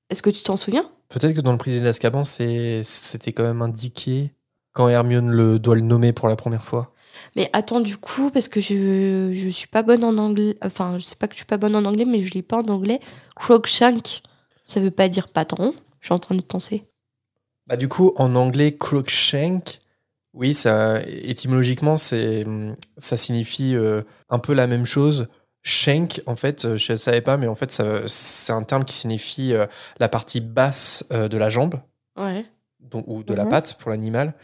Est-ce 0.10 0.22
que 0.22 0.30
tu 0.30 0.44
t'en 0.44 0.58
souviens? 0.58 0.90
Peut-être 1.10 1.34
que 1.34 1.42
dans 1.42 1.52
le 1.52 1.58
prisonnier 1.58 1.84
d'Azkaban, 1.84 2.24
c'était 2.24 3.32
quand 3.32 3.44
même 3.44 3.62
indiqué 3.62 4.32
quand 4.74 4.90
Hermione 4.90 5.30
le, 5.32 5.60
doit 5.60 5.76
le 5.76 5.82
nommer 5.82 6.12
pour 6.12 6.28
la 6.28 6.36
première 6.36 6.64
fois. 6.64 6.92
Mais 7.36 7.49
attends, 7.53 7.80
du 7.82 7.97
coup, 7.97 8.30
parce 8.32 8.47
que 8.47 8.59
je, 8.59 9.30
je 9.34 9.49
suis 9.49 9.68
pas 9.68 9.84
bonne 9.84 10.03
en 10.03 10.18
anglais. 10.18 10.57
Enfin, 10.63 10.97
je 10.97 11.03
sais 11.03 11.16
pas 11.16 11.28
que 11.28 11.34
je 11.34 11.38
suis 11.38 11.45
pas 11.45 11.57
bonne 11.57 11.76
en 11.76 11.86
anglais, 11.86 12.05
mais 12.05 12.22
je 12.22 12.32
lis 12.32 12.41
pas 12.41 12.57
en 12.57 12.68
anglais. 12.68 12.99
Crookshank, 13.36 14.22
ça 14.63 14.80
veut 14.80 14.91
pas 14.91 15.07
dire 15.09 15.28
patron. 15.28 15.74
Je 16.01 16.07
suis 16.07 16.13
en 16.13 16.20
train 16.20 16.36
de 16.36 16.41
penser. 16.41 16.84
Bah, 17.68 17.78
du 17.78 17.88
coup, 17.88 18.13
en 18.18 18.36
anglais, 18.36 18.76
Crookshank, 18.76 19.80
oui, 20.34 20.53
ça, 20.53 21.01
étymologiquement, 21.07 21.97
c'est, 21.97 22.45
ça 22.97 23.18
signifie 23.18 23.76
euh, 23.76 24.01
un 24.30 24.39
peu 24.39 24.53
la 24.53 24.68
même 24.68 24.86
chose. 24.86 25.28
Shank, 25.63 26.22
en 26.28 26.36
fait, 26.36 26.66
euh, 26.66 26.78
je 26.78 26.91
ne 26.93 26.97
savais 26.97 27.22
pas, 27.22 27.38
mais 27.38 27.47
en 27.47 27.55
fait, 27.55 27.72
ça- 27.72 28.07
c'est 28.07 28.51
un 28.53 28.61
terme 28.63 28.86
qui 28.86 28.93
signifie 28.93 29.53
euh, 29.53 29.66
la 29.99 30.09
partie 30.09 30.41
basse 30.41 31.05
euh, 31.11 31.28
de 31.28 31.38
la 31.38 31.49
jambe, 31.49 31.76
Ouais. 32.18 32.45
donc, 32.80 33.05
ou 33.07 33.24
de 33.24 33.34
la 33.34 33.45
Mhm. 33.45 33.49
patte 33.49 33.78
pour 33.80 33.89
l'animal. 33.89 34.36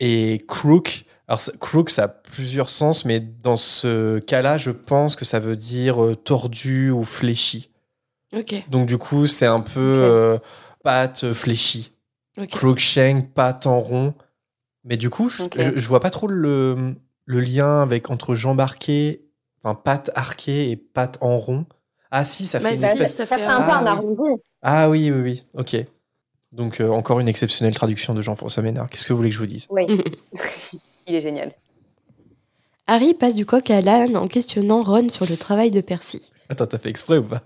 Et 0.00 0.38
crook, 0.48 1.04
alors 1.32 1.40
ça- 1.40 1.52
crook, 1.58 1.88
ça 1.88 2.04
a 2.04 2.08
plusieurs 2.08 2.68
sens, 2.68 3.06
mais 3.06 3.18
dans 3.20 3.56
ce 3.56 4.18
cas-là, 4.18 4.58
je 4.58 4.70
pense 4.70 5.16
que 5.16 5.24
ça 5.24 5.40
veut 5.40 5.56
dire 5.56 6.04
euh, 6.04 6.14
tordu 6.14 6.90
ou 6.90 7.04
fléchi. 7.04 7.70
Ok. 8.36 8.54
Donc, 8.68 8.86
du 8.86 8.98
coup, 8.98 9.26
c'est 9.26 9.46
un 9.46 9.60
peu 9.60 9.80
euh, 9.80 10.38
patte 10.84 11.24
euh, 11.24 11.32
fléchie. 11.34 11.92
Ok. 12.38 12.48
Crookshank, 12.50 13.32
patte 13.32 13.66
en 13.66 13.80
rond. 13.80 14.14
Mais 14.84 14.96
du 14.98 15.08
coup, 15.10 15.28
je, 15.30 15.44
Ok. 15.44 15.54
je, 15.58 15.70
je 15.78 15.88
vois 15.88 16.00
pas 16.00 16.10
trop 16.10 16.26
le, 16.26 16.96
le 17.24 17.40
lien 17.40 17.80
avec 17.82 18.10
entre 18.10 18.34
jambe 18.34 18.60
arquée, 18.60 19.24
enfin 19.62 19.74
patte 19.74 20.10
arquée 20.14 20.70
et 20.70 20.76
patte 20.76 21.16
en 21.22 21.38
rond. 21.38 21.64
Ah 22.10 22.24
si, 22.26 22.44
ça 22.44 22.58
Bah, 22.58 22.68
fait 22.70 22.74
une 22.74 22.80
si, 22.80 22.86
espèce. 22.86 23.14
ça 23.14 23.26
fait 23.26 23.42
un 23.44 23.62
peu 23.62 23.70
Ah, 23.70 23.78
un 23.78 23.82
oui. 23.84 23.88
arrondi. 23.88 24.42
Ah 24.60 24.90
oui, 24.90 25.10
oui, 25.10 25.20
oui. 25.22 25.44
Ok. 25.54 25.76
Donc 26.52 26.80
euh, 26.80 26.90
encore 26.90 27.20
une 27.20 27.28
exceptionnelle 27.28 27.74
traduction 27.74 28.12
de 28.12 28.20
Jean-François 28.20 28.62
Ménard. 28.62 28.88
Qu'est-ce 28.90 29.06
que 29.06 29.12
vous 29.14 29.16
voulez 29.18 29.30
que 29.30 29.34
je 29.36 29.40
vous 29.40 29.46
dise? 29.46 29.66
Oui. 29.70 29.86
Il 31.06 31.14
est 31.14 31.20
génial. 31.20 31.54
Harry 32.86 33.14
passe 33.14 33.34
du 33.34 33.46
coq 33.46 33.70
à 33.70 33.80
l'âne 33.80 34.16
en 34.16 34.28
questionnant 34.28 34.82
Ron 34.82 35.08
sur 35.08 35.26
le 35.26 35.36
travail 35.36 35.70
de 35.70 35.80
Percy. 35.80 36.30
Attends, 36.48 36.66
t'as 36.66 36.78
fait 36.78 36.90
exprès 36.90 37.18
ou 37.18 37.22
pas 37.24 37.42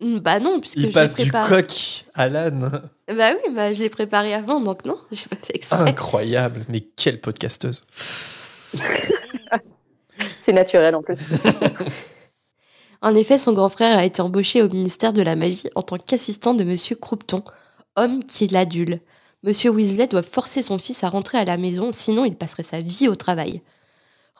Hmm, 0.00 0.18
Bah 0.18 0.38
non, 0.38 0.60
puisque 0.60 0.76
Il 0.76 0.92
passe 0.92 1.16
du 1.16 1.30
coq 1.30 2.04
à 2.14 2.28
l'âne. 2.28 2.70
Bah 3.08 3.30
oui, 3.34 3.52
bah 3.54 3.72
je 3.72 3.80
l'ai 3.82 3.88
préparé 3.88 4.32
avant, 4.32 4.60
donc 4.60 4.84
non, 4.84 4.96
j'ai 5.10 5.26
pas 5.26 5.36
fait 5.36 5.56
exprès. 5.56 5.78
Incroyable. 5.88 6.64
Mais 6.68 6.80
quelle 6.80 7.20
podcasteuse. 7.20 7.82
C'est 10.44 10.52
naturel 10.52 10.94
en 10.94 11.02
plus. 11.02 11.18
En 13.00 13.14
effet, 13.14 13.38
son 13.38 13.52
grand 13.52 13.68
frère 13.68 13.96
a 13.96 14.04
été 14.04 14.20
embauché 14.22 14.60
au 14.60 14.68
ministère 14.68 15.12
de 15.12 15.22
la 15.22 15.36
magie 15.36 15.68
en 15.76 15.82
tant 15.82 15.98
qu'assistant 15.98 16.52
de 16.52 16.64
Monsieur 16.64 16.96
Croupton, 16.96 17.44
homme 17.94 18.24
qui 18.24 18.48
l'adule. 18.48 18.98
Monsieur 19.44 19.70
Weasley 19.70 20.08
doit 20.08 20.22
forcer 20.22 20.62
son 20.62 20.78
fils 20.78 21.04
à 21.04 21.08
rentrer 21.08 21.38
à 21.38 21.44
la 21.44 21.56
maison, 21.56 21.92
sinon 21.92 22.24
il 22.24 22.34
passerait 22.34 22.64
sa 22.64 22.80
vie 22.80 23.08
au 23.08 23.14
travail. 23.14 23.62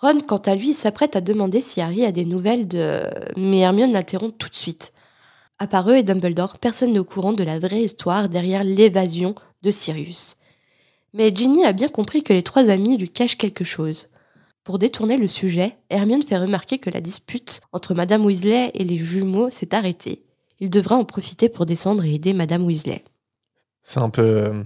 Ron, 0.01 0.21
quant 0.21 0.39
à 0.39 0.55
lui, 0.55 0.75
s'apprête 0.75 1.17
à 1.17 1.21
demander 1.21 1.61
si 1.61 1.81
Harry 1.81 2.05
a 2.05 2.13
des 2.13 2.25
nouvelles 2.25 2.67
de... 2.67 3.03
Mais 3.37 3.61
Hermione 3.61 3.93
l'interrompt 3.93 4.37
tout 4.39 4.49
de 4.49 4.55
suite. 4.55 4.93
À 5.59 5.67
part 5.67 5.91
eux 5.91 5.97
et 5.97 6.03
Dumbledore, 6.03 6.59
personne 6.59 6.93
n'est 6.93 6.99
au 6.99 7.05
courant 7.05 7.33
de 7.33 7.43
la 7.43 7.59
vraie 7.59 7.83
histoire 7.83 8.29
derrière 8.29 8.63
l'évasion 8.63 9.35
de 9.63 9.71
Sirius. 9.71 10.37
Mais 11.15 11.35
Ginny 11.35 11.65
a 11.65 11.73
bien 11.73 11.89
compris 11.89 12.23
que 12.23 12.33
les 12.33 12.43
trois 12.45 12.69
amis 12.69 12.97
lui 12.97 13.09
cachent 13.09 13.39
quelque 13.39 13.65
chose. 13.65 14.09
Pour 14.63 14.79
détourner 14.79 15.17
le 15.17 15.29
sujet, 15.29 15.77
Hermione 15.91 16.23
fait 16.23 16.37
remarquer 16.37 16.79
que 16.79 16.91
la 16.91 17.01
dispute 17.01 17.61
entre 17.73 17.95
Madame 17.95 18.25
Weasley 18.25 18.71
et 18.75 18.85
les 18.85 18.99
jumeaux 18.99 19.51
s'est 19.51 19.75
arrêtée. 19.75 20.23
Il 20.61 20.71
devra 20.71 20.97
en 20.97 21.05
profiter 21.05 21.49
pour 21.49 21.67
descendre 21.67 22.05
et 22.05 22.15
aider 22.15 22.35
Madame 22.35 22.65
Weasley. 22.65 23.03
C'est 23.83 24.01
un 24.01 24.11
peu 24.11 24.23
euh, 24.23 24.63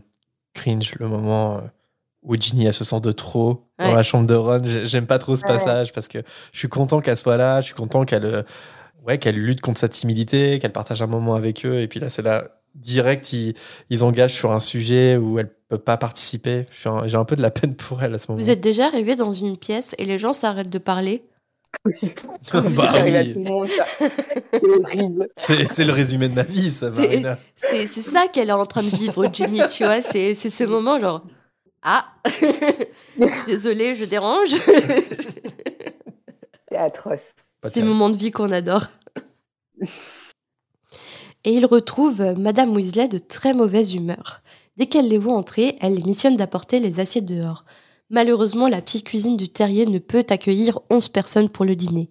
cringe 0.55 0.95
le 0.99 1.09
moment 1.09 1.57
euh, 1.57 1.61
où 2.23 2.37
Ginny 2.37 2.67
elle 2.67 2.75
se 2.75 2.85
sent 2.85 3.01
de 3.01 3.13
trop 3.13 3.67
dans 3.79 3.95
la 3.95 4.03
chambre 4.03 4.27
de 4.27 4.35
Ron. 4.35 4.61
J'ai- 4.65 4.85
J'aime 4.85 5.07
pas 5.07 5.19
trop 5.19 5.37
ce 5.37 5.43
Ouais. 5.43 5.49
passage 5.49 5.93
parce 5.93 6.09
que 6.09 6.19
je 6.53 6.59
suis 6.59 6.69
content 6.69 7.01
qu'elle 7.01 7.17
soit 7.19 7.37
là, 7.37 7.61
je 7.61 7.67
suis 7.67 7.75
content 7.75 8.05
qu'elle 8.05 8.25
euh, 8.25 8.43
ouais, 9.07 9.19
qu'elle 9.19 9.37
lutte 9.37 9.61
contre 9.61 9.81
sa 9.81 9.89
timidité, 9.89 10.59
qu'elle 10.61 10.73
partage 10.73 11.03
un 11.03 11.07
moment 11.09 11.35
avec 11.35 11.67
eux. 11.67 11.81
Et 11.81 11.89
puis 11.89 11.99
là, 12.01 12.09
c'est 12.11 12.23
là 12.23 12.49
direct, 12.75 13.33
ils, 13.33 13.55
ils 13.91 14.03
engagent 14.05 14.33
sur 14.35 14.53
un 14.53 14.61
sujet 14.61 15.17
où 15.17 15.39
elle 15.39 15.51
peut 15.69 15.79
pas 15.79 15.97
participer. 15.97 16.67
Suis 16.71 16.89
un- 16.89 17.07
J'ai 17.07 17.17
un 17.17 17.25
peu 17.25 17.37
de 17.37 17.43
la 17.43 17.51
peine 17.51 17.75
pour 17.75 18.03
elle 18.03 18.15
à 18.15 18.19
ce 18.19 18.31
moment. 18.31 18.41
Vous 18.41 18.51
êtes 18.51 18.61
déjà 18.61 18.87
arrivé 18.87 19.17
dans 19.17 19.33
une 19.33 19.57
pièce 19.59 19.95
et 19.99 20.05
les 20.05 20.19
gens 20.19 20.33
s'arrêtent 20.33 20.71
de 20.71 20.79
parler 20.79 21.25
bah 21.85 22.63
oui. 23.05 23.73
C'est 24.53 24.69
horrible. 24.69 25.29
c'est 25.37 25.69
c'est 25.71 25.85
le 25.85 25.93
résumé 25.93 26.29
de 26.29 26.35
ma 26.35 26.43
vie, 26.43 26.71
ça, 26.71 26.91
C'est- 26.93 27.01
Marina. 27.01 27.39
C'est 27.57 27.87
c'est 27.87 28.03
ça 28.03 28.29
qu'elle 28.29 28.49
est 28.51 28.53
en 28.53 28.67
train 28.67 28.83
de 28.83 28.89
vivre, 28.89 29.27
Ginny, 29.33 29.61
tu 29.71 29.85
vois. 29.85 30.03
C'est 30.03 30.35
c'est 30.35 30.51
ce 30.51 30.65
moment 30.65 31.01
genre 31.01 31.25
Ah 31.83 32.07
Désolée, 33.47 33.95
je 33.95 34.05
dérange. 34.05 34.51
C'est 36.71 36.77
atroce. 36.77 37.33
Pas 37.61 37.71
Ces 37.71 37.83
moments 37.83 38.11
de 38.11 38.17
vie 38.17 38.31
qu'on 38.31 38.51
adore. 38.51 38.87
Et 41.45 41.53
il 41.53 41.67
retrouve 41.67 42.23
Madame 42.39 42.75
Weasley 42.75 43.09
de 43.09 43.19
très 43.19 43.53
mauvaise 43.53 43.95
humeur. 43.95 44.43
Dès 44.77 44.87
qu'elle 44.87 45.09
les 45.09 45.19
voit 45.19 45.35
entrer, 45.35 45.77
elle 45.81 45.95
les 45.95 46.03
missionne 46.03 46.37
d'apporter 46.37 46.79
les 46.81 47.01
assiettes 47.01 47.25
dehors. 47.27 47.65
Malheureusement, 48.13 48.69
la 48.69 48.81
petite 48.81 49.05
cuisine 49.05 49.37
du 49.37 49.49
terrier 49.49 49.87
ne 49.87 49.99
peut 49.99 50.25
accueillir 50.29 50.79
11 50.91 51.09
personnes 51.09 51.51
pour 51.51 51.65
le 51.65 51.75
dîner. 51.75 52.11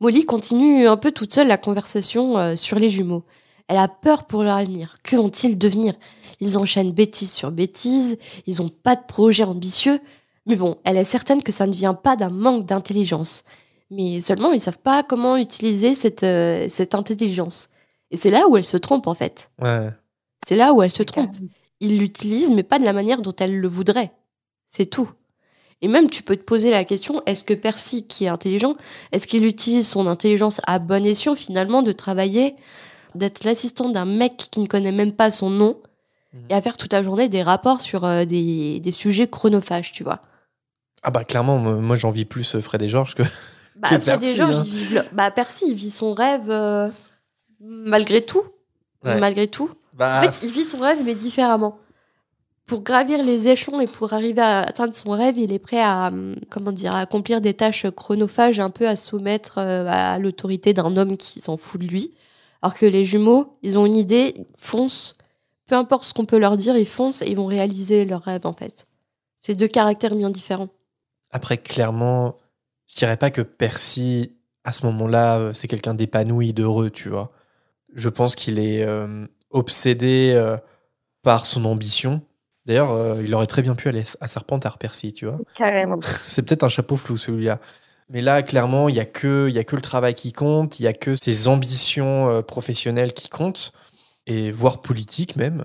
Molly 0.00 0.26
continue 0.26 0.86
un 0.86 0.98
peu 0.98 1.12
toute 1.12 1.32
seule 1.32 1.48
la 1.48 1.56
conversation 1.56 2.36
euh, 2.36 2.56
sur 2.56 2.78
les 2.78 2.90
jumeaux. 2.90 3.24
Elle 3.68 3.78
a 3.78 3.88
peur 3.88 4.24
pour 4.24 4.42
leur 4.42 4.56
avenir. 4.56 4.98
Que 5.02 5.16
vont-ils 5.16 5.56
devenir? 5.56 5.94
Ils 6.40 6.58
enchaînent 6.58 6.92
bêtise 6.92 7.32
sur 7.32 7.50
bêtise, 7.50 8.18
ils 8.46 8.60
n'ont 8.60 8.68
pas 8.68 8.96
de 8.96 9.06
projet 9.06 9.44
ambitieux. 9.44 10.00
Mais 10.44 10.56
bon, 10.56 10.76
elle 10.84 10.98
est 10.98 11.04
certaine 11.04 11.42
que 11.42 11.52
ça 11.52 11.66
ne 11.66 11.72
vient 11.72 11.94
pas 11.94 12.16
d'un 12.16 12.28
manque 12.28 12.66
d'intelligence 12.66 13.44
mais 13.92 14.20
seulement 14.20 14.52
ils 14.52 14.60
savent 14.60 14.78
pas 14.78 15.02
comment 15.02 15.36
utiliser 15.36 15.94
cette, 15.94 16.22
euh, 16.22 16.66
cette 16.68 16.94
intelligence. 16.94 17.68
Et 18.10 18.16
c'est 18.16 18.30
là 18.30 18.48
où 18.48 18.56
elle 18.56 18.64
se 18.64 18.76
trompe 18.76 19.06
en 19.06 19.14
fait. 19.14 19.50
Ouais. 19.60 19.90
C'est 20.46 20.56
là 20.56 20.72
où 20.72 20.82
elle 20.82 20.90
se 20.90 21.02
trompe. 21.02 21.30
Ils 21.80 21.98
l'utilisent, 21.98 22.50
mais 22.50 22.62
pas 22.62 22.78
de 22.78 22.84
la 22.84 22.92
manière 22.92 23.22
dont 23.22 23.34
elle 23.38 23.58
le 23.58 23.68
voudrait. 23.68 24.12
C'est 24.74 24.86
tout. 24.86 25.08
Et 25.82 25.88
même 25.88 26.08
tu 26.08 26.22
peux 26.22 26.36
te 26.36 26.42
poser 26.42 26.70
la 26.70 26.84
question, 26.84 27.22
est-ce 27.26 27.44
que 27.44 27.54
Percy, 27.54 28.06
qui 28.06 28.24
est 28.24 28.28
intelligent, 28.28 28.76
est-ce 29.10 29.26
qu'il 29.26 29.44
utilise 29.44 29.88
son 29.88 30.06
intelligence 30.06 30.60
à 30.66 30.78
bon 30.78 31.04
escient 31.04 31.34
finalement 31.34 31.82
de 31.82 31.92
travailler, 31.92 32.54
d'être 33.14 33.44
l'assistant 33.44 33.88
d'un 33.90 34.04
mec 34.06 34.36
qui 34.50 34.60
ne 34.60 34.66
connaît 34.66 34.92
même 34.92 35.12
pas 35.12 35.30
son 35.30 35.50
nom, 35.50 35.78
Mhm. 36.32 36.40
et 36.48 36.54
à 36.54 36.62
faire 36.62 36.78
toute 36.78 36.92
la 36.94 37.02
journée 37.02 37.28
des 37.28 37.42
rapports 37.42 37.82
sur 37.82 38.04
euh, 38.04 38.24
des, 38.24 38.80
des 38.80 38.92
sujets 38.92 39.26
chronophages, 39.26 39.92
tu 39.92 40.02
vois? 40.02 40.20
Ah 41.02 41.10
bah 41.10 41.24
clairement, 41.24 41.58
moi 41.58 41.74
moi, 41.74 41.96
j'envie 41.96 42.24
plus 42.24 42.54
euh, 42.54 42.60
Fred 42.62 42.80
et 42.80 42.88
Georges 42.88 43.14
que. 43.14 43.22
Bah, 43.76 43.88
Que 43.90 43.98
Fred 44.00 44.22
et 44.22 44.34
Percy, 44.34 44.36
Georges, 44.36 44.66
hein. 44.96 45.04
bah, 45.12 45.30
Percy, 45.30 45.64
il 45.68 45.74
vit 45.74 45.90
son 45.90 46.14
rêve 46.14 46.48
euh, 46.48 46.88
malgré 47.60 48.20
tout. 48.22 48.42
Ouais. 49.04 49.18
Malgré 49.20 49.46
tout. 49.48 49.68
Bah, 49.92 50.20
En 50.20 50.30
fait, 50.32 50.46
il 50.46 50.52
vit 50.52 50.64
son 50.64 50.78
rêve, 50.78 50.98
mais 51.04 51.14
différemment. 51.14 51.78
Pour 52.72 52.80
gravir 52.80 53.22
les 53.22 53.48
échelons 53.48 53.82
et 53.82 53.86
pour 53.86 54.14
arriver 54.14 54.40
à 54.40 54.60
atteindre 54.60 54.94
son 54.94 55.10
rêve, 55.10 55.36
il 55.36 55.52
est 55.52 55.58
prêt 55.58 55.82
à, 55.82 56.06
hum, 56.06 56.36
comment 56.48 56.72
dire, 56.72 56.94
accomplir 56.94 57.42
des 57.42 57.52
tâches 57.52 57.84
chronophages, 57.90 58.60
un 58.60 58.70
peu 58.70 58.88
à 58.88 58.96
soumettre 58.96 59.56
euh, 59.58 59.86
à 59.90 60.18
l'autorité 60.18 60.72
d'un 60.72 60.96
homme 60.96 61.18
qui 61.18 61.42
s'en 61.42 61.58
fout 61.58 61.82
de 61.82 61.86
lui. 61.86 62.14
Alors 62.62 62.74
que 62.74 62.86
les 62.86 63.04
jumeaux, 63.04 63.58
ils 63.62 63.76
ont 63.76 63.84
une 63.84 63.94
idée, 63.94 64.32
ils 64.38 64.46
foncent. 64.56 65.16
Peu 65.66 65.74
importe 65.74 66.04
ce 66.04 66.14
qu'on 66.14 66.24
peut 66.24 66.38
leur 66.38 66.56
dire, 66.56 66.74
ils 66.74 66.86
foncent 66.86 67.20
et 67.20 67.26
ils 67.26 67.36
vont 67.36 67.44
réaliser 67.44 68.06
leur 68.06 68.22
rêve, 68.22 68.46
en 68.46 68.54
fait. 68.54 68.86
C'est 69.36 69.54
deux 69.54 69.68
caractères 69.68 70.14
bien 70.14 70.30
différents. 70.30 70.70
Après, 71.30 71.58
clairement, 71.58 72.38
je 72.86 72.96
dirais 72.96 73.18
pas 73.18 73.30
que 73.30 73.42
Percy, 73.42 74.32
à 74.64 74.72
ce 74.72 74.86
moment-là, 74.86 75.38
euh, 75.38 75.52
c'est 75.52 75.68
quelqu'un 75.68 75.92
d'épanoui, 75.92 76.54
d'heureux, 76.54 76.88
tu 76.88 77.10
vois. 77.10 77.32
Je 77.94 78.08
pense 78.08 78.34
qu'il 78.34 78.58
est 78.58 78.82
euh, 78.82 79.26
obsédé 79.50 80.42
par 81.22 81.44
son 81.44 81.66
ambition. 81.66 82.22
D'ailleurs, 82.66 82.92
euh, 82.92 83.22
il 83.24 83.34
aurait 83.34 83.46
très 83.46 83.62
bien 83.62 83.74
pu 83.74 83.88
aller 83.88 84.04
à 84.20 84.28
Serpentard, 84.28 84.78
Percy, 84.78 85.12
tu 85.12 85.26
vois. 85.26 85.38
Carrément. 85.56 85.98
C'est 86.28 86.42
peut-être 86.42 86.62
un 86.62 86.68
chapeau 86.68 86.96
flou, 86.96 87.16
celui-là. 87.16 87.58
Mais 88.08 88.20
là, 88.20 88.42
clairement, 88.42 88.88
il 88.88 88.94
y 88.94 89.00
a 89.00 89.04
que, 89.04 89.48
il 89.48 89.54
y 89.54 89.58
a 89.58 89.64
que 89.64 89.74
le 89.74 89.82
travail 89.82 90.14
qui 90.14 90.32
compte, 90.32 90.78
il 90.78 90.84
y 90.84 90.86
a 90.86 90.92
que 90.92 91.16
ses 91.16 91.48
ambitions 91.48 92.30
euh, 92.30 92.42
professionnelles 92.42 93.12
qui 93.14 93.28
comptent, 93.28 93.72
et 94.26 94.52
voire 94.52 94.80
politiques 94.80 95.36
même. 95.36 95.64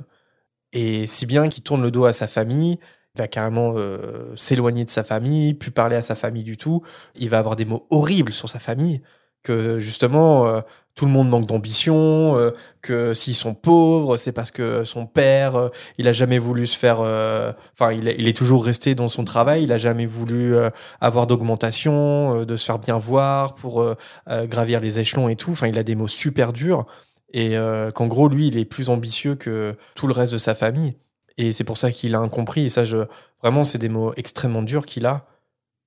Et 0.74 1.08
si 1.08 1.26
bien 1.26 1.50
qu'il 1.50 1.64
tourne 1.64 1.84
le 1.84 1.92
dos 1.92 2.06
à 2.06 2.14
sa 2.14 2.28
famille, 2.28 2.80
il 3.16 3.20
va 3.20 3.28
carrément 3.28 3.74
euh, 3.76 4.36
s'éloigner 4.36 4.86
de 4.86 4.90
sa 4.90 5.04
famille, 5.04 5.54
plus 5.54 5.72
parler 5.72 5.96
à 5.96 6.02
sa 6.02 6.16
famille 6.16 6.44
du 6.44 6.58
tout. 6.58 6.82
Il 7.16 7.30
va 7.30 7.40
avoir 7.40 7.56
des 7.56 7.66
mots 7.66 7.88
horribles 7.92 8.32
sur 8.32 8.50
sa 8.50 8.60
famille, 8.60 9.02
que 9.44 9.80
justement, 9.80 10.62
tout 10.98 11.06
le 11.06 11.12
monde 11.12 11.30
manque 11.30 11.46
d'ambition, 11.46 12.36
euh, 12.38 12.52
que 12.82 13.14
s'ils 13.14 13.36
sont 13.36 13.54
pauvres, 13.54 14.18
c'est 14.18 14.34
parce 14.34 14.52
que 14.52 14.84
son 14.84 15.06
père, 15.06 15.56
euh, 15.56 15.70
il 15.98 16.08
a 16.08 16.14
jamais 16.14 16.40
voulu 16.40 16.66
se 16.68 16.78
faire... 16.78 16.98
euh, 17.02 17.54
Enfin, 17.74 17.94
il, 17.94 18.08
est- 18.10 18.16
il 18.18 18.28
est 18.28 18.36
toujours 18.36 18.66
resté 18.66 18.96
dans 18.96 19.08
son 19.08 19.24
travail, 19.24 19.64
il 19.64 19.72
a 19.72 19.78
jamais 19.78 20.08
voulu 20.08 20.56
avoir 21.00 21.28
d'augmentation, 21.28 22.44
de 22.44 22.58
se 22.58 22.66
faire 22.66 22.80
bien 22.80 22.98
voir 22.98 23.56
pour 23.56 23.86
gravir 24.28 24.80
les 24.80 25.00
échelons 25.00 25.30
et 25.30 25.36
tout. 25.36 25.52
Enfin, 25.52 25.68
il 25.68 25.78
a 25.78 25.84
des 25.84 25.96
mots 25.96 26.08
super 26.08 26.52
durs. 26.52 26.86
Et 27.34 27.56
qu'en 27.94 28.08
gros, 28.08 28.28
lui, 28.28 28.48
il 28.48 28.58
est 28.58 28.66
plus 28.66 28.90
ambitieux 28.90 29.36
que 29.36 29.76
tout 29.96 30.08
le 30.08 30.14
reste 30.14 30.34
de 30.34 30.38
sa 30.38 30.56
famille. 30.56 30.96
Et 31.38 31.54
c'est 31.54 31.64
pour 31.64 31.78
ça 31.78 31.92
qu'il 31.92 32.16
a 32.16 32.20
incompris. 32.20 32.66
Et 32.66 32.70
ça, 32.70 32.86
je... 32.86 32.98
vraiment, 33.44 33.64
c'est 33.64 33.78
des 33.78 33.90
mots 33.90 34.14
extrêmement 34.16 34.64
durs 34.64 34.86
qu'il 34.86 35.06
a. 35.06 35.26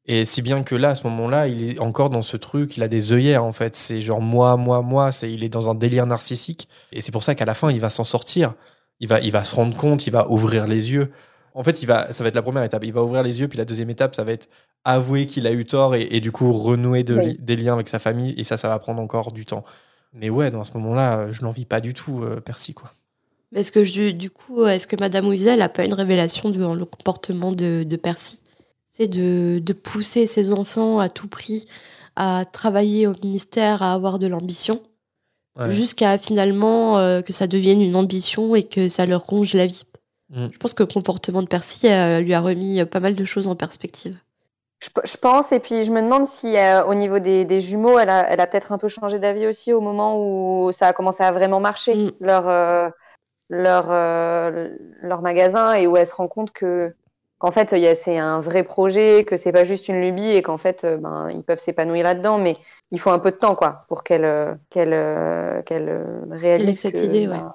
Et 0.06 0.24
si 0.24 0.42
bien 0.42 0.62
que 0.62 0.74
là, 0.74 0.90
à 0.90 0.94
ce 0.94 1.04
moment-là, 1.04 1.46
il 1.46 1.62
est 1.70 1.78
encore 1.78 2.10
dans 2.10 2.22
ce 2.22 2.36
truc, 2.36 2.76
il 2.76 2.82
a 2.82 2.88
des 2.88 3.12
œillères, 3.12 3.44
en 3.44 3.52
fait. 3.52 3.74
C'est 3.76 4.00
genre 4.02 4.20
moi, 4.20 4.56
moi, 4.56 4.80
moi. 4.82 5.12
C'est, 5.12 5.30
il 5.32 5.44
est 5.44 5.48
dans 5.48 5.68
un 5.70 5.74
délire 5.74 6.06
narcissique. 6.06 6.68
Et 6.92 7.00
c'est 7.00 7.12
pour 7.12 7.22
ça 7.22 7.34
qu'à 7.34 7.44
la 7.44 7.54
fin, 7.54 7.70
il 7.70 7.80
va 7.80 7.90
s'en 7.90 8.04
sortir. 8.04 8.54
Il 8.98 9.08
va, 9.08 9.20
il 9.20 9.30
va 9.30 9.44
se 9.44 9.54
rendre 9.54 9.76
compte, 9.76 10.06
il 10.06 10.10
va 10.10 10.28
ouvrir 10.30 10.66
les 10.66 10.90
yeux. 10.92 11.10
En 11.54 11.62
fait, 11.62 11.82
il 11.82 11.86
va, 11.86 12.12
ça 12.12 12.24
va 12.24 12.28
être 12.28 12.34
la 12.34 12.42
première 12.42 12.62
étape. 12.64 12.82
Il 12.84 12.92
va 12.92 13.02
ouvrir 13.02 13.22
les 13.22 13.40
yeux, 13.40 13.48
puis 13.48 13.58
la 13.58 13.64
deuxième 13.64 13.90
étape, 13.90 14.14
ça 14.14 14.24
va 14.24 14.32
être 14.32 14.48
avouer 14.84 15.26
qu'il 15.26 15.46
a 15.46 15.52
eu 15.52 15.64
tort 15.66 15.94
et, 15.94 16.08
et 16.10 16.20
du 16.20 16.32
coup 16.32 16.52
renouer 16.52 17.04
de 17.04 17.16
Oui. 17.16 17.24
li- 17.26 17.36
des 17.38 17.56
liens 17.56 17.74
avec 17.74 17.88
sa 17.88 17.98
famille. 17.98 18.34
Et 18.36 18.44
ça, 18.44 18.56
ça 18.56 18.68
va 18.68 18.78
prendre 18.78 19.00
encore 19.02 19.32
du 19.32 19.44
temps. 19.44 19.64
Mais 20.12 20.30
ouais, 20.30 20.50
dans 20.50 20.64
ce 20.64 20.72
moment-là, 20.74 21.30
je 21.30 21.42
l'envie 21.42 21.66
pas 21.66 21.80
du 21.80 21.94
tout, 21.94 22.22
euh, 22.22 22.40
Percy, 22.40 22.74
quoi. 22.74 22.92
Est-ce 23.54 23.70
que 23.72 23.80
du, 23.80 24.12
du 24.14 24.30
coup, 24.30 24.64
est-ce 24.66 24.86
que 24.86 24.96
Madame 24.98 25.26
Weasley 25.28 25.56
n'a 25.56 25.68
pas 25.68 25.84
une 25.84 25.94
révélation 25.94 26.50
devant 26.50 26.74
le 26.74 26.84
comportement 26.84 27.52
de, 27.52 27.82
de 27.84 27.96
Percy? 27.96 28.40
C'est 28.90 29.08
de, 29.08 29.60
de 29.60 29.72
pousser 29.72 30.26
ses 30.26 30.52
enfants 30.52 30.98
à 30.98 31.08
tout 31.08 31.28
prix 31.28 31.66
à 32.16 32.44
travailler 32.44 33.06
au 33.06 33.14
ministère, 33.22 33.82
à 33.82 33.94
avoir 33.94 34.18
de 34.18 34.26
l'ambition, 34.26 34.80
Ouais. 35.58 35.70
jusqu'à 35.72 36.16
finalement 36.16 36.98
euh, 36.98 37.22
que 37.22 37.32
ça 37.32 37.46
devienne 37.48 37.80
une 37.82 37.96
ambition 37.96 38.54
et 38.54 38.62
que 38.62 38.88
ça 38.88 39.04
leur 39.06 39.26
ronge 39.26 39.54
la 39.54 39.66
vie. 39.66 39.84
Mm. 40.30 40.46
Je 40.52 40.58
pense 40.58 40.74
que 40.74 40.82
le 40.84 40.86
comportement 40.88 41.42
de 41.42 41.48
Percy 41.48 41.88
euh, 41.88 42.20
lui 42.20 42.34
a 42.34 42.40
remis 42.40 42.80
euh, 42.80 42.84
pas 42.86 43.00
mal 43.00 43.14
de 43.16 43.24
choses 43.24 43.48
en 43.48 43.56
perspective. 43.56 44.16
Je, 44.80 44.88
je 45.04 45.16
pense, 45.16 45.50
et 45.52 45.58
puis 45.60 45.82
je 45.82 45.90
me 45.92 46.00
demande 46.02 46.24
si 46.26 46.56
euh, 46.56 46.84
au 46.84 46.94
niveau 46.94 47.18
des, 47.18 47.44
des 47.44 47.60
jumeaux, 47.60 47.98
elle 47.98 48.10
a, 48.10 48.30
elle 48.30 48.40
a 48.40 48.46
peut-être 48.46 48.70
un 48.72 48.78
peu 48.78 48.88
changé 48.88 49.18
d'avis 49.18 49.46
aussi 49.48 49.72
au 49.72 49.80
moment 49.80 50.16
où 50.22 50.70
ça 50.72 50.86
a 50.86 50.92
commencé 50.92 51.22
à 51.22 51.32
vraiment 51.32 51.60
marcher, 51.60 51.94
Mm. 51.96 52.12
leur, 52.20 52.48
euh, 52.48 52.88
leur, 53.48 53.86
euh, 53.90 54.68
leur 55.02 55.20
magasin, 55.20 55.74
et 55.74 55.86
où 55.88 55.96
elle 55.96 56.06
se 56.06 56.14
rend 56.14 56.28
compte 56.28 56.52
que 56.52 56.94
qu'en 57.40 57.50
fait, 57.50 57.72
il 57.72 57.78
y 57.80 57.88
a- 57.88 57.96
c'est 57.96 58.18
un 58.18 58.40
vrai 58.40 58.62
projet, 58.62 59.24
que 59.24 59.36
c'est 59.36 59.50
pas 59.50 59.64
juste 59.64 59.88
une 59.88 60.00
lubie, 60.00 60.30
et 60.30 60.42
qu'en 60.42 60.58
fait, 60.58 60.84
euh, 60.84 60.96
ben, 60.98 61.28
ils 61.30 61.42
peuvent 61.42 61.58
s'épanouir 61.58 62.04
là-dedans, 62.04 62.38
mais 62.38 62.56
il 62.92 63.00
faut 63.00 63.10
un 63.10 63.18
peu 63.18 63.32
de 63.32 63.36
temps, 63.36 63.56
quoi, 63.56 63.86
pour 63.88 64.04
qu'elle 64.04 64.24
euh, 64.24 64.54
qu'elle 64.70 64.92
euh, 64.92 65.62
qu'elle 65.62 65.90
réalise 66.30 66.66
Qu'elle 66.66 66.90
accepte 66.90 66.96
que, 66.96 67.02
l'idée, 67.02 67.26
ouais. 67.26 67.38
ben, 67.38 67.54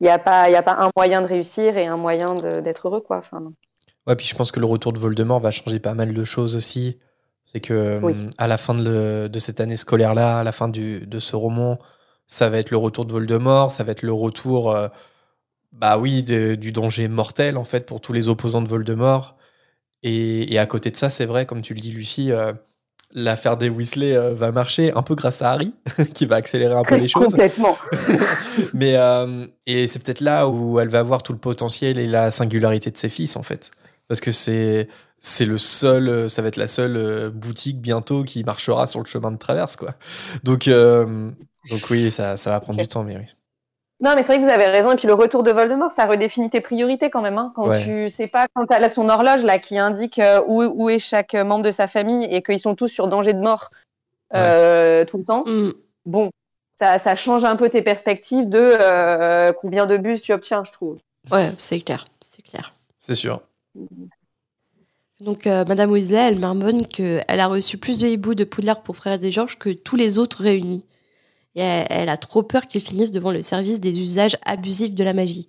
il 0.00 0.04
n'y 0.04 0.10
a, 0.10 0.18
pas- 0.18 0.48
il 0.48 0.52
y 0.52 0.56
a 0.56 0.62
pas 0.62 0.76
un 0.78 0.90
moyen 0.96 1.22
de 1.22 1.26
réussir 1.26 1.76
et 1.78 1.86
un 1.86 1.96
moyen 1.96 2.34
de- 2.34 2.60
d'être 2.60 2.86
heureux, 2.88 3.00
quoi. 3.00 3.16
Enfin, 3.18 3.40
non. 3.40 3.50
Ouais, 4.06 4.16
puis 4.16 4.26
je 4.26 4.34
pense 4.34 4.52
que 4.52 4.60
le 4.60 4.66
retour 4.66 4.92
de 4.92 4.98
Voldemort 4.98 5.40
va 5.40 5.50
changer 5.50 5.80
pas 5.80 5.94
mal 5.94 6.12
de 6.14 6.24
choses 6.24 6.54
aussi. 6.56 6.98
C'est 7.44 7.60
que 7.60 7.98
Oui. 8.02 8.14
à 8.38 8.46
la 8.46 8.58
fin 8.58 8.74
de, 8.74 8.84
le- 8.88 9.28
de 9.28 9.38
cette 9.38 9.60
année 9.60 9.76
scolaire-là, 9.76 10.38
à 10.40 10.44
la 10.44 10.52
fin 10.52 10.68
du, 10.68 11.06
de 11.06 11.18
ce 11.20 11.34
roman, 11.36 11.78
ça 12.26 12.48
va 12.50 12.58
être 12.58 12.70
le 12.70 12.76
retour 12.76 13.06
de 13.06 13.12
Voldemort, 13.12 13.70
ça 13.70 13.84
va 13.84 13.92
être 13.92 14.02
le 14.02 14.12
retour, 14.12 14.70
euh, 14.70 14.88
bah 15.72 15.98
oui, 15.98 16.22
de- 16.22 16.54
du 16.54 16.72
danger 16.72 17.08
mortel 17.08 17.56
en 17.56 17.64
fait 17.64 17.86
pour 17.86 18.00
tous 18.00 18.12
les 18.12 18.28
opposants 18.28 18.62
de 18.62 18.68
Voldemort. 18.68 19.36
Et, 20.02 20.52
et 20.52 20.58
à 20.58 20.66
côté 20.66 20.90
de 20.90 20.96
ça, 20.96 21.10
c'est 21.10 21.26
vrai, 21.26 21.44
comme 21.46 21.60
tu 21.60 21.74
le 21.74 21.80
dis, 21.80 21.90
Lucie, 21.90 22.30
euh, 22.32 22.52
l'affaire 23.12 23.56
des 23.56 23.68
Weasley 23.68 24.14
euh, 24.16 24.32
va 24.34 24.52
marcher 24.52 24.92
un 24.92 25.02
peu 25.02 25.14
grâce 25.16 25.42
à 25.42 25.50
Harry, 25.52 25.74
qui 26.14 26.24
va 26.26 26.36
accélérer 26.36 26.74
un 26.74 26.84
peu 26.84 26.94
les 26.96 27.08
choses. 27.08 27.24
Complètement. 27.32 27.76
Mais 28.74 28.94
euh, 28.96 29.44
et 29.66 29.88
c'est 29.88 29.98
peut-être 30.02 30.20
là 30.20 30.48
où 30.48 30.78
elle 30.80 30.88
va 30.88 31.02
voir 31.02 31.22
tout 31.22 31.32
le 31.32 31.38
potentiel 31.38 31.98
et 31.98 32.06
la 32.06 32.30
singularité 32.30 32.90
de 32.90 32.96
ses 32.96 33.08
fils 33.08 33.36
en 33.36 33.42
fait, 33.42 33.70
parce 34.08 34.20
que 34.20 34.32
c'est 34.32 34.88
c'est 35.20 35.46
le 35.46 35.58
seul, 35.58 36.30
ça 36.30 36.42
va 36.42 36.48
être 36.48 36.56
la 36.56 36.68
seule 36.68 37.30
boutique 37.30 37.80
bientôt 37.80 38.22
qui 38.22 38.44
marchera 38.44 38.86
sur 38.86 39.00
le 39.00 39.06
chemin 39.06 39.32
de 39.32 39.36
traverse 39.36 39.74
quoi. 39.76 39.94
Donc 40.44 40.68
Donc 40.68 41.90
oui, 41.90 42.10
ça, 42.10 42.36
ça 42.36 42.50
va 42.50 42.60
prendre 42.60 42.78
du 42.80 42.86
temps, 42.86 43.02
mais 43.04 43.16
oui. 43.16 43.24
Non, 44.00 44.12
mais 44.14 44.22
c'est 44.22 44.28
vrai 44.28 44.38
que 44.38 44.42
vous 44.44 44.50
avez 44.50 44.66
raison. 44.66 44.92
Et 44.92 44.96
puis 44.96 45.08
le 45.08 45.14
retour 45.14 45.42
de 45.42 45.50
Voldemort, 45.50 45.90
ça 45.90 46.06
redéfinit 46.06 46.50
tes 46.50 46.60
priorités 46.60 47.10
quand 47.10 47.20
même. 47.20 47.36
Hein. 47.38 47.52
Quand 47.56 47.66
Ouais. 47.68 47.82
tu 47.84 48.10
sais 48.10 48.28
pas, 48.28 48.46
quand 48.54 48.66
tu 48.66 48.72
as 48.74 48.88
son 48.88 49.08
horloge 49.08 49.42
là 49.44 49.58
qui 49.58 49.76
indique 49.78 50.18
euh, 50.20 50.40
où, 50.46 50.62
où 50.62 50.88
est 50.88 51.00
chaque 51.00 51.34
membre 51.34 51.64
de 51.64 51.70
sa 51.72 51.86
famille 51.88 52.24
et 52.32 52.42
qu'ils 52.42 52.60
sont 52.60 52.74
tous 52.76 52.88
sur 52.88 53.08
danger 53.08 53.32
de 53.32 53.40
mort 53.40 53.70
euh, 54.34 55.04
tout 55.04 55.18
le 55.18 55.24
temps, 55.24 55.42
Hmm. 55.46 55.70
bon, 56.06 56.30
ça, 56.76 56.98
ça 57.00 57.16
change 57.16 57.44
un 57.44 57.56
peu 57.56 57.68
tes 57.70 57.82
perspectives 57.82 58.48
de 58.48 58.60
euh, 58.80 59.52
combien 59.52 59.86
de 59.86 59.96
bus 59.96 60.22
tu 60.22 60.32
obtiens, 60.32 60.62
je 60.64 60.70
trouve. 60.70 60.98
Ouais, 61.32 61.50
c'est 61.58 61.80
clair, 61.80 62.06
c'est 62.20 62.42
clair. 62.42 62.74
C'est 63.00 63.14
sûr. 63.16 63.40
Donc, 65.20 65.46
euh, 65.48 65.64
Madame 65.64 65.90
Weasley, 65.90 66.16
elle 66.28 66.38
marmonne 66.38 66.86
qu'elle 66.86 67.24
a 67.40 67.46
reçu 67.48 67.76
plus 67.78 67.98
de 67.98 68.06
hiboux 68.06 68.34
de 68.36 68.44
Poudlard 68.44 68.82
pour 68.82 68.94
Frère 68.96 69.18
des 69.18 69.32
Georges 69.32 69.58
que 69.58 69.70
tous 69.70 69.96
les 69.96 70.16
autres 70.18 70.42
réunis. 70.42 70.86
Et 71.54 71.60
elle, 71.60 71.86
elle 71.90 72.08
a 72.08 72.16
trop 72.16 72.42
peur 72.42 72.66
qu'ils 72.66 72.80
finissent 72.80 73.10
devant 73.10 73.32
le 73.32 73.42
service 73.42 73.80
des 73.80 73.98
usages 73.98 74.36
abusifs 74.44 74.94
de 74.94 75.04
la 75.04 75.14
magie. 75.14 75.48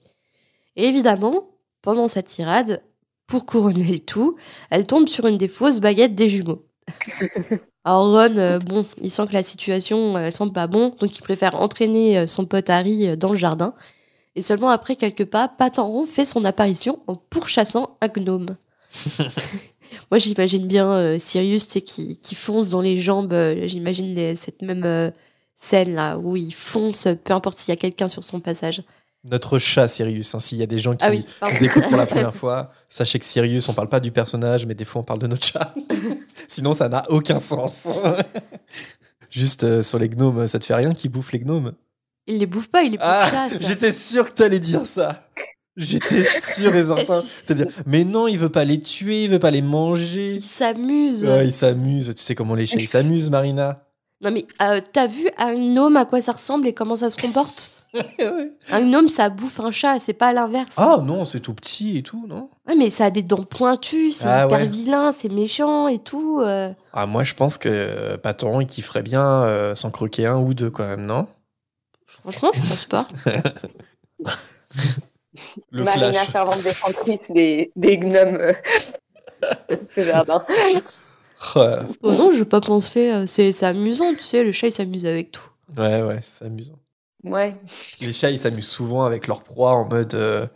Et 0.75 0.85
évidemment, 0.85 1.49
pendant 1.81 2.07
sa 2.07 2.23
tirade, 2.23 2.81
pour 3.27 3.45
couronner 3.45 3.83
le 3.83 3.99
tout, 3.99 4.35
elle 4.69 4.85
tombe 4.87 5.07
sur 5.07 5.27
une 5.27 5.37
des 5.37 5.47
fausses 5.47 5.79
baguettes 5.79 6.15
des 6.15 6.29
jumeaux. 6.29 6.65
Alors 7.85 8.11
Ron, 8.11 8.37
euh, 8.37 8.59
bon, 8.59 8.85
il 9.01 9.11
sent 9.11 9.27
que 9.27 9.33
la 9.33 9.43
situation, 9.43 10.17
euh, 10.17 10.25
elle 10.25 10.31
semble 10.31 10.51
pas 10.51 10.67
bon, 10.67 10.95
donc 10.99 11.15
il 11.17 11.21
préfère 11.21 11.55
entraîner 11.55 12.19
euh, 12.19 12.27
son 12.27 12.45
pote 12.45 12.69
Harry 12.69 13.07
euh, 13.07 13.15
dans 13.15 13.29
le 13.29 13.37
jardin. 13.37 13.73
Et 14.35 14.41
seulement 14.41 14.69
après 14.69 14.95
quelques 14.95 15.25
pas, 15.25 15.47
Patenron 15.47 16.05
fait 16.05 16.25
son 16.25 16.43
apparition 16.45 16.99
en 17.07 17.15
pourchassant 17.15 17.97
un 18.01 18.07
gnome. 18.07 18.57
Moi, 20.11 20.17
j'imagine 20.17 20.67
bien 20.67 20.91
euh, 20.91 21.19
Sirius 21.19 21.67
qui, 21.67 22.17
qui 22.17 22.35
fonce 22.35 22.69
dans 22.69 22.81
les 22.81 22.99
jambes. 22.99 23.33
euh, 23.33 23.67
j'imagine 23.67 24.35
cette 24.35 24.61
même 24.61 24.83
euh, 24.85 25.11
scène 25.62 25.93
là 25.93 26.18
où 26.18 26.38
il 26.38 26.53
fonce, 26.53 27.07
peu 27.24 27.34
importe 27.34 27.60
s'il 27.60 27.72
y 27.74 27.74
a 27.74 27.76
quelqu'un 27.80 28.07
sur 28.07 28.24
son 28.24 28.39
passage. 28.39 28.82
Notre 29.26 29.60
chat, 29.60 29.89
Sirius. 29.89 30.34
hein, 30.34 30.39
S'il 30.39 30.57
y 30.57 30.64
a 30.64 30.66
des 30.66 30.80
gens 30.80 30.95
qui 30.95 31.03
Ah 31.03 31.10
oui, 31.10 31.26
nous 31.41 31.64
écoutent 31.66 31.84
pour 31.89 31.97
la 31.97 32.05
première 32.05 32.34
fois, 32.41 32.72
sachez 32.88 33.20
que 33.20 33.26
Sirius, 33.26 33.68
on 33.68 33.74
parle 33.74 33.89
pas 33.89 33.99
du 33.99 34.12
personnage, 34.12 34.66
mais 34.66 34.76
des 34.76 34.86
fois 34.86 35.01
on 35.01 35.03
parle 35.03 35.20
de 35.20 35.28
notre 35.28 35.45
chat. 35.45 35.74
Sinon, 36.47 36.72
ça 36.72 36.88
n'a 36.88 37.03
aucun 37.10 37.39
sens. 37.41 37.84
Juste 39.30 39.64
euh, 39.66 39.84
sur 39.84 39.99
les 39.99 40.07
gnomes, 40.10 40.47
ça 40.47 40.57
te 40.60 40.66
fait 40.66 40.76
rien 40.76 40.93
qui 40.93 41.10
bouffe 41.10 41.34
les 41.34 41.39
gnomes? 41.39 41.74
Il 42.28 42.38
les 42.38 42.45
bouffe 42.45 42.70
pas, 42.70 42.84
il 42.84 42.93
les 42.93 42.97
Ah, 43.01 43.28
pourchasse. 43.30 43.68
j'étais 43.68 43.91
sûr 43.91 44.30
que 44.30 44.34
t'allais 44.36 44.60
dire 44.60 44.86
ça. 44.86 45.28
J'étais 45.76 46.24
sûr 46.24 46.74
et 46.76 46.84
certain. 46.86 47.24
Dire, 47.53 47.68
mais 47.86 48.03
non, 48.05 48.28
il 48.28 48.38
veut 48.39 48.49
pas 48.49 48.64
les 48.66 48.80
tuer, 48.80 49.26
il 49.26 49.30
veut 49.32 49.39
pas 49.39 49.51
les 49.51 49.62
manger. 49.62 50.36
Il 50.36 50.41
s'amuse. 50.41 51.26
Ouais, 51.26 51.47
il 51.47 51.53
s'amuse. 51.53 52.14
Tu 52.16 52.22
sais 52.24 52.36
comment 52.36 52.55
les 52.55 52.66
chats 52.66 52.78
ils 52.80 52.88
s'amusent, 52.88 53.30
Marina 53.30 53.86
Non 54.22 54.32
mais 54.32 54.45
euh, 54.61 54.82
t'as 54.91 55.07
vu 55.07 55.30
un 55.38 55.53
gnome 55.55 55.95
à 55.97 56.05
quoi 56.05 56.22
ça 56.22 56.34
ressemble 56.34 56.67
et 56.67 56.74
comment 56.74 56.95
ça 56.97 57.09
se 57.09 57.17
comporte 57.17 57.72
Un 58.72 58.82
gnome 58.82 59.09
ça 59.09 59.30
bouffe 59.30 59.59
un 59.61 59.72
chat, 59.72 59.97
c'est 59.97 60.13
pas 60.13 60.32
l'inverse. 60.34 60.76
Ah 60.78 60.97
non, 61.03 61.26
c'est 61.26 61.39
tout 61.39 61.53
petit 61.55 61.97
et 61.97 62.03
tout, 62.03 62.26
non? 62.28 62.47
Ouais, 62.67 62.76
mais 62.76 62.89
ça 62.91 63.05
a 63.05 63.09
des 63.09 63.24
dents 63.24 63.43
pointues, 63.43 64.11
c'est 64.11 64.28
Ah 64.28 64.45
hyper 64.45 64.59
ouais. 64.59 64.67
vilain, 64.67 65.11
c'est 65.11 65.30
méchant 65.32 65.88
et 65.88 65.97
tout. 65.97 66.39
euh. 66.41 66.72
Ah, 66.93 67.07
moi, 67.07 67.24
je 67.24 67.34
pense 67.34 67.57
que 67.57 67.67
euh, 67.72 68.17
Patron, 68.17 68.61
il 68.61 68.67
kifferait 68.67 69.01
bien 69.01 69.24
euh, 69.43 69.74
s'en 69.74 69.89
croquer 69.89 70.28
un 70.28 70.38
ou 70.38 70.53
deux 70.53 70.70
quand 70.70 70.86
même, 70.86 71.05
non? 71.07 71.28
Franchement, 72.22 72.51
je 72.53 72.59
pense 72.59 72.86
pas. 72.86 73.07
Le 75.72 75.84
Marina, 75.84 76.11
clash. 76.11 76.30
servante 76.30 76.61
défentrice 76.61 77.32
des, 77.32 77.72
des 77.76 77.97
gnomes 77.97 78.38
euh, 78.39 78.53
du 79.97 80.03
jardin. 80.05 80.43
Ouais, 81.55 81.77
Oh 82.03 82.11
non, 82.11 82.31
je 82.31 82.39
vais 82.39 82.45
pas 82.45 82.61
penser. 82.61 83.09
euh, 83.11 83.25
c'est 83.25 83.51
c'est 83.51 83.65
amusant, 83.65 84.13
tu 84.13 84.21
sais, 84.23 84.43
le 84.43 84.51
chat 84.51 84.67
il 84.67 84.71
s'amuse 84.71 85.05
avec 85.05 85.31
tout. 85.31 85.49
ouais, 85.77 86.01
ouais, 86.01 86.19
c'est 86.29 86.45
amusant. 86.45 86.79
Ouais. 87.23 87.55
Les 88.01 88.11
chats, 88.13 88.31
ils 88.31 88.39
s'amusent 88.39 88.67
souvent 88.67 89.03
avec 89.03 89.27
leur 89.27 89.43
proie 89.43 89.71
en 89.71 89.87
mode. 89.87 90.13
euh, 90.15 90.47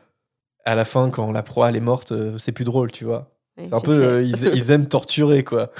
à 0.65 0.75
la 0.75 0.85
fin, 0.85 1.09
quand 1.09 1.31
la 1.33 1.43
proie 1.43 1.69
elle 1.69 1.75
est 1.75 1.81
morte, 1.81 2.13
euh, 2.13 2.37
c'est 2.37 2.53
plus 2.53 2.63
drôle, 2.63 2.91
tu 2.91 3.03
vois. 3.03 3.31
Ouais, 3.57 3.65
C'est 3.67 3.73
un 3.73 3.81
peu. 3.81 3.91
euh, 4.01 4.23
ils, 4.23 4.45
ils 4.55 4.71
aiment 4.71 4.87
torturer, 4.87 5.43
quoi. 5.43 5.71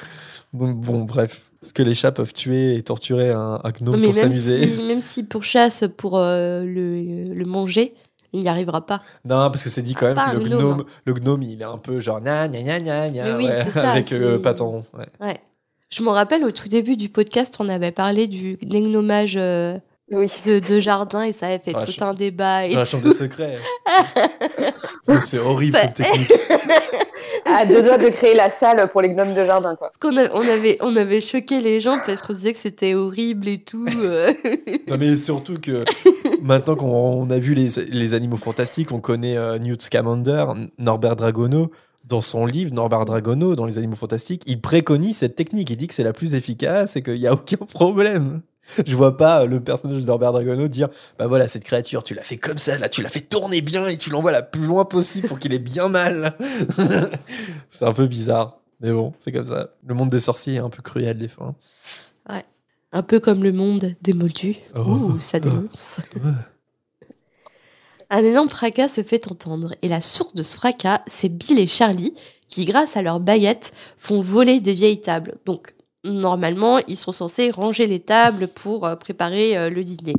Bon, 0.51 0.71
bon, 0.71 1.03
bref. 1.03 1.41
Est-ce 1.61 1.73
que 1.73 1.83
les 1.83 1.95
chats 1.95 2.11
peuvent 2.11 2.33
tuer 2.33 2.75
et 2.75 2.83
torturer 2.83 3.31
un, 3.31 3.61
un 3.63 3.71
gnome 3.71 3.95
Non, 3.95 4.01
mais 4.01 4.07
pour 4.07 4.15
même 4.15 4.23
s'amuser 4.23 4.67
si, 4.67 4.81
même 4.83 4.99
si 4.99 5.23
pour 5.23 5.43
chasse, 5.45 5.85
pour 5.97 6.17
euh, 6.17 6.65
le, 6.65 7.33
le 7.33 7.45
manger, 7.45 7.93
il 8.33 8.41
n'y 8.41 8.49
arrivera 8.49 8.85
pas. 8.85 9.01
Non, 9.25 9.49
parce 9.49 9.63
que 9.63 9.69
c'est 9.69 9.81
dit 9.81 9.93
quand 9.93 10.07
même 10.07 10.17
que 10.17 10.37
le 10.37 10.49
gnome, 10.49 10.59
gnome, 10.59 10.85
le 11.05 11.13
gnome, 11.13 11.43
il 11.43 11.61
est 11.61 11.65
un 11.65 11.77
peu 11.77 11.99
genre 11.99 12.19
Mais 13.23 13.33
oui, 13.33 13.45
ouais, 13.45 13.63
c'est 13.63 13.71
ça, 13.71 13.91
avec 13.91 14.11
euh, 14.11 14.39
Patron. 14.39 14.83
Ouais. 14.97 15.05
Ouais. 15.19 15.37
Je 15.89 16.01
me 16.01 16.09
rappelle 16.09 16.43
au 16.43 16.51
tout 16.51 16.67
début 16.67 16.97
du 16.97 17.09
podcast, 17.09 17.57
on 17.59 17.69
avait 17.69 17.91
parlé 17.91 18.27
du 18.27 18.57
négnomage 18.63 19.35
euh, 19.37 19.77
Oui. 20.11 20.27
de, 20.45 20.59
de 20.59 20.79
jardin 20.79 21.23
et 21.23 21.33
ça 21.33 21.47
avait 21.47 21.59
fait 21.59 21.73
tout 21.73 21.91
chambre- 21.91 22.11
un 22.11 22.13
débat. 22.13 22.65
Et 22.65 22.73
Dans 22.73 22.79
la 22.79 22.85
chambre 22.85 23.03
des 23.05 23.13
secrets. 23.13 23.57
C'est 25.21 25.39
horrible 25.39 25.77
comme 25.79 25.93
technique. 25.93 26.31
À 27.45 27.65
deux 27.65 27.83
doigts 27.83 27.97
de 27.97 28.07
créer 28.09 28.33
la 28.35 28.49
salle 28.49 28.89
pour 28.91 29.01
les 29.01 29.09
gnomes 29.09 29.33
de 29.33 29.45
jardin, 29.45 29.75
quoi. 29.75 29.89
Parce 29.89 29.97
qu'on 29.97 30.17
a- 30.17 30.31
on 30.33 30.47
avait, 30.47 30.77
on 30.81 30.95
avait 30.95 31.19
choqué 31.21 31.61
les 31.61 31.79
gens 31.79 31.99
parce 32.05 32.21
qu'on 32.21 32.33
disait 32.33 32.53
que 32.53 32.57
c'était 32.59 32.93
horrible 32.95 33.47
et 33.47 33.57
tout. 33.59 33.85
euh. 33.95 34.31
Non, 34.87 34.95
mais 34.99 35.15
surtout 35.17 35.59
que 35.59 35.83
maintenant 36.41 36.75
qu'on 36.75 36.87
on 36.87 37.29
a 37.29 37.37
vu 37.39 37.53
les, 37.53 37.67
les 37.89 38.13
animaux 38.13 38.37
fantastiques, 38.37 38.91
on 38.91 38.99
connaît 39.01 39.37
euh, 39.37 39.59
Newt 39.59 39.81
Scamander, 39.81 40.45
Norbert 40.79 41.15
Dragono. 41.15 41.69
Dans 42.05 42.21
son 42.21 42.45
livre, 42.45 42.73
Norbert 42.73 43.05
Dragono, 43.05 43.55
dans 43.55 43.65
les 43.65 43.77
animaux 43.77 43.95
fantastiques, 43.95 44.43
il 44.45 44.59
préconise 44.59 45.17
cette 45.17 45.35
technique. 45.35 45.69
Il 45.69 45.77
dit 45.77 45.87
que 45.87 45.93
c'est 45.93 46.03
la 46.03 46.11
plus 46.13 46.33
efficace 46.33 46.95
et 46.95 47.01
qu'il 47.03 47.19
n'y 47.19 47.27
a 47.27 47.33
aucun 47.33 47.57
problème. 47.57 48.41
Je 48.85 48.95
vois 48.95 49.17
pas 49.17 49.45
le 49.45 49.59
personnage 49.59 50.01
de 50.01 50.07
Norbert 50.07 50.31
Dragono 50.31 50.67
dire 50.67 50.89
Bah 51.19 51.27
voilà, 51.27 51.47
cette 51.47 51.63
créature, 51.63 52.03
tu 52.03 52.13
l'as 52.13 52.23
fait 52.23 52.37
comme 52.37 52.57
ça, 52.57 52.77
là, 52.77 52.89
tu 52.89 53.01
l'as 53.01 53.09
fait 53.09 53.21
tourner 53.21 53.61
bien 53.61 53.87
et 53.87 53.97
tu 53.97 54.09
l'envoies 54.09 54.31
la 54.31 54.41
plus 54.41 54.65
loin 54.65 54.85
possible 54.85 55.27
pour 55.27 55.39
qu'il 55.39 55.53
ait 55.53 55.59
bien 55.59 55.89
mal. 55.89 56.37
c'est 57.69 57.85
un 57.85 57.93
peu 57.93 58.07
bizarre. 58.07 58.59
Mais 58.79 58.91
bon, 58.91 59.13
c'est 59.19 59.31
comme 59.31 59.47
ça. 59.47 59.69
Le 59.85 59.95
monde 59.95 60.09
des 60.09 60.19
sorciers 60.19 60.55
est 60.55 60.59
un 60.59 60.69
peu 60.69 60.81
cruel 60.81 61.17
des 61.17 61.27
fois. 61.29 61.55
Un 62.95 63.01
peu 63.01 63.19
comme 63.19 63.43
le 63.43 63.51
monde 63.51 63.95
des 64.01 64.13
moldus. 64.13 64.57
Oh. 64.75 64.81
Ouh, 64.81 65.19
ça 65.19 65.39
dénonce. 65.39 65.99
Un 68.11 68.23
énorme 68.23 68.49
fracas 68.49 68.89
se 68.89 69.01
fait 69.01 69.31
entendre, 69.31 69.73
et 69.81 69.87
la 69.87 69.99
source 69.99 70.35
de 70.35 70.43
ce 70.43 70.55
fracas, 70.55 71.01
c'est 71.07 71.29
Bill 71.29 71.57
et 71.57 71.65
Charlie, 71.65 72.13
qui, 72.47 72.65
grâce 72.65 72.95
à 72.95 73.01
leurs 73.01 73.19
baguettes, 73.19 73.73
font 73.97 74.21
voler 74.21 74.59
des 74.59 74.75
vieilles 74.75 75.01
tables. 75.01 75.39
Donc, 75.47 75.73
normalement, 76.03 76.79
ils 76.87 76.97
sont 76.97 77.11
censés 77.11 77.51
ranger 77.51 77.87
les 77.87 77.99
tables 77.99 78.47
pour 78.47 78.85
euh, 78.85 78.95
préparer 78.95 79.57
euh, 79.57 79.69
le 79.69 79.83
dîner. 79.83 80.15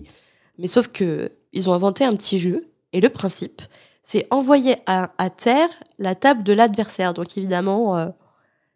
Mais 0.58 0.66
sauf 0.66 0.88
que 0.88 1.32
ils 1.52 1.70
ont 1.70 1.72
inventé 1.72 2.04
un 2.04 2.16
petit 2.16 2.38
jeu, 2.38 2.68
et 2.92 3.00
le 3.00 3.08
principe, 3.08 3.62
c'est 4.02 4.26
envoyer 4.30 4.76
à, 4.86 5.12
à 5.18 5.30
terre 5.30 5.68
la 5.98 6.14
table 6.14 6.42
de 6.42 6.52
l'adversaire. 6.52 7.14
Donc, 7.14 7.36
évidemment, 7.36 7.96
euh, 7.96 8.06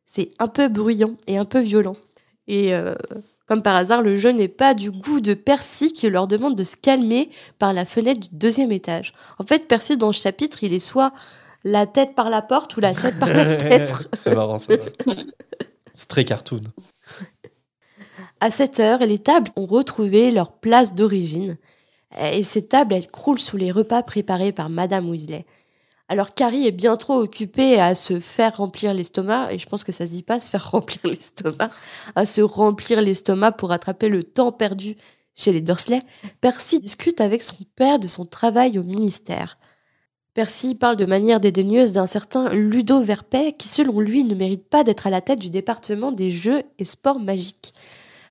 c'est 0.06 0.30
un 0.38 0.48
peu 0.48 0.68
bruyant 0.68 1.16
et 1.26 1.36
un 1.36 1.44
peu 1.44 1.61
violent. 1.61 1.96
Et 2.46 2.74
euh, 2.74 2.94
comme 3.46 3.62
par 3.62 3.76
hasard, 3.76 4.02
le 4.02 4.16
jeu 4.16 4.30
n'est 4.30 4.48
pas 4.48 4.74
du 4.74 4.90
goût 4.90 5.20
de 5.20 5.34
Percy 5.34 5.92
qui 5.92 6.09
leur 6.09 6.26
demande 6.26 6.56
de 6.56 6.64
se 6.64 6.76
calmer 6.76 7.30
par 7.59 7.72
la 7.72 7.84
fenêtre 7.84 8.20
du 8.20 8.28
deuxième 8.32 8.72
étage. 8.72 9.12
En 9.38 9.44
fait, 9.44 9.68
Percy, 9.68 9.96
dans 9.96 10.09
le 10.09 10.12
chapitre, 10.12 10.64
il 10.64 10.72
est 10.72 10.78
soit 10.78 11.12
la 11.62 11.86
tête 11.86 12.14
par 12.14 12.30
la 12.30 12.40
porte 12.40 12.76
ou 12.76 12.80
la 12.80 12.94
tête 12.94 13.18
par 13.18 13.28
la 13.28 13.44
fenêtre. 13.59 14.09
c'est 14.18 14.34
marrant, 14.34 14.59
ça. 14.59 14.74
C'est 15.94 16.06
très 16.06 16.24
cartoon. 16.24 16.62
À 18.40 18.50
cette 18.50 18.80
heure, 18.80 19.00
les 19.00 19.18
tables 19.18 19.50
ont 19.56 19.66
retrouvé 19.66 20.30
leur 20.30 20.52
place 20.52 20.94
d'origine. 20.94 21.56
Et 22.32 22.42
ces 22.42 22.66
tables, 22.66 22.94
elles 22.94 23.11
croulent 23.11 23.38
sous 23.38 23.56
les 23.56 23.70
repas 23.70 24.02
préparés 24.02 24.52
par 24.52 24.70
Madame 24.70 25.09
Weasley. 25.09 25.44
Alors 26.11 26.32
Carrie 26.32 26.66
est 26.66 26.72
bien 26.72 26.96
trop 26.96 27.18
occupée 27.18 27.78
à 27.78 27.94
se 27.94 28.18
faire 28.18 28.56
remplir 28.56 28.94
l'estomac, 28.94 29.52
et 29.52 29.59
je 29.59 29.66
pense 29.66 29.84
que 29.84 29.92
ça 29.92 30.06
se 30.06 30.11
dit 30.11 30.22
pas 30.22 30.40
se 30.40 30.48
faire 30.48 30.70
remplir 30.70 31.00
l'estomac, 31.04 31.68
à 32.16 32.24
se 32.24 32.40
remplir 32.40 33.02
l'estomac 33.02 33.52
pour 33.52 33.68
rattraper 33.68 34.09
le 34.09 34.22
temps 34.22 34.52
perdu 34.52 34.96
chez 35.34 35.52
les 35.52 35.61
Dursley. 35.61 36.00
Percy 36.40 36.78
discute 36.78 37.20
avec 37.20 37.42
son 37.42 37.59
père 37.76 37.98
de 37.98 38.09
son 38.09 38.24
travail 38.24 38.78
au 38.78 38.82
ministère. 38.82 39.59
Percy 40.35 40.74
parle 40.74 40.97
de 40.97 41.07
manière 41.07 41.41
dédaigneuse 41.41 41.93
d'un 41.93 42.07
certain 42.07 42.51
Ludo 42.51 43.01
Verpet 43.01 43.55
qui, 43.59 43.68
selon 43.68 44.01
lui, 44.01 44.24
ne 44.24 44.35
mérite 44.35 44.68
pas 44.68 44.85
d'être 44.85 45.07
à 45.07 45.11
la 45.11 45.20
tête 45.20 45.41
du 45.41 45.51
département 45.51 46.12
des 46.12 46.31
jeux 46.31 46.62
et 46.79 46.85
sports 46.85 47.18
magiques. 47.18 47.74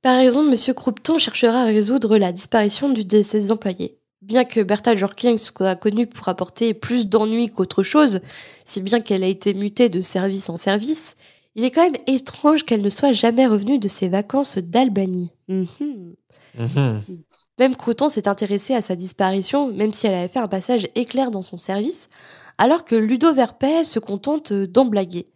Par 0.01 0.19
exemple, 0.19 0.49
M. 0.49 0.73
Croupton 0.73 1.17
cherchera 1.17 1.63
à 1.63 1.65
résoudre 1.65 2.17
la 2.17 2.31
disparition 2.31 2.89
de 2.89 3.21
ses 3.21 3.51
employés. 3.51 3.97
Bien 4.21 4.45
que 4.45 4.61
Bertha 4.61 4.95
Jorkins 4.95 5.37
soit 5.37 5.75
connue 5.75 6.07
pour 6.07 6.27
apporter 6.27 6.73
plus 6.73 7.07
d'ennuis 7.07 7.49
qu'autre 7.49 7.83
chose, 7.83 8.21
si 8.65 8.81
bien 8.81 8.99
qu'elle 8.99 9.23
a 9.23 9.27
été 9.27 9.53
mutée 9.53 9.89
de 9.89 10.01
service 10.01 10.49
en 10.49 10.57
service, 10.57 11.15
il 11.55 11.63
est 11.63 11.71
quand 11.71 11.83
même 11.83 12.01
étrange 12.07 12.63
qu'elle 12.63 12.81
ne 12.81 12.89
soit 12.89 13.11
jamais 13.11 13.47
revenue 13.47 13.79
de 13.79 13.87
ses 13.87 14.09
vacances 14.09 14.57
d'Albanie. 14.57 15.31
Mhm. 15.47 16.15
Mhm. 16.57 17.01
Même 17.59 17.75
Croton 17.75 18.09
s'est 18.09 18.27
intéressé 18.27 18.75
à 18.75 18.81
sa 18.81 18.95
disparition, 18.95 19.67
même 19.67 19.93
si 19.93 20.07
elle 20.07 20.13
avait 20.13 20.27
fait 20.27 20.39
un 20.39 20.47
passage 20.47 20.87
éclair 20.95 21.31
dans 21.31 21.41
son 21.41 21.57
service, 21.57 22.07
alors 22.57 22.85
que 22.85 22.95
Ludo 22.95 23.33
Verpet 23.33 23.83
se 23.83 23.99
contente 23.99 24.53
d'en 24.53 24.85
blaguer. 24.85 25.27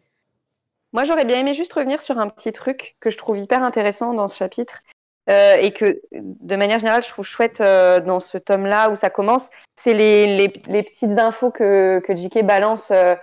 Moi, 0.93 1.05
j'aurais 1.05 1.25
bien 1.25 1.39
aimé 1.39 1.53
juste 1.53 1.73
revenir 1.73 2.01
sur 2.01 2.19
un 2.19 2.27
petit 2.27 2.51
truc 2.51 2.95
que 2.99 3.09
je 3.09 3.17
trouve 3.17 3.37
hyper 3.37 3.63
intéressant 3.63 4.13
dans 4.13 4.27
ce 4.27 4.35
chapitre. 4.35 4.81
euh, 5.29 5.55
et 5.55 5.71
que 5.71 6.01
de 6.11 6.55
manière 6.55 6.79
générale, 6.79 7.03
je 7.03 7.09
trouve 7.09 7.25
chouette 7.25 7.61
euh, 7.61 7.99
dans 7.99 8.19
ce 8.19 8.39
tome-là 8.39 8.89
où 8.89 8.95
ça 8.95 9.11
commence, 9.11 9.49
c'est 9.75 9.93
les, 9.93 10.49
petites 10.49 11.19
infos 11.19 11.51
que, 11.51 11.99
que 11.99 12.15
JK 12.15 12.43
balance 12.43 12.89
euh, 12.91 13.13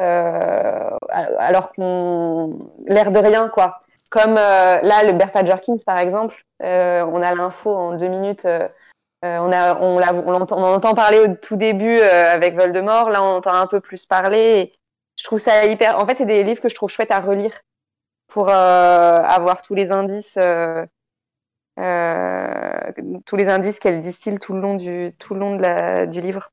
euh, 0.00 0.90
alors 1.08 1.72
qu'on 1.72 2.70
l'air 2.86 3.10
de 3.10 3.18
rien, 3.18 3.48
quoi. 3.48 3.82
Comme 4.10 4.34
là, 4.34 5.04
le 5.04 5.12
Bertha 5.12 5.44
Jerkins, 5.44 5.78
par 5.84 5.98
exemple, 5.98 6.34
on 6.60 7.22
a 7.22 7.34
l'info 7.34 7.74
en 7.74 7.96
deux 7.96 8.08
minutes. 8.08 8.46
on, 9.22 9.52
a, 9.52 9.74
on, 9.80 10.00
on, 10.00 10.34
entend, 10.34 10.94
parler 10.94 11.18
au 11.18 11.34
tout 11.34 11.56
début 11.56 12.00
avec 12.00 12.54
Voldemort. 12.54 13.10
Là, 13.10 13.22
on 13.22 13.36
entend 13.36 13.52
un 13.52 13.66
peu 13.66 13.80
plus 13.80 14.06
parler. 14.06 14.72
je 15.16 15.24
trouve 15.24 15.38
ça 15.38 15.66
hyper. 15.66 15.98
En 15.98 16.06
fait, 16.06 16.14
c'est 16.14 16.26
des 16.26 16.42
livres 16.42 16.62
que 16.62 16.70
je 16.70 16.74
trouve 16.74 16.88
chouette 16.88 17.12
à 17.12 17.20
relire 17.20 17.60
pour 18.28 18.48
avoir 18.48 19.62
tous 19.62 19.74
les 19.74 19.92
indices. 19.92 20.38
Euh, 21.78 22.90
tous 23.24 23.36
les 23.36 23.48
indices 23.48 23.78
qu'elle 23.78 24.02
distille 24.02 24.38
tout 24.38 24.52
le 24.52 24.60
long 24.60 24.74
du, 24.74 25.12
tout 25.18 25.34
le 25.34 25.40
long 25.40 25.56
de 25.56 25.62
la, 25.62 26.06
du 26.06 26.20
livre. 26.20 26.50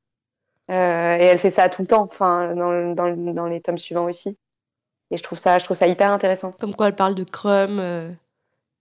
Euh, 0.70 1.16
et 1.16 1.24
elle 1.24 1.38
fait 1.38 1.50
ça 1.50 1.68
tout 1.68 1.82
le 1.82 1.88
temps, 1.88 2.08
enfin, 2.10 2.54
dans, 2.54 2.94
dans, 2.94 3.46
les 3.46 3.60
tomes 3.60 3.78
suivants 3.78 4.04
aussi. 4.04 4.38
Et 5.10 5.16
je 5.16 5.22
trouve 5.22 5.38
ça, 5.38 5.58
je 5.58 5.64
trouve 5.64 5.76
ça 5.76 5.86
hyper 5.86 6.10
intéressant. 6.10 6.50
Comme 6.58 6.74
quoi, 6.74 6.88
elle 6.88 6.96
parle 6.96 7.14
de 7.14 7.24
Crum, 7.24 7.78
euh, 7.78 8.10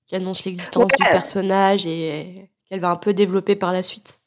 qui 0.08 0.16
annonce 0.16 0.46
l'existence 0.46 0.92
ouais. 0.92 1.06
du 1.06 1.12
personnage 1.12 1.86
et 1.86 2.50
qu'elle 2.68 2.80
va 2.80 2.90
un 2.90 2.96
peu 2.96 3.14
développer 3.14 3.56
par 3.56 3.74
la 3.74 3.84
suite. 3.84 4.20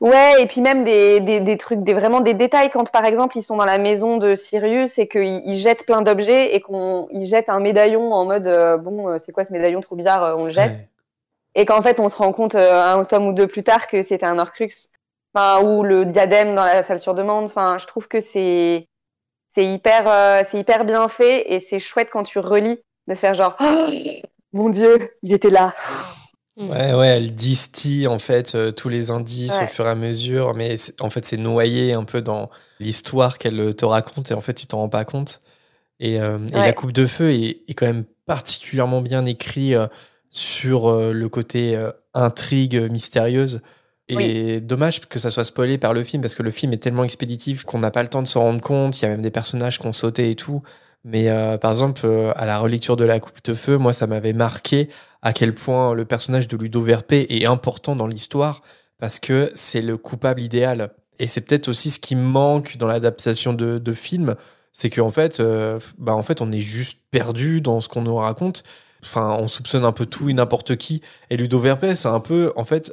Ouais, 0.00 0.40
et 0.40 0.46
puis 0.46 0.62
même 0.62 0.84
des, 0.84 1.20
des, 1.20 1.40
des, 1.40 1.58
trucs, 1.58 1.82
des, 1.82 1.92
vraiment 1.92 2.20
des 2.20 2.32
détails. 2.34 2.70
Quand 2.70 2.90
par 2.90 3.04
exemple 3.04 3.36
ils 3.36 3.42
sont 3.42 3.56
dans 3.56 3.66
la 3.66 3.78
maison 3.78 4.16
de 4.16 4.34
Sirius 4.34 4.98
et 4.98 5.06
qu'ils 5.06 5.58
jettent 5.58 5.84
plein 5.84 6.00
d'objets 6.00 6.54
et 6.54 6.60
qu'on 6.60 7.08
jettent 7.12 7.50
un 7.50 7.60
médaillon 7.60 8.12
en 8.12 8.24
mode 8.24 8.46
euh, 8.46 8.78
bon, 8.78 9.18
c'est 9.18 9.32
quoi 9.32 9.44
ce 9.44 9.52
médaillon 9.52 9.82
trop 9.82 9.94
bizarre, 9.94 10.38
on 10.38 10.46
le 10.46 10.52
jette. 10.52 10.72
Ouais 10.72 10.88
et 11.56 11.64
qu'en 11.64 11.82
fait 11.82 11.98
on 11.98 12.08
se 12.08 12.14
rend 12.14 12.32
compte 12.32 12.54
euh, 12.54 12.94
un 12.94 13.04
tome 13.04 13.26
ou 13.26 13.32
deux 13.32 13.48
plus 13.48 13.64
tard 13.64 13.88
que 13.88 14.02
c'était 14.02 14.26
un 14.26 14.38
Horcrux, 14.38 14.90
enfin 15.34 15.64
ou 15.64 15.82
le 15.82 16.04
diadème 16.04 16.54
dans 16.54 16.64
la 16.64 16.82
salle 16.84 17.00
sur 17.00 17.14
demande. 17.14 17.46
Enfin, 17.46 17.78
je 17.78 17.86
trouve 17.86 18.06
que 18.06 18.20
c'est 18.20 18.86
c'est 19.56 19.66
hyper 19.66 20.04
euh, 20.06 20.42
c'est 20.50 20.58
hyper 20.58 20.84
bien 20.84 21.08
fait 21.08 21.52
et 21.52 21.60
c'est 21.60 21.80
chouette 21.80 22.08
quand 22.12 22.24
tu 22.24 22.38
relis 22.38 22.78
de 23.08 23.14
faire 23.14 23.34
genre 23.34 23.56
oh, 23.60 23.88
mon 24.52 24.68
dieu, 24.68 25.10
il 25.22 25.32
était 25.32 25.50
là. 25.50 25.74
Ouais, 26.56 26.94
ouais, 26.94 27.08
elle 27.08 27.34
distille 27.34 28.06
en 28.06 28.18
fait 28.18 28.54
euh, 28.54 28.72
tous 28.72 28.88
les 28.88 29.10
indices 29.10 29.58
ouais. 29.58 29.64
au 29.64 29.68
fur 29.68 29.86
et 29.86 29.90
à 29.90 29.94
mesure, 29.94 30.54
mais 30.54 30.76
en 31.00 31.10
fait 31.10 31.26
c'est 31.26 31.36
noyé 31.36 31.92
un 31.92 32.04
peu 32.04 32.22
dans 32.22 32.50
l'histoire 32.80 33.36
qu'elle 33.36 33.74
te 33.74 33.84
raconte 33.84 34.30
et 34.30 34.34
en 34.34 34.40
fait 34.40 34.54
tu 34.54 34.66
t'en 34.66 34.78
rends 34.78 34.88
pas 34.88 35.04
compte. 35.04 35.42
Et, 35.98 36.20
euh, 36.20 36.38
et 36.48 36.56
la 36.56 36.72
coupe 36.72 36.92
de 36.92 37.06
feu 37.06 37.32
est, 37.32 37.62
est, 37.68 37.74
quand 37.74 37.86
même 37.86 38.04
particulièrement 38.26 39.00
bien 39.00 39.24
écrit 39.24 39.74
euh, 39.74 39.86
sur 40.30 40.90
euh, 40.90 41.12
le 41.12 41.28
côté 41.28 41.76
euh, 41.76 41.92
intrigue 42.12 42.90
mystérieuse. 42.90 43.62
Et 44.08 44.16
oui. 44.16 44.60
dommage 44.60 45.00
que 45.00 45.18
ça 45.18 45.30
soit 45.30 45.44
spoilé 45.44 45.78
par 45.78 45.92
le 45.92 46.04
film, 46.04 46.22
parce 46.22 46.34
que 46.34 46.42
le 46.42 46.52
film 46.52 46.72
est 46.72 46.78
tellement 46.78 47.04
expéditif 47.04 47.64
qu'on 47.64 47.80
n'a 47.80 47.90
pas 47.90 48.02
le 48.02 48.08
temps 48.08 48.22
de 48.22 48.28
s'en 48.28 48.40
rendre 48.40 48.60
compte. 48.60 49.00
Il 49.00 49.02
y 49.02 49.04
a 49.06 49.08
même 49.08 49.22
des 49.22 49.32
personnages 49.32 49.80
qui 49.80 49.86
ont 49.86 49.92
sauté 49.92 50.30
et 50.30 50.34
tout. 50.34 50.62
Mais 51.04 51.28
euh, 51.28 51.58
par 51.58 51.72
exemple, 51.72 52.02
euh, 52.04 52.32
à 52.36 52.46
la 52.46 52.58
relecture 52.58 52.96
de 52.96 53.04
La 53.04 53.20
Coupe 53.20 53.42
de 53.44 53.54
Feu, 53.54 53.78
moi, 53.78 53.92
ça 53.92 54.06
m'avait 54.06 54.32
marqué 54.32 54.88
à 55.22 55.32
quel 55.32 55.54
point 55.54 55.92
le 55.94 56.04
personnage 56.04 56.48
de 56.48 56.56
Ludo 56.56 56.82
Verpé 56.82 57.26
est 57.30 57.46
important 57.46 57.96
dans 57.96 58.06
l'histoire, 58.06 58.62
parce 58.98 59.18
que 59.18 59.50
c'est 59.54 59.82
le 59.82 59.96
coupable 59.96 60.40
idéal. 60.40 60.90
Et 61.18 61.28
c'est 61.28 61.40
peut-être 61.40 61.68
aussi 61.68 61.90
ce 61.90 61.98
qui 61.98 62.14
manque 62.14 62.76
dans 62.76 62.86
l'adaptation 62.86 63.52
de, 63.52 63.78
de 63.78 63.92
film, 63.92 64.36
c'est 64.72 64.90
qu'en 64.90 65.10
fait, 65.10 65.40
euh, 65.40 65.80
bah, 65.98 66.14
en 66.14 66.22
fait, 66.22 66.42
on 66.42 66.52
est 66.52 66.60
juste 66.60 67.00
perdu 67.10 67.60
dans 67.60 67.80
ce 67.80 67.88
qu'on 67.88 68.02
nous 68.02 68.16
raconte 68.16 68.62
enfin, 69.06 69.36
on 69.40 69.48
soupçonne 69.48 69.84
un 69.84 69.92
peu 69.92 70.06
tout 70.06 70.28
et 70.28 70.34
n'importe 70.34 70.76
qui. 70.76 71.02
Et 71.30 71.36
Ludo 71.36 71.58
Verpès, 71.58 72.00
c'est 72.00 72.08
un 72.08 72.20
peu, 72.20 72.52
en 72.56 72.64
fait, 72.64 72.92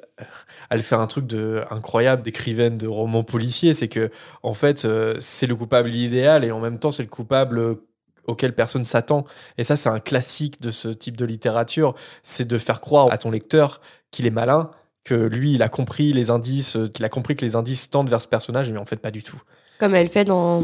elle 0.69 0.81
fait 0.81 0.95
un 0.95 1.07
truc 1.07 1.27
de 1.27 1.63
incroyable 1.69 2.23
d'écrivaine 2.23 2.77
de 2.77 2.87
romans 2.87 3.23
policiers, 3.23 3.73
c'est 3.73 3.87
que, 3.87 4.11
en 4.43 4.53
fait, 4.53 4.85
euh, 4.85 5.15
c'est 5.19 5.47
le 5.47 5.55
coupable 5.55 5.93
idéal 5.93 6.43
et 6.43 6.51
en 6.51 6.59
même 6.59 6.79
temps, 6.79 6.91
c'est 6.91 7.03
le 7.03 7.09
coupable 7.09 7.77
auquel 8.25 8.53
personne 8.53 8.85
s'attend. 8.85 9.25
Et 9.57 9.63
ça, 9.63 9.75
c'est 9.75 9.89
un 9.89 9.99
classique 9.99 10.61
de 10.61 10.71
ce 10.71 10.87
type 10.87 11.17
de 11.17 11.25
littérature, 11.25 11.95
c'est 12.23 12.47
de 12.47 12.57
faire 12.57 12.81
croire 12.81 13.11
à 13.11 13.17
ton 13.17 13.31
lecteur 13.31 13.81
qu'il 14.11 14.25
est 14.25 14.31
malin, 14.31 14.71
que 15.03 15.15
lui, 15.15 15.53
il 15.53 15.63
a 15.63 15.69
compris 15.69 16.13
les 16.13 16.29
indices, 16.29 16.77
qu'il 16.93 17.03
a 17.03 17.09
compris 17.09 17.35
que 17.35 17.43
les 17.43 17.55
indices 17.55 17.89
tendent 17.89 18.09
vers 18.09 18.21
ce 18.21 18.27
personnage, 18.27 18.71
mais 18.71 18.79
en 18.79 18.85
fait, 18.85 18.97
pas 18.97 19.11
du 19.11 19.23
tout. 19.23 19.41
Comme 19.79 19.95
elle 19.95 20.07
fait 20.07 20.23
dans 20.23 20.63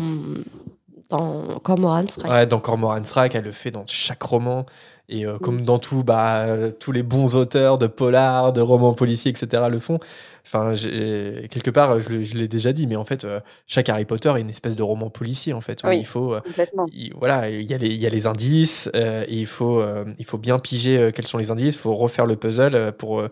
dans 1.09 1.59
Cormoran 1.59 2.07
Strike. 2.07 2.31
Ouais, 2.31 2.45
dans 2.45 2.59
Cormoran 2.59 3.03
Strike, 3.03 3.35
elle 3.35 3.43
le 3.43 3.51
fait 3.51 3.71
dans 3.71 3.85
chaque 3.87 4.21
roman. 4.21 4.65
Et 5.11 5.25
euh, 5.25 5.39
comme 5.39 5.63
dans 5.63 5.79
tout, 5.79 6.03
bah, 6.03 6.41
euh, 6.45 6.71
tous 6.71 6.91
les 6.91 7.01
bons 7.01 7.35
auteurs 7.35 7.79
de 7.79 7.87
polars, 7.87 8.53
de 8.53 8.61
romans 8.61 8.93
policiers, 8.93 9.31
etc. 9.31 9.63
le 9.69 9.79
font. 9.79 9.99
Enfin, 10.45 10.73
quelque 10.75 11.71
part, 11.71 11.99
je, 11.99 12.23
je 12.23 12.37
l'ai 12.37 12.47
déjà 12.47 12.73
dit, 12.73 12.85
mais 12.85 12.95
en 12.95 13.05
fait, 13.05 13.25
euh, 13.25 13.39
chaque 13.65 13.89
Harry 13.89 14.05
Potter 14.05 14.29
est 14.37 14.41
une 14.41 14.49
espèce 14.49 14.75
de 14.75 14.83
roman 14.83 15.09
policier, 15.09 15.53
en 15.53 15.61
fait. 15.61 15.81
Oui, 15.83 15.97
il 15.97 16.05
faut, 16.05 16.35
complètement. 16.45 16.85
Il, 16.93 17.13
voilà, 17.15 17.49
il 17.49 17.69
y, 17.69 17.73
a 17.73 17.77
les, 17.77 17.87
il 17.87 17.97
y 17.99 18.05
a 18.05 18.09
les 18.09 18.27
indices, 18.27 18.89
et 18.93 19.25
il 19.35 19.47
faut, 19.47 19.83
il 20.17 20.25
faut 20.25 20.37
bien 20.37 20.59
piger 20.59 21.11
quels 21.13 21.27
sont 21.27 21.37
les 21.37 21.51
indices, 21.51 21.75
il 21.75 21.79
faut 21.79 21.95
refaire 21.95 22.25
le 22.25 22.35
puzzle 22.35 22.93
pour 22.93 23.23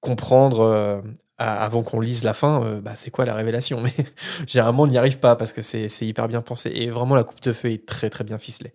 comprendre 0.00 1.02
avant 1.42 1.82
qu'on 1.82 2.00
lise 2.00 2.24
la 2.24 2.34
fin, 2.34 2.62
euh, 2.62 2.80
bah, 2.80 2.92
c'est 2.94 3.10
quoi 3.10 3.24
la 3.24 3.34
révélation? 3.34 3.80
Mais 3.82 3.90
généralement, 4.46 4.84
on 4.84 4.86
n'y 4.86 4.98
arrive 4.98 5.18
pas 5.18 5.36
parce 5.36 5.52
que 5.52 5.62
c'est 5.62 5.88
hyper 6.00 6.28
bien 6.28 6.42
pensé. 6.42 6.70
Et 6.74 6.90
vraiment, 6.90 7.14
la 7.14 7.24
coupe 7.24 7.40
de 7.42 7.52
feu 7.52 7.70
est 7.70 7.86
très 7.86 8.10
très 8.10 8.24
bien 8.24 8.38
ficelée. 8.38 8.72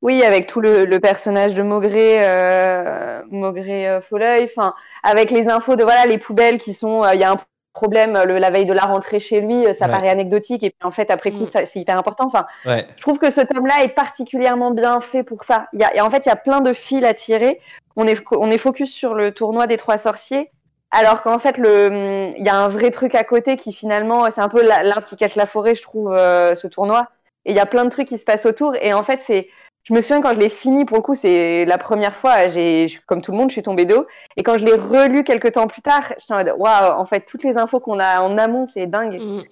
Oui, 0.00 0.22
avec 0.22 0.46
tout 0.46 0.60
le, 0.60 0.84
le 0.84 1.00
personnage 1.00 1.54
de 1.54 1.62
Maugré, 1.62 2.18
euh, 2.22 3.22
Maugré 3.30 3.88
euh, 3.88 4.00
Folleuil, 4.00 4.48
enfin, 4.56 4.74
avec 5.02 5.32
les 5.32 5.48
infos 5.48 5.74
de 5.74 5.82
voilà 5.82 6.06
les 6.06 6.18
poubelles 6.18 6.58
qui 6.58 6.72
sont, 6.72 7.02
il 7.12 7.20
y 7.20 7.24
a 7.24 7.32
un 7.32 7.40
problème 7.72 8.16
le, 8.24 8.38
la 8.38 8.50
veille 8.50 8.66
de 8.66 8.72
la 8.72 8.82
rentrée 8.82 9.18
chez 9.18 9.40
lui, 9.40 9.64
ça 9.76 9.86
ouais. 9.86 9.90
paraît 9.90 10.08
anecdotique 10.08 10.62
et 10.64 10.70
puis 10.70 10.86
en 10.86 10.90
fait 10.90 11.10
après 11.10 11.32
coup 11.32 11.44
mm. 11.44 11.64
c'est 11.64 11.80
hyper 11.80 11.98
important. 11.98 12.26
Enfin, 12.26 12.46
ouais. 12.64 12.86
je 12.96 13.02
trouve 13.02 13.18
que 13.18 13.30
ce 13.32 13.40
tome-là 13.40 13.82
est 13.82 13.88
particulièrement 13.88 14.70
bien 14.70 15.00
fait 15.00 15.24
pour 15.24 15.42
ça. 15.42 15.66
Il 15.72 15.80
y 15.80 15.84
a, 15.84 15.94
et 15.96 16.00
en 16.00 16.10
fait 16.10 16.26
il 16.26 16.28
y 16.28 16.32
a 16.32 16.36
plein 16.36 16.60
de 16.60 16.72
fils 16.72 17.04
à 17.04 17.12
tirer. 17.12 17.60
On 17.96 18.06
est 18.06 18.20
on 18.32 18.50
est 18.52 18.58
focus 18.58 18.92
sur 18.92 19.14
le 19.14 19.32
tournoi 19.32 19.66
des 19.66 19.76
trois 19.76 19.98
sorciers 19.98 20.50
alors 20.90 21.22
qu'en 21.22 21.38
fait, 21.38 21.58
le, 21.58 22.32
il 22.38 22.44
y 22.44 22.48
a 22.48 22.56
un 22.56 22.68
vrai 22.68 22.90
truc 22.90 23.14
à 23.14 23.24
côté 23.24 23.56
qui 23.56 23.72
finalement, 23.72 24.24
c'est 24.34 24.40
un 24.40 24.48
peu 24.48 24.62
l'arbre 24.62 25.06
qui 25.06 25.16
cache 25.16 25.36
la 25.36 25.46
forêt, 25.46 25.74
je 25.74 25.82
trouve, 25.82 26.12
euh, 26.12 26.54
ce 26.54 26.66
tournoi. 26.66 27.08
Et 27.44 27.50
il 27.50 27.56
y 27.56 27.60
a 27.60 27.66
plein 27.66 27.84
de 27.84 27.90
trucs 27.90 28.08
qui 28.08 28.18
se 28.18 28.24
passent 28.24 28.46
autour. 28.46 28.74
Et 28.80 28.92
en 28.94 29.02
fait, 29.02 29.20
c'est, 29.26 29.48
je 29.84 29.92
me 29.92 30.00
souviens 30.00 30.22
quand 30.22 30.34
je 30.34 30.40
l'ai 30.40 30.48
fini, 30.48 30.84
pour 30.84 30.96
le 30.96 31.02
coup, 31.02 31.14
c'est 31.14 31.64
la 31.66 31.78
première 31.78 32.16
fois, 32.16 32.48
j'ai, 32.48 32.88
comme 33.06 33.20
tout 33.20 33.32
le 33.32 33.38
monde, 33.38 33.50
je 33.50 33.54
suis 33.54 33.62
tombée 33.62 33.84
d'eau. 33.84 34.06
Et 34.36 34.42
quand 34.42 34.58
je 34.58 34.64
l'ai 34.64 34.74
relu 34.74 35.24
quelques 35.24 35.52
temps 35.52 35.66
plus 35.66 35.82
tard, 35.82 36.02
j'étais 36.18 36.32
en 36.32 36.38
mode, 36.38 36.54
waouh, 36.58 36.98
en 36.98 37.04
fait, 37.04 37.20
toutes 37.22 37.44
les 37.44 37.58
infos 37.58 37.80
qu'on 37.80 37.98
a 37.98 38.20
en 38.22 38.38
amont, 38.38 38.66
c'est 38.72 38.86
dingue. 38.86 39.20
Mmh. 39.20 39.42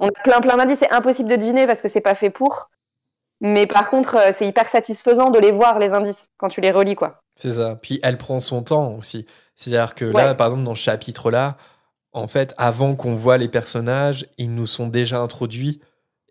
On 0.00 0.08
a 0.08 0.12
plein, 0.22 0.40
plein 0.40 0.56
d'indices, 0.56 0.78
c'est 0.80 0.92
impossible 0.92 1.28
de 1.28 1.36
deviner 1.36 1.66
parce 1.66 1.80
que 1.80 1.88
c'est 1.88 2.00
pas 2.00 2.14
fait 2.14 2.30
pour. 2.30 2.70
Mais 3.40 3.66
par 3.66 3.90
contre, 3.90 4.16
euh, 4.16 4.32
c'est 4.36 4.46
hyper 4.46 4.68
satisfaisant 4.68 5.30
de 5.30 5.38
les 5.38 5.50
voir, 5.50 5.78
les 5.78 5.90
indices, 5.90 6.28
quand 6.38 6.48
tu 6.48 6.60
les 6.60 6.70
relis, 6.70 6.94
quoi. 6.94 7.20
C'est 7.36 7.50
ça. 7.50 7.76
Puis 7.80 8.00
elle 8.02 8.16
prend 8.16 8.40
son 8.40 8.62
temps 8.62 8.94
aussi. 8.94 9.26
C'est-à-dire 9.56 9.94
que 9.94 10.04
là, 10.04 10.34
par 10.34 10.48
exemple, 10.48 10.64
dans 10.64 10.74
ce 10.74 10.82
chapitre-là, 10.82 11.56
en 12.12 12.28
fait, 12.28 12.54
avant 12.58 12.94
qu'on 12.94 13.14
voit 13.14 13.38
les 13.38 13.48
personnages, 13.48 14.26
ils 14.38 14.54
nous 14.54 14.66
sont 14.66 14.86
déjà 14.86 15.18
introduits. 15.18 15.80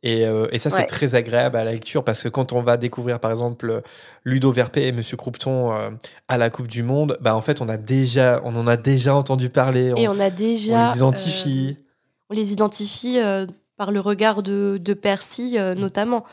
Et, 0.02 0.26
euh, 0.26 0.48
et 0.52 0.60
ça, 0.60 0.69
c'est 0.69 0.85
très 0.85 1.15
agréable 1.15 1.56
à 1.56 1.64
la 1.64 1.72
lecture 1.72 2.03
parce 2.03 2.23
que 2.23 2.30
quand 2.30 2.52
on 2.52 2.61
va 2.61 2.76
découvrir, 2.76 3.19
par 3.19 3.31
exemple, 3.31 3.81
Ludo 4.26 4.52
Verpé 4.52 4.88
et 4.88 4.91
Monsieur 4.91 5.15
Croupton 5.15 5.72
euh, 5.72 5.91
à 6.27 6.38
la 6.38 6.49
Coupe 6.49 6.68
du 6.68 6.84
Monde, 6.84 7.18
bah, 7.22 7.35
en 7.35 7.41
fait, 7.41 7.61
on, 7.61 7.69
a 7.69 7.77
déjà, 7.77 8.41
on 8.43 8.56
en 8.57 8.68
a 8.68 8.76
déjà 8.76 9.15
entendu 9.15 9.49
parler. 9.49 9.93
Et 9.95 10.07
on, 10.07 10.14
on 10.14 10.19
a 10.19 10.30
déjà. 10.30 10.73
On 10.73 10.91
les 10.91 10.98
identifie. 10.98 11.77
Euh, 11.77 11.84
on 12.30 12.34
les 12.34 12.52
identifie 12.52 13.19
par 13.78 13.91
le 13.91 14.00
regard 14.00 14.44
de, 14.44 14.78
de 14.82 14.94
Percy, 14.94 15.58
euh, 15.58 15.76
notamment. 15.76 16.26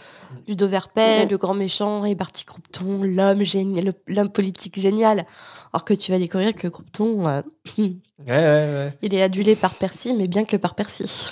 Ludo 0.47 0.69
Verpet, 0.69 1.27
mmh. 1.27 1.29
le 1.31 1.39
grand 1.39 1.55
méchant, 1.55 2.05
et 2.05 2.15
Barty 2.15 2.45
Croupton, 2.45 3.03
l'homme 3.03 3.43
génial, 3.43 3.93
l'homme 4.07 4.31
politique 4.31 4.79
génial. 4.79 5.27
Alors 5.73 5.85
que 5.85 5.95
tu 5.95 6.13
vas 6.13 6.19
découvrir 6.19 6.55
que 6.55 6.69
Croupton, 6.69 7.27
euh, 7.27 7.43
ouais, 7.79 7.95
ouais, 8.27 8.35
ouais. 8.37 8.93
il 9.03 9.15
est 9.15 9.23
adulé 9.23 9.57
par 9.57 9.75
Percy, 9.75 10.15
mais 10.15 10.29
bien 10.29 10.45
que 10.45 10.57
par 10.57 10.75
Percy. 10.75 11.31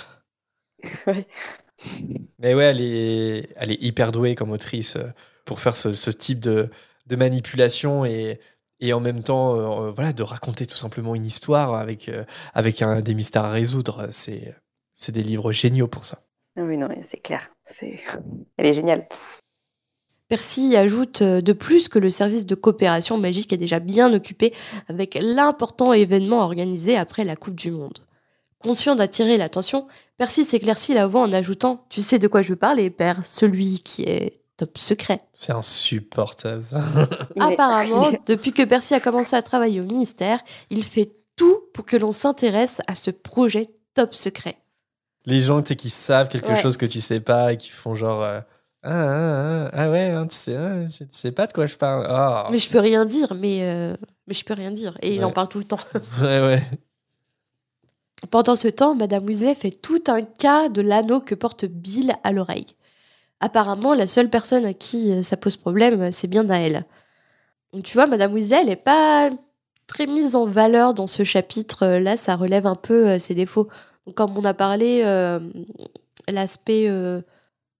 mais 2.39 2.53
ouais, 2.53 2.65
elle 2.65 2.81
est, 2.81 3.49
elle 3.55 3.71
est 3.71 3.81
hyper 3.81 4.11
douée 4.11 4.35
comme 4.35 4.51
autrice 4.51 4.95
euh, 4.95 5.07
pour 5.45 5.59
faire 5.59 5.75
ce, 5.75 5.93
ce 5.93 6.11
type 6.11 6.39
de, 6.39 6.69
de 7.07 7.15
manipulation 7.15 8.05
et, 8.05 8.39
et 8.79 8.93
en 8.93 8.99
même 8.99 9.23
temps, 9.23 9.55
euh, 9.55 9.91
voilà, 9.91 10.13
de 10.13 10.23
raconter 10.23 10.65
tout 10.65 10.77
simplement 10.77 11.15
une 11.15 11.25
histoire 11.25 11.73
avec, 11.75 12.07
euh, 12.09 12.23
avec 12.53 12.81
un, 12.81 13.01
des 13.01 13.13
mystères 13.13 13.45
à 13.45 13.51
résoudre. 13.51 14.07
C'est 14.11 14.55
c'est 14.99 15.13
des 15.13 15.23
livres 15.23 15.53
géniaux 15.53 15.87
pour 15.87 16.03
ça. 16.03 16.19
Ah 16.57 16.61
oui, 16.63 16.75
non, 16.75 16.89
c'est 17.09 17.21
clair. 17.21 17.49
C'est... 17.79 18.01
Elle 18.57 18.65
est 18.65 18.73
géniale. 18.73 19.07
Percy 20.27 20.75
ajoute 20.75 21.21
euh, 21.21 21.41
de 21.41 21.53
plus 21.53 21.87
que 21.87 21.99
le 21.99 22.09
service 22.09 22.45
de 22.45 22.53
coopération 22.53 23.17
magique 23.17 23.53
est 23.53 23.57
déjà 23.57 23.79
bien 23.79 24.13
occupé 24.13 24.53
avec 24.89 25.17
l'important 25.21 25.93
événement 25.93 26.41
organisé 26.41 26.97
après 26.97 27.23
la 27.23 27.37
Coupe 27.37 27.55
du 27.55 27.71
Monde. 27.71 27.99
Conscient 28.59 28.95
d'attirer 28.95 29.37
l'attention, 29.37 29.87
Percy 30.17 30.43
s'éclaircit 30.43 30.93
la 30.93 31.07
voix 31.07 31.21
en 31.21 31.31
ajoutant 31.31 31.85
Tu 31.89 32.01
sais 32.01 32.19
de 32.19 32.27
quoi 32.27 32.41
je 32.41 32.49
veux 32.49 32.57
parler, 32.57 32.89
père, 32.89 33.25
celui 33.25 33.79
qui 33.79 34.03
est 34.03 34.41
top 34.57 34.77
secret. 34.77 35.21
C'est 35.33 35.53
insupportable. 35.53 36.65
Apparemment, 37.39 38.11
depuis 38.25 38.51
que 38.51 38.63
Percy 38.63 38.95
a 38.95 38.99
commencé 38.99 39.37
à 39.37 39.41
travailler 39.41 39.79
au 39.79 39.85
ministère, 39.85 40.41
il 40.69 40.83
fait 40.83 41.09
tout 41.37 41.61
pour 41.73 41.85
que 41.85 41.95
l'on 41.95 42.11
s'intéresse 42.11 42.81
à 42.87 42.95
ce 42.95 43.11
projet 43.11 43.69
top 43.93 44.13
secret. 44.13 44.57
Les 45.25 45.41
gens 45.41 45.61
qui 45.61 45.89
savent 45.89 46.27
quelque 46.29 46.47
Ouais. 46.49 46.61
chose 46.61 46.77
que 46.77 46.85
tu 46.85 47.01
sais 47.01 47.19
pas 47.19 47.53
et 47.53 47.57
qui 47.57 47.69
font 47.69 47.93
genre 47.95 48.23
euh, 48.23 48.39
ah, 48.83 48.91
ah, 48.91 49.65
ah, 49.65 49.69
ah 49.73 49.89
ouais, 49.91 50.09
hein, 50.11 50.25
tu, 50.27 50.35
sais, 50.37 50.55
ah, 50.55 50.85
tu 50.87 51.05
sais 51.09 51.31
pas 51.33 51.47
de 51.47 51.53
quoi 51.53 51.65
je 51.65 51.75
parle. 51.75 52.05
Ah. 52.09 52.47
Mais 52.51 52.57
je 52.57 52.69
peux 52.69 52.79
rien 52.79 53.03
dire, 53.05 53.33
mais, 53.35 53.59
euh, 53.63 53.95
mais 54.27 54.33
je 54.33 54.45
peux 54.45 54.53
rien 54.53 54.71
dire. 54.71 54.97
Et 55.01 55.13
il 55.13 55.25
en 55.25 55.31
parle 55.31 55.49
tout 55.49 55.59
le 55.59 55.65
temps. 55.65 55.79
Ouais, 56.21 56.39
ouais. 56.39 56.63
Pendant 58.31 58.55
ce 58.55 58.67
temps, 58.67 58.95
Madame 58.95 59.25
Weasley 59.25 59.55
fait 59.55 59.71
tout 59.71 60.03
un 60.07 60.21
cas 60.21 60.67
de 60.69 60.81
l'anneau 60.81 61.19
que 61.21 61.35
porte 61.35 61.65
Bill 61.65 62.13
à 62.23 62.31
l'oreille. 62.31 62.65
Apparemment, 63.39 63.93
la 63.93 64.07
seule 64.07 64.29
personne 64.29 64.65
à 64.65 64.73
qui 64.73 65.11
euh, 65.13 65.21
ça 65.23 65.37
pose 65.37 65.55
problème, 65.55 66.11
c'est 66.11 66.27
bien 66.27 66.43
Naël. 66.43 66.85
Donc 67.73 67.83
tu 67.83 67.93
vois, 67.93 68.07
Madame 68.07 68.33
Weasley, 68.33 68.59
elle 68.61 68.67
n'est 68.67 68.75
pas 68.75 69.29
très 69.87 70.05
mise 70.05 70.35
en 70.35 70.45
valeur 70.45 70.93
dans 70.93 71.07
ce 71.07 71.23
chapitre. 71.23 71.83
Euh, 71.83 71.99
Là, 71.99 72.17
ça 72.17 72.35
relève 72.35 72.65
un 72.67 72.75
peu 72.75 73.19
ses 73.19 73.35
défauts. 73.35 73.67
Comme 74.15 74.37
on 74.37 74.45
a 74.45 74.53
parlé, 74.53 75.01
euh, 75.03 75.39
l'aspect 76.27 76.87
euh, 76.89 77.21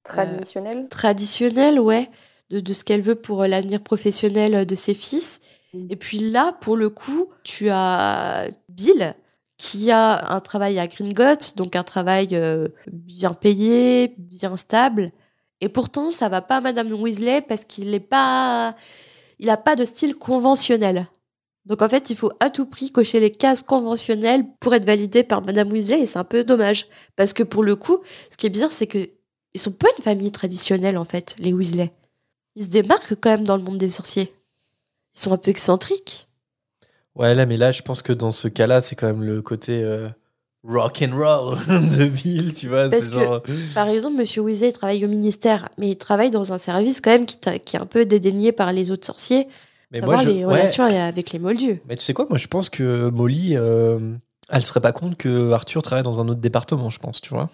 Traditionnel. 0.04 0.88
traditionnel, 0.90 1.80
ouais, 1.80 2.10
de, 2.50 2.60
de 2.60 2.74
ce 2.74 2.84
qu'elle 2.84 3.02
veut 3.02 3.16
pour 3.16 3.44
euh, 3.44 3.48
l'avenir 3.48 3.82
professionnel 3.82 4.56
euh, 4.56 4.66
de 4.66 4.76
ses 4.76 4.94
fils. 4.94 5.42
Mm. 5.74 5.88
Et 5.90 5.96
puis 5.96 6.20
là, 6.20 6.58
pour 6.62 6.78
le 6.78 6.90
coup, 6.90 7.30
tu 7.44 7.70
as 7.70 8.48
Bill 8.70 9.16
qui 9.58 9.92
a 9.92 10.34
un 10.34 10.40
travail 10.40 10.80
à 10.80 10.88
Gringotts, 10.88 11.58
donc 11.58 11.76
un 11.76 11.84
travail 11.84 12.30
euh, 12.32 12.70
bien 12.92 13.34
payé, 13.34 14.16
bien 14.18 14.56
stable. 14.56 15.12
Et 15.62 15.68
pourtant, 15.68 16.12
ça 16.12 16.30
va 16.30 16.42
pas 16.42 16.58
à 16.58 16.62
Madame 16.62 16.94
Weasley 16.94 17.42
parce 17.42 17.66
qu'il 17.66 17.92
n'est 17.92 18.00
pas, 18.00 18.76
il 19.40 19.50
a 19.50 19.58
pas 19.58 19.76
de 19.76 19.84
style 19.84 20.16
conventionnel. 20.16 21.08
Donc 21.66 21.82
en 21.82 21.90
fait, 21.90 22.10
il 22.10 22.16
faut 22.16 22.32
à 22.40 22.50
tout 22.50 22.66
prix 22.66 22.92
cocher 22.92 23.20
les 23.20 23.32
cases 23.32 23.62
conventionnelles 23.62 24.44
pour 24.60 24.74
être 24.74 24.86
validé 24.86 25.24
par 25.24 25.42
Madame 25.44 25.72
Weasley 25.72 26.02
et 26.02 26.06
c'est 26.06 26.18
un 26.20 26.24
peu 26.24 26.44
dommage 26.44 26.88
parce 27.16 27.34
que 27.34 27.44
pour 27.44 27.64
le 27.64 27.76
coup, 27.76 28.00
ce 28.32 28.38
qui 28.38 28.48
est 28.48 28.50
bizarre, 28.50 28.72
c'est 28.72 28.88
que 28.88 29.10
ils 29.54 29.60
sont 29.60 29.72
pas 29.72 29.88
une 29.98 30.04
famille 30.04 30.32
traditionnelle 30.32 30.98
en 30.98 31.06
fait, 31.06 31.36
les 31.40 31.54
Weasley. 31.54 31.92
Ils 32.56 32.64
se 32.66 32.70
démarquent 32.70 33.16
quand 33.20 33.30
même 33.32 33.44
dans 33.44 33.58
le 33.58 33.64
monde 33.64 33.78
des 33.78 33.90
sorciers. 33.90 34.34
Ils 35.16 35.20
sont 35.22 35.32
un 35.32 35.38
peu 35.38 35.52
excentriques. 35.52 36.28
Ouais, 37.16 37.34
là, 37.36 37.46
mais 37.46 37.58
là, 37.58 37.72
je 37.72 37.82
pense 37.82 38.02
que 38.02 38.14
dans 38.14 38.32
ce 38.32 38.48
cas-là, 38.48 38.82
c'est 38.82 38.96
quand 38.96 39.08
même 39.08 39.24
le 39.24 39.42
côté 39.42 39.84
euh, 39.84 40.08
rock 40.64 41.04
and 41.04 41.16
roll 41.18 41.58
de 41.68 42.06
Bill, 42.06 42.54
tu 42.54 42.68
vois. 42.68 42.90
Parce 42.90 43.06
C'est 43.06 43.12
que- 43.12 43.20
genre. 43.20 43.42
Par 43.74 43.88
exemple, 43.90 44.18
Monsieur 44.18 44.42
Weasley 44.42 44.70
il 44.70 44.74
travaille 44.74 45.04
au 45.04 45.08
ministère, 45.10 45.70
mais 45.78 45.90
il 45.90 45.98
travaille 45.98 46.32
dans 46.32 46.54
un 46.54 46.58
service 46.58 47.02
quand 47.02 47.12
même 47.12 47.26
qui 47.26 47.76
est 47.76 47.80
un 47.80 47.86
peu 47.86 48.06
dédaigné 48.06 48.52
par 48.52 48.72
les 48.72 48.92
autres 48.92 49.06
sorciers, 49.06 49.48
Mais 49.92 50.00
savoir 50.02 50.22
je- 50.22 50.30
les 50.30 50.46
ouais. 50.46 50.98
avec 50.98 51.32
les 51.32 51.40
Moldus. 51.40 51.82
Mais 51.88 51.96
tu 51.96 52.04
sais 52.04 52.14
quoi, 52.14 52.28
moi, 52.30 52.38
je 52.38 52.48
pense 52.48 52.70
que 52.70 53.10
Molly, 53.10 53.56
euh, 53.56 54.00
elle 54.50 54.62
se 54.62 54.68
serait 54.68 54.82
pas 54.82 54.92
compte 54.92 55.18
que 55.18 55.52
Arthur 55.52 55.82
travaille 55.82 56.04
dans 56.04 56.20
un 56.20 56.28
autre 56.28 56.40
département, 56.42 56.90
je 56.90 57.00
pense, 57.00 57.22
tu 57.22 57.30
vois. 57.34 57.50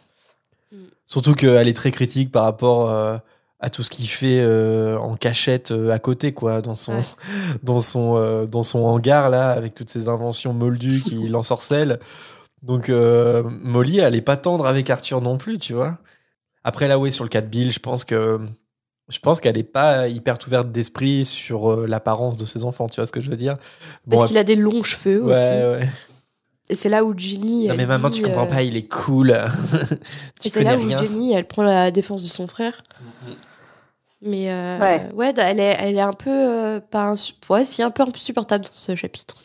Mm. 0.71 0.77
Surtout 1.05 1.33
qu'elle 1.35 1.67
est 1.67 1.73
très 1.75 1.91
critique 1.91 2.31
par 2.31 2.43
rapport 2.43 2.89
euh, 2.91 3.17
à 3.59 3.69
tout 3.69 3.83
ce 3.83 3.89
qu'il 3.89 4.07
fait 4.07 4.41
euh, 4.41 4.97
en 4.97 5.15
cachette 5.15 5.71
euh, 5.71 5.91
à 5.91 5.99
côté, 5.99 6.33
quoi, 6.33 6.61
dans 6.61 6.75
son, 6.75 6.95
Ouais. 6.95 7.03
dans 7.63 7.79
son, 7.81 8.17
euh, 8.17 8.45
dans 8.45 8.63
son 8.63 8.79
hangar, 8.79 9.29
là, 9.29 9.51
avec 9.51 9.73
toutes 9.73 9.89
ces 9.89 10.09
inventions 10.09 10.53
moldues 10.53 11.01
qui 11.01 11.15
l'ensorcellent. 11.29 11.99
Donc, 12.63 12.89
euh, 12.89 13.43
Molly, 13.61 13.99
elle 13.99 14.15
est 14.15 14.21
pas 14.21 14.37
tendre 14.37 14.65
avec 14.65 14.89
Arthur 14.89 15.21
non 15.21 15.37
plus, 15.37 15.57
tu 15.59 15.73
vois. 15.73 15.99
Après, 16.63 16.87
là, 16.87 16.97
oui, 16.97 17.11
sur 17.11 17.23
le 17.23 17.29
cas 17.29 17.41
de 17.41 17.47
Bill, 17.47 17.71
je 17.71 17.79
pense 17.79 18.03
que. 18.05 18.39
Je 19.07 19.19
pense 19.19 19.39
qu'elle 19.39 19.57
est 19.57 19.63
pas 19.63 20.07
hyper 20.07 20.35
ouverte 20.47 20.71
d'esprit 20.71 21.25
sur 21.25 21.71
euh, 21.71 21.85
l'apparence 21.87 22.37
de 22.37 22.45
ses 22.45 22.63
enfants, 22.63 22.87
tu 22.89 22.95
vois 22.99 23.05
ce 23.05 23.11
que 23.11 23.19
je 23.21 23.29
veux 23.29 23.35
dire? 23.37 23.57
Parce 24.09 24.25
qu'il 24.25 24.37
a 24.37 24.43
des 24.43 24.55
longs 24.55 24.81
cheveux 24.83 25.21
Ouais, 25.23 25.33
aussi. 25.33 25.81
ouais. 25.83 25.89
Et 26.69 26.75
c'est 26.75 26.89
là 26.89 27.03
où 27.05 27.13
Ginny. 27.15 27.67
Non, 27.67 27.73
elle 27.73 27.77
mais 27.77 27.85
maman, 27.85 28.09
dit, 28.09 28.17
tu 28.17 28.23
comprends 28.23 28.45
euh, 28.45 28.49
pas, 28.49 28.63
il 28.63 28.75
est 28.75 28.87
cool. 28.87 29.37
tu 30.41 30.47
Et 30.47 30.51
c'est 30.51 30.63
là 30.63 30.75
où 30.75 30.83
rien. 30.87 30.97
Jenny, 30.97 31.33
elle 31.33 31.45
prend 31.45 31.61
la 31.61 31.91
défense 31.91 32.23
de 32.23 32.27
son 32.27 32.47
frère. 32.47 32.81
Mais 34.21 34.51
euh, 34.51 34.79
Ouais. 34.79 35.09
ouais, 35.13 35.33
elle 35.37 35.59
est, 35.59 35.77
elle 35.79 35.97
est 35.97 36.01
un 36.01 36.13
peu 36.13 36.31
euh, 36.31 36.79
pas 36.79 37.13
insu- 37.13 37.33
ouais, 37.49 37.65
c'est 37.65 37.83
un 37.83 37.91
peu 37.91 38.01
insupportable 38.03 38.63
dans 38.63 38.71
ce 38.73 38.95
chapitre. 38.95 39.35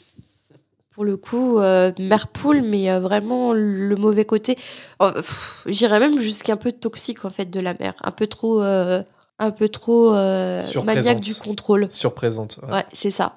Pour 0.94 1.04
le 1.04 1.16
coup, 1.18 1.58
euh, 1.58 1.92
mère 1.98 2.28
poule, 2.28 2.62
mais 2.62 2.90
euh, 2.90 3.00
vraiment 3.00 3.52
le 3.52 3.94
mauvais 3.96 4.24
côté. 4.24 4.54
Oh, 4.98 5.10
pff, 5.14 5.64
J'irais 5.66 6.00
même 6.00 6.18
jusqu'à 6.18 6.54
un 6.54 6.56
peu 6.56 6.72
toxique 6.72 7.24
en 7.26 7.30
fait 7.30 7.50
de 7.50 7.60
la 7.60 7.74
mère, 7.74 7.94
un 8.02 8.10
peu 8.10 8.26
trop, 8.26 8.62
euh, 8.62 9.02
un 9.40 9.50
peu 9.50 9.68
trop 9.68 10.14
euh, 10.14 10.62
maniaque 10.84 11.20
du 11.20 11.34
contrôle. 11.34 11.90
Surprésente. 11.90 12.60
ouais. 12.62 12.72
Ouais, 12.74 12.84
c'est 12.92 13.10
ça. 13.10 13.36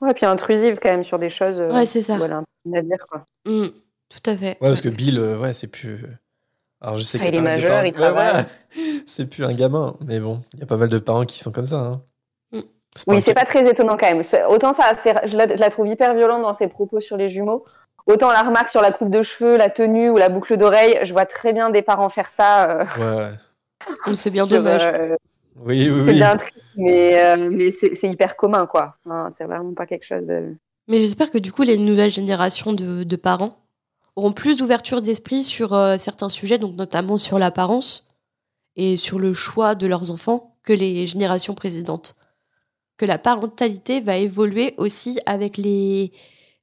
Ouais, 0.00 0.12
puis 0.14 0.26
intrusive 0.26 0.78
quand 0.80 0.90
même 0.90 1.02
sur 1.02 1.18
des 1.18 1.30
choses. 1.30 1.58
euh, 1.58 1.72
Ouais, 1.72 1.86
c'est 1.86 2.02
ça. 2.02 2.16
peu 2.18 2.24
à 2.74 2.82
dire, 2.82 2.98
quoi. 3.10 3.24
Mm, 3.46 3.66
tout 4.10 4.30
à 4.30 4.36
fait. 4.36 4.50
Ouais, 4.60 4.68
parce 4.68 4.80
que 4.82 4.88
Bill, 4.90 5.18
euh, 5.18 5.38
ouais, 5.38 5.54
c'est 5.54 5.66
plus. 5.68 6.04
Alors, 6.82 6.96
je 6.96 7.02
sais 7.04 7.18
Ah, 7.22 7.28
il 7.28 7.34
est 7.34 7.40
majeur, 7.40 7.70
parents- 7.70 7.86
il 7.86 7.92
travaille. 7.94 8.12
voilà. 8.32 8.44
C'est 9.06 9.24
plus 9.26 9.44
un 9.44 9.52
gamin, 9.54 9.96
mais 10.04 10.20
bon, 10.20 10.42
il 10.52 10.60
y 10.60 10.62
a 10.62 10.66
pas 10.66 10.76
mal 10.76 10.90
de 10.90 10.98
parents 10.98 11.24
qui 11.24 11.38
sont 11.38 11.50
comme 11.50 11.66
ça. 11.66 11.76
Hein. 11.76 12.02
Mm. 12.52 12.60
Oui, 13.08 13.22
c'est 13.24 13.32
pas 13.34 13.46
très 13.46 13.66
étonnant 13.68 13.96
quand 13.96 14.10
même. 14.10 14.22
Autant 14.50 14.74
ça, 14.74 14.92
c'est- 15.02 15.26
je 15.26 15.36
la, 15.36 15.48
je 15.48 15.54
la 15.60 15.70
trouve 15.70 15.88
hyper 15.88 16.14
violente 16.14 16.42
dans 16.42 16.52
ses 16.52 16.68
propos 16.68 17.00
sur 17.00 17.16
les 17.16 17.30
jumeaux. 17.30 17.64
Autant 18.06 18.30
la 18.30 18.42
remarque 18.42 18.68
sur 18.68 18.82
la 18.82 18.92
coupe 18.92 19.10
de 19.10 19.22
cheveux, 19.22 19.56
la 19.56 19.70
tenue 19.70 20.10
ou 20.10 20.16
la 20.18 20.28
boucle 20.28 20.56
d'oreille, 20.58 20.98
je 21.02 21.12
vois 21.12 21.24
très 21.24 21.52
bien 21.54 21.70
des 21.70 21.80
parents 21.82 22.10
faire 22.10 22.28
ça. 22.30 22.70
euh, 22.70 22.84
Ouais, 22.98 23.16
ouais. 23.16 23.30
C'est 24.14 24.30
bien 24.30 24.46
dommage. 24.46 24.82
euh, 24.82 25.16
Oui, 25.56 25.88
oui, 25.90 26.00
c'est 26.04 26.12
oui. 26.12 26.14
bien 26.14 26.36
triste, 26.36 26.54
mais, 26.76 27.24
euh, 27.24 27.50
mais 27.50 27.72
c'est 27.72 27.94
c'est 27.94 28.08
hyper 28.10 28.36
commun, 28.36 28.66
quoi. 28.66 28.96
Hein, 29.06 29.28
c'est 29.36 29.44
vraiment 29.44 29.74
pas 29.74 29.86
quelque 29.86 30.04
chose 30.04 30.26
de. 30.26 30.54
Mais 30.88 31.00
j'espère 31.00 31.30
que 31.30 31.38
du 31.38 31.52
coup, 31.52 31.62
les 31.62 31.76
nouvelles 31.78 32.10
générations 32.12 32.72
de, 32.72 33.02
de 33.02 33.16
parents 33.16 33.58
auront 34.14 34.32
plus 34.32 34.56
d'ouverture 34.56 35.02
d'esprit 35.02 35.44
sur 35.44 35.72
euh, 35.74 35.98
certains 35.98 36.28
sujets, 36.28 36.58
donc 36.58 36.74
notamment 36.76 37.18
sur 37.18 37.38
l'apparence 37.38 38.08
et 38.76 38.96
sur 38.96 39.18
le 39.18 39.32
choix 39.32 39.74
de 39.74 39.86
leurs 39.86 40.10
enfants 40.10 40.56
que 40.62 40.72
les 40.72 41.06
générations 41.06 41.54
précédentes. 41.54 42.14
Que 42.98 43.04
la 43.06 43.18
parentalité 43.18 44.00
va 44.00 44.16
évoluer 44.16 44.74
aussi 44.78 45.18
avec 45.26 45.56
les 45.58 46.12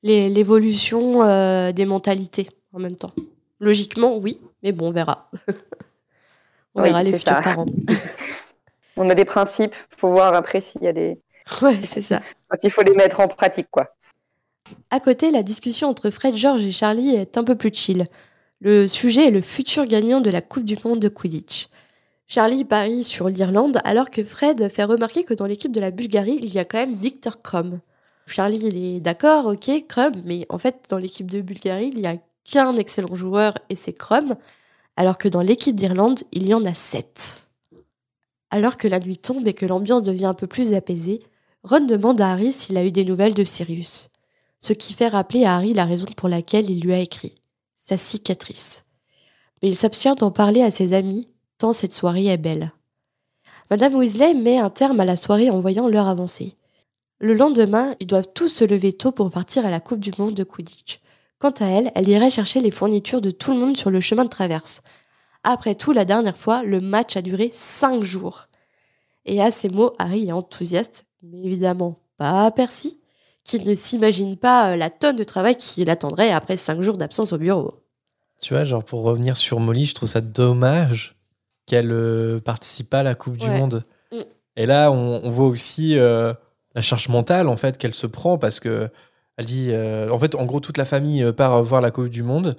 les- 0.04 0.30
l'évolution 0.30 1.24
euh, 1.24 1.72
des 1.72 1.86
mentalités 1.86 2.50
en 2.74 2.80
même 2.80 2.96
temps. 2.96 3.12
Logiquement, 3.60 4.18
oui, 4.18 4.40
mais 4.64 4.72
bon, 4.72 4.88
on 4.90 4.92
verra. 4.92 5.30
on 6.76 6.82
Oui, 6.82 6.90
verra 6.90 7.04
les 7.04 7.14
futurs 7.14 7.36
ça. 7.36 7.42
parents. 7.42 7.66
On 8.96 9.10
a 9.10 9.16
des 9.16 9.26
principes, 9.26 9.74
faut 9.98 10.12
voir 10.12 10.34
après 10.36 10.62
s'il 10.62 10.84
y 10.84 10.88
a 10.88 10.94
des. 10.94 11.20
Ouais, 11.62 11.82
c'est 11.82 12.02
ça. 12.02 12.22
Quand 12.48 12.58
il 12.64 12.72
faut 12.72 12.84
les 12.84 12.94
mettre 12.94 13.20
en 13.20 13.28
pratique, 13.28 13.68
quoi. 13.72 13.96
À 14.92 15.00
côté, 15.00 15.32
la 15.32 15.44
discussion 15.44 15.90
entre 15.90 16.10
Fred, 16.10 16.36
George 16.36 16.64
et 16.64 16.72
Charlie 16.72 17.16
est 17.16 17.38
un 17.38 17.44
peu 17.44 17.56
plus 17.56 17.74
chill. 17.74 18.06
Le 18.62 18.88
sujet 18.88 19.28
est 19.28 19.32
le 19.32 19.42
futur 19.42 19.86
gagnant 19.86 20.22
de 20.22 20.30
la 20.30 20.42
Coupe 20.42 20.64
du 20.64 20.78
Monde 20.86 21.00
de 21.00 21.10
Quidditch. 21.10 21.68
Charlie 22.28 22.64
parie 22.64 23.04
sur 23.04 23.28
l'Irlande 23.28 23.80
alors 23.84 24.10
que 24.10 24.24
Fred 24.24 24.70
fait 24.70 24.86
remarquer 24.86 25.24
que 25.26 25.34
dans 25.34 25.46
l'équipe 25.48 25.72
de 25.72 25.82
la 25.82 25.92
Bulgarie, 25.92 26.40
il 26.42 26.54
y 26.54 26.60
a 26.60 26.64
quand 26.66 26.78
même 26.78 26.96
Victor 26.96 27.42
Krum. 27.42 27.80
Charlie, 28.26 28.60
il 28.72 28.96
est 28.96 29.00
d'accord, 29.02 29.48
ok, 29.48 29.70
Krum, 29.90 30.14
mais 30.24 30.46
en 30.48 30.58
fait, 30.58 30.86
dans 30.90 30.98
l'équipe 30.98 31.30
de 31.30 31.42
Bulgarie, 31.42 31.92
il 31.94 32.00
n'y 32.00 32.08
a 32.08 32.16
qu'un 32.50 32.76
excellent 32.78 33.16
joueur 33.16 33.54
et 33.70 33.76
c'est 33.76 33.92
Krum, 33.94 34.36
alors 34.96 35.18
que 35.18 35.28
dans 35.28 35.42
l'équipe 35.42 35.76
d'Irlande, 35.76 36.20
il 36.32 36.48
y 36.48 36.54
en 36.54 36.66
a 36.66 36.74
sept. 36.74 37.48
Alors 38.50 38.78
que 38.78 38.88
la 38.88 39.00
nuit 39.00 39.18
tombe 39.18 39.48
et 39.48 39.54
que 39.54 39.66
l'ambiance 39.66 40.04
devient 40.04 40.26
un 40.26 40.34
peu 40.34 40.48
plus 40.48 40.74
apaisée, 40.74 41.24
Ron 41.64 41.82
demande 41.82 42.22
à 42.22 42.32
Harry 42.32 42.54
s'il 42.54 42.78
a 42.78 42.86
eu 42.86 42.92
des 42.92 43.06
nouvelles 43.06 43.34
de 43.34 43.44
Sirius 43.44 44.10
ce 44.64 44.72
qui 44.72 44.94
fait 44.94 45.10
rappeler 45.10 45.44
à 45.44 45.56
Harry 45.56 45.74
la 45.74 45.84
raison 45.84 46.08
pour 46.16 46.30
laquelle 46.30 46.70
il 46.70 46.80
lui 46.80 46.94
a 46.94 47.00
écrit, 47.00 47.36
sa 47.78 47.98
cicatrice. 47.98 48.86
Mais 49.62 49.68
il 49.68 49.76
s'abstient 49.76 50.16
d'en 50.16 50.32
parler 50.32 50.62
à 50.62 50.72
ses 50.72 50.94
amis, 50.94 51.28
tant 51.58 51.74
cette 51.74 51.94
soirée 51.94 52.28
est 52.28 52.38
belle. 52.38 52.72
Madame 53.70 53.96
Weasley 53.96 54.34
met 54.34 54.60
un 54.60 54.70
terme 54.70 55.02
à 55.02 55.06
la 55.06 55.18
soirée 55.18 55.50
en 55.50 55.60
voyant 55.60 55.90
l'heure 55.90 56.08
avancer. 56.08 56.56
Le 57.20 57.34
lendemain, 57.34 57.94
ils 58.00 58.08
doivent 58.08 58.32
tous 58.34 58.48
se 58.48 58.64
lever 58.64 58.94
tôt 58.94 59.12
pour 59.12 59.30
partir 59.30 59.66
à 59.66 59.70
la 59.70 59.82
Coupe 59.82 60.00
du 60.00 60.12
Monde 60.18 60.34
de 60.34 60.46
Quidditch. 60.46 61.02
Quant 61.44 61.52
à 61.60 61.66
elle, 61.66 61.92
elle 61.96 62.08
irait 62.08 62.30
chercher 62.30 62.62
les 62.62 62.72
fournitures 62.72 63.20
de 63.20 63.30
tout 63.30 63.52
le 63.52 63.60
monde 63.60 63.76
sur 63.76 63.90
le 63.90 64.00
chemin 64.00 64.24
de 64.24 64.30
traverse. 64.30 64.82
Après 65.44 65.76
tout, 65.76 65.92
la 65.92 66.06
dernière 66.06 66.38
fois, 66.38 66.64
le 66.64 66.80
match 66.80 67.18
a 67.18 67.22
duré 67.22 67.50
cinq 67.52 68.02
jours. 68.02 68.48
Et 69.26 69.42
à 69.42 69.52
ces 69.52 69.68
mots, 69.68 69.92
Harry 70.00 70.30
est 70.30 70.32
enthousiaste, 70.32 71.06
mais 71.22 71.44
évidemment 71.44 72.00
pas 72.16 72.50
Percy, 72.52 72.98
qui 73.44 73.60
ne 73.60 73.76
s'imagine 73.76 74.38
pas 74.38 74.72
euh, 74.72 74.76
la 74.78 74.90
tonne 74.90 75.18
de 75.18 75.26
travail 75.26 75.58
qui 75.58 75.84
l'attendrait 75.84 76.32
après 76.32 76.56
cinq 76.56 76.82
jours 76.82 76.96
d'absence 76.96 77.34
au 77.34 77.38
bureau. 77.38 77.74
Tu 78.40 78.54
vois, 78.54 78.64
genre 78.64 78.86
pour 78.86 79.04
revenir 79.04 79.36
sur 79.36 79.60
Molly, 79.60 79.86
je 79.86 79.96
trouve 79.96 80.08
ça 80.08 80.22
dommage 80.22 81.18
qu'elle 81.66 81.92
euh, 81.92 82.40
participe 82.40 82.90
pas 82.90 83.00
à 83.00 83.04
la 83.04 83.16
Coupe 83.16 83.36
du. 83.36 83.50
Monde. 83.50 83.84
Mm. 84.14 84.22
Et 84.56 84.66
là, 84.66 84.94
on, 84.94 85.20
on 85.26 85.30
voit 85.30 85.48
aussi 85.48 86.00
euh, 86.00 86.34
la 86.74 86.82
charge 86.82 87.10
mentale 87.10 87.50
en 87.50 87.58
fait 87.58 87.78
qu'elle 87.78 87.96
se 87.96 88.08
prend 88.08 88.38
parce 88.38 88.62
que 88.62 88.90
elle 89.38 89.46
dit, 89.46 89.68
euh, 89.72 90.10
en 90.10 90.20
fait, 90.20 90.36
en 90.36 90.46
gros, 90.46 90.60
toute 90.60 90.78
la 90.78 90.86
famille 90.86 91.24
euh, 91.24 91.32
part 91.34 91.64
voir 91.64 91.82
la 91.82 91.92
Coupe 91.92 92.10
du 92.10 92.24
Monde 92.24 92.56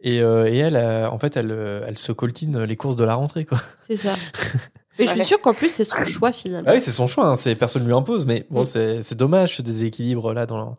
et, 0.00 0.20
euh, 0.22 0.46
et 0.46 0.56
elle, 0.58 0.76
euh, 0.76 1.08
en 1.10 1.18
fait, 1.18 1.36
elle, 1.36 1.50
euh, 1.50 1.84
elle 1.86 1.98
se 1.98 2.12
coltine 2.12 2.62
les 2.64 2.76
courses 2.76 2.96
de 2.96 3.04
la 3.04 3.14
rentrée 3.14 3.44
quoi. 3.44 3.58
C'est 3.88 3.96
ça. 3.96 4.14
Mais 4.98 5.06
je 5.06 5.12
suis 5.12 5.24
sûre 5.24 5.38
qu'en 5.40 5.54
plus, 5.54 5.70
c'est 5.70 5.84
son 5.84 6.04
choix 6.04 6.30
finalement. 6.32 6.68
Ah 6.70 6.74
oui, 6.74 6.80
c'est 6.82 6.90
son 6.92 7.06
choix, 7.06 7.24
hein, 7.26 7.36
c'est 7.36 7.54
personne 7.54 7.86
lui 7.86 7.92
impose, 7.94 8.26
mais 8.26 8.46
bon, 8.50 8.62
Mm. 8.62 8.64
c'est 8.66 9.02
c'est 9.02 9.14
dommage 9.14 9.56
ce 9.56 9.62
déséquilibre 9.62 10.34
là 10.34 10.44
dans 10.44 10.58
la, 10.58 10.76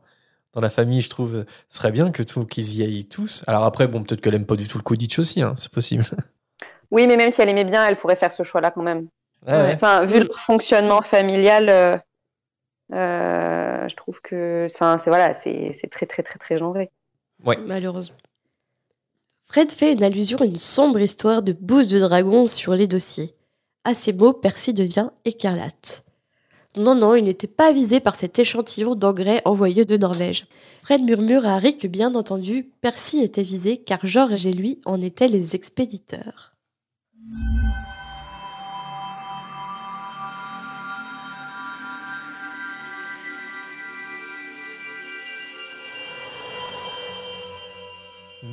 dans 0.53 0.61
la 0.61 0.69
famille, 0.69 1.01
je 1.01 1.09
trouve. 1.09 1.43
Ce 1.69 1.77
serait 1.77 1.91
bien 1.91 2.11
que 2.11 2.22
tout 2.22 2.45
qu'ils 2.45 2.77
y 2.77 2.84
aillent 2.84 3.05
tous. 3.05 3.43
Alors 3.47 3.63
après, 3.63 3.88
bon, 3.88 4.03
peut-être 4.03 4.22
qu'elle 4.22 4.35
aime 4.35 4.45
pas 4.45 4.57
du 4.57 4.68
tout 4.68 4.77
le 4.77 4.84
Quidditch 4.84 5.18
aussi, 5.18 5.41
hein, 5.41 5.55
c'est 5.59 5.72
possible. 5.72 6.03
Oui, 6.91 7.07
mais 7.07 7.15
même 7.15 7.31
si 7.31 7.41
elle 7.41 7.47
aimait 7.47 7.63
bien, 7.63 7.88
elle 7.88 7.95
pourrait 7.97 8.18
faire 8.18 8.34
ce 8.34 8.43
choix-là 8.43 8.69
quand 8.69 8.84
même. 8.84 9.07
Ouais, 9.47 9.53
ouais. 9.53 9.72
Enfin, 9.76 10.05
vu 10.05 10.18
Mm. 10.19 10.23
le 10.23 10.30
fonctionnement 10.45 11.01
familial, 11.01 11.69
euh, 11.69 11.93
euh, 11.93 11.97
je 12.91 13.95
trouve 13.95 14.22
que, 14.22 14.68
enfin, 14.73 14.97
c'est 15.03 15.09
voilà, 15.09 15.34
c'est 15.34 15.77
c'est 15.80 15.89
très 15.89 16.05
très 16.05 16.23
très 16.23 16.39
très 16.39 16.57
genré. 16.57 16.91
Malheureusement. 17.43 18.18
Fred 19.45 19.72
fait 19.72 19.93
une 19.93 20.03
allusion 20.03 20.38
à 20.39 20.45
une 20.45 20.57
sombre 20.57 20.99
histoire 20.99 21.41
de 21.41 21.51
bouse 21.51 21.88
de 21.88 21.99
dragon 21.99 22.47
sur 22.47 22.73
les 22.73 22.88
dossiers. 22.88 23.35
À 23.84 23.93
ces 23.93 24.13
mots, 24.13 24.34
Percy 24.34 24.73
devient 24.73 25.09
écarlate. 25.26 26.05
Non, 26.77 26.95
non, 26.95 27.15
il 27.15 27.26
n'était 27.26 27.47
pas 27.47 27.73
visé 27.73 27.99
par 27.99 28.15
cet 28.15 28.39
échantillon 28.39 28.95
d'engrais 28.95 29.41
envoyé 29.43 29.84
de 29.84 29.97
Norvège. 29.97 30.45
Fred 30.84 31.03
murmure 31.03 31.45
à 31.45 31.55
Harry 31.55 31.77
que 31.77 31.88
bien 31.88 32.15
entendu, 32.15 32.72
Percy 32.80 33.22
était 33.22 33.43
visé 33.43 33.76
car 33.77 33.99
George 34.03 34.45
et 34.45 34.53
lui 34.53 34.80
en 34.85 35.01
étaient 35.01 35.27
les 35.27 35.53
expéditeurs. 35.53 36.55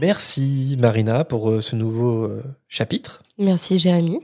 Merci 0.00 0.76
Marina 0.78 1.24
pour 1.24 1.50
euh, 1.50 1.60
ce 1.60 1.74
nouveau 1.74 2.24
euh, 2.24 2.44
chapitre. 2.68 3.22
Merci 3.38 3.78
Jérémy. 3.80 4.20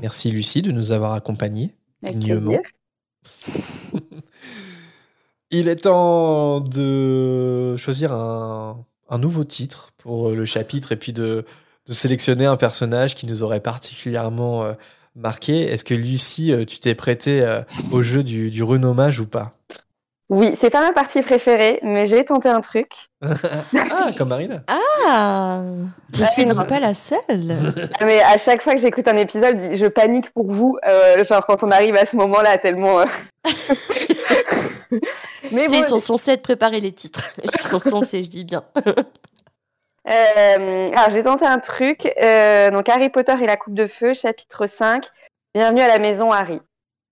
Merci 0.00 0.30
Lucie 0.30 0.62
de 0.62 0.72
nous 0.72 0.92
avoir 0.92 1.12
accompagnés. 1.12 1.74
Dignement. 2.02 2.58
Il 5.50 5.68
est 5.68 5.76
temps 5.76 6.60
de 6.60 7.76
choisir 7.76 8.12
un, 8.12 8.86
un 9.10 9.18
nouveau 9.18 9.44
titre 9.44 9.90
pour 9.98 10.30
euh, 10.30 10.34
le 10.34 10.46
chapitre 10.46 10.92
et 10.92 10.96
puis 10.96 11.12
de, 11.12 11.44
de 11.86 11.92
sélectionner 11.92 12.46
un 12.46 12.56
personnage 12.56 13.14
qui 13.14 13.26
nous 13.26 13.42
aurait 13.42 13.60
particulièrement 13.60 14.74
marqué. 15.14 15.60
Est-ce 15.60 15.84
que 15.84 15.92
Lucie, 15.94 16.54
tu 16.66 16.78
t'es 16.78 16.94
prêtée 16.94 17.60
au 17.90 18.00
jeu 18.02 18.24
du, 18.24 18.50
du 18.50 18.62
renommage 18.62 19.20
ou 19.20 19.26
pas? 19.26 19.58
Oui, 20.34 20.56
c'est 20.58 20.70
pas 20.70 20.80
ma 20.80 20.92
partie 20.92 21.20
préférée, 21.20 21.78
mais 21.82 22.06
j'ai 22.06 22.24
tenté 22.24 22.48
un 22.48 22.62
truc. 22.62 22.90
Ah, 23.94 24.08
comme 24.16 24.28
Marina. 24.30 24.62
Ah 24.66 25.60
Je 26.14 26.24
suis 26.24 26.46
non. 26.46 26.54
donc 26.54 26.68
pas 26.68 26.80
la 26.80 26.94
seule. 26.94 27.52
Ah, 28.00 28.04
Mais 28.06 28.22
à 28.22 28.38
chaque 28.38 28.62
fois 28.62 28.74
que 28.74 28.80
j'écoute 28.80 29.06
un 29.08 29.16
épisode, 29.18 29.74
je 29.74 29.86
panique 29.86 30.30
pour 30.32 30.50
vous, 30.50 30.78
euh, 30.88 31.22
genre 31.26 31.44
quand 31.46 31.62
on 31.62 31.70
arrive 31.70 31.94
à 31.96 32.06
ce 32.06 32.16
moment-là, 32.16 32.56
tellement. 32.56 33.00
euh. 33.00 33.04
mais 35.52 35.64
Tu 35.64 35.68
sais, 35.68 35.76
bon, 35.80 35.82
ils 35.82 35.88
sont 35.88 35.98
censés 35.98 36.30
être 36.32 36.42
préparés 36.42 36.80
les 36.80 36.92
titres. 36.92 37.34
Ils 37.44 37.60
sont 37.60 37.78
censés, 37.78 38.24
je 38.24 38.30
dis 38.30 38.44
bien. 38.44 38.62
Euh, 40.08 40.90
alors 40.96 41.10
j'ai 41.10 41.22
tenté 41.22 41.46
un 41.46 41.58
truc. 41.58 42.10
euh, 42.22 42.70
donc 42.70 42.88
Harry 42.88 43.10
Potter 43.10 43.34
et 43.40 43.46
la 43.46 43.56
Coupe 43.56 43.74
de 43.74 43.86
Feu, 43.86 44.14
chapitre 44.14 44.66
5. 44.66 45.04
Bienvenue 45.54 45.82
à 45.82 45.88
la 45.88 45.98
maison 45.98 46.30
Harry. 46.32 46.60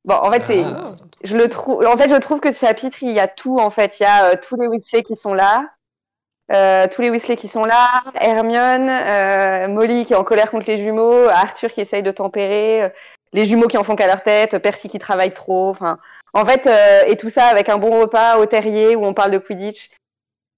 Bon, 0.04 0.14
en 0.14 0.30
fait, 0.32 0.42
c'est, 0.46 0.64
Ah. 0.64 0.94
je 1.22 1.36
le 1.36 1.48
trouve. 1.48 1.84
En 1.86 1.96
fait, 1.96 2.08
je 2.10 2.16
trouve 2.16 2.40
que 2.40 2.52
ce 2.52 2.60
chapitre, 2.66 2.98
il 3.02 3.10
y 3.10 3.20
a 3.20 3.28
tout. 3.28 3.58
En 3.58 3.70
fait, 3.70 4.00
il 4.00 4.04
y 4.04 4.06
a 4.06 4.30
euh, 4.32 4.34
tous 4.40 4.56
les 4.56 4.66
Weasley 4.66 5.02
qui 5.02 5.16
sont 5.16 5.34
là, 5.34 5.68
euh, 6.52 6.86
tous 6.90 7.02
les 7.02 7.10
Weasley 7.10 7.36
qui 7.36 7.48
sont 7.48 7.64
là, 7.64 8.02
Hermione, 8.14 8.88
euh, 8.88 9.68
Molly 9.68 10.04
qui 10.06 10.14
est 10.14 10.16
en 10.16 10.24
colère 10.24 10.50
contre 10.50 10.66
les 10.66 10.78
jumeaux, 10.78 11.28
Arthur 11.28 11.70
qui 11.70 11.80
essaye 11.82 12.02
de 12.02 12.10
tempérer, 12.10 12.90
les 13.32 13.46
jumeaux 13.46 13.68
qui 13.68 13.78
en 13.78 13.84
font 13.84 13.94
qu'à 13.94 14.06
leur 14.06 14.22
tête, 14.22 14.58
Percy 14.58 14.88
qui 14.88 14.98
travaille 14.98 15.34
trop. 15.34 15.70
Enfin, 15.70 15.98
en 16.32 16.44
fait, 16.46 16.68
et 17.06 17.16
tout 17.16 17.30
ça 17.30 17.46
avec 17.46 17.68
un 17.68 17.78
bon 17.78 18.00
repas 18.00 18.38
au 18.38 18.46
terrier 18.46 18.96
où 18.96 19.04
on 19.04 19.14
parle 19.14 19.32
de 19.32 19.38
Quidditch. 19.38 19.90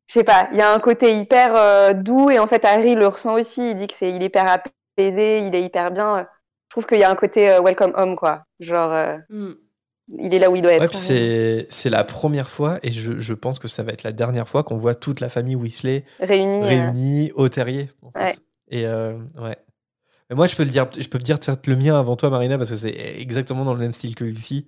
Je 0.06 0.14
sais 0.14 0.24
pas, 0.24 0.48
il 0.52 0.59
y 0.59 0.62
a 0.62 0.73
un 0.73 0.78
côté 0.78 1.14
hyper 1.14 1.94
doux 1.94 2.31
et 2.31 2.39
en 2.39 2.47
fait 2.47 2.64
Harry 2.64 2.94
le 2.94 3.06
ressent 3.06 3.35
aussi. 3.35 3.70
Il 3.70 3.78
dit 3.78 3.89
que 3.89 3.94
c'est, 3.94 4.10
il 4.10 4.23
est 4.23 4.27
hyper 4.27 4.47
apaisé, 4.48 5.39
il 5.40 5.55
est 5.55 5.62
hyper 5.62 5.90
bien. 5.90 6.27
Je 6.72 6.80
trouve 6.80 6.86
qu'il 6.86 6.98
y 7.00 7.04
a 7.04 7.10
un 7.10 7.14
côté 7.14 7.50
euh, 7.50 7.60
welcome 7.60 7.92
home 7.96 8.16
quoi. 8.16 8.44
Genre, 8.58 8.90
euh, 8.92 9.18
Hmm. 9.28 9.52
il 10.18 10.32
est 10.32 10.38
là 10.38 10.50
où 10.50 10.56
il 10.56 10.62
doit 10.62 10.72
être. 10.72 10.80
Ouais, 10.82 10.88
c'est 10.98 11.66
c'est 11.68 11.90
la 11.90 12.02
première 12.02 12.48
fois, 12.48 12.78
et 12.82 12.90
je, 12.90 13.20
je 13.20 13.34
pense 13.34 13.58
que 13.58 13.68
ça 13.68 13.82
va 13.82 13.92
être 13.92 14.02
la 14.04 14.12
dernière 14.12 14.48
fois 14.48 14.62
qu'on 14.64 14.76
voit 14.78 14.94
toute 14.94 15.20
la 15.20 15.28
famille 15.28 15.54
Weasley 15.54 16.04
réunis. 16.18 17.28
euh, 17.30 17.32
au 17.42 17.48
terrier. 17.50 17.90
en 18.02 18.10
fait. 18.12 18.18
Ouais. 18.24 18.32
Et 18.68 18.86
euh, 18.86 19.18
ouais. 19.38 19.56
Mais 20.30 20.36
moi, 20.36 20.46
je 20.46 20.56
peux 20.56 20.64
le 20.64 20.70
dire, 20.70 20.86
je 20.98 21.06
peux 21.08 21.18
te 21.18 21.24
dire 21.24 21.36
le 21.66 21.76
mien 21.76 21.98
avant 21.98 22.16
toi, 22.16 22.30
Marina, 22.30 22.56
parce 22.56 22.70
que 22.70 22.76
c'est 22.76 22.96
exactement 23.20 23.66
dans 23.66 23.74
le 23.74 23.80
même 23.80 23.92
style 23.92 24.14
que 24.14 24.24
Lucie. 24.24 24.66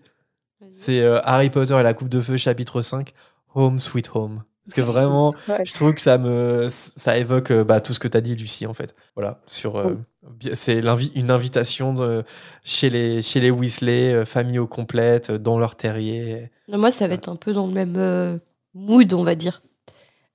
C'est 0.72 1.00
euh, 1.02 1.20
Harry 1.24 1.48
Potter 1.48 1.74
et 1.78 1.82
la 1.82 1.94
Coupe 1.94 2.08
de 2.10 2.20
Feu, 2.20 2.36
chapitre 2.36 2.82
5, 2.82 3.12
Home 3.54 3.80
Sweet 3.80 4.10
Home. 4.14 4.42
Parce 4.64 4.74
que 4.74 4.80
vraiment, 4.80 5.34
Ouais. 5.48 5.64
je 5.64 5.72
trouve 5.74 5.92
que 5.94 6.00
ça 6.00 6.16
me, 6.18 6.68
ça 6.70 7.16
évoque 7.18 7.50
euh, 7.50 7.64
bah, 7.64 7.80
tout 7.80 7.92
ce 7.92 8.00
que 8.00 8.08
tu 8.08 8.16
as 8.16 8.20
dit, 8.20 8.34
Lucie, 8.34 8.66
en 8.66 8.74
fait. 8.74 8.94
Voilà, 9.14 9.40
sur, 9.46 9.76
euh, 9.76 9.98
bi- 10.28 10.50
c'est 10.54 10.80
une 11.14 11.30
invitation 11.30 11.92
de, 11.94 12.24
chez 12.64 12.88
les, 12.90 13.20
chez 13.22 13.40
les 13.40 13.50
Weasley, 13.50 14.12
euh, 14.14 14.24
famille 14.24 14.58
au 14.58 14.66
complète, 14.66 15.30
dans 15.30 15.58
leur 15.58 15.76
terrier. 15.76 16.50
Non, 16.68 16.78
Moi, 16.78 16.90
ça 16.90 17.06
va 17.08 17.14
être 17.14 17.28
un 17.28 17.36
peu 17.36 17.52
dans 17.52 17.66
le 17.66 17.72
même 17.72 17.96
euh, 17.98 18.38
mood, 18.74 19.12
on 19.12 19.22
va 19.24 19.34
dire. 19.34 19.62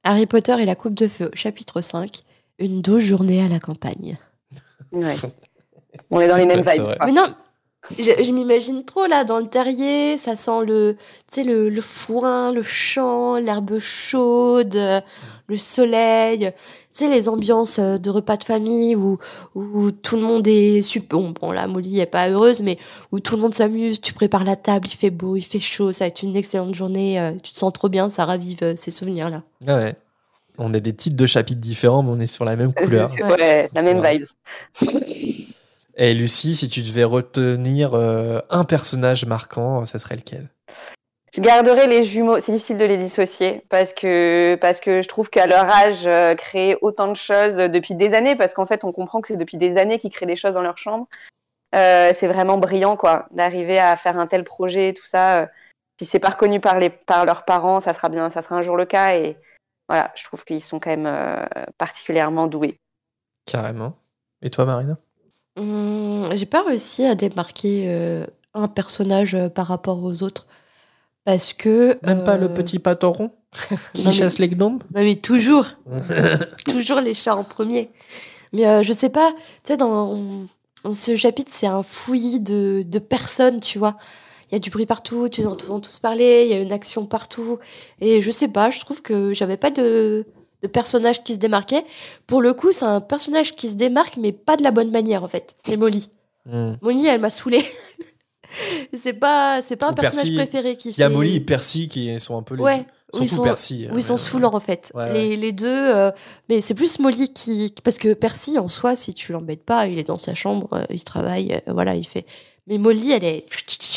Harry 0.03 0.25
Potter 0.27 0.55
et 0.61 0.65
la 0.65 0.75
Coupe 0.75 0.93
de 0.93 1.07
Feu, 1.07 1.29
chapitre 1.33 1.81
5. 1.81 2.21
Une 2.59 2.81
douce 2.81 3.03
journée 3.03 3.41
à 3.43 3.47
la 3.47 3.59
campagne. 3.59 4.17
Ouais. 4.91 5.15
On 6.11 6.19
est 6.19 6.27
dans 6.27 6.35
les 6.37 6.45
mêmes 6.45 6.63
vibes. 6.67 6.95
Mais 7.05 7.11
non, 7.11 7.33
je, 7.97 8.23
je 8.23 8.31
m'imagine 8.31 8.83
trop 8.85 9.05
là 9.05 9.23
dans 9.23 9.39
le 9.39 9.47
terrier, 9.47 10.17
ça 10.17 10.35
sent 10.35 10.65
le, 10.65 10.95
tu 11.31 11.41
sais, 11.41 11.43
le, 11.43 11.69
le 11.69 11.81
foin, 11.81 12.51
le 12.51 12.63
champ, 12.63 13.37
l'herbe 13.37 13.79
chaude, 13.79 14.77
le 15.47 15.55
soleil, 15.55 16.51
tu 16.93 17.05
sais, 17.05 17.07
les 17.07 17.27
ambiances 17.29 17.79
euh, 17.79 17.97
de 17.97 18.09
repas 18.09 18.37
de 18.37 18.43
famille 18.43 18.95
où, 18.95 19.17
où 19.55 19.91
tout 19.91 20.15
le 20.15 20.21
monde 20.21 20.47
est 20.47 20.81
super. 20.81 21.19
Bon, 21.19 21.33
bon, 21.39 21.51
là, 21.51 21.67
Molly 21.67 21.99
est 21.99 22.05
pas 22.05 22.29
heureuse, 22.29 22.61
mais 22.61 22.77
où 23.11 23.19
tout 23.19 23.35
le 23.35 23.41
monde 23.41 23.55
s'amuse, 23.55 23.99
tu 23.99 24.13
prépares 24.13 24.43
la 24.43 24.55
table, 24.55 24.87
il 24.87 24.95
fait 24.95 25.09
beau, 25.09 25.35
il 25.35 25.41
fait 25.43 25.59
chaud, 25.59 25.91
ça 25.91 26.03
va 26.05 26.07
être 26.07 26.21
une 26.21 26.35
excellente 26.35 26.75
journée, 26.75 27.19
euh, 27.19 27.31
tu 27.43 27.51
te 27.53 27.57
sens 27.57 27.73
trop 27.73 27.89
bien, 27.89 28.09
ça 28.09 28.25
ravive 28.25 28.59
euh, 28.61 28.73
ces 28.75 28.91
souvenirs-là. 28.91 29.43
Ah 29.67 29.77
ouais. 29.77 29.95
On 30.61 30.73
a 30.73 30.79
des 30.79 30.93
titres 30.93 31.15
de 31.15 31.25
chapitres 31.25 31.61
différents, 31.61 32.03
mais 32.03 32.11
on 32.11 32.19
est 32.19 32.27
sur 32.27 32.43
la 32.43 32.55
même 32.55 32.73
couleur. 32.73 33.11
Ouais, 33.23 33.69
la 33.73 33.81
même 33.81 33.99
Ouais. 33.99 34.19
Et 36.01 36.13
Lucie, 36.13 36.55
si 36.55 36.69
tu 36.69 36.81
devais 36.81 37.03
retenir 37.03 37.93
euh, 37.93 38.39
un 38.49 38.63
personnage 38.63 39.25
marquant, 39.25 39.85
ça 39.85 39.99
serait 39.99 40.15
lequel? 40.15 40.47
Je 41.35 41.41
garderai 41.41 41.87
les 41.87 42.05
jumeaux. 42.05 42.39
C'est 42.39 42.53
difficile 42.53 42.77
de 42.77 42.85
les 42.85 42.97
dissocier 42.97 43.65
parce 43.67 43.91
que 43.91 44.57
parce 44.61 44.79
que 44.79 45.01
je 45.01 45.09
trouve 45.09 45.29
qu'à 45.29 45.45
leur 45.45 45.69
âge, 45.69 46.07
euh, 46.07 46.35
créer 46.35 46.77
autant 46.81 47.09
de 47.09 47.17
choses 47.17 47.57
depuis 47.57 47.95
des 47.95 48.13
années, 48.13 48.37
parce 48.37 48.53
qu'en 48.53 48.65
fait, 48.65 48.85
on 48.85 48.93
comprend 48.93 49.19
que 49.19 49.27
c'est 49.27 49.35
depuis 49.35 49.57
des 49.57 49.77
années 49.77 49.99
qu'ils 49.99 50.09
créent 50.09 50.25
des 50.25 50.37
choses 50.37 50.53
dans 50.53 50.61
leur 50.61 50.77
chambre. 50.77 51.05
Euh, 51.75 52.13
c'est 52.17 52.27
vraiment 52.27 52.57
brillant, 52.57 52.95
quoi, 52.95 53.27
d'arriver 53.31 53.77
à 53.77 53.97
faire 53.97 54.17
un 54.17 54.25
tel 54.25 54.45
projet, 54.45 54.93
tout 54.93 55.05
ça. 55.05 55.41
euh, 55.41 55.47
si 55.99 56.05
c'est 56.05 56.19
pas 56.19 56.29
reconnu 56.29 56.61
par 56.61 56.79
les 56.79 56.89
par 56.91 57.25
leurs 57.25 57.43
parents, 57.43 57.81
ça 57.81 57.93
sera 57.93 58.07
bien, 58.07 58.31
ça 58.31 58.41
sera 58.41 58.55
un 58.55 58.61
jour 58.61 58.77
le 58.77 58.85
cas. 58.85 59.17
Et 59.17 59.35
voilà, 59.89 60.13
je 60.15 60.23
trouve 60.23 60.45
qu'ils 60.45 60.63
sont 60.63 60.79
quand 60.79 60.91
même 60.91 61.07
euh, 61.07 61.45
particulièrement 61.77 62.47
doués. 62.47 62.77
Carrément. 63.45 63.97
Et 64.41 64.49
toi, 64.49 64.63
Marina? 64.63 64.97
Hum, 65.59 66.29
J'ai 66.33 66.45
pas 66.45 66.63
réussi 66.63 67.05
à 67.05 67.15
démarquer 67.15 67.85
euh, 67.87 68.25
un 68.53 68.67
personnage 68.67 69.35
euh, 69.35 69.49
par 69.49 69.67
rapport 69.67 70.01
aux 70.03 70.23
autres. 70.23 70.47
Parce 71.25 71.53
que. 71.53 71.97
Même 72.03 72.23
pas 72.23 72.35
euh, 72.35 72.39
le 72.39 72.53
petit 72.53 72.79
patoron 72.79 73.31
qui 73.93 74.03
non, 74.03 74.09
mais- 74.09 74.15
chasse 74.15 74.39
les 74.39 74.47
gnomes? 74.49 74.79
Non, 74.95 75.01
mais 75.03 75.15
toujours 75.15 75.65
Toujours 76.65 77.01
les 77.01 77.13
chats 77.13 77.35
en 77.35 77.43
premier. 77.43 77.89
Mais 78.53 78.65
euh, 78.67 78.81
je 78.83 78.93
sais 78.93 79.09
pas, 79.09 79.31
tu 79.63 79.73
sais, 79.73 79.77
dans, 79.77 80.45
dans 80.83 80.93
ce 80.93 81.15
chapitre, 81.15 81.51
c'est 81.53 81.67
un 81.67 81.83
fouillis 81.83 82.39
de, 82.39 82.83
de 82.85 82.99
personnes, 82.99 83.59
tu 83.59 83.77
vois. 83.77 83.95
Il 84.49 84.53
y 84.53 84.55
a 84.55 84.59
du 84.59 84.71
bruit 84.71 84.87
partout, 84.87 85.29
tu 85.29 85.45
entends 85.45 85.79
tous 85.79 85.99
parler, 85.99 86.45
il 86.45 86.49
y 86.49 86.53
a 86.57 86.59
une 86.61 86.71
action 86.71 87.05
partout. 87.05 87.59
Et 88.01 88.21
je 88.21 88.31
sais 88.31 88.47
pas, 88.47 88.71
je 88.71 88.79
trouve 88.79 89.03
que 89.03 89.31
j'avais 89.35 89.57
pas 89.57 89.69
de, 89.69 90.25
de 90.61 90.67
personnage 90.67 91.23
qui 91.23 91.33
se 91.33 91.39
démarquait. 91.39 91.85
Pour 92.27 92.41
le 92.41 92.53
coup, 92.53 92.71
c'est 92.71 92.85
un 92.85 93.01
personnage 93.01 93.55
qui 93.55 93.67
se 93.69 93.75
démarque, 93.75 94.17
mais 94.17 94.31
pas 94.31 94.57
de 94.57 94.63
la 94.63 94.71
bonne 94.71 94.91
manière, 94.91 95.23
en 95.23 95.27
fait. 95.27 95.55
C'est 95.65 95.77
Molly. 95.77 96.09
Hmm. 96.45 96.73
Molly, 96.81 97.05
elle 97.07 97.21
m'a 97.21 97.29
saoulée. 97.29 97.65
c'est 98.93 99.13
pas, 99.13 99.61
c'est 99.61 99.75
pas 99.75 99.87
un 99.87 99.91
Ou 99.91 99.95
personnage 99.95 100.25
Percy. 100.25 100.35
préféré 100.35 100.75
qui 100.75 100.89
Il 100.89 100.99
y 100.99 101.03
a 101.03 101.09
Molly 101.09 101.35
et 101.35 101.39
Percy 101.39 101.87
qui 101.87 102.19
sont 102.19 102.37
un 102.37 102.43
peu 102.43 102.55
les. 102.55 102.63
Ouais, 102.63 102.85
Surtout 103.11 103.19
où 103.19 103.23
ils 103.23 103.29
sont- 103.29 103.43
Percy. 103.43 103.87
Oui, 103.91 103.97
ils 103.99 104.03
sont 104.03 104.15
euh, 104.15 104.17
saoulants 104.17 104.53
en 104.53 104.59
fait. 104.59 104.91
Ouais, 104.95 105.13
les, 105.13 105.35
les 105.35 105.51
deux, 105.51 105.67
euh, 105.67 106.11
mais 106.47 106.61
c'est 106.61 106.73
plus 106.73 106.99
Molly 106.99 107.31
qui. 107.33 107.73
Parce 107.83 107.97
que 107.97 108.13
Percy, 108.13 108.57
en 108.59 108.67
soi, 108.67 108.95
si 108.95 109.13
tu 109.13 109.31
l'embêtes 109.31 109.63
pas, 109.63 109.87
il 109.87 109.97
est 109.99 110.03
dans 110.03 110.17
sa 110.17 110.33
chambre, 110.35 110.67
euh, 110.73 110.83
il 110.89 111.03
travaille, 111.03 111.53
euh, 111.67 111.73
voilà, 111.73 111.95
il 111.95 112.05
fait. 112.07 112.25
Mais 112.67 112.77
Molly, 112.77 113.11
elle 113.11 113.23
est, 113.23 113.45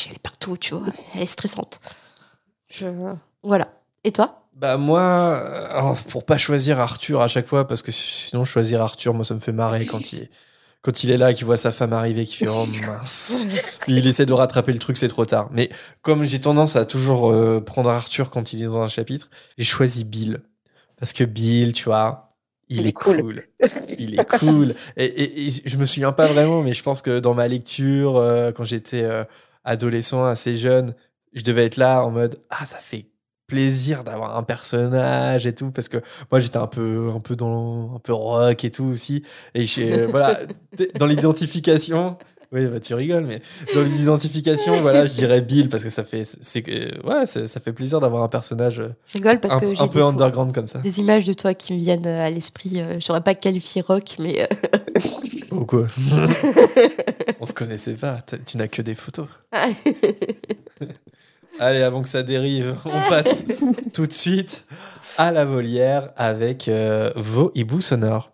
elle 0.06 0.12
est 0.14 0.18
partout, 0.18 0.56
tu 0.56 0.74
vois, 0.74 0.84
elle 1.14 1.22
est 1.22 1.26
stressante. 1.26 1.80
Je... 2.68 2.86
Voilà. 3.42 3.72
Et 4.04 4.12
toi? 4.12 4.41
Bah 4.54 4.76
moi, 4.76 5.00
euh, 5.00 5.66
alors, 5.70 5.96
pour 6.04 6.24
pas 6.24 6.38
choisir 6.38 6.78
Arthur 6.78 7.22
à 7.22 7.28
chaque 7.28 7.46
fois, 7.46 7.66
parce 7.66 7.82
que 7.82 7.90
sinon 7.90 8.44
choisir 8.44 8.82
Arthur, 8.82 9.14
moi 9.14 9.24
ça 9.24 9.34
me 9.34 9.40
fait 9.40 9.52
marrer 9.52 9.86
quand 9.86 10.12
il 10.12 10.28
quand 10.82 11.04
il 11.04 11.12
est 11.12 11.16
là, 11.16 11.32
qu'il 11.32 11.46
voit 11.46 11.56
sa 11.56 11.72
femme 11.72 11.92
arriver, 11.92 12.26
qu'il 12.26 12.38
fait 12.38 12.48
oh 12.48 12.66
mince. 12.66 13.46
il 13.86 14.06
essaie 14.06 14.26
de 14.26 14.32
rattraper 14.32 14.72
le 14.72 14.80
truc, 14.80 14.96
c'est 14.96 15.08
trop 15.08 15.24
tard. 15.24 15.48
Mais 15.52 15.70
comme 16.02 16.24
j'ai 16.24 16.40
tendance 16.40 16.74
à 16.74 16.84
toujours 16.84 17.30
euh, 17.30 17.60
prendre 17.60 17.88
Arthur 17.88 18.30
quand 18.30 18.52
il 18.52 18.62
est 18.62 18.66
dans 18.66 18.80
un 18.80 18.88
chapitre, 18.88 19.30
j'ai 19.56 19.64
choisi 19.64 20.04
Bill. 20.04 20.40
Parce 20.98 21.12
que 21.12 21.22
Bill, 21.22 21.72
tu 21.72 21.84
vois, 21.84 22.28
il, 22.68 22.86
est 22.86 22.92
cool. 22.92 23.44
il 23.98 24.18
est 24.18 24.38
cool. 24.38 24.74
Et, 24.96 25.46
et, 25.46 25.50
je 25.64 25.76
me 25.76 25.86
souviens 25.86 26.12
pas 26.12 26.26
vraiment, 26.26 26.62
mais 26.62 26.74
je 26.74 26.82
pense 26.82 27.00
que 27.00 27.20
dans 27.20 27.34
ma 27.34 27.46
lecture, 27.46 28.16
euh, 28.16 28.50
quand 28.50 28.64
j'étais 28.64 29.02
euh, 29.04 29.24
adolescent, 29.64 30.24
assez 30.24 30.56
jeune, 30.56 30.94
je 31.32 31.42
devais 31.42 31.64
être 31.64 31.76
là 31.76 32.02
en 32.02 32.10
mode 32.10 32.40
Ah, 32.50 32.66
ça 32.66 32.78
fait 32.78 33.06
plaisir 33.52 34.02
d'avoir 34.02 34.38
un 34.38 34.42
personnage 34.42 35.46
et 35.46 35.54
tout 35.54 35.70
parce 35.70 35.90
que 35.90 35.98
moi 36.30 36.40
j'étais 36.40 36.56
un 36.56 36.66
peu 36.66 37.10
un 37.14 37.20
peu 37.20 37.36
dans 37.36 37.96
un 37.96 37.98
peu 37.98 38.14
rock 38.14 38.64
et 38.64 38.70
tout 38.70 38.84
aussi. 38.84 39.22
Et 39.54 39.66
voilà 40.08 40.38
dans 40.98 41.04
l'identification 41.04 42.16
oui 42.50 42.66
bah 42.66 42.80
tu 42.80 42.94
rigoles 42.94 43.26
mais 43.26 43.42
dans 43.74 43.82
l'identification 43.82 44.74
voilà 44.80 45.04
je 45.04 45.12
dirais 45.14 45.42
Bill 45.42 45.68
parce 45.68 45.84
que 45.84 45.90
ça 45.90 46.02
fait 46.04 46.24
c'est 46.24 46.66
ouais 47.04 47.26
ça 47.26 47.60
fait 47.60 47.72
plaisir 47.74 48.00
d'avoir 48.00 48.22
un 48.22 48.28
personnage 48.28 48.82
je 49.06 49.12
rigole 49.14 49.38
parce 49.40 49.54
un, 49.56 49.60
que 49.60 49.82
un 49.82 49.88
peu 49.88 50.02
underground 50.02 50.54
comme 50.54 50.66
ça. 50.66 50.78
des 50.78 50.98
images 51.00 51.26
de 51.26 51.34
toi 51.34 51.52
qui 51.52 51.74
me 51.74 51.78
viennent 51.78 52.06
à 52.06 52.30
l'esprit 52.30 52.80
euh, 52.80 52.94
je 52.94 53.04
saurais 53.04 53.22
pas 53.22 53.34
qualifier 53.34 53.82
rock 53.82 54.16
mais 54.18 54.48
ou 55.50 55.66
quoi. 55.66 55.86
On 57.40 57.44
se 57.46 57.52
connaissait 57.54 57.94
pas 57.94 58.18
tu 58.46 58.56
n'as 58.56 58.68
que 58.68 58.80
des 58.82 58.94
photos 58.94 59.28
Allez, 61.58 61.82
avant 61.82 62.02
que 62.02 62.08
ça 62.08 62.22
dérive, 62.22 62.76
on 62.84 63.08
passe 63.08 63.44
tout 63.92 64.06
de 64.06 64.12
suite 64.12 64.64
à 65.18 65.30
la 65.30 65.44
volière 65.44 66.10
avec 66.16 66.68
euh, 66.68 67.12
vos 67.16 67.52
hiboux 67.54 67.80
sonores. 67.80 68.32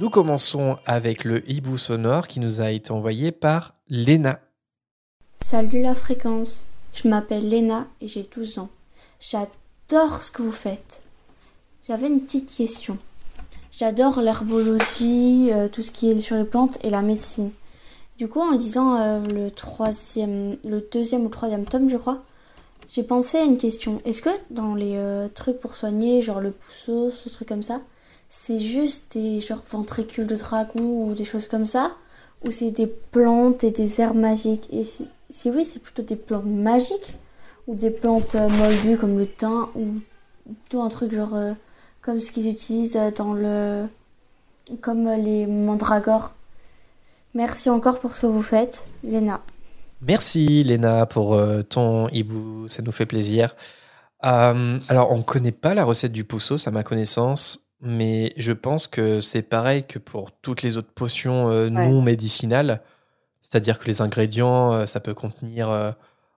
Nous 0.00 0.10
commençons 0.10 0.76
avec 0.86 1.22
le 1.22 1.48
hibou 1.48 1.78
sonore 1.78 2.26
qui 2.26 2.40
nous 2.40 2.60
a 2.60 2.70
été 2.70 2.90
envoyé 2.90 3.30
par 3.30 3.74
Léna. 3.88 4.40
Salut 5.40 5.80
la 5.80 5.94
fréquence, 5.94 6.66
je 6.92 7.06
m'appelle 7.06 7.48
Léna 7.48 7.86
et 8.00 8.08
j'ai 8.08 8.24
12 8.24 8.58
ans. 8.58 8.70
J'adore 9.20 10.20
ce 10.20 10.32
que 10.32 10.42
vous 10.42 10.52
faites. 10.52 11.03
J'avais 11.86 12.06
une 12.06 12.22
petite 12.22 12.50
question. 12.50 12.96
J'adore 13.70 14.22
l'herbologie, 14.22 15.50
euh, 15.52 15.68
tout 15.68 15.82
ce 15.82 15.90
qui 15.90 16.10
est 16.10 16.18
sur 16.18 16.34
les 16.34 16.44
plantes 16.44 16.78
et 16.82 16.88
la 16.88 17.02
médecine. 17.02 17.50
Du 18.16 18.26
coup, 18.26 18.40
en 18.40 18.52
lisant 18.52 18.96
euh, 18.96 19.20
le 19.26 19.50
troisième, 19.50 20.56
le 20.64 20.80
deuxième 20.90 21.26
ou 21.26 21.28
troisième 21.28 21.66
tome, 21.66 21.90
je 21.90 21.98
crois, 21.98 22.22
j'ai 22.88 23.02
pensé 23.02 23.36
à 23.36 23.44
une 23.44 23.58
question. 23.58 24.00
Est-ce 24.06 24.22
que 24.22 24.30
dans 24.48 24.74
les 24.74 24.96
euh, 24.96 25.28
trucs 25.28 25.60
pour 25.60 25.74
soigner, 25.74 26.22
genre 26.22 26.40
le 26.40 26.52
pousseau, 26.52 27.10
ce 27.10 27.28
truc 27.28 27.48
comme 27.48 27.62
ça, 27.62 27.82
c'est 28.30 28.58
juste 28.58 29.12
des 29.18 29.42
genre 29.42 29.62
ventricules 29.70 30.26
de 30.26 30.36
dragon 30.36 31.10
ou 31.10 31.12
des 31.12 31.26
choses 31.26 31.48
comme 31.48 31.66
ça, 31.66 31.94
ou 32.46 32.50
c'est 32.50 32.70
des 32.70 32.86
plantes 32.86 33.62
et 33.62 33.72
des 33.72 34.00
herbes 34.00 34.16
magiques? 34.16 34.68
Et 34.72 34.84
si, 34.84 35.06
si 35.28 35.50
oui, 35.50 35.66
c'est 35.66 35.82
plutôt 35.82 36.02
des 36.02 36.16
plantes 36.16 36.46
magiques 36.46 37.12
ou 37.66 37.74
des 37.74 37.90
plantes 37.90 38.36
moldues 38.36 38.96
comme 38.96 39.18
le 39.18 39.26
thym 39.26 39.68
ou 39.74 40.00
plutôt 40.46 40.80
un 40.80 40.88
truc 40.88 41.12
genre 41.12 41.36
comme 42.04 42.20
ce 42.20 42.30
qu'ils 42.30 42.48
utilisent 42.48 43.00
dans 43.16 43.32
le. 43.32 43.86
comme 44.80 45.08
les 45.08 45.46
mandragores. 45.46 46.34
Merci 47.34 47.70
encore 47.70 47.98
pour 47.98 48.14
ce 48.14 48.20
que 48.20 48.26
vous 48.26 48.42
faites, 48.42 48.86
Léna. 49.02 49.40
Merci 50.02 50.62
Léna 50.64 51.06
pour 51.06 51.34
euh, 51.34 51.62
ton 51.62 52.08
hibou, 52.10 52.68
ça 52.68 52.82
nous 52.82 52.92
fait 52.92 53.06
plaisir. 53.06 53.56
Euh, 54.24 54.78
alors 54.88 55.10
on 55.12 55.18
ne 55.18 55.22
connaît 55.22 55.52
pas 55.52 55.74
la 55.74 55.84
recette 55.84 56.12
du 56.12 56.24
pousseau, 56.24 56.56
à 56.66 56.70
ma 56.70 56.82
connaissance, 56.82 57.66
mais 57.80 58.32
je 58.36 58.52
pense 58.52 58.86
que 58.86 59.20
c'est 59.20 59.42
pareil 59.42 59.84
que 59.84 59.98
pour 59.98 60.30
toutes 60.30 60.62
les 60.62 60.76
autres 60.76 60.92
potions 60.94 61.50
euh, 61.50 61.70
non 61.70 62.02
médicinales, 62.02 62.82
c'est-à-dire 63.42 63.78
que 63.78 63.86
les 63.86 64.02
ingrédients, 64.02 64.86
ça 64.86 65.00
peut 65.00 65.14
contenir 65.14 65.68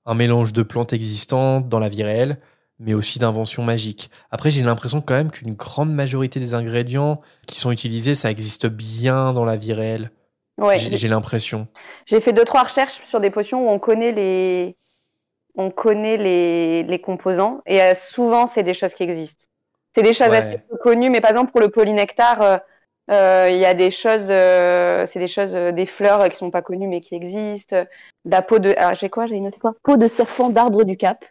un 0.05 0.13
mélange 0.13 0.53
de 0.53 0.61
plantes 0.61 0.93
existantes 0.93 1.67
dans 1.67 1.79
la 1.79 1.89
vie 1.89 2.03
réelle, 2.03 2.37
mais 2.79 2.93
aussi 2.93 3.19
d'inventions 3.19 3.63
magiques. 3.63 4.09
Après, 4.31 4.51
j'ai 4.51 4.61
l'impression 4.61 5.01
quand 5.01 5.15
même 5.15 5.31
qu'une 5.31 5.53
grande 5.53 5.91
majorité 5.91 6.39
des 6.39 6.53
ingrédients 6.53 7.21
qui 7.47 7.59
sont 7.59 7.71
utilisés, 7.71 8.15
ça 8.15 8.29
existe 8.29 8.67
bien 8.67 9.33
dans 9.33 9.45
la 9.45 9.57
vie 9.57 9.73
réelle. 9.73 10.11
Ouais, 10.59 10.77
j'ai 10.77 11.07
l'impression. 11.07 11.67
J'ai 12.05 12.19
fait 12.19 12.33
deux 12.33 12.45
trois 12.45 12.63
recherches 12.63 13.03
sur 13.05 13.19
des 13.19 13.29
potions 13.29 13.67
où 13.67 13.69
on 13.69 13.77
connaît 13.77 14.11
les, 14.11 14.75
on 15.55 15.69
connaît 15.69 16.17
les, 16.17 16.83
les 16.83 16.99
composants 16.99 17.61
et 17.67 17.81
euh, 17.81 17.93
souvent 17.95 18.47
c'est 18.47 18.63
des 18.63 18.73
choses 18.73 18.93
qui 18.93 19.03
existent. 19.03 19.45
C'est 19.95 20.01
des 20.01 20.13
choses 20.13 20.33
assez 20.33 20.61
connues, 20.81 21.09
mais 21.09 21.21
par 21.21 21.31
exemple 21.31 21.51
pour 21.51 21.61
le 21.61 21.69
polynectar, 21.69 22.41
euh, 22.41 22.57
euh, 23.11 23.47
il 23.51 23.57
y 23.57 23.65
a 23.65 23.73
des 23.73 23.91
choses, 23.91 24.27
c'est 24.27 25.19
des 25.19 25.27
choses, 25.27 25.53
des 25.53 25.85
fleurs 25.85 26.27
qui 26.29 26.37
sont 26.37 26.51
pas 26.51 26.61
connues 26.61 26.87
mais 26.87 27.01
qui 27.01 27.15
existent. 27.15 27.83
La 28.25 28.41
peau 28.41 28.59
de, 28.59 28.73
ah, 28.77 28.93
j'ai 28.95 29.09
quoi, 29.09 29.27
j'ai 29.27 29.39
noté 29.39 29.59
quoi? 29.59 29.73
Peau 29.83 29.95
de 29.97 30.07
serpent 30.07 30.49
d'arbre 30.49 30.83
du 30.83 30.97
Cap. 30.97 31.23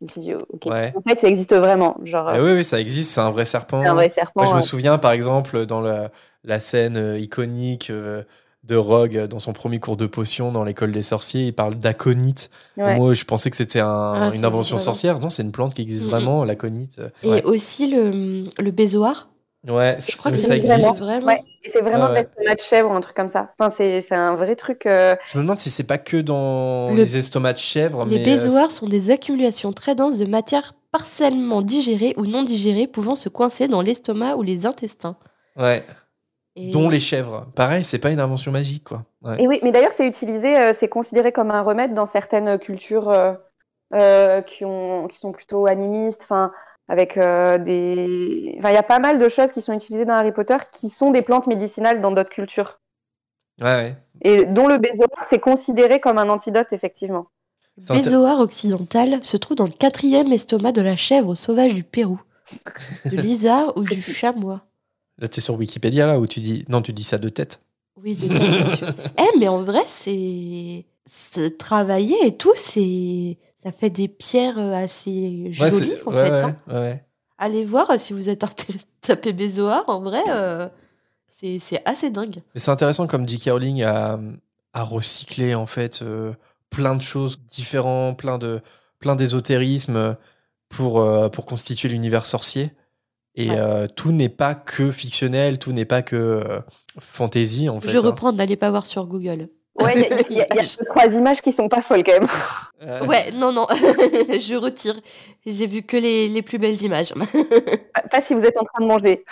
Je 0.00 0.04
me 0.04 0.10
suis 0.10 0.20
dit, 0.20 0.34
ok. 0.34 0.66
En 0.66 1.02
fait, 1.06 1.20
ça 1.20 1.28
existe 1.28 1.54
vraiment. 1.54 1.96
Genre, 2.04 2.30
eh 2.34 2.40
oui, 2.40 2.52
oui, 2.52 2.64
ça 2.64 2.80
existe, 2.80 3.12
c'est 3.12 3.20
un 3.20 3.30
vrai 3.30 3.44
serpent. 3.44 3.84
Un 3.84 3.94
vrai 3.94 4.08
serpent. 4.08 4.42
Moi, 4.42 4.50
je 4.50 4.56
me 4.56 4.60
souviens, 4.60 4.98
par 4.98 5.12
exemple, 5.12 5.66
dans 5.66 5.80
la, 5.80 6.10
la 6.44 6.60
scène 6.60 6.96
euh, 6.96 7.18
iconique 7.18 7.90
euh, 7.90 8.22
de 8.62 8.76
Rogue 8.76 9.26
dans 9.26 9.38
son 9.40 9.52
premier 9.52 9.80
cours 9.80 9.96
de 9.96 10.06
potion 10.06 10.52
dans 10.52 10.62
l'école 10.62 10.92
des 10.92 11.02
sorciers, 11.02 11.46
il 11.46 11.52
parle 11.52 11.74
d'aconite. 11.74 12.50
Moi, 12.76 13.14
je 13.14 13.24
pensais 13.24 13.50
que 13.50 13.56
c'était 13.56 13.80
un, 13.80 14.14
ah, 14.14 14.30
une 14.34 14.44
invention 14.44 14.78
sorcière. 14.78 15.18
Non, 15.18 15.30
c'est 15.30 15.42
une 15.42 15.52
plante 15.52 15.74
qui 15.74 15.82
existe 15.82 16.06
vraiment, 16.06 16.44
l'aconite. 16.44 17.00
Et 17.22 17.42
aussi 17.42 17.90
le, 17.90 18.44
le. 18.62 18.72
Ouais, 19.66 19.98
je 19.98 20.16
crois 20.16 20.30
que 20.30 20.36
ça 20.36 20.56
existe 20.56 20.98
vraiment. 20.98 21.26
Ouais. 21.26 21.42
c'est 21.66 21.80
vraiment 21.80 22.10
ouais, 22.10 22.22
l'estomac 22.22 22.54
de 22.54 22.60
chèvre 22.60 22.90
ou 22.90 22.94
un 22.94 23.00
truc 23.00 23.16
comme 23.16 23.28
ça. 23.28 23.52
Enfin, 23.58 23.74
c'est 23.76 24.12
un 24.12 24.36
vrai 24.36 24.54
truc. 24.54 24.86
Euh, 24.86 25.16
je 25.26 25.36
me 25.36 25.42
demande 25.42 25.58
si 25.58 25.68
c'est 25.68 25.84
pas 25.84 25.98
que 25.98 26.16
dans 26.16 26.94
les 26.94 27.16
estomacs 27.16 27.56
de 27.56 27.60
chèvre. 27.60 28.04
Les 28.06 28.46
euh, 28.46 28.68
sont 28.68 28.86
des 28.86 29.10
accumulations 29.10 29.72
très 29.72 29.96
denses 29.96 30.16
de 30.18 30.26
matière 30.26 30.74
partiellement 30.92 31.60
digérée 31.60 32.14
ou 32.16 32.24
non 32.24 32.44
digérée 32.44 32.86
pouvant 32.86 33.16
se 33.16 33.28
coincer 33.28 33.66
dans 33.66 33.82
l'estomac 33.82 34.36
ou 34.36 34.42
les 34.42 34.64
intestins. 34.64 35.16
Ouais. 35.56 35.82
Dont 36.56 36.88
les 36.88 37.00
chèvres. 37.00 37.46
Pareil, 37.56 37.82
c'est 37.82 37.98
pas 37.98 38.10
une 38.10 38.20
invention 38.20 38.52
magique, 38.52 38.84
quoi. 38.84 39.04
Et 39.38 39.46
oui, 39.46 39.60
mais 39.62 39.72
d'ailleurs, 39.72 39.92
c'est 39.92 40.06
utilisé, 40.06 40.56
euh, 40.56 40.72
c'est 40.72 40.88
considéré 40.88 41.32
comme 41.32 41.50
un 41.50 41.62
remède 41.62 41.94
dans 41.94 42.06
certaines 42.06 42.58
cultures 42.58 43.12
qui, 43.92 44.64
ont, 44.64 45.08
qui 45.08 45.18
sont 45.18 45.32
plutôt 45.32 45.66
animistes. 45.66 46.22
Enfin, 46.22 46.52
avec 46.88 47.16
euh, 47.16 47.58
des. 47.58 48.54
Enfin, 48.58 48.70
il 48.70 48.74
y 48.74 48.78
a 48.78 48.82
pas 48.82 48.98
mal 48.98 49.18
de 49.18 49.28
choses 49.28 49.52
qui 49.52 49.62
sont 49.62 49.74
utilisées 49.74 50.06
dans 50.06 50.14
Harry 50.14 50.32
Potter 50.32 50.56
qui 50.72 50.88
sont 50.88 51.10
des 51.10 51.22
plantes 51.22 51.46
médicinales 51.46 52.00
dans 52.00 52.10
d'autres 52.10 52.30
cultures. 52.30 52.80
Ouais, 53.60 53.66
ouais. 53.66 53.96
Et 54.22 54.46
dont 54.46 54.66
le 54.66 54.78
bézoar, 54.78 55.08
c'est 55.22 55.38
considéré 55.38 56.00
comme 56.00 56.18
un 56.18 56.28
antidote, 56.28 56.72
effectivement. 56.72 57.26
Le 57.76 57.94
bézoar 57.94 58.40
occidental 58.40 59.22
se 59.22 59.36
trouve 59.36 59.56
dans 59.56 59.66
le 59.66 59.72
quatrième 59.72 60.32
estomac 60.32 60.72
de 60.72 60.80
la 60.80 60.96
chèvre 60.96 61.34
sauvage 61.34 61.74
du 61.74 61.84
Pérou, 61.84 62.20
du 63.04 63.16
lézard 63.16 63.72
ou 63.76 63.82
du 63.82 64.02
chamois. 64.02 64.62
Là, 65.18 65.28
es 65.32 65.40
sur 65.40 65.54
Wikipédia, 65.54 66.06
là, 66.06 66.18
où 66.18 66.26
tu 66.26 66.40
dis. 66.40 66.64
Non, 66.68 66.80
tu 66.82 66.92
dis 66.92 67.04
ça 67.04 67.18
de 67.18 67.28
tête. 67.28 67.60
Oui, 68.02 68.14
de 68.14 68.28
tête, 68.28 68.38
bien 68.38 68.68
sûr. 68.70 68.88
Eh, 69.18 69.38
mais 69.38 69.48
en 69.48 69.62
vrai, 69.62 69.82
c'est. 69.84 70.84
Travailler 71.58 72.26
et 72.26 72.36
tout, 72.36 72.52
c'est 72.54 73.38
ça 73.58 73.72
fait 73.72 73.90
des 73.90 74.08
pierres 74.08 74.58
euh, 74.58 74.72
assez 74.72 75.52
jolies 75.52 75.92
en 76.06 76.12
fait. 76.12 76.42
Hein. 76.70 76.98
Allez 77.38 77.64
voir 77.64 77.90
euh, 77.90 77.98
si 77.98 78.12
vous 78.12 78.28
êtes 78.28 78.44
intéressé 78.44 78.78
de 79.02 79.06
taper 79.06 79.32
Bézoar, 79.32 79.84
en 79.88 80.00
vrai, 80.00 80.22
euh, 80.30 80.68
c'est 81.28 81.82
assez 81.84 82.10
dingue. 82.10 82.40
C'est 82.56 82.70
intéressant 82.70 83.06
comme 83.06 83.28
J.K. 83.28 83.50
Rowling 83.50 83.82
a, 83.82 84.18
a, 84.72 84.82
recyclé 84.82 85.54
en 85.54 85.66
fait 85.66 86.02
plein 86.70 86.94
de 86.94 87.02
choses 87.02 87.40
différentes, 87.46 88.18
plein 88.18 88.38
de 88.38 88.60
plein 88.98 89.14
d'ésotérisme 89.14 90.16
pour, 90.68 91.06
pour 91.30 91.46
constituer 91.46 91.88
l'univers 91.88 92.26
sorcier. 92.26 92.72
Et 93.36 93.50
tout 93.94 94.10
n'est 94.10 94.28
pas 94.28 94.56
que 94.56 94.90
fictionnel, 94.90 95.60
tout 95.60 95.70
n'est 95.70 95.84
pas 95.84 96.02
que 96.02 96.42
fantasy 96.98 97.68
en 97.68 97.80
fait. 97.80 97.90
Je 97.90 97.98
hein. 97.98 98.00
reprends, 98.00 98.32
n'allez 98.32 98.56
pas 98.56 98.70
voir 98.70 98.86
sur 98.86 99.06
Google. 99.06 99.48
Ouais, 99.80 100.08
il 100.30 100.36
y, 100.36 100.40
a 100.40 100.46
trois 100.88 101.06
images 101.06 101.40
qui 101.40 101.52
sont 101.52 101.68
pas 101.68 101.82
folles 101.82 102.02
quand 102.04 102.20
même. 102.20 102.28
Euh. 102.82 103.04
Ouais, 103.06 103.30
non, 103.32 103.52
non, 103.52 103.66
je 103.70 104.56
retire. 104.56 104.98
J'ai 105.46 105.66
vu 105.66 105.82
que 105.82 105.96
les, 105.96 106.28
les, 106.28 106.42
plus 106.42 106.58
belles 106.58 106.80
images. 106.82 107.12
pas 108.10 108.20
si 108.20 108.34
vous 108.34 108.42
êtes 108.42 108.56
en 108.56 108.64
train 108.64 108.82
de 108.82 108.86
manger. 108.86 109.24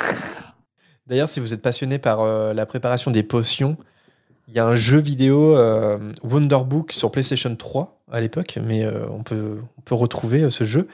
D'ailleurs, 1.06 1.28
si 1.28 1.40
vous 1.40 1.52
êtes 1.52 1.62
passionné 1.62 1.98
par 1.98 2.20
euh, 2.20 2.52
la 2.52 2.66
préparation 2.66 3.10
des 3.10 3.22
potions, 3.22 3.76
il 4.48 4.54
y 4.54 4.58
a 4.58 4.66
un 4.66 4.74
jeu 4.74 4.98
vidéo 4.98 5.56
euh, 5.56 5.98
Wonderbook 6.22 6.92
sur 6.92 7.10
PlayStation 7.10 7.54
3 7.54 8.00
à 8.12 8.20
l'époque, 8.20 8.58
mais 8.62 8.86
on, 9.10 9.24
peut, 9.24 9.58
on 9.78 9.80
peut 9.80 9.94
retrouver 9.96 10.50
ce 10.50 10.64
jeu. 10.64 10.86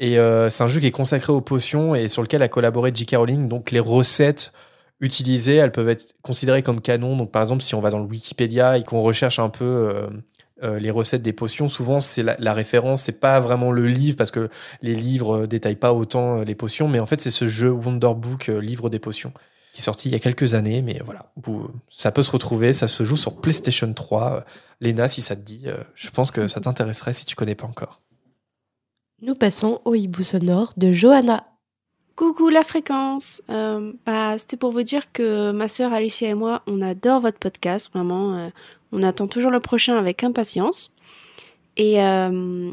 Et 0.00 0.16
c'est 0.50 0.62
un 0.62 0.68
jeu 0.68 0.80
qui 0.80 0.86
est 0.86 0.92
consacré 0.92 1.32
aux 1.32 1.40
potions 1.40 1.94
et 1.94 2.08
sur 2.08 2.22
lequel 2.22 2.42
a 2.42 2.48
collaboré 2.48 2.90
J.K. 2.92 3.16
Rowling. 3.16 3.48
Donc 3.48 3.70
les 3.70 3.80
recettes 3.80 4.52
utilisées, 5.00 5.56
elles 5.56 5.72
peuvent 5.72 5.88
être 5.88 6.14
considérées 6.22 6.62
comme 6.62 6.80
canon. 6.80 7.16
Donc 7.16 7.30
par 7.30 7.42
exemple, 7.42 7.62
si 7.62 7.74
on 7.74 7.80
va 7.80 7.90
dans 7.90 7.98
le 7.98 8.06
Wikipédia 8.06 8.78
et 8.78 8.84
qu'on 8.84 9.02
recherche 9.02 9.38
un 9.38 9.48
peu 9.48 10.08
euh, 10.62 10.78
les 10.78 10.90
recettes 10.90 11.22
des 11.22 11.32
potions, 11.32 11.68
souvent 11.68 12.00
c'est 12.00 12.22
la, 12.22 12.36
la 12.38 12.52
référence, 12.52 13.02
c'est 13.02 13.20
pas 13.20 13.40
vraiment 13.40 13.70
le 13.70 13.86
livre 13.86 14.16
parce 14.16 14.30
que 14.30 14.48
les 14.82 14.94
livres 14.94 15.42
euh, 15.42 15.46
détaillent 15.46 15.76
pas 15.76 15.92
autant 15.92 16.38
euh, 16.38 16.44
les 16.44 16.54
potions, 16.54 16.88
mais 16.88 17.00
en 17.00 17.06
fait 17.06 17.20
c'est 17.20 17.30
ce 17.30 17.46
jeu 17.46 17.70
Wonder 17.70 18.12
Book 18.16 18.48
euh, 18.48 18.60
livre 18.60 18.90
des 18.90 18.98
potions 18.98 19.32
qui 19.72 19.80
est 19.80 19.84
sorti 19.84 20.08
il 20.08 20.12
y 20.12 20.16
a 20.16 20.18
quelques 20.18 20.54
années, 20.54 20.82
mais 20.82 21.00
voilà, 21.04 21.32
ça 21.88 22.10
peut 22.10 22.22
se 22.22 22.30
retrouver, 22.30 22.72
ça 22.72 22.88
se 22.88 23.04
joue 23.04 23.16
sur 23.16 23.40
PlayStation 23.40 23.92
3. 23.92 24.32
Euh, 24.32 24.40
Léna, 24.80 25.08
si 25.08 25.20
ça 25.20 25.36
te 25.36 25.40
dit, 25.40 25.64
euh, 25.66 25.76
je 25.94 26.10
pense 26.10 26.30
que 26.30 26.48
ça 26.48 26.60
t'intéresserait 26.60 27.12
si 27.12 27.26
tu 27.26 27.36
connais 27.36 27.54
pas 27.54 27.66
encore. 27.66 28.00
Nous 29.20 29.34
passons 29.34 29.80
au 29.84 29.94
hibou 29.94 30.22
sonore 30.22 30.72
de 30.76 30.92
Johanna. 30.92 31.44
Coucou 32.18 32.48
la 32.48 32.64
fréquence. 32.64 33.42
Euh, 33.48 33.92
bah, 34.04 34.36
c'était 34.38 34.56
pour 34.56 34.72
vous 34.72 34.82
dire 34.82 35.12
que 35.12 35.52
ma 35.52 35.68
sœur 35.68 35.92
Alicia 35.92 36.28
et 36.28 36.34
moi, 36.34 36.62
on 36.66 36.80
adore 36.80 37.20
votre 37.20 37.38
podcast. 37.38 37.92
Vraiment, 37.94 38.34
euh, 38.34 38.48
on 38.90 39.04
attend 39.04 39.28
toujours 39.28 39.52
le 39.52 39.60
prochain 39.60 39.96
avec 39.96 40.24
impatience. 40.24 40.92
Et 41.76 42.02
euh, 42.02 42.72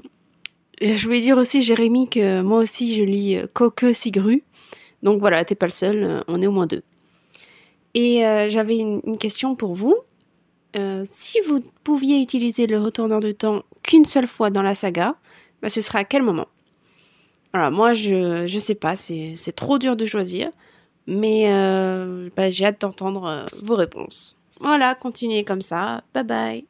je 0.81 1.05
voulais 1.05 1.21
dire 1.21 1.37
aussi, 1.37 1.61
Jérémy, 1.61 2.09
que 2.09 2.41
moi 2.41 2.57
aussi 2.57 2.95
je 2.95 3.03
lis 3.03 3.37
Coque 3.53 3.85
Sigru. 3.93 4.41
Donc 5.03 5.19
voilà, 5.19 5.45
t'es 5.45 5.53
pas 5.53 5.67
le 5.67 5.71
seul, 5.71 6.23
on 6.27 6.41
est 6.41 6.47
au 6.47 6.51
moins 6.51 6.65
deux. 6.65 6.81
Et 7.93 8.21
j'avais 8.49 8.77
une, 8.77 9.17
question 9.19 9.55
pour 9.55 9.75
vous. 9.75 9.95
Si 11.03 11.39
vous 11.41 11.59
pouviez 11.83 12.19
utiliser 12.19 12.65
le 12.65 12.79
retourneur 12.79 13.19
de 13.19 13.31
temps 13.31 13.61
qu'une 13.83 14.05
seule 14.05 14.27
fois 14.27 14.49
dans 14.49 14.63
la 14.63 14.73
saga, 14.73 15.17
bah, 15.61 15.69
ce 15.69 15.81
serait 15.81 15.99
à 15.99 16.03
quel 16.03 16.23
moment? 16.23 16.47
Alors 17.55 17.71
moi, 17.71 17.93
je 17.93 18.45
je 18.47 18.59
sais 18.59 18.75
pas, 18.75 18.95
c'est 18.95 19.55
trop 19.55 19.79
dur 19.79 19.95
de 19.95 20.05
choisir, 20.05 20.49
mais 21.07 21.45
euh, 21.47 22.29
bah, 22.35 22.49
j'ai 22.49 22.65
hâte 22.65 22.81
d'entendre 22.81 23.25
euh, 23.25 23.45
vos 23.61 23.75
réponses. 23.75 24.37
Voilà, 24.59 24.93
continuez 24.95 25.43
comme 25.43 25.61
ça. 25.61 26.03
Bye 26.13 26.23
bye. 26.23 26.65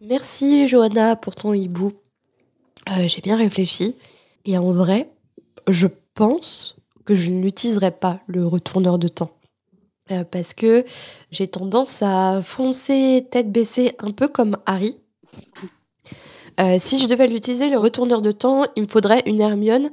Merci 0.00 0.68
Johanna 0.68 1.16
pour 1.16 1.34
ton 1.34 1.52
hibou. 1.52 1.92
Euh, 2.90 3.06
J'ai 3.08 3.20
bien 3.20 3.36
réfléchi. 3.36 3.96
Et 4.44 4.58
en 4.58 4.72
vrai, 4.72 5.08
je 5.68 5.86
pense 6.14 6.76
que 7.04 7.14
je 7.14 7.30
ne 7.30 7.40
l'utiliserai 7.40 7.90
pas, 7.90 8.20
le 8.26 8.46
retourneur 8.46 8.98
de 8.98 9.08
temps. 9.08 9.30
Parce 10.30 10.52
que 10.52 10.84
j'ai 11.30 11.48
tendance 11.48 12.02
à 12.02 12.42
foncer 12.42 13.26
tête 13.30 13.50
baissée 13.50 13.92
un 13.98 14.10
peu 14.10 14.28
comme 14.28 14.58
Harry. 14.66 14.96
Si 16.78 16.98
je 16.98 17.06
devais 17.06 17.28
l'utiliser, 17.28 17.70
le 17.70 17.78
retourneur 17.78 18.20
de 18.20 18.30
temps, 18.30 18.64
il 18.76 18.82
me 18.82 18.88
faudrait 18.88 19.22
une 19.24 19.40
Hermione. 19.40 19.90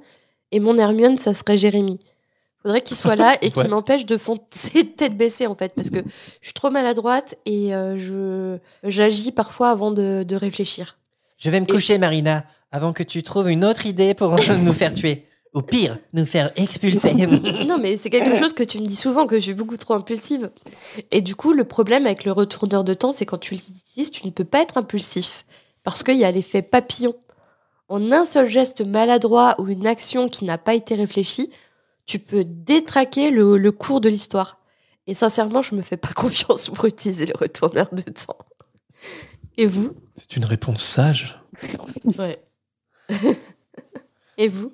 Et 0.51 0.59
mon 0.59 0.77
Hermione, 0.77 1.17
ça 1.17 1.33
serait 1.33 1.57
Jérémy. 1.57 1.99
Il 2.01 2.61
faudrait 2.63 2.81
qu'il 2.81 2.97
soit 2.97 3.15
là 3.15 3.37
et 3.41 3.51
qu'il 3.51 3.67
m'empêche 3.69 4.05
de 4.05 4.17
foncer 4.17 4.85
tête 4.97 5.17
baissée, 5.17 5.47
en 5.47 5.55
fait. 5.55 5.73
Parce 5.75 5.89
que 5.89 5.99
je 6.41 6.45
suis 6.47 6.53
trop 6.53 6.69
maladroite 6.69 7.35
et 7.45 7.73
euh, 7.73 7.97
je 7.97 8.57
j'agis 8.89 9.31
parfois 9.31 9.69
avant 9.69 9.91
de, 9.91 10.23
de 10.27 10.35
réfléchir. 10.35 10.97
Je 11.37 11.49
vais 11.49 11.59
me 11.59 11.65
Et- 11.65 11.69
coucher, 11.69 11.97
Marina, 11.97 12.43
avant 12.71 12.91
que 12.93 13.03
tu 13.03 13.23
trouves 13.23 13.49
une 13.49 13.63
autre 13.63 13.85
idée 13.85 14.13
pour 14.13 14.35
nous 14.63 14.73
faire 14.73 14.93
tuer. 14.93 15.25
Ou 15.55 15.63
pire, 15.63 15.97
nous 16.13 16.27
faire 16.27 16.51
expulser. 16.57 17.11
Non, 17.65 17.79
mais 17.79 17.97
c'est 17.97 18.11
quelque 18.11 18.37
chose 18.37 18.53
que 18.53 18.61
tu 18.61 18.79
me 18.79 18.85
dis 18.85 18.95
souvent, 18.95 19.25
que 19.25 19.39
je 19.39 19.45
suis 19.45 19.53
beaucoup 19.55 19.77
trop 19.77 19.95
impulsive. 19.95 20.51
Et 21.09 21.21
du 21.21 21.33
coup, 21.35 21.53
le 21.53 21.63
problème 21.63 22.05
avec 22.05 22.23
le 22.23 22.31
retourneur 22.31 22.83
de 22.83 22.93
temps, 22.93 23.11
c'est 23.11 23.25
quand 23.25 23.39
tu 23.39 23.55
l'utilises, 23.55 24.11
tu 24.11 24.27
ne 24.27 24.31
peux 24.31 24.43
pas 24.43 24.61
être 24.61 24.77
impulsif. 24.77 25.47
Parce 25.83 26.03
qu'il 26.03 26.17
y 26.17 26.23
a 26.23 26.29
l'effet 26.29 26.61
papillon. 26.61 27.15
En 27.89 28.11
un 28.11 28.23
seul 28.25 28.47
geste 28.47 28.85
maladroit 28.85 29.55
ou 29.59 29.67
une 29.67 29.87
action 29.87 30.29
qui 30.29 30.45
n'a 30.45 30.57
pas 30.57 30.75
été 30.75 30.95
réfléchie, 30.95 31.51
tu 32.05 32.19
peux 32.19 32.43
détraquer 32.45 33.31
le, 33.31 33.57
le 33.57 33.71
cours 33.71 33.99
de 34.01 34.09
l'histoire. 34.09 34.59
Et 35.07 35.13
sincèrement, 35.15 35.61
je 35.63 35.75
me 35.75 35.81
fais 35.81 35.97
pas 35.97 36.09
confiance 36.15 36.69
pour 36.69 36.85
utiliser 36.85 37.25
le 37.25 37.33
retourneur 37.37 37.87
de 37.91 38.03
temps. 38.03 38.37
Et 39.57 39.65
vous? 39.65 39.93
C'est 40.15 40.35
une 40.37 40.45
réponse 40.45 40.83
sage. 40.83 41.41
Ouais. 42.17 42.41
Et 44.37 44.47
vous? 44.47 44.71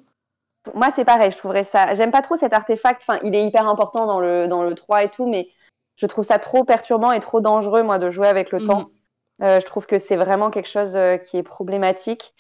Moi, 0.74 0.90
c'est 0.96 1.06
pareil, 1.06 1.32
je 1.32 1.38
trouverais 1.38 1.64
ça. 1.64 1.94
J'aime 1.94 2.12
pas 2.12 2.22
trop 2.22 2.36
cet 2.36 2.54
artefact. 2.54 3.02
Enfin, 3.08 3.20
il 3.24 3.34
est 3.36 3.46
hyper 3.46 3.68
important 3.68 4.06
dans 4.08 4.20
le, 4.20 4.48
dans 4.48 4.64
le 4.64 4.74
3 4.76 5.04
et 5.04 5.10
tout, 5.10 5.28
mais 5.28 5.48
je 5.96 6.06
trouve 6.08 6.26
ça 6.26 6.40
trop 6.40 6.64
perturbant 6.64 7.12
et 7.12 7.20
trop 7.20 7.40
dangereux, 7.40 7.84
moi, 7.84 7.98
de 8.00 8.12
jouer 8.12 8.28
avec 8.28 8.52
le 8.52 8.60
Mhm. 8.60 8.68
temps. 8.68 8.90
Euh, 9.42 9.60
je 9.60 9.66
trouve 9.66 9.86
que 9.86 10.00
c'est 10.00 10.16
vraiment 10.16 10.50
quelque 10.50 10.70
chose 10.70 10.96
euh, 10.96 11.18
qui 11.18 11.38
est 11.38 11.44
problématique. 11.44 12.34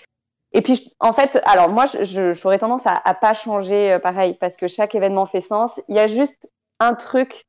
Et 0.56 0.62
puis, 0.62 0.96
en 1.02 1.12
fait, 1.12 1.38
alors 1.44 1.68
moi, 1.68 1.84
j'aurais 2.02 2.60
tendance 2.60 2.88
à, 2.88 2.94
à 3.04 3.14
pas 3.14 3.34
changer 3.34 3.92
euh, 3.92 4.00
pareil, 4.00 4.36
parce 4.40 4.56
que 4.56 4.70
chaque 4.70 4.96
événement 4.96 5.26
fait 5.26 5.42
sens. 5.42 5.82
Il 5.90 5.98
y 5.98 6.00
a 6.00 6.08
juste 6.08 6.50
un 6.80 6.94
truc, 6.94 7.46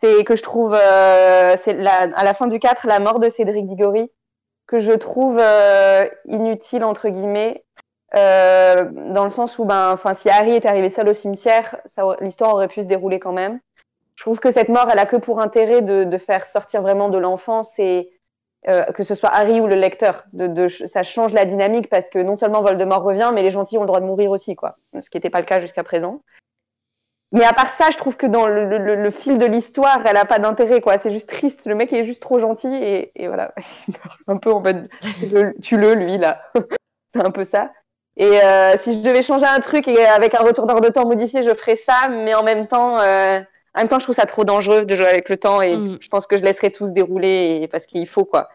c'est 0.00 0.24
que 0.24 0.34
je 0.34 0.42
trouve, 0.42 0.74
euh, 0.74 1.54
c'est 1.56 1.78
à 1.86 2.24
la 2.24 2.34
fin 2.34 2.48
du 2.48 2.58
4, 2.58 2.88
la 2.88 2.98
mort 2.98 3.20
de 3.20 3.28
Cédric 3.28 3.66
Diggory, 3.66 4.10
que 4.66 4.80
je 4.80 4.90
trouve 4.90 5.38
euh, 5.38 6.08
inutile, 6.24 6.82
entre 6.82 7.08
guillemets, 7.08 7.64
dans 8.12 9.24
le 9.24 9.30
sens 9.30 9.56
où, 9.60 9.64
ben, 9.64 9.92
enfin, 9.92 10.12
si 10.12 10.28
Harry 10.28 10.56
était 10.56 10.68
arrivé 10.68 10.90
seul 10.90 11.08
au 11.08 11.14
cimetière, 11.14 11.76
l'histoire 12.20 12.54
aurait 12.54 12.68
pu 12.68 12.82
se 12.82 12.88
dérouler 12.88 13.20
quand 13.20 13.32
même. 13.32 13.60
Je 14.16 14.24
trouve 14.24 14.40
que 14.40 14.50
cette 14.50 14.68
mort, 14.68 14.88
elle 14.90 14.98
a 14.98 15.06
que 15.06 15.16
pour 15.16 15.40
intérêt 15.40 15.82
de, 15.82 16.02
de 16.02 16.18
faire 16.18 16.46
sortir 16.46 16.82
vraiment 16.82 17.08
de 17.10 17.18
l'enfance 17.18 17.78
et 17.78 18.10
euh, 18.68 18.84
que 18.92 19.02
ce 19.02 19.14
soit 19.14 19.30
Harry 19.30 19.60
ou 19.60 19.66
le 19.66 19.74
lecteur, 19.74 20.24
ça 20.86 21.02
change 21.02 21.32
la 21.32 21.44
dynamique 21.44 21.88
parce 21.88 22.08
que 22.10 22.18
non 22.18 22.36
seulement 22.36 22.62
Voldemort 22.62 23.02
revient, 23.02 23.30
mais 23.34 23.42
les 23.42 23.50
gentils 23.50 23.76
ont 23.78 23.82
le 23.82 23.86
droit 23.86 24.00
de 24.00 24.06
mourir 24.06 24.30
aussi, 24.30 24.56
quoi. 24.56 24.76
Ce 25.00 25.10
qui 25.10 25.16
n'était 25.16 25.30
pas 25.30 25.40
le 25.40 25.46
cas 25.46 25.60
jusqu'à 25.60 25.84
présent. 25.84 26.20
Mais 27.32 27.44
à 27.44 27.52
part 27.52 27.68
ça, 27.70 27.86
je 27.92 27.98
trouve 27.98 28.16
que 28.16 28.26
dans 28.26 28.46
le, 28.46 28.78
le- 28.78 28.94
le 28.94 29.10
fil 29.10 29.38
de 29.38 29.46
l'histoire, 29.46 30.00
elle 30.06 30.16
a 30.16 30.24
pas 30.24 30.38
d'intérêt, 30.38 30.80
quoi. 30.80 30.98
C'est 31.02 31.12
juste 31.12 31.28
triste. 31.28 31.66
Le 31.66 31.74
mec 31.74 31.92
est 31.92 32.04
juste 32.04 32.22
trop 32.22 32.38
gentil 32.38 32.72
et, 32.72 33.10
et 33.16 33.26
voilà. 33.26 33.52
Un 34.28 34.36
peu 34.36 34.52
en 34.52 34.60
mode, 34.60 34.88
tue-le, 35.60 35.94
lui, 35.94 36.16
là. 36.16 36.42
C'est 37.14 37.24
un 37.24 37.30
peu 37.32 37.44
ça. 37.44 37.70
Et 38.16 38.40
euh, 38.44 38.76
si 38.76 38.92
je 38.98 39.02
devais 39.08 39.24
changer 39.24 39.46
un 39.46 39.58
truc 39.58 39.88
et 39.88 40.06
avec 40.06 40.34
un 40.36 40.44
retourneur 40.44 40.80
de 40.80 40.88
temps 40.88 41.06
modifié, 41.06 41.42
je 41.42 41.52
ferais 41.54 41.74
ça, 41.74 42.08
mais 42.08 42.34
en 42.34 42.44
même 42.44 42.68
temps, 42.68 43.00
euh, 43.00 43.40
en 43.74 43.80
même 43.80 43.88
temps, 43.88 43.98
je 43.98 44.04
trouve 44.04 44.14
ça 44.14 44.26
trop 44.26 44.44
dangereux 44.44 44.84
de 44.84 44.96
jouer 44.96 45.06
avec 45.06 45.28
le 45.28 45.36
temps 45.36 45.60
et 45.62 45.76
Mm. 45.76 45.98
je 46.00 46.08
pense 46.08 46.26
que 46.26 46.38
je 46.38 46.44
laisserai 46.44 46.70
tout 46.70 46.86
se 46.86 46.92
dérouler 46.92 47.60
et- 47.62 47.68
parce 47.68 47.86
qu'il 47.86 48.06
faut 48.06 48.24
quoi. 48.24 48.48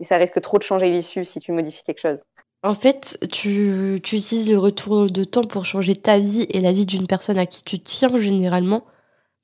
Et 0.00 0.04
ça 0.04 0.16
risque 0.16 0.40
trop 0.40 0.58
de 0.58 0.62
changer 0.62 0.90
l'issue 0.90 1.24
si 1.24 1.38
tu 1.40 1.52
modifies 1.52 1.82
quelque 1.84 2.00
chose. 2.00 2.22
En 2.64 2.74
fait, 2.74 3.18
tu, 3.32 4.00
tu 4.02 4.16
utilises 4.16 4.50
le 4.50 4.58
retour 4.58 5.06
de 5.06 5.24
temps 5.24 5.42
pour 5.42 5.64
changer 5.64 5.96
ta 5.96 6.18
vie 6.18 6.46
et 6.50 6.60
la 6.60 6.72
vie 6.72 6.86
d'une 6.86 7.06
personne 7.06 7.38
à 7.38 7.46
qui 7.46 7.62
tu 7.64 7.78
tiens 7.80 8.16
généralement. 8.16 8.84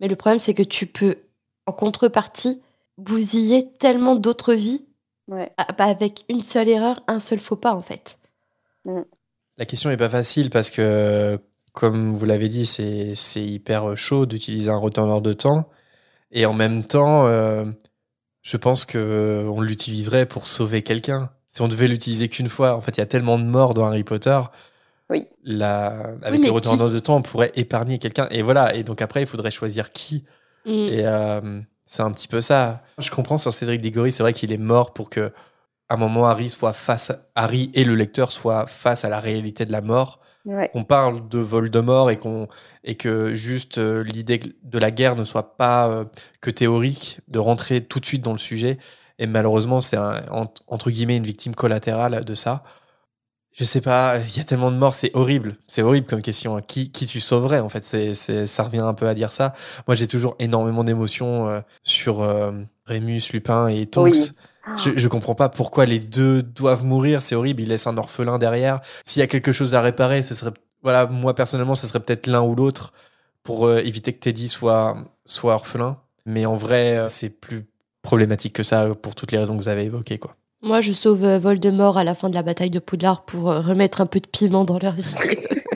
Mais 0.00 0.06
le 0.08 0.14
problème, 0.16 0.38
c'est 0.38 0.54
que 0.54 0.62
tu 0.62 0.86
peux, 0.86 1.16
en 1.66 1.72
contrepartie, 1.72 2.62
bousiller 2.96 3.68
tellement 3.80 4.14
d'autres 4.14 4.54
vies 4.54 4.84
Ouais. 5.28 5.50
ah, 5.58 5.66
bah, 5.76 5.84
avec 5.84 6.24
une 6.28 6.42
seule 6.42 6.68
erreur, 6.68 7.02
un 7.06 7.18
seul 7.20 7.38
faux 7.38 7.56
pas, 7.56 7.72
en 7.74 7.82
fait. 7.82 8.18
La 9.56 9.66
question 9.66 9.90
est 9.90 9.96
pas 9.96 10.08
facile 10.08 10.50
parce 10.50 10.70
que, 10.70 11.38
comme 11.78 12.16
vous 12.16 12.24
l'avez 12.24 12.48
dit, 12.48 12.66
c'est 12.66 13.14
c'est 13.14 13.44
hyper 13.44 13.96
chaud 13.96 14.26
d'utiliser 14.26 14.68
un 14.68 14.78
retourneur 14.78 15.22
de 15.22 15.32
temps. 15.32 15.68
Et 16.32 16.44
en 16.44 16.52
même 16.52 16.82
temps, 16.82 17.28
euh, 17.28 17.66
je 18.42 18.56
pense 18.56 18.84
que 18.84 19.46
on 19.48 19.60
l'utiliserait 19.60 20.26
pour 20.26 20.48
sauver 20.48 20.82
quelqu'un. 20.82 21.30
Si 21.46 21.62
on 21.62 21.68
devait 21.68 21.86
l'utiliser 21.86 22.28
qu'une 22.28 22.48
fois, 22.48 22.74
en 22.74 22.80
fait, 22.80 22.96
il 22.96 23.00
y 23.00 23.02
a 23.02 23.06
tellement 23.06 23.38
de 23.38 23.44
morts 23.44 23.74
dans 23.74 23.84
Harry 23.84 24.02
Potter. 24.02 24.40
Oui. 25.08 25.28
La, 25.44 26.14
avec 26.22 26.40
mais 26.40 26.48
le 26.48 26.52
retourneur 26.52 26.90
de 26.90 26.98
temps, 26.98 27.14
on 27.14 27.22
pourrait 27.22 27.52
épargner 27.54 28.00
quelqu'un. 28.00 28.26
Et 28.32 28.42
voilà. 28.42 28.74
Et 28.74 28.82
donc 28.82 29.00
après, 29.00 29.22
il 29.22 29.28
faudrait 29.28 29.52
choisir 29.52 29.92
qui. 29.92 30.24
Mm. 30.66 30.70
Et 30.70 31.06
euh, 31.06 31.60
c'est 31.86 32.02
un 32.02 32.10
petit 32.10 32.26
peu 32.26 32.40
ça. 32.40 32.82
Je 32.98 33.12
comprends 33.12 33.38
sur 33.38 33.54
Cédric 33.54 33.80
Diggory, 33.80 34.10
c'est 34.10 34.24
vrai 34.24 34.32
qu'il 34.32 34.50
est 34.50 34.58
mort 34.58 34.92
pour 34.92 35.10
que, 35.10 35.32
à 35.88 35.94
un 35.94 35.96
moment, 35.96 36.26
Harry 36.26 36.50
soit 36.50 36.72
face, 36.72 37.12
Harry 37.36 37.70
et 37.74 37.84
le 37.84 37.94
lecteur 37.94 38.32
soient 38.32 38.66
face 38.66 39.04
à 39.04 39.08
la 39.08 39.20
réalité 39.20 39.64
de 39.64 39.70
la 39.70 39.80
mort. 39.80 40.18
Ouais. 40.44 40.70
On 40.74 40.84
parle 40.84 41.28
de 41.28 41.38
Voldemort 41.38 42.10
et 42.10 42.16
qu'on 42.16 42.48
et 42.84 42.94
que 42.94 43.34
juste 43.34 43.78
euh, 43.78 44.02
l'idée 44.02 44.40
de 44.62 44.78
la 44.78 44.90
guerre 44.90 45.14
ne 45.16 45.24
soit 45.24 45.56
pas 45.56 45.88
euh, 45.90 46.04
que 46.40 46.50
théorique, 46.50 47.20
de 47.28 47.38
rentrer 47.38 47.82
tout 47.82 48.00
de 48.00 48.06
suite 48.06 48.22
dans 48.22 48.32
le 48.32 48.38
sujet. 48.38 48.78
Et 49.18 49.26
malheureusement, 49.26 49.80
c'est 49.80 49.98
entre 50.68 50.90
guillemets 50.90 51.16
une 51.16 51.24
victime 51.24 51.54
collatérale 51.54 52.24
de 52.24 52.34
ça. 52.34 52.62
Je 53.52 53.64
sais 53.64 53.80
pas, 53.80 54.18
il 54.18 54.36
y 54.36 54.40
a 54.40 54.44
tellement 54.44 54.70
de 54.70 54.76
morts, 54.76 54.94
c'est 54.94 55.10
horrible. 55.14 55.56
C'est 55.66 55.82
horrible 55.82 56.06
comme 56.06 56.22
question. 56.22 56.56
hein. 56.56 56.62
Qui, 56.62 56.92
qui 56.92 57.06
tu 57.06 57.18
sauverais 57.18 57.58
en 57.58 57.68
fait? 57.68 57.84
C'est, 57.84 58.14
c'est, 58.14 58.46
Ça 58.46 58.62
revient 58.62 58.78
un 58.78 58.94
peu 58.94 59.08
à 59.08 59.14
dire 59.14 59.32
ça. 59.32 59.54
Moi, 59.88 59.96
j'ai 59.96 60.06
toujours 60.06 60.36
énormément 60.38 60.84
d'émotions 60.84 61.48
euh, 61.48 61.60
sur 61.82 62.20
Rémus, 62.86 63.32
Lupin 63.32 63.66
et 63.66 63.86
Tonks. 63.86 64.14
Oui. 64.14 64.30
Je, 64.76 64.96
je 64.96 65.08
comprends 65.08 65.34
pas 65.34 65.48
pourquoi 65.48 65.86
les 65.86 66.00
deux 66.00 66.42
doivent 66.42 66.84
mourir. 66.84 67.22
C'est 67.22 67.34
horrible. 67.34 67.62
Ils 67.62 67.68
laissent 67.68 67.86
un 67.86 67.96
orphelin 67.96 68.38
derrière. 68.38 68.80
S'il 69.04 69.20
y 69.20 69.22
a 69.22 69.26
quelque 69.26 69.52
chose 69.52 69.74
à 69.74 69.80
réparer, 69.80 70.22
ce 70.22 70.34
serait, 70.34 70.52
voilà, 70.82 71.06
moi 71.06 71.34
personnellement, 71.34 71.74
ce 71.74 71.86
serait 71.86 72.00
peut-être 72.00 72.26
l'un 72.26 72.42
ou 72.42 72.54
l'autre 72.54 72.92
pour 73.42 73.66
euh, 73.66 73.78
éviter 73.78 74.12
que 74.12 74.18
Teddy 74.18 74.48
soit, 74.48 74.96
soit 75.24 75.54
orphelin. 75.54 75.98
Mais 76.26 76.46
en 76.46 76.56
vrai, 76.56 76.98
euh, 76.98 77.08
c'est 77.08 77.30
plus 77.30 77.66
problématique 78.02 78.54
que 78.54 78.62
ça 78.62 78.88
pour 78.94 79.14
toutes 79.14 79.32
les 79.32 79.38
raisons 79.38 79.56
que 79.56 79.62
vous 79.62 79.68
avez 79.68 79.84
évoquées, 79.84 80.18
quoi. 80.18 80.36
Moi, 80.60 80.80
je 80.80 80.92
sauve 80.92 81.24
euh, 81.24 81.38
Voldemort 81.38 81.98
à 81.98 82.04
la 82.04 82.14
fin 82.14 82.28
de 82.28 82.34
la 82.34 82.42
bataille 82.42 82.70
de 82.70 82.80
Poudlard 82.80 83.24
pour 83.24 83.50
euh, 83.50 83.60
remettre 83.60 84.00
un 84.00 84.06
peu 84.06 84.18
de 84.18 84.26
piment 84.26 84.64
dans 84.64 84.78
leur 84.78 84.92
vie. 84.92 85.14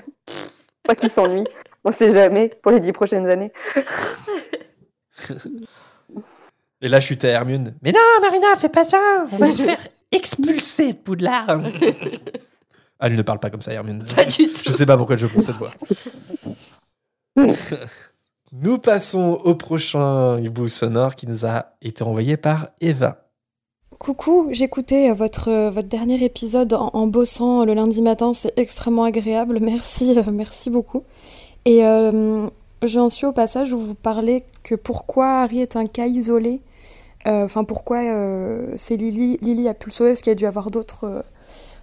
Pas 0.83 0.97
qu'ils 0.97 1.11
s'ennuient. 1.11 1.47
On 1.85 1.93
sait 1.93 2.11
jamais 2.11 2.49
pour 2.63 2.73
les 2.73 2.81
dix 2.81 2.93
prochaines 2.93 3.29
années. 3.29 3.53
Et 6.83 6.89
là, 6.89 6.99
je 6.99 7.07
suis 7.07 7.19
à 7.27 7.29
Hermione. 7.29 7.75
Mais 7.83 7.93
non, 7.93 8.01
Marina, 8.21 8.49
fais 8.59 8.69
pas 8.69 8.85
ça. 8.85 8.99
On 9.31 9.37
va 9.37 9.53
se 9.53 9.63
faire 9.65 9.89
expulser 10.11 10.93
Poudlard. 10.95 11.61
Elle 13.01 13.17
ne 13.17 13.23
parle 13.23 13.39
pas 13.39 13.51
comme 13.51 13.63
ça, 13.63 13.73
Hermione. 13.73 14.05
Pas 14.15 14.25
du 14.25 14.49
tout. 14.49 14.63
Je 14.67 14.73
sais 14.73 14.87
pas 14.87 14.97
pourquoi 14.97 15.17
je 15.17 15.27
prends 15.27 15.41
cette 15.41 15.57
voix. 15.57 15.73
nous 18.53 18.79
passons 18.79 19.41
au 19.45 19.55
prochain 19.55 20.39
hibou 20.41 20.69
sonore 20.69 21.15
qui 21.15 21.27
nous 21.27 21.47
a 21.47 21.77
été 21.81 22.03
envoyé 22.03 22.37
par 22.37 22.69
Eva. 22.81 23.29
Coucou, 23.99 24.49
j'écoutais 24.51 25.13
votre, 25.13 25.71
votre 25.71 25.89
dernier 25.89 26.25
épisode 26.25 26.73
en, 26.73 26.91
en 26.93 27.07
bossant 27.07 27.65
le 27.65 27.73
lundi 27.73 28.03
matin, 28.03 28.35
c'est 28.35 28.53
extrêmement 28.59 29.05
agréable, 29.05 29.59
merci, 29.61 30.19
euh, 30.19 30.25
merci 30.33 30.71
beaucoup. 30.71 31.05
Et 31.65 31.85
euh, 31.85 32.49
j'en 32.83 33.11
suis 33.11 33.27
au 33.27 33.33
passage 33.33 33.73
où 33.73 33.79
vous 33.79 33.95
parlez 33.95 34.43
que 34.65 34.75
pourquoi 34.75 35.43
Harry 35.43 35.61
est 35.61 35.77
un 35.77 35.87
cas 35.87 36.07
isolé, 36.07 36.61
euh, 36.61 36.72
enfin 37.27 37.65
pourquoi 37.65 37.99
euh, 37.99 38.73
c'est 38.77 38.97
Lily, 38.97 39.39
Lily 39.43 39.69
a 39.69 39.75
pu 39.75 39.89
le 39.89 39.93
sauver, 39.93 40.11
parce 40.11 40.23
qu'il 40.23 40.31
y 40.31 40.33
a 40.33 40.37
dû 40.37 40.47
avoir 40.47 40.71
d'autres 40.71 41.05
euh, 41.05 41.23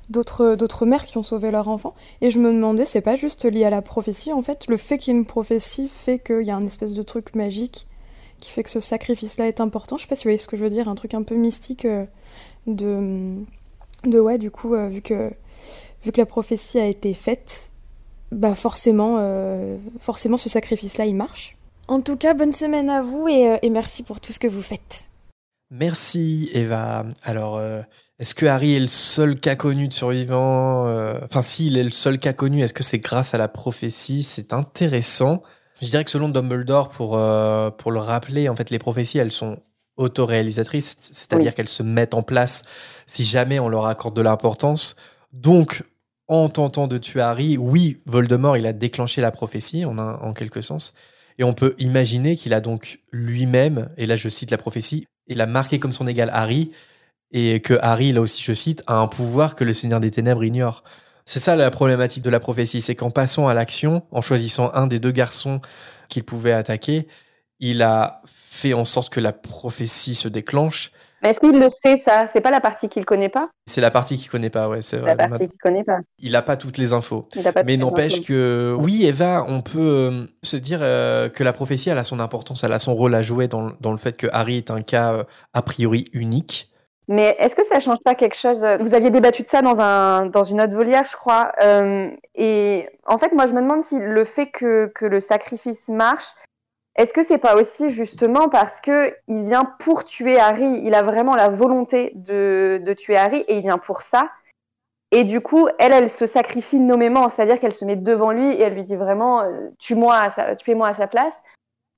d'autres 0.10 0.56
d'autres 0.56 0.86
mères 0.86 1.06
qui 1.06 1.18
ont 1.18 1.24
sauvé 1.24 1.52
leur 1.52 1.68
enfant? 1.68 1.94
Et 2.22 2.30
je 2.30 2.40
me 2.40 2.52
demandais, 2.52 2.86
c'est 2.86 3.02
pas 3.02 3.16
juste 3.16 3.46
lié 3.46 3.66
à 3.66 3.70
la 3.70 3.82
prophétie 3.82 4.34
en 4.34 4.42
fait, 4.42 4.68
le 4.68 4.78
fait 4.78 4.98
qu'il 4.98 5.14
y 5.14 5.16
ait 5.16 5.20
une 5.20 5.26
prophétie 5.26 5.88
fait 5.88 6.20
qu'il 6.20 6.42
y 6.42 6.52
a 6.52 6.56
un 6.56 6.66
espèce 6.66 6.94
de 6.94 7.04
truc 7.04 7.36
magique 7.36 7.88
qui 8.40 8.52
fait 8.52 8.64
que 8.64 8.70
ce 8.70 8.80
sacrifice-là 8.80 9.48
est 9.48 9.60
important. 9.60 9.98
Je 9.98 10.04
sais 10.04 10.08
pas 10.08 10.16
si 10.16 10.24
vous 10.24 10.30
voyez 10.30 10.38
ce 10.38 10.48
que 10.48 10.58
je 10.58 10.64
veux 10.64 10.70
dire, 10.70 10.88
un 10.88 10.96
truc 10.96 11.14
un 11.14 11.24
peu 11.24 11.36
mystique 11.36 11.86
euh, 11.86 12.06
de, 12.68 13.36
de 14.06 14.20
ouais, 14.20 14.38
du 14.38 14.52
coup, 14.52 14.76
euh, 14.76 14.88
vu 14.88 15.02
que 15.02 15.32
vu 16.04 16.12
que 16.14 16.18
la 16.18 16.26
prophétie 16.26 16.80
a 16.80 16.86
été 16.86 17.14
faite, 17.14 17.72
bah 18.32 18.56
forcément, 18.56 19.18
euh, 19.20 19.78
forcément, 20.00 20.38
ce 20.38 20.48
sacrifice-là, 20.50 21.06
il 21.06 21.16
marche. 21.16 21.58
En 21.88 22.02
tout 22.02 22.16
cas, 22.16 22.34
bonne 22.34 22.54
semaine 22.54 22.90
à 22.90 23.02
vous 23.02 23.28
euh, 23.28 23.58
et 23.62 23.70
merci 23.70 24.04
pour 24.04 24.22
tout 24.22 24.32
ce 24.32 24.40
que 24.40 24.48
vous 24.48 24.62
faites. 24.62 25.09
Merci 25.72 26.50
Eva. 26.54 27.06
Alors, 27.24 27.58
euh, 27.58 27.82
est-ce 28.18 28.34
que 28.34 28.46
Harry 28.48 28.74
est 28.76 28.80
le 28.80 28.88
seul 28.88 29.40
cas 29.40 29.56
connu 29.56 29.88
de 29.88 29.94
survivant 29.94 30.88
euh, 30.88 31.20
Enfin, 31.24 31.42
s'il 31.44 31.78
est 31.78 31.84
le 31.84 31.92
seul 31.92 32.18
cas 32.18 32.34
connu, 32.34 32.62
est-ce 32.64 32.74
que 32.74 32.84
c'est 32.84 33.00
grâce 33.00 33.34
à 33.36 33.38
la 33.38 33.48
prophétie? 33.48 34.24
C'est 34.24 34.52
intéressant. 34.54 35.44
Je 35.82 35.90
dirais 35.90 36.04
que 36.04 36.10
selon 36.12 36.30
Dumbledore, 36.30 36.90
pour, 36.90 37.18
euh, 37.18 37.70
pour 37.70 37.92
le 37.92 38.00
rappeler, 38.00 38.50
en 38.50 38.56
fait, 38.56 38.72
les 38.72 38.80
prophéties, 38.80 39.20
elles 39.20 39.32
sont 39.32 39.60
autoréalisatrices, 39.96 40.98
c'est-à-dire 41.12 41.54
qu'elles 41.54 41.70
se 41.70 41.84
mettent 41.84 42.14
en 42.14 42.24
place 42.24 42.64
si 43.06 43.24
jamais 43.24 43.60
on 43.60 43.70
leur 43.70 43.86
accorde 43.86 44.16
de 44.16 44.22
l'importance. 44.22 44.96
Donc, 45.34 45.84
en 46.28 46.50
tentant 46.50 46.88
de 46.88 46.98
tuer 46.98 47.22
Harry, 47.22 47.58
oui, 47.58 48.02
Voldemort, 48.06 48.58
il 48.58 48.66
a 48.66 48.74
déclenché 48.74 49.22
la 49.22 49.32
prophétie, 49.32 49.86
en, 49.86 49.98
un- 50.00 50.16
en 50.16 50.34
quelque 50.34 50.62
sens. 50.62 50.94
Et 51.38 51.44
on 51.44 51.54
peut 51.54 51.76
imaginer 51.80 52.36
qu'il 52.36 52.54
a 52.54 52.62
donc 52.62 53.00
lui-même, 53.12 53.90
et 53.98 54.06
là 54.06 54.16
je 54.16 54.28
cite 54.30 54.52
la 54.52 54.58
prophétie, 54.58 55.06
il 55.30 55.42
a 55.42 55.46
marqué 55.46 55.80
comme 55.80 55.92
son 55.92 56.08
égal 56.08 56.30
Harry, 56.34 56.72
et 57.32 57.62
que 57.62 57.76
Harry, 57.82 58.12
là 58.12 58.22
aussi 58.22 58.44
je 58.44 58.54
cite, 58.54 58.84
a 58.88 58.96
un 58.96 59.08
pouvoir 59.08 59.56
que 59.56 59.64
le 59.64 59.74
Seigneur 59.74 60.00
des 60.00 60.12
Ténèbres 60.12 60.44
ignore. 60.44 60.84
C'est 61.26 61.40
ça 61.40 61.56
la 61.56 61.70
problématique 61.70 62.24
de 62.24 62.30
la 62.30 62.40
prophétie, 62.40 62.82
c'est 62.82 62.96
qu'en 62.96 63.12
passant 63.12 63.48
à 63.48 63.54
l'action, 63.54 64.04
en 64.12 64.22
choisissant 64.22 64.72
un 64.74 64.88
des 64.88 65.00
deux 65.00 65.12
garçons 65.12 65.62
qu'il 66.08 66.24
pouvait 66.24 66.54
attaquer, 66.54 67.08
il 67.60 67.84
a 67.84 68.24
fait 68.26 68.74
en 68.74 68.84
sorte 68.86 69.14
que 69.14 69.20
la 69.20 69.32
prophétie 69.32 70.16
se 70.16 70.28
déclenche. 70.28 70.92
Mais 71.22 71.30
est-ce 71.30 71.40
qu'il 71.40 71.60
le 71.60 71.68
sait, 71.70 71.98
ça? 71.98 72.28
C'est 72.28 72.42
pas 72.42 72.52
la 72.52 72.62
partie 72.62 72.90
qu'il 72.90 73.06
connaît 73.06 73.30
pas? 73.30 73.50
C'est 73.66 73.82
la 73.82 73.92
partie 73.92 74.18
qu'il 74.18 74.30
connaît 74.30 74.50
pas, 74.50 74.70
ouais, 74.70 74.82
c'est 74.82 74.98
vrai. 74.98 75.16
La 75.16 75.28
partie 75.28 75.48
qu'il 75.48 75.60
connaît 75.60 75.84
pas. 75.84 76.00
Il 76.20 76.36
a 76.36 76.42
pas 76.42 76.58
toutes 76.58 76.78
les 76.78 76.94
infos. 76.94 77.28
Pas 77.54 77.64
Mais 77.66 77.78
n'empêche 77.78 78.24
que, 78.24 78.76
oui, 78.80 79.06
Eva, 79.06 79.46
on 79.48 79.62
peut 79.62 79.80
euh, 79.80 80.26
se 80.44 80.58
dire 80.58 80.80
euh, 80.82 81.30
que 81.30 81.44
la 81.44 81.54
prophétie, 81.54 81.90
elle 81.90 81.98
a 81.98 82.04
son 82.04 82.20
importance, 82.20 82.64
elle 82.64 82.74
a 82.74 82.80
son 82.80 82.96
rôle 82.96 83.16
à 83.16 83.22
jouer 83.22 83.48
dans, 83.48 83.72
dans 83.82 83.92
le 83.92 83.98
fait 83.98 84.16
que 84.16 84.28
Harry 84.32 84.58
est 84.58 84.72
un 84.72 84.82
cas 84.82 85.14
euh, 85.14 85.24
a 85.54 85.62
priori 85.62 86.06
unique. 86.14 86.70
Mais 87.12 87.36
est-ce 87.40 87.56
que 87.56 87.66
ça 87.66 87.80
change 87.80 87.98
pas 88.06 88.14
quelque 88.14 88.38
chose? 88.38 88.64
Vous 88.80 88.94
aviez 88.94 89.10
débattu 89.10 89.42
de 89.42 89.50
ça 89.50 89.64
dans, 89.64 89.80
un, 89.80 90.28
dans 90.28 90.44
une 90.44 90.62
autre 90.62 90.76
volière, 90.76 91.04
je 91.10 91.16
crois. 91.16 91.52
euh, 91.60 92.08
et 92.36 92.88
en 93.08 93.18
fait, 93.18 93.34
moi, 93.34 93.48
je 93.48 93.54
me 93.54 93.62
demande 93.62 93.82
si 93.82 93.98
le 94.00 94.26
fait 94.26 94.52
que, 94.52 94.92
que 94.94 95.08
le 95.08 95.20
sacrifice 95.20 95.88
marche, 95.88 96.28
est-ce 96.96 97.14
que 97.14 97.24
c'est 97.24 97.38
pas 97.38 97.56
aussi 97.56 97.90
justement 97.90 98.50
parce 98.50 98.82
que 98.82 99.16
il 99.28 99.46
vient 99.46 99.66
pour 99.80 100.04
tuer 100.04 100.38
Harry 100.38 100.82
Il 100.84 100.96
a 100.96 101.02
vraiment 101.02 101.36
la 101.36 101.50
volonté 101.50 102.12
de, 102.16 102.94
tuer 102.98 103.16
Harry 103.16 103.40
et 103.48 103.58
il 103.58 103.62
vient 103.62 103.78
pour 103.78 104.02
ça. 104.02 104.30
Et 105.12 105.24
du 105.24 105.42
coup, 105.42 105.68
elle, 105.80 105.94
elle 105.94 106.10
se 106.10 106.26
sacrifie 106.26 106.80
nommément, 106.80 107.30
c'est-à-dire 107.30 107.60
qu'elle 107.60 107.74
se 107.74 107.86
met 107.86 107.96
devant 107.96 108.32
lui 108.32 108.52
et 108.52 108.62
elle 108.62 108.74
lui 108.74 108.84
dit 108.84 108.96
vraiment 108.96 109.42
euh, 109.42 109.70
tue-moi, 109.80 110.30
tuez-moi 110.58 110.90
à 110.90 110.94
sa 110.94 111.08
place. 111.08 111.42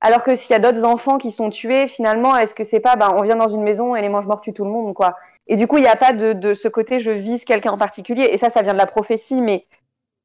Alors 0.02 0.24
que 0.24 0.36
s'il 0.36 0.52
y 0.52 0.56
a 0.56 0.60
d'autres 0.60 0.84
enfants 0.84 1.18
qui 1.18 1.32
sont 1.32 1.50
tués, 1.50 1.88
finalement, 1.88 2.36
est-ce 2.36 2.56
que 2.56 2.64
c'est 2.64 2.80
pas, 2.80 2.96
ben, 2.96 3.14
on 3.16 3.22
vient 3.22 3.36
dans 3.36 3.50
une 3.50 3.64
maison 3.64 3.96
et 3.96 4.02
les 4.02 4.10
mange-morts 4.10 4.42
tuent 4.42 4.54
tout 4.54 4.66
le 4.66 4.72
monde, 4.72 4.94
quoi. 4.94 5.16
Et 5.48 5.56
du 5.56 5.68
coup, 5.68 5.78
il 5.78 5.82
n'y 5.82 5.88
a 5.88 5.96
pas 5.96 6.14
de, 6.14 6.34
de 6.34 6.54
ce 6.54 6.68
côté 6.68 7.00
je 7.00 7.12
vise 7.12 7.44
quelqu'un 7.44 7.72
en 7.72 7.78
particulier. 7.78 8.30
Et 8.32 8.38
ça, 8.38 8.50
ça 8.50 8.62
vient 8.62 8.74
de 8.74 8.78
la 8.78 8.88
prophétie, 8.88 9.42
mais 9.42 9.66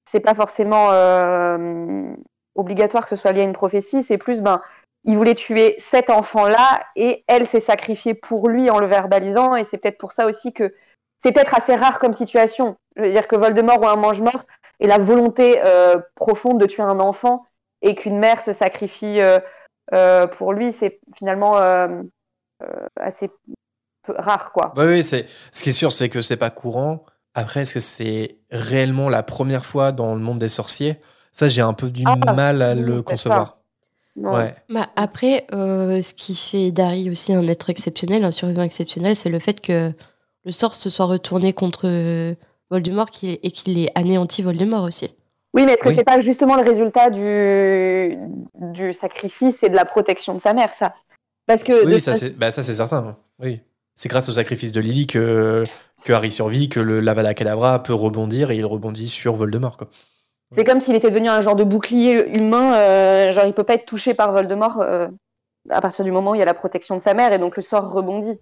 c'est 0.09 0.21
pas 0.21 0.35
forcément 0.35 0.91
euh, 0.93 2.15
obligatoire 2.57 3.05
que 3.05 3.11
ce 3.11 3.17
soit 3.17 3.33
lié 3.33 3.43
à 3.43 3.45
une 3.45 3.53
prophétie. 3.53 4.03
C'est 4.03 4.19
plus, 4.19 4.41
ben, 4.41 4.61
il 5.05 5.17
voulait 5.17 5.35
tuer 5.35 5.77
cet 5.79 6.11
enfant-là 6.11 6.81
et 6.97 7.25
elle 7.29 7.47
s'est 7.47 7.61
sacrifiée 7.61 8.15
pour 8.15 8.49
lui 8.49 8.71
en 8.71 8.79
le 8.79 8.87
verbalisant. 8.87 9.55
Et 9.55 9.65
c'est 9.65 9.79
peut-être 9.79 9.99
pour 9.99 10.13
ça 10.13 10.27
aussi 10.27 10.53
que 10.53 10.75
c'est 11.19 11.33
peut-être 11.33 11.57
assez 11.57 11.75
rare 11.75 11.99
comme 11.99 12.13
situation. 12.13 12.77
Je 12.97 13.03
veux 13.03 13.13
dire 13.13 13.29
que 13.29 13.37
Voldemort 13.37 13.81
ou 13.81 13.87
un 13.87 13.97
mange-mort 13.97 14.45
ait 14.81 14.87
la 14.87 14.99
volonté 14.99 15.61
euh, 15.65 15.99
profonde 16.15 16.61
de 16.61 16.67
tuer 16.67 16.83
un 16.83 17.01
enfant 17.01 17.47
et 17.83 17.95
qu'une 17.95 18.19
mère 18.19 18.43
se 18.43 18.53
sacrifie 18.53 19.21
euh, 19.21 19.39
euh, 19.95 20.27
pour 20.27 20.53
lui, 20.53 20.73
c'est 20.73 21.01
finalement 21.17 21.57
assez 22.99 23.31
rare, 24.09 24.53
quoi. 24.53 24.73
Oui, 24.77 24.85
oui, 24.87 25.05
c'est, 25.05 25.27
ce 25.53 25.63
qui 25.63 25.71
est 25.71 25.73
sûr, 25.73 25.93
c'est 25.93 26.09
que 26.09 26.21
c'est 26.21 26.37
pas 26.37 26.51
courant. 26.51 27.05
Après, 27.35 27.61
est-ce 27.61 27.75
que 27.75 27.81
c'est 27.81 28.39
réellement 28.51 29.09
la 29.09 29.23
première 29.23 29.67
fois 29.67 29.93
dans 29.93 30.15
le 30.15 30.21
monde 30.21 30.39
des 30.39 30.49
sorciers? 30.49 31.01
Ça, 31.37 31.49
j'ai 31.51 31.61
un 31.61 31.75
peu 31.75 31.91
du 31.91 32.03
Ah, 32.07 32.33
mal 32.33 32.63
à 32.63 32.75
le 32.75 33.03
concevoir. 33.03 33.59
Ouais. 34.17 34.55
Bah, 34.71 34.89
après, 34.97 35.47
euh, 35.53 36.01
ce 36.01 36.15
qui 36.15 36.35
fait 36.35 36.71
d'Harry 36.71 37.11
aussi 37.11 37.35
un 37.35 37.47
être 37.47 37.69
exceptionnel, 37.69 38.25
un 38.25 38.31
survivant 38.31 38.63
exceptionnel, 38.63 39.17
c'est 39.17 39.29
le 39.29 39.39
fait 39.39 39.61
que 39.61 39.93
le 40.47 40.53
sort 40.53 40.75
se 40.75 40.89
soit 40.89 41.05
retourné 41.05 41.53
contre 41.53 42.35
Voldemort 42.71 43.11
et 43.23 43.51
qu'il 43.51 43.79
ait 43.79 43.91
anéanti 43.95 44.41
Voldemort 44.41 44.85
aussi. 44.85 45.11
Oui, 45.53 45.67
mais 45.67 45.73
est-ce 45.75 45.83
que 45.83 45.89
Oui. 45.91 45.95
c'est 45.95 46.05
pas 46.05 46.21
justement 46.21 46.57
le 46.57 46.63
résultat 46.63 47.11
du, 47.11 48.17
du 48.73 48.95
sacrifice 48.95 49.63
et 49.63 49.69
de 49.69 49.77
la 49.77 49.85
protection 49.85 50.33
de 50.35 50.41
sa 50.41 50.55
mère, 50.55 50.73
ça? 50.73 50.95
Parce 51.47 51.63
que 51.63 51.85
de 51.85 51.93
Oui, 51.93 52.01
ça, 52.01 52.13
toute 52.13 52.21
c'est, 52.21 52.39
bah, 52.39 52.51
ça, 52.51 52.63
c'est 52.63 52.73
certain. 52.75 53.19
Oui. 53.41 53.61
C'est 53.95 54.09
grâce 54.09 54.31
au 54.31 54.33
sacrifice 54.33 54.73
de 54.73 54.81
Lily 54.81 55.07
que, 55.07 55.65
que 56.03 56.13
Harry 56.15 56.33
survit, 56.33 56.71
que 56.71 56.81
le 56.81 57.01
Lavada 57.01 57.35
Kedavra 57.35 57.83
peut 57.83 57.95
rebondir 57.95 58.51
et 58.51 58.57
il 58.57 58.65
rebondit 58.65 59.09
sur 59.09 59.37
Voldemort. 59.37 59.77
Quoi. 59.77 59.89
C'est 60.53 60.65
comme 60.65 60.81
s'il 60.81 60.95
était 60.95 61.11
devenu 61.11 61.29
un 61.29 61.41
genre 61.41 61.57
de 61.57 61.65
bouclier 61.65 62.37
humain, 62.37 62.75
euh, 62.77 63.33
genre 63.33 63.47
il 63.47 63.53
peut 63.53 63.65
pas 63.65 63.75
être 63.75 63.87
touché 63.87 64.15
par 64.15 64.33
Voldemort 64.33 64.81
euh, 64.81 65.09
à 65.71 65.81
partir 65.81 66.05
du 66.05 66.13
moment 66.13 66.33
où 66.33 66.35
il 66.35 66.39
y 66.39 66.43
a 66.43 66.47
la 66.47 66.55
protection 66.55 66.97
de 66.97 67.01
sa 67.01 67.15
mère 67.15 67.33
et 67.33 67.39
donc 67.39 67.57
le 67.57 67.63
sort 67.63 67.91
rebondit. 67.91 68.39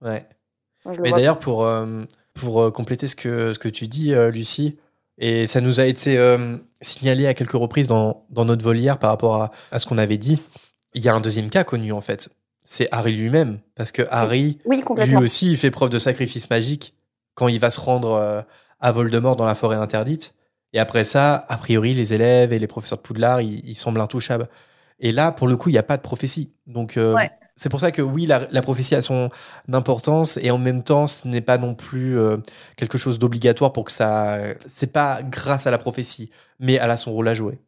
Ouais. 0.00 0.26
Moi, 0.84 0.94
Mais 1.00 1.10
d'ailleurs, 1.10 1.38
pour, 1.38 1.64
euh, 1.64 2.02
pour 2.34 2.72
compléter 2.72 3.08
ce 3.08 3.16
que, 3.16 3.52
ce 3.52 3.58
que 3.58 3.68
tu 3.68 3.88
dis, 3.88 4.14
Lucie, 4.32 4.78
et 5.18 5.48
ça 5.48 5.60
nous 5.60 5.80
a 5.80 5.84
été 5.84 6.16
signalé 6.80 7.26
à 7.26 7.34
quelques 7.34 7.52
reprises 7.52 7.88
dans, 7.88 8.24
dans 8.30 8.44
notre 8.44 8.62
volière 8.62 8.98
par 8.98 9.10
rapport 9.10 9.42
à, 9.42 9.50
à 9.72 9.80
ce 9.80 9.86
qu'on 9.86 9.98
avait 9.98 10.16
dit, 10.16 10.40
il 10.94 11.02
y 11.02 11.08
a 11.08 11.14
un 11.14 11.20
deuxième 11.20 11.50
cas 11.50 11.64
connu 11.64 11.90
en 11.90 12.00
fait. 12.00 12.28
C'est 12.62 12.88
Harry 12.92 13.14
lui-même. 13.14 13.58
Parce 13.74 13.90
que 13.90 14.02
Harry, 14.10 14.58
Oui, 14.64 14.84
lui 14.98 15.16
aussi, 15.16 15.50
il 15.50 15.56
fait 15.56 15.72
preuve 15.72 15.90
de 15.90 15.98
sacrifice 15.98 16.48
magique 16.50 16.94
quand 17.34 17.48
il 17.48 17.58
va 17.58 17.72
se 17.72 17.80
rendre 17.80 18.44
à 18.78 18.92
Voldemort 18.92 19.34
dans 19.34 19.46
la 19.46 19.56
forêt 19.56 19.76
interdite. 19.76 20.34
Et 20.72 20.78
après 20.80 21.04
ça, 21.04 21.44
a 21.48 21.56
priori, 21.56 21.94
les 21.94 22.12
élèves 22.12 22.52
et 22.52 22.58
les 22.58 22.66
professeurs 22.66 22.98
de 22.98 23.02
Poudlard, 23.02 23.40
ils, 23.40 23.66
ils 23.68 23.74
semblent 23.76 24.00
intouchables. 24.00 24.48
Et 25.00 25.12
là, 25.12 25.32
pour 25.32 25.46
le 25.48 25.56
coup, 25.56 25.68
il 25.68 25.72
n'y 25.72 25.78
a 25.78 25.82
pas 25.84 25.96
de 25.96 26.02
prophétie. 26.02 26.52
Donc, 26.66 26.96
euh, 26.96 27.14
Ouais. 27.14 27.30
c'est 27.56 27.68
pour 27.68 27.80
ça 27.80 27.90
que 27.92 28.02
oui, 28.02 28.26
la, 28.26 28.42
la 28.50 28.60
prophétie 28.62 28.94
a 28.94 29.00
son 29.02 29.30
importance 29.72 30.36
et 30.42 30.50
en 30.50 30.58
même 30.58 30.82
temps, 30.82 31.06
ce 31.06 31.26
n'est 31.28 31.40
pas 31.40 31.56
non 31.56 31.74
plus 31.74 32.18
euh, 32.18 32.36
quelque 32.76 32.98
chose 32.98 33.18
d'obligatoire 33.18 33.72
pour 33.72 33.84
que 33.84 33.92
ça. 33.92 34.38
C'est 34.66 34.92
pas 34.92 35.20
grâce 35.22 35.66
à 35.66 35.70
la 35.70 35.78
prophétie, 35.78 36.30
mais 36.58 36.74
elle 36.74 36.90
a 36.90 36.96
son 36.96 37.12
rôle 37.12 37.28
à 37.28 37.34
jouer. 37.34 37.58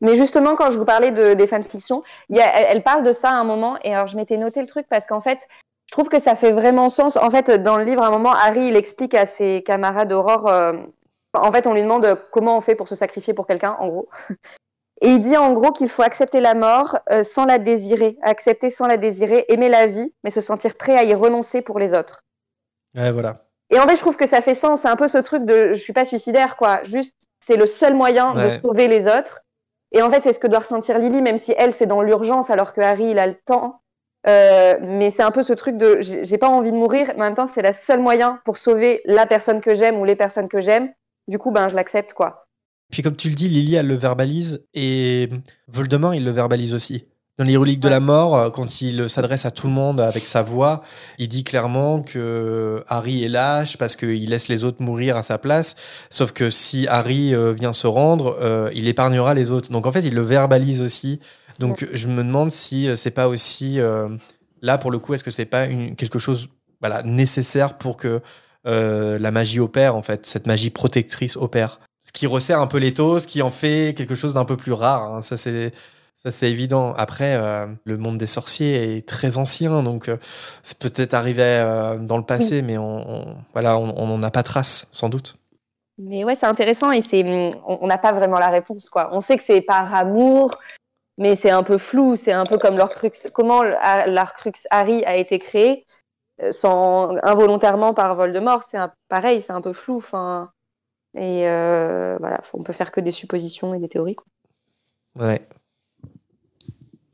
Mais 0.00 0.16
justement, 0.16 0.54
quand 0.56 0.70
je 0.70 0.78
vous 0.78 0.84
parlais 0.84 1.12
de, 1.12 1.34
des 1.34 1.46
fanfictions, 1.46 2.02
y 2.30 2.40
a- 2.40 2.58
elle, 2.60 2.66
elle 2.76 2.82
parle 2.82 3.04
de 3.04 3.12
ça 3.12 3.30
à 3.30 3.34
un 3.34 3.44
moment, 3.44 3.76
et 3.84 3.92
alors 3.94 4.06
je 4.06 4.16
m'étais 4.16 4.36
noté 4.38 4.60
le 4.60 4.66
truc 4.66 4.86
parce 4.88 5.06
qu'en 5.06 5.20
fait, 5.20 5.38
je 5.86 5.92
trouve 5.92 6.08
que 6.08 6.20
ça 6.20 6.36
fait 6.36 6.52
vraiment 6.52 6.88
sens. 6.88 7.16
En 7.16 7.30
fait, 7.30 7.50
dans 7.50 7.76
le 7.76 7.84
livre, 7.84 8.02
à 8.02 8.06
un 8.06 8.10
moment, 8.10 8.32
Harry, 8.32 8.68
il 8.68 8.76
explique 8.76 9.14
à 9.14 9.26
ses 9.26 9.62
camarades 9.66 10.08
d'Aurore, 10.08 10.46
euh, 10.48 10.72
en 11.34 11.52
fait, 11.52 11.66
on 11.66 11.74
lui 11.74 11.82
demande 11.82 12.20
comment 12.32 12.56
on 12.56 12.60
fait 12.60 12.74
pour 12.74 12.88
se 12.88 12.94
sacrifier 12.94 13.34
pour 13.34 13.46
quelqu'un, 13.46 13.76
en 13.78 13.88
gros. 13.88 14.08
Et 15.02 15.08
il 15.08 15.20
dit 15.20 15.36
en 15.36 15.52
gros 15.52 15.72
qu'il 15.72 15.88
faut 15.88 16.02
accepter 16.02 16.40
la 16.40 16.54
mort 16.54 16.98
euh, 17.10 17.22
sans 17.22 17.46
la 17.46 17.58
désirer, 17.58 18.18
accepter 18.22 18.68
sans 18.68 18.86
la 18.86 18.98
désirer, 18.98 19.46
aimer 19.48 19.68
la 19.70 19.86
vie, 19.86 20.12
mais 20.24 20.30
se 20.30 20.42
sentir 20.42 20.74
prêt 20.76 20.96
à 20.96 21.04
y 21.04 21.14
renoncer 21.14 21.62
pour 21.62 21.78
les 21.78 21.94
autres. 21.94 22.22
Ouais, 22.94 23.10
voilà. 23.10 23.46
Et 23.70 23.78
en 23.78 23.86
fait, 23.86 23.96
je 23.96 24.00
trouve 24.00 24.16
que 24.16 24.26
ça 24.26 24.42
fait 24.42 24.54
sens. 24.54 24.80
C'est 24.82 24.88
un 24.88 24.96
peu 24.96 25.08
ce 25.08 25.18
truc 25.18 25.44
de 25.46 25.68
je 25.74 25.80
suis 25.80 25.92
pas 25.94 26.04
suicidaire, 26.04 26.56
quoi. 26.56 26.80
Juste, 26.84 27.14
c'est 27.38 27.56
le 27.56 27.66
seul 27.66 27.94
moyen 27.94 28.36
Ouais. 28.36 28.56
de 28.56 28.60
sauver 28.62 28.88
les 28.88 29.06
autres. 29.06 29.40
Et 29.92 30.02
en 30.02 30.10
fait, 30.10 30.20
c'est 30.20 30.32
ce 30.32 30.38
que 30.38 30.46
doit 30.48 30.58
ressentir 30.60 30.98
Lily, 30.98 31.22
même 31.22 31.38
si 31.38 31.54
elle, 31.56 31.72
c'est 31.72 31.86
dans 31.86 32.02
l'urgence, 32.02 32.50
alors 32.50 32.74
que 32.74 32.80
Harry, 32.80 33.10
il 33.12 33.18
a 33.18 33.26
le 33.26 33.36
temps. 33.46 33.80
Euh, 34.26 34.76
mais 34.82 35.08
c'est 35.10 35.22
un 35.22 35.30
peu 35.30 35.42
ce 35.42 35.54
truc 35.54 35.78
de 35.78 35.96
j'ai 36.00 36.26
j'ai 36.26 36.36
pas 36.36 36.48
envie 36.48 36.72
de 36.72 36.76
mourir, 36.76 37.06
mais 37.16 37.22
en 37.22 37.26
même 37.26 37.34
temps, 37.34 37.46
c'est 37.46 37.62
le 37.62 37.72
seul 37.72 38.00
moyen 38.00 38.40
pour 38.44 38.58
sauver 38.58 39.00
la 39.06 39.24
personne 39.26 39.62
que 39.62 39.74
j'aime 39.74 39.98
ou 39.98 40.04
les 40.04 40.16
personnes 40.16 40.48
que 40.48 40.60
j'aime. 40.60 40.92
Du 41.30 41.38
coup, 41.38 41.52
ben, 41.52 41.68
je 41.68 41.76
l'accepte, 41.76 42.12
quoi. 42.12 42.48
Puis 42.90 43.02
comme 43.02 43.14
tu 43.14 43.28
le 43.28 43.36
dis, 43.36 43.48
Lily, 43.48 43.76
elle 43.76 43.86
le 43.86 43.94
verbalise 43.94 44.66
et 44.74 45.30
Voldemort, 45.68 46.12
il 46.12 46.24
le 46.24 46.32
verbalise 46.32 46.74
aussi. 46.74 47.04
Dans 47.38 47.44
les 47.44 47.56
reliques 47.56 47.78
de 47.78 47.88
la 47.88 48.00
mort, 48.00 48.36
euh, 48.36 48.50
quand 48.50 48.82
il 48.82 49.08
s'adresse 49.08 49.46
à 49.46 49.52
tout 49.52 49.68
le 49.68 49.72
monde 49.72 50.00
avec 50.00 50.26
sa 50.26 50.42
voix, 50.42 50.82
il 51.18 51.28
dit 51.28 51.44
clairement 51.44 52.02
que 52.02 52.82
Harry 52.88 53.22
est 53.22 53.28
lâche 53.28 53.78
parce 53.78 53.94
qu'il 53.94 54.28
laisse 54.28 54.48
les 54.48 54.64
autres 54.64 54.82
mourir 54.82 55.16
à 55.16 55.22
sa 55.22 55.38
place. 55.38 55.76
Sauf 56.10 56.32
que 56.32 56.50
si 56.50 56.88
Harry 56.88 57.32
euh, 57.32 57.52
vient 57.52 57.72
se 57.72 57.86
rendre, 57.86 58.36
euh, 58.40 58.68
il 58.74 58.88
épargnera 58.88 59.32
les 59.32 59.52
autres. 59.52 59.70
Donc 59.70 59.86
en 59.86 59.92
fait, 59.92 60.00
il 60.00 60.14
le 60.14 60.22
verbalise 60.22 60.80
aussi. 60.80 61.20
Donc 61.60 61.86
je 61.92 62.08
me 62.08 62.24
demande 62.24 62.50
si 62.50 62.88
c'est 62.96 63.12
pas 63.12 63.28
aussi 63.28 63.78
euh, 63.78 64.08
là 64.62 64.78
pour 64.78 64.90
le 64.90 64.98
coup, 64.98 65.14
est-ce 65.14 65.24
que 65.24 65.30
c'est 65.30 65.44
pas 65.44 65.66
une, 65.66 65.94
quelque 65.94 66.18
chose 66.18 66.48
voilà 66.80 67.02
nécessaire 67.04 67.78
pour 67.78 67.96
que 67.96 68.20
euh, 68.66 69.18
la 69.18 69.30
magie 69.30 69.60
opère 69.60 69.94
en 69.96 70.02
fait, 70.02 70.26
cette 70.26 70.46
magie 70.46 70.70
protectrice 70.70 71.36
opère. 71.36 71.80
Ce 72.00 72.12
qui 72.12 72.26
resserre 72.26 72.60
un 72.60 72.66
peu 72.66 72.78
l'étau, 72.78 73.18
ce 73.20 73.26
qui 73.26 73.42
en 73.42 73.50
fait 73.50 73.94
quelque 73.96 74.14
chose 74.14 74.34
d'un 74.34 74.44
peu 74.44 74.56
plus 74.56 74.72
rare. 74.72 75.02
hein. 75.04 75.22
Ça 75.22 75.36
c'est 75.36 75.72
ça 76.16 76.30
c'est 76.32 76.50
évident. 76.50 76.92
Après, 76.98 77.34
euh, 77.36 77.66
le 77.84 77.96
monde 77.96 78.18
des 78.18 78.26
sorciers 78.26 78.96
est 78.96 79.08
très 79.08 79.38
ancien, 79.38 79.82
donc 79.82 80.08
euh, 80.08 80.18
c'est 80.62 80.78
peut-être 80.78 81.14
arrivé 81.14 81.42
euh, 81.42 81.96
dans 81.96 82.18
le 82.18 82.24
passé, 82.24 82.60
mais 82.60 82.76
on, 82.76 83.08
on- 83.10 83.36
voilà, 83.54 83.78
on 83.78 84.06
n'en 84.06 84.22
a 84.22 84.30
pas 84.30 84.42
trace, 84.42 84.86
sans 84.92 85.08
doute. 85.08 85.36
Mais 85.96 86.24
ouais, 86.24 86.34
c'est 86.34 86.46
intéressant 86.46 86.92
et 86.92 87.00
c'est, 87.02 87.22
on 87.66 87.86
n'a 87.86 87.96
pas 87.98 88.12
vraiment 88.12 88.38
la 88.38 88.48
réponse, 88.48 88.90
quoi. 88.90 89.08
On 89.12 89.20
sait 89.22 89.36
que 89.38 89.42
c'est 89.42 89.60
par 89.62 89.94
amour, 89.94 90.58
mais 91.18 91.34
c'est 91.36 91.50
un 91.50 91.62
peu 91.62 91.76
flou. 91.78 92.16
C'est 92.16 92.32
un 92.32 92.44
peu 92.46 92.56
comme 92.58 92.76
l'Orcrux. 92.76 93.12
Comment 93.34 93.62
l'Orcrux 93.62 94.52
Harry 94.70 95.04
a 95.04 95.16
été 95.16 95.38
créé 95.38 95.86
sans 96.52 97.16
involontairement 97.22 97.94
par 97.94 98.14
Voldemort, 98.16 98.62
c'est 98.64 98.78
un- 98.78 98.92
pareil, 99.08 99.40
c'est 99.40 99.52
un 99.52 99.60
peu 99.60 99.72
flou. 99.72 99.96
Enfin, 99.96 100.50
et 101.14 101.48
euh, 101.48 102.16
voilà, 102.20 102.40
on 102.54 102.62
peut 102.62 102.72
faire 102.72 102.92
que 102.92 103.00
des 103.00 103.12
suppositions 103.12 103.74
et 103.74 103.78
des 103.78 103.88
théories. 103.88 104.14
quoi. 104.16 104.26
Ouais. 105.26 105.46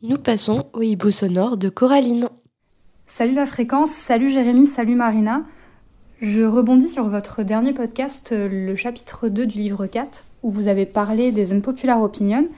Nous 0.03 0.19
passons 0.19 0.67
au 0.73 0.83
hibou 0.83 1.11
sonore 1.11 1.57
de 1.57 1.69
Coraline. 1.69 2.29
Salut 3.07 3.35
la 3.35 3.47
fréquence, 3.47 3.91
salut 3.91 4.31
Jérémy, 4.31 4.67
salut 4.67 4.95
Marina. 4.95 5.43
Je 6.21 6.43
rebondis 6.43 6.89
sur 6.89 7.09
votre 7.09 7.43
dernier 7.43 7.73
podcast, 7.73 8.33
euh, 8.33 8.49
le 8.49 8.75
chapitre 8.77 9.29
2 9.29 9.47
du 9.47 9.59
livre 9.59 9.87
4, 9.87 10.25
où 10.43 10.51
vous 10.51 10.67
avez 10.69 10.87
parlé 10.87 11.31
des 11.33 11.53
unpopular 11.53 12.01
opinions, 12.01 12.49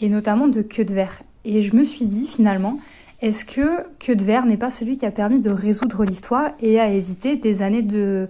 et 0.00 0.08
notamment 0.08 0.46
de 0.48 0.62
Queue 0.62 0.84
de 0.84 0.94
Verre. 0.94 1.22
Et 1.44 1.62
je 1.62 1.74
me 1.74 1.84
suis 1.84 2.06
dit 2.06 2.26
finalement, 2.26 2.78
est-ce 3.22 3.44
que 3.44 3.86
Queue 4.00 4.16
de 4.16 4.24
Verre 4.24 4.46
n'est 4.46 4.56
pas 4.56 4.72
celui 4.72 4.96
qui 4.96 5.06
a 5.06 5.12
permis 5.12 5.40
de 5.40 5.50
résoudre 5.50 6.04
l'histoire 6.04 6.50
et 6.60 6.80
a 6.80 6.88
évité 6.88 7.36
des 7.36 7.62
années 7.62 7.82
de, 7.82 8.28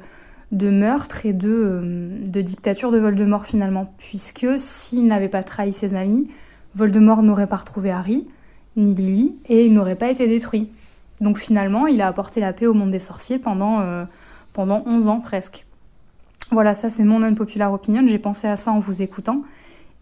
de 0.53 0.69
meurtre 0.69 1.25
et 1.25 1.33
de, 1.33 1.49
euh, 1.49 2.19
de 2.27 2.41
dictature 2.43 2.93
de 2.93 2.99
Voldemort 2.99 3.47
finalement? 3.47 3.93
Puisque 3.97 4.47
s'il 4.59 5.07
n'avait 5.07 5.31
pas 5.31 5.43
trahi 5.43 5.73
ses 5.73 5.95
amis, 5.95 6.29
Voldemort 6.75 7.23
n'aurait 7.23 7.47
pas 7.47 7.57
retrouvé 7.57 7.91
Harry, 7.91 8.29
ni 8.77 8.95
Lily, 8.95 9.35
et 9.49 9.65
il 9.65 9.73
n'aurait 9.73 9.97
pas 9.97 10.11
été 10.11 10.29
détruit. 10.29 10.71
Donc 11.23 11.39
finalement, 11.39 11.87
il 11.87 12.03
a 12.03 12.07
apporté 12.07 12.41
la 12.41 12.53
paix 12.53 12.67
au 12.67 12.75
monde 12.75 12.91
des 12.91 12.99
sorciers 12.99 13.39
pendant, 13.39 13.81
euh, 13.81 14.05
pendant 14.53 14.83
11 14.85 15.09
ans 15.09 15.21
presque. 15.21 15.65
Voilà, 16.51 16.75
ça 16.75 16.91
c'est 16.91 17.05
mon 17.05 17.23
unpopular 17.23 17.73
opinion, 17.73 18.07
j'ai 18.07 18.19
pensé 18.19 18.47
à 18.47 18.59
ça 18.59 18.73
en 18.73 18.79
vous 18.79 19.01
écoutant. 19.01 19.43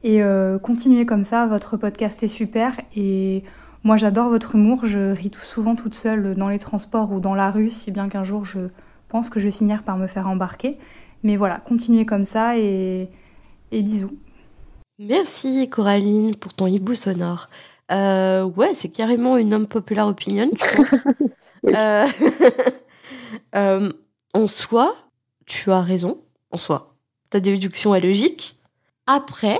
Et 0.03 0.21
euh, 0.21 0.59
continuez 0.59 1.07
comme 1.07 1.23
ça, 1.23 1.47
votre 1.47 1.77
podcast 1.77 2.25
est 2.25 2.29
super 2.29 2.81
et 2.97 3.45
moi 3.83 3.97
j'adore 3.97 4.29
votre 4.29 4.55
humour, 4.55 4.87
je 4.87 5.13
ris 5.13 5.31
tout 5.31 5.41
souvent 5.41 5.75
toute 5.75 5.95
seule 5.95 6.35
dans 6.35 6.49
les 6.49 6.59
transports 6.59 7.13
ou 7.13 7.21
dans 7.21 7.35
la 7.35 7.51
rue, 7.51 7.71
si 7.71 7.91
bien 7.91 8.09
qu'un 8.09 8.25
jour 8.25 8.45
je 8.45 8.69
pense 9.09 9.29
que 9.31 9.41
je 9.41 9.47
vais 9.47 9.53
finir 9.53 9.83
par 9.83 9.97
me 9.97 10.07
faire 10.07 10.29
embarquer. 10.29 10.79
Mais 11.23 11.37
voilà, 11.37 11.59
continuez 11.59 12.07
comme 12.07 12.25
ça 12.25 12.59
et, 12.59 13.09
et 13.73 13.83
bisous. 13.83 14.17
Merci 14.99 15.69
Coraline 15.69 16.37
pour 16.37 16.55
ton 16.55 16.67
hibou 16.67 16.95
sonore. 16.95 17.49
Euh, 17.91 18.45
ouais, 18.45 18.75
c'est 18.75 18.89
carrément 18.89 19.37
une 19.37 19.53
homme 19.53 19.67
populaire 19.67 20.07
opinion, 20.07 20.51
je 20.53 20.77
pense. 20.77 21.07
Oui. 21.63 21.73
Euh, 21.77 22.09
euh, 23.55 23.93
en 24.33 24.49
soi, 24.49 24.97
tu 25.45 25.71
as 25.71 25.83
raison. 25.83 26.23
En 26.51 26.57
soi, 26.57 26.95
ta 27.29 27.39
déduction 27.39 27.95
est 27.95 28.01
logique. 28.01 28.59
Après, 29.07 29.59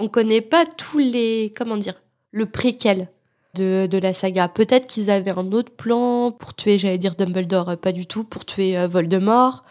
on 0.00 0.08
connaît 0.08 0.40
pas 0.40 0.64
tous 0.64 0.96
les, 0.96 1.52
comment 1.54 1.76
dire, 1.76 2.00
le 2.30 2.46
préquel 2.46 3.08
de, 3.56 3.88
de 3.90 3.98
la 3.98 4.12
saga. 4.12 4.48
Peut-être 4.48 4.86
qu'ils 4.86 5.10
avaient 5.10 5.36
un 5.36 5.52
autre 5.52 5.72
plan 5.72 6.32
pour 6.32 6.54
tuer, 6.54 6.78
j'allais 6.78 6.98
dire 6.98 7.14
Dumbledore, 7.14 7.70
euh, 7.70 7.76
pas 7.76 7.92
du 7.92 8.06
tout, 8.06 8.24
pour 8.24 8.44
tuer 8.44 8.78
euh, 8.78 8.88
Voldemort. 8.88 9.64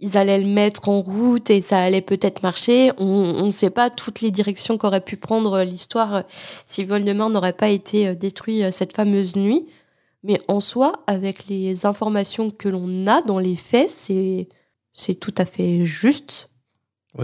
Ils 0.00 0.16
allaient 0.16 0.40
le 0.40 0.48
mettre 0.48 0.88
en 0.88 1.00
route 1.00 1.48
et 1.50 1.60
ça 1.60 1.78
allait 1.78 2.00
peut-être 2.00 2.42
marcher. 2.42 2.90
On 2.98 3.44
ne 3.44 3.50
sait 3.50 3.70
pas 3.70 3.88
toutes 3.88 4.20
les 4.20 4.32
directions 4.32 4.76
qu'aurait 4.76 5.00
pu 5.00 5.16
prendre 5.16 5.58
euh, 5.58 5.64
l'histoire 5.64 6.24
si 6.66 6.84
Voldemort 6.84 7.30
n'aurait 7.30 7.52
pas 7.52 7.68
été 7.68 8.14
détruit 8.16 8.62
cette 8.72 8.94
fameuse 8.94 9.36
nuit. 9.36 9.66
Mais 10.24 10.38
en 10.48 10.60
soi, 10.60 11.02
avec 11.06 11.46
les 11.48 11.86
informations 11.86 12.50
que 12.50 12.68
l'on 12.68 13.06
a 13.06 13.22
dans 13.22 13.38
les 13.38 13.56
faits, 13.56 13.90
c'est 13.90 14.48
c'est 14.92 15.14
tout 15.14 15.34
à 15.38 15.44
fait 15.44 15.84
juste. 15.84 16.48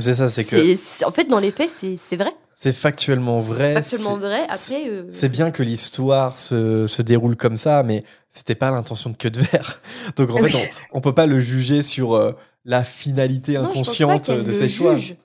C'est 0.00 0.14
ça, 0.14 0.28
c'est 0.28 0.44
que 0.44 1.04
En 1.06 1.10
fait, 1.10 1.24
dans 1.24 1.38
les 1.38 1.50
faits, 1.50 1.68
c'est 1.68 1.96
c'est 1.96 2.16
vrai. 2.16 2.32
C'est 2.60 2.72
factuellement 2.72 3.38
vrai. 3.40 3.68
C'est 3.68 3.82
factuellement 3.82 4.14
c'est- 4.20 4.26
vrai. 4.26 4.40
Après, 4.48 4.88
euh, 4.88 5.06
C'est 5.10 5.28
bien 5.28 5.50
que 5.50 5.62
l'histoire 5.62 6.38
se, 6.38 6.86
se 6.86 7.02
déroule 7.02 7.36
comme 7.36 7.56
ça, 7.56 7.82
mais 7.84 8.04
c'était 8.30 8.54
pas 8.56 8.70
l'intention 8.70 9.10
de 9.10 9.16
queue 9.16 9.30
de 9.30 9.40
verre. 9.42 9.80
Donc 10.16 10.30
en 10.30 10.38
fait, 10.38 10.54
on, 10.92 10.98
on 10.98 11.00
peut 11.00 11.14
pas 11.14 11.26
le 11.26 11.40
juger 11.40 11.82
sur 11.82 12.14
euh, 12.14 12.32
la 12.64 12.82
finalité 12.82 13.52
non, 13.54 13.60
je 13.60 13.74
pense 13.74 13.96
pas 13.96 14.04
inconsciente 14.04 14.30
de 14.30 14.46
le 14.48 14.52
ses 14.52 14.68
choix. 14.68 14.96
juge. 14.96 15.16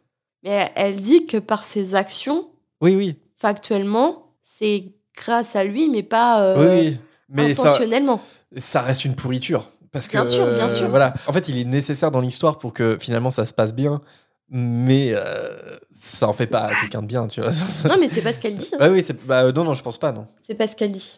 Mais 0.44 0.72
elle 0.76 0.98
dit 0.98 1.26
que 1.26 1.38
par 1.38 1.64
ses 1.66 1.96
actions, 1.96 2.50
Oui, 2.82 2.96
oui, 2.96 3.16
factuellement, 3.38 4.28
c'est 4.44 4.92
grâce 5.18 5.56
à 5.56 5.64
lui, 5.64 5.90
mais 5.90 6.04
pas 6.04 6.42
euh, 6.42 6.56
oui, 6.82 6.88
oui. 6.90 7.00
Mais 7.30 7.56
ça, 7.56 7.64
intentionnellement. 7.70 8.22
ça 8.58 8.82
reste 8.82 9.06
une 9.06 9.16
pourriture. 9.16 9.70
Parce 9.92 10.08
que, 10.08 10.14
Bien 10.18 10.26
sûr, 10.26 10.46
bien 10.56 10.66
euh, 10.66 10.70
sûr. 10.70 10.90
Voilà. 10.90 11.14
En 11.28 11.34
fait, 11.34 11.48
il 11.50 11.58
est 11.58 11.66
nécessaire 11.66 12.10
dans 12.12 12.20
l'histoire 12.22 12.58
pour 12.58 12.74
que 12.74 12.98
finalement 13.00 13.30
ça 13.32 13.46
se 13.46 13.54
passe 13.54 13.74
bien, 13.74 14.02
mais 14.50 15.12
euh, 15.14 15.78
ça 15.92 16.28
en 16.28 16.34
fait 16.34 16.48
pas 16.48 16.70
quelqu'un 16.82 17.02
de 17.02 17.08
bien, 17.08 17.28
tu 17.28 17.42
vois. 17.42 17.50
Non, 17.90 17.96
mais 18.00 18.08
c'est 18.10 18.22
pas 18.22 18.34
ce 18.34 18.40
qu'elle 18.40 18.56
dit. 18.56 18.70
hein. 18.74 18.78
Bah 18.80 18.90
oui, 18.92 19.02
c'est 19.04 19.26
bah, 19.26 19.44
euh, 19.44 19.52
non, 19.52 19.64
non, 19.64 19.74
je 19.74 19.84
pense 19.84 19.98
pas, 19.98 20.12
non. 20.12 20.28
C'est 20.44 20.56
pas 20.56 20.68
ce 20.68 20.76
qu'elle 20.76 20.92
dit. 20.92 21.16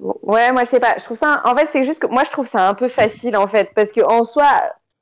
Ouais, 0.00 0.50
moi 0.52 0.64
je 0.64 0.70
sais 0.70 0.80
pas. 0.80 0.94
Je 0.98 1.04
trouve 1.04 1.16
ça. 1.16 1.40
En 1.44 1.54
fait, 1.54 1.68
c'est 1.72 1.84
juste 1.84 2.00
que 2.00 2.06
moi 2.08 2.24
je 2.24 2.30
trouve 2.30 2.46
ça 2.46 2.68
un 2.68 2.74
peu 2.74 2.88
facile 2.88 3.36
en 3.36 3.46
fait, 3.46 3.70
parce 3.74 3.92
que 3.92 4.00
en 4.00 4.24
soi, 4.24 4.44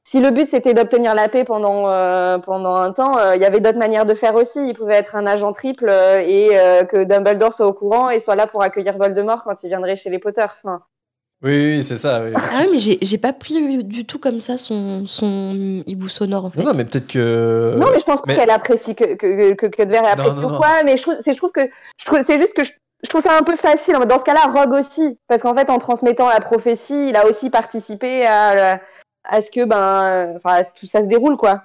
si 0.05 0.21
le 0.21 0.31
but 0.31 0.47
c'était 0.47 0.75
d'obtenir 0.75 1.15
la 1.15 1.29
paix 1.29 1.45
pendant 1.45 1.89
euh, 1.89 2.39
pendant 2.39 2.75
un 2.77 2.93
temps, 2.93 3.17
euh, 3.17 3.35
il 3.35 3.41
y 3.43 3.45
avait 3.47 3.61
d'autres 3.61 3.79
manières 3.79 4.05
de 4.05 4.15
faire 4.15 4.35
aussi. 4.35 4.61
Il 4.69 4.75
pouvait 4.75 4.97
être 4.97 5.17
un 5.17 5.27
agent 5.27 5.51
triple 5.53 5.89
euh, 5.89 6.21
et 6.25 6.51
euh, 6.59 6.85
que 6.85 7.05
Dumbledore 7.05 7.53
soit 7.55 7.67
au 7.67 7.73
courant 7.73 8.11
et 8.11 8.21
soit 8.21 8.37
là 8.37 8.47
pour 8.47 8.63
accueillir 8.63 8.99
Voldemort 8.99 9.45
quand 9.45 9.63
il 9.63 9.69
viendrait 9.69 9.97
chez 9.97 10.11
les 10.11 10.19
Potter. 10.19 10.45
Enfin, 10.63 10.83
Oui, 11.45 11.51
oui, 11.77 11.83
c'est 11.83 11.97
ça. 11.97 12.23
oui. 12.23 12.31
Ah 12.37 12.61
oui, 12.61 12.69
mais 12.73 12.79
j'ai 12.79 12.99
j'ai 13.03 13.19
pas 13.19 13.33
pris 13.33 13.83
du 13.83 14.05
tout 14.05 14.19
comme 14.21 14.39
ça 14.41 14.59
son, 14.59 15.07
son 15.09 15.83
hibou 15.87 16.09
sonore 16.09 16.45
en 16.45 16.51
fait. 16.51 16.61
Non, 16.61 16.67
non, 16.67 16.73
mais 16.77 16.85
peut-être 16.85 17.09
que. 17.09 17.75
non, 17.79 17.89
mais 17.93 17.99
je 17.99 18.05
pense 18.05 18.21
mais- 18.27 18.37
qu'elle 18.37 18.51
apprécie 18.51 18.95
que 18.95 19.15
que 19.17 19.53
que, 19.55 19.67
que 19.67 19.83
de 19.83 19.91
verre 19.91 20.03
Non, 20.03 20.09
apprécie 20.09 20.37
non, 20.41 20.49
ou 20.49 20.51
non. 20.53 20.57
quoi. 20.59 20.69
Mais 20.85 20.97
je 20.97 21.03
trouve, 21.03 21.17
c'est 21.21 21.33
je 21.33 21.39
trouve 21.39 21.51
que 21.51 21.63
je 21.99 22.05
trouve, 22.05 22.23
c'est 22.23 22.39
juste 22.39 22.55
que 22.55 22.63
je, 22.63 22.71
je 23.03 23.09
trouve 23.09 23.23
ça 23.23 23.37
un 23.37 23.43
peu 23.43 23.57
facile. 23.57 23.95
Dans 24.09 24.19
ce 24.21 24.25
cas-là, 24.25 24.47
Rogue 24.47 24.73
aussi, 24.75 25.19
parce 25.27 25.43
qu'en 25.43 25.55
fait, 25.57 25.69
en 25.69 25.79
transmettant 25.79 26.29
la 26.29 26.41
prophétie, 26.41 27.09
il 27.09 27.17
a 27.17 27.27
aussi 27.27 27.51
participé 27.51 28.25
à 28.27 28.81
à 29.25 29.43
ce 29.43 29.51
que 29.51 29.65
ben, 29.65 30.35
enfin, 30.37 30.63
tout 30.77 30.87
ça 30.87 31.03
se 31.03 31.09
déroule 31.09 31.37
quoi. 31.37 31.65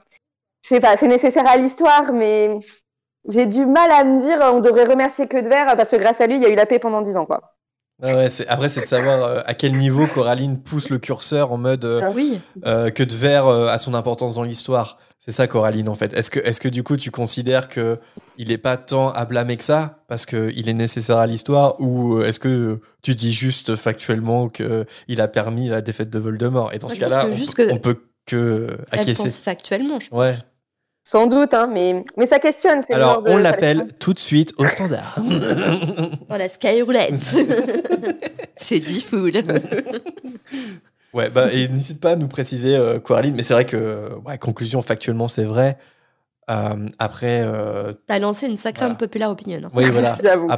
Je 0.63 0.69
sais 0.69 0.79
pas, 0.79 0.97
c'est 0.97 1.07
nécessaire 1.07 1.47
à 1.47 1.55
l'histoire, 1.57 2.11
mais 2.13 2.57
j'ai 3.29 3.45
du 3.45 3.65
mal 3.67 3.91
à 3.91 4.03
me 4.03 4.21
dire 4.23 4.39
on 4.53 4.59
devrait 4.59 4.85
remercier 4.85 5.27
que 5.27 5.37
de 5.37 5.47
verre 5.47 5.77
parce 5.77 5.91
que 5.91 5.97
grâce 5.97 6.19
à 6.19 6.25
lui, 6.25 6.37
il 6.37 6.41
y 6.43 6.45
a 6.47 6.49
eu 6.49 6.55
la 6.55 6.65
paix 6.65 6.79
pendant 6.79 7.01
10 7.03 7.15
ans 7.15 7.25
quoi. 7.27 7.53
Ah 8.01 8.15
ouais, 8.15 8.27
après, 8.47 8.69
c'est 8.69 8.81
de 8.81 8.85
savoir 8.85 9.23
euh, 9.23 9.41
à 9.45 9.53
quel 9.55 9.75
niveau 9.75 10.05
Coraline 10.07 10.59
pousse 10.61 10.89
le 10.89 10.99
curseur 10.99 11.51
en 11.51 11.57
mode 11.57 11.83
euh, 11.85 12.11
Oui, 12.13 12.39
euh, 12.65 12.89
que 12.91 13.01
de 13.03 13.15
verre 13.15 13.47
a 13.47 13.77
son 13.79 13.93
importance 13.95 14.35
dans 14.35 14.43
l'histoire. 14.43 14.99
C'est 15.19 15.31
ça, 15.31 15.47
Coraline, 15.47 15.89
en 15.89 15.95
fait. 15.95 16.13
Est-ce 16.13 16.29
que, 16.29 16.39
est 16.39 16.57
que 16.59 16.69
du 16.69 16.83
coup, 16.83 16.95
tu 16.95 17.09
considères 17.11 17.67
que 17.67 17.97
il 18.37 18.51
est 18.51 18.57
pas 18.59 18.77
tant 18.77 19.09
à 19.09 19.25
blâmer 19.25 19.57
que 19.57 19.63
ça 19.63 20.03
parce 20.07 20.25
qu'il 20.25 20.69
est 20.69 20.73
nécessaire 20.73 21.17
à 21.17 21.25
l'histoire 21.27 21.81
ou 21.81 22.21
est-ce 22.21 22.39
que 22.39 22.79
tu 23.01 23.15
dis 23.15 23.33
juste 23.33 23.75
factuellement 23.75 24.47
que 24.47 24.85
il 25.07 25.19
a 25.19 25.27
permis 25.27 25.67
la 25.67 25.81
défaite 25.81 26.09
de 26.11 26.19
Voldemort? 26.19 26.71
Et 26.73 26.77
dans 26.77 26.87
Moi, 26.87 26.95
ce 26.95 26.99
cas-là, 26.99 27.25
on, 27.71 27.77
peut- 27.79 27.95
que 27.95 28.01
que 28.27 28.77
elle 28.91 28.99
acquiescer. 28.99 29.23
pense 29.23 29.39
factuellement. 29.39 29.99
Je 29.99 30.09
pense. 30.09 30.19
Ouais. 30.19 30.37
Sans 31.09 31.27
doute, 31.27 31.53
hein, 31.53 31.69
mais 31.71 32.03
mais 32.17 32.27
ça 32.27 32.38
questionne. 32.38 32.81
Alors, 32.89 33.21
de- 33.23 33.29
on 33.29 33.38
l'appelle 33.38 33.85
tout 33.97 34.13
de 34.13 34.19
suite 34.19 34.53
au 34.57 34.67
standard. 34.67 35.15
Voilà, 36.27 36.49
Skyroulette. 36.49 37.13
J'ai 38.61 38.79
dit 38.89 38.99
foule. 39.01 39.31
Ouais, 41.13 41.29
bah, 41.29 41.47
et 41.53 41.69
n'hésite 41.69 42.01
pas 42.01 42.11
à 42.11 42.15
nous 42.17 42.27
préciser, 42.27 42.75
euh, 42.75 42.99
Coraline, 42.99 43.34
mais 43.35 43.43
c'est 43.43 43.53
vrai 43.53 43.65
que, 43.65 44.09
ouais, 44.25 44.38
conclusion, 44.38 44.81
factuellement, 44.81 45.29
c'est 45.29 45.45
vrai. 45.45 45.77
Euh, 46.51 46.88
après, 46.99 47.41
euh, 47.43 47.93
T'as 48.07 48.19
lancé 48.19 48.45
une 48.47 48.57
sacrée 48.57 48.85
Voilà. 48.85 48.95
populaire 48.95 49.29
opinion. 49.31 49.59
hein. 49.63 49.71
oui, 49.73 49.85
voilà. 49.89 50.15
J'avoue. 50.21 50.47
Ah. 50.49 50.57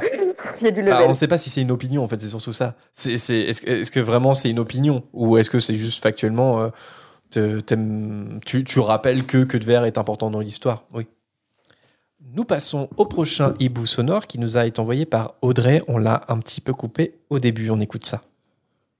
Il 0.60 0.64
y 0.64 0.68
a 0.68 0.70
du 0.72 0.82
Bah, 0.82 0.90
level. 0.90 1.04
on 1.06 1.08
ne 1.10 1.14
sait 1.14 1.28
pas 1.28 1.38
si 1.38 1.50
c'est 1.50 1.62
une 1.62 1.70
opinion, 1.70 2.02
en 2.02 2.08
fait, 2.08 2.20
c'est 2.20 2.28
surtout 2.28 2.52
ça. 2.52 2.74
C'est, 2.92 3.16
c'est- 3.16 3.38
est-ce, 3.42 3.62
que- 3.62 3.70
est-ce 3.70 3.90
que 3.92 4.00
vraiment 4.00 4.34
c'est 4.34 4.50
une 4.50 4.58
opinion? 4.58 5.04
Ou 5.12 5.38
est-ce 5.38 5.50
que 5.50 5.60
c'est 5.60 5.76
juste 5.76 6.02
factuellement, 6.02 6.60
euh, 6.60 6.68
tu, 7.30 8.80
rappelles 8.80 9.24
que 9.24 9.44
que 9.44 9.56
de 9.56 9.64
verre 9.64 9.84
est 9.84 9.98
important 9.98 10.30
dans 10.30 10.40
l'histoire 10.40 10.84
Oui. 10.92 11.06
Nous 12.34 12.44
passons 12.44 12.88
au 12.96 13.06
prochain 13.06 13.54
hibou 13.58 13.86
sonore 13.86 14.26
qui 14.26 14.38
nous 14.38 14.56
a 14.56 14.66
été 14.66 14.78
envoyé 14.80 15.06
par 15.06 15.34
Audrey. 15.42 15.82
On 15.88 15.98
l'a 15.98 16.22
un 16.28 16.38
petit 16.38 16.60
peu 16.60 16.74
coupé 16.74 17.18
au 17.30 17.38
début. 17.38 17.70
On 17.70 17.80
écoute 17.80 18.06
ça. 18.06 18.22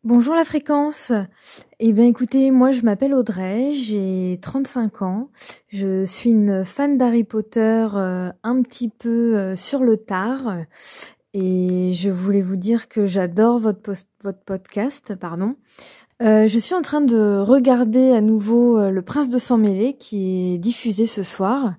Bonjour 0.02 0.34
la 0.34 0.46
fréquence. 0.46 1.12
Eh 1.78 1.92
bien 1.92 2.06
écoutez, 2.06 2.50
moi 2.50 2.70
je 2.70 2.80
m'appelle 2.80 3.12
Audrey, 3.12 3.72
j'ai 3.74 4.38
35 4.40 5.02
ans. 5.02 5.28
Je 5.68 6.06
suis 6.06 6.30
une 6.30 6.64
fan 6.64 6.96
d'Harry 6.96 7.22
Potter 7.22 7.86
euh, 7.94 8.32
un 8.42 8.62
petit 8.62 8.88
peu 8.88 9.36
euh, 9.36 9.54
sur 9.54 9.84
le 9.84 9.98
tard. 9.98 10.56
Et 11.34 11.92
je 11.94 12.08
voulais 12.08 12.40
vous 12.40 12.56
dire 12.56 12.88
que 12.88 13.04
j'adore 13.04 13.58
votre, 13.58 13.92
votre 14.24 14.40
podcast. 14.40 15.14
pardon. 15.14 15.56
Euh, 16.22 16.46
je 16.46 16.58
suis 16.58 16.74
en 16.74 16.82
train 16.82 17.00
de 17.00 17.38
regarder 17.38 18.12
à 18.12 18.20
nouveau 18.20 18.78
euh, 18.78 18.90
Le 18.90 19.00
Prince 19.00 19.30
de 19.30 19.38
Sang 19.38 19.56
Mêlé 19.56 19.94
qui 19.94 20.54
est 20.54 20.58
diffusé 20.58 21.06
ce 21.06 21.22
soir. 21.22 21.74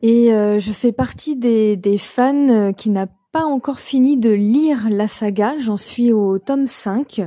Et 0.00 0.32
euh, 0.32 0.60
je 0.60 0.70
fais 0.70 0.92
partie 0.92 1.34
des, 1.34 1.76
fans 1.98 2.72
qui 2.72 2.90
n'a 2.90 3.08
pas 3.32 3.42
encore 3.42 3.80
fini 3.80 4.16
de 4.16 4.30
lire 4.30 4.88
la 4.90 5.08
saga. 5.08 5.58
J'en 5.58 5.76
suis 5.76 6.12
au 6.12 6.38
tome 6.38 6.68
5. 6.68 7.22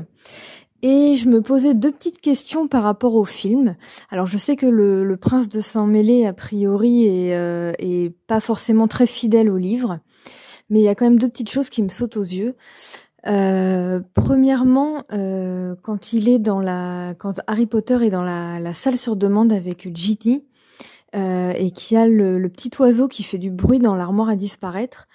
Et 0.83 1.15
je 1.15 1.27
me 1.27 1.41
posais 1.41 1.73
deux 1.73 1.91
petites 1.91 2.21
questions 2.21 2.67
par 2.67 2.83
rapport 2.83 3.15
au 3.15 3.25
film. 3.25 3.75
Alors 4.09 4.27
je 4.27 4.37
sais 4.37 4.55
que 4.55 4.65
le, 4.65 5.17
prince 5.17 5.49
de 5.49 5.59
Saint-Mêlé, 5.59 6.25
a 6.25 6.33
priori, 6.33 7.05
est, 7.05 7.29
est 7.79 8.13
pas 8.27 8.41
forcément 8.41 8.87
très 8.87 9.07
fidèle 9.07 9.49
au 9.49 9.57
livre. 9.57 9.99
Mais 10.69 10.79
il 10.79 10.83
y 10.83 10.89
a 10.89 10.95
quand 10.95 11.05
même 11.05 11.19
deux 11.19 11.29
petites 11.29 11.51
choses 11.51 11.69
qui 11.69 11.83
me 11.83 11.89
sautent 11.89 12.17
aux 12.17 12.21
yeux. 12.21 12.55
Euh, 13.27 14.01
premièrement, 14.13 15.03
euh, 15.13 15.75
quand 15.81 16.13
il 16.13 16.27
est 16.27 16.39
dans 16.39 16.59
la, 16.59 17.13
quand 17.17 17.39
Harry 17.47 17.65
Potter 17.65 18.05
est 18.05 18.09
dans 18.09 18.23
la, 18.23 18.73
salle 18.73 18.97
sur 18.97 19.15
demande 19.15 19.53
avec 19.53 19.95
Ginny 19.95 20.45
euh, 21.15 21.53
et 21.55 21.71
qu'il 21.71 21.95
y 21.95 21.99
a 21.99 22.07
le, 22.07 22.49
petit 22.49 22.71
oiseau 22.79 23.07
qui 23.07 23.23
fait 23.23 23.37
du 23.37 23.51
bruit 23.51 23.79
dans 23.79 23.95
l'armoire 23.95 24.29
à 24.29 24.35
disparaître, 24.35 25.07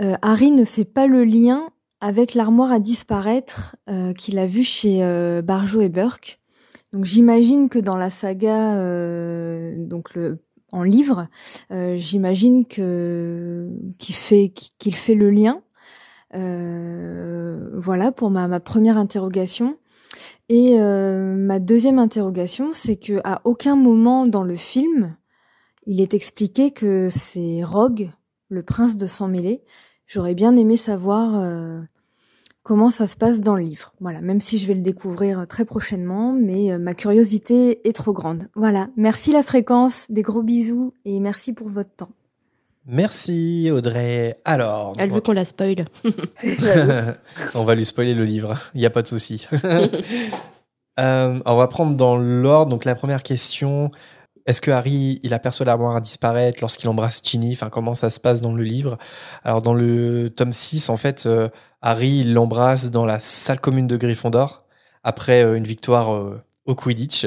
euh, 0.00 0.14
Harry 0.22 0.50
ne 0.50 0.64
fait 0.64 0.84
pas 0.84 1.06
le 1.06 1.24
lien 1.24 1.70
avec 2.00 2.34
l'armoire 2.34 2.70
à 2.70 2.78
disparaître 2.78 3.76
euh, 3.88 4.12
qu'il 4.12 4.38
a 4.38 4.46
vu 4.46 4.62
chez 4.62 5.00
Barjo 5.42 5.80
et 5.80 5.88
Burke. 5.88 6.38
Donc 6.92 7.04
j'imagine 7.04 7.68
que 7.68 7.78
dans 7.78 7.96
la 7.96 8.10
saga, 8.10 8.74
donc 9.76 10.14
le 10.14 10.38
en 10.72 10.82
livre, 10.82 11.28
j'imagine 11.70 12.66
que 12.66 13.70
qu'il 13.98 14.14
fait 14.14 14.52
qu'il 14.78 14.94
fait 14.94 15.14
le 15.14 15.30
lien. 15.30 15.62
Euh, 16.36 17.70
voilà 17.74 18.12
pour 18.12 18.30
ma, 18.30 18.60
première 18.60 18.98
interrogation. 18.98 19.78
Et 20.48 20.78
euh, 20.78 21.34
ma 21.34 21.58
deuxième 21.58 21.98
interrogation, 21.98 22.70
c'est 22.72 22.96
que 22.96 23.20
à 23.24 23.40
aucun 23.44 23.74
moment 23.74 24.26
dans 24.26 24.44
le 24.44 24.54
film, 24.54 25.16
il 25.86 26.00
est 26.00 26.14
expliqué 26.14 26.70
que 26.70 27.08
c'est 27.10 27.64
Rogue, 27.64 28.10
le 28.48 28.62
prince 28.62 28.96
de 28.96 29.06
sang 29.06 29.28
mêlé. 29.28 29.62
J'aurais 30.06 30.34
bien 30.34 30.54
aimé 30.54 30.76
savoir 30.76 31.32
euh, 31.36 31.80
comment 32.62 32.90
ça 32.90 33.08
se 33.08 33.16
passe 33.16 33.40
dans 33.40 33.56
le 33.56 33.64
livre. 33.64 33.92
Voilà, 34.00 34.20
même 34.20 34.40
si 34.40 34.58
je 34.58 34.68
vais 34.68 34.74
le 34.74 34.82
découvrir 34.82 35.48
très 35.48 35.64
prochainement, 35.64 36.32
mais 36.32 36.78
ma 36.78 36.94
curiosité 36.94 37.86
est 37.88 37.92
trop 37.92 38.12
grande. 38.12 38.48
Voilà, 38.54 38.88
merci 38.96 39.32
la 39.32 39.42
fréquence, 39.42 40.06
des 40.10 40.22
gros 40.22 40.42
bisous 40.42 40.92
et 41.04 41.18
merci 41.18 41.52
pour 41.52 41.68
votre 41.68 41.94
temps. 41.94 42.10
Merci 42.88 43.68
Audrey. 43.72 44.36
Alors, 44.44 44.92
Elle 44.98 45.10
veut 45.10 45.20
qu'on 45.20 45.32
la 45.32 45.44
spoil. 45.44 45.86
on 47.54 47.64
va 47.64 47.74
lui 47.74 47.84
spoiler 47.84 48.14
le 48.14 48.24
livre. 48.24 48.56
Il 48.74 48.80
n'y 48.80 48.86
a 48.86 48.90
pas 48.90 49.02
de 49.02 49.08
souci. 49.08 49.46
Euh, 50.98 51.40
on 51.44 51.56
va 51.56 51.68
prendre 51.68 51.94
dans 51.94 52.16
l'ordre. 52.16 52.70
Donc 52.70 52.86
la 52.86 52.94
première 52.94 53.22
question. 53.22 53.90
Est-ce 54.46 54.62
que 54.62 54.70
Harry, 54.70 55.20
il 55.22 55.34
aperçoit 55.34 55.66
l'armoire 55.66 55.94
à 55.94 56.00
disparaître 56.00 56.62
lorsqu'il 56.62 56.88
embrasse 56.88 57.20
Ginny? 57.22 57.52
Enfin, 57.52 57.68
comment 57.68 57.94
ça 57.94 58.08
se 58.08 58.18
passe 58.18 58.40
dans 58.40 58.54
le 58.54 58.64
livre? 58.64 58.96
Alors, 59.44 59.60
dans 59.60 59.74
le 59.74 60.30
tome 60.30 60.54
6, 60.54 60.88
en 60.88 60.96
fait, 60.96 61.26
euh, 61.26 61.50
Harry, 61.82 62.20
il 62.20 62.32
l'embrasse 62.32 62.90
dans 62.90 63.04
la 63.04 63.20
salle 63.20 63.60
commune 63.60 63.86
de 63.86 63.98
Gryffondor 63.98 64.64
après 65.04 65.44
euh, 65.44 65.58
une 65.58 65.66
victoire 65.66 66.08
au 66.64 66.74
Quidditch. 66.74 67.26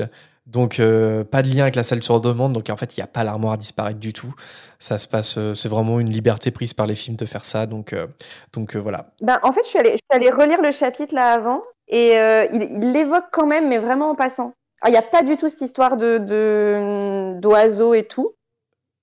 Donc, 0.49 0.79
euh, 0.79 1.23
pas 1.23 1.43
de 1.43 1.47
lien 1.47 1.61
avec 1.61 1.75
la 1.75 1.83
salle 1.83 2.01
sur 2.01 2.19
demande. 2.19 2.53
Donc, 2.53 2.69
en 2.71 2.75
fait, 2.75 2.97
il 2.97 2.99
n'y 2.99 3.03
a 3.03 3.07
pas 3.07 3.23
l'armoire 3.23 3.53
à 3.53 3.57
disparaître 3.57 3.99
du 3.99 4.13
tout. 4.13 4.33
Ça 4.79 4.97
se 4.97 5.07
passe, 5.07 5.37
euh, 5.37 5.53
c'est 5.53 5.69
vraiment 5.69 5.99
une 5.99 6.09
liberté 6.09 6.49
prise 6.49 6.73
par 6.73 6.87
les 6.87 6.95
films 6.95 7.17
de 7.17 7.25
faire 7.25 7.45
ça. 7.45 7.67
Donc, 7.67 7.93
euh, 7.93 8.07
donc 8.53 8.75
voilà. 8.75 9.11
Ben, 9.21 9.39
en 9.43 9.51
fait, 9.51 9.61
je 9.63 9.67
suis, 9.67 9.79
allée, 10.09 10.31
relire 10.31 10.61
le 10.61 10.71
chapitre 10.71 11.13
là 11.13 11.33
avant 11.33 11.61
et 11.87 12.13
il 12.53 12.91
l'évoque 12.91 13.25
quand 13.31 13.47
même, 13.47 13.67
mais 13.67 13.77
vraiment 13.77 14.11
en 14.11 14.15
passant. 14.15 14.53
Ah, 14.81 14.89
Il 14.89 14.91
n'y 14.91 14.97
a 14.97 15.03
pas 15.03 15.23
du 15.23 15.37
tout 15.37 15.49
cette 15.49 15.61
histoire 15.61 15.97
de 15.97 17.39
d'oiseaux 17.39 17.93
et 17.93 18.03
tout. 18.03 18.33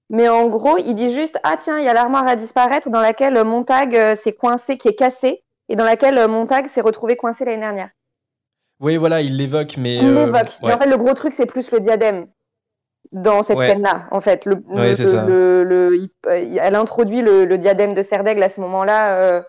Mais 0.09 0.29
en 0.29 0.49
gros, 0.49 0.79
il 0.79 0.95
dit 0.95 1.13
juste 1.13 1.39
Ah, 1.43 1.57
tiens, 1.57 1.79
il 1.79 1.85
y 1.85 1.89
a 1.89 1.95
l'armoire 1.95 2.27
à 2.27 2.37
disparaître 2.37 2.91
dans 2.91 3.01
laquelle 3.01 3.43
Montag 3.45 4.15
s'est 4.15 4.33
coincé, 4.33 4.79
qui 4.79 4.89
est 4.89 4.95
cassé, 4.95 5.43
et 5.69 5.77
dans 5.77 5.85
laquelle 5.85 6.29
Montag 6.29 6.69
s'est 6.69 6.81
retrouvé 6.81 7.17
coincé 7.17 7.45
l'année 7.45 7.61
dernière. 7.61 7.91
Oui, 8.81 8.97
voilà, 8.97 9.21
il 9.23 9.37
l'évoque, 9.37 9.77
mais. 9.79 9.97
Il 9.97 10.05
euh, 10.07 10.27
l'évoque. 10.27 10.59
Mais 10.63 10.69
ouais. 10.69 10.75
en 10.75 10.79
fait, 10.79 10.87
le 10.89 10.97
gros 10.97 11.15
truc, 11.15 11.35
c'est 11.35 11.47
plus 11.47 11.71
le 11.71 11.81
diadème 11.81 12.27
dans 13.13 13.43
cette 13.43 13.57
Ouais. 13.57 13.69
scène-là. 13.69 14.07
En 14.11 14.21
fait, 14.21 14.45
le, 14.45 14.57
Ouais, 14.69 14.95
le- 14.95 15.97
il- 15.97 16.11
euh, 16.27 16.59
elle 16.61 16.75
introduit 16.75 17.23
le, 17.23 17.57
diadème 17.57 17.95
de 17.95 18.03
Serdaigle 18.03 18.43
à 18.43 18.51
ce 18.51 18.61
moment-là, 18.61 19.21
euh, 19.23 19.43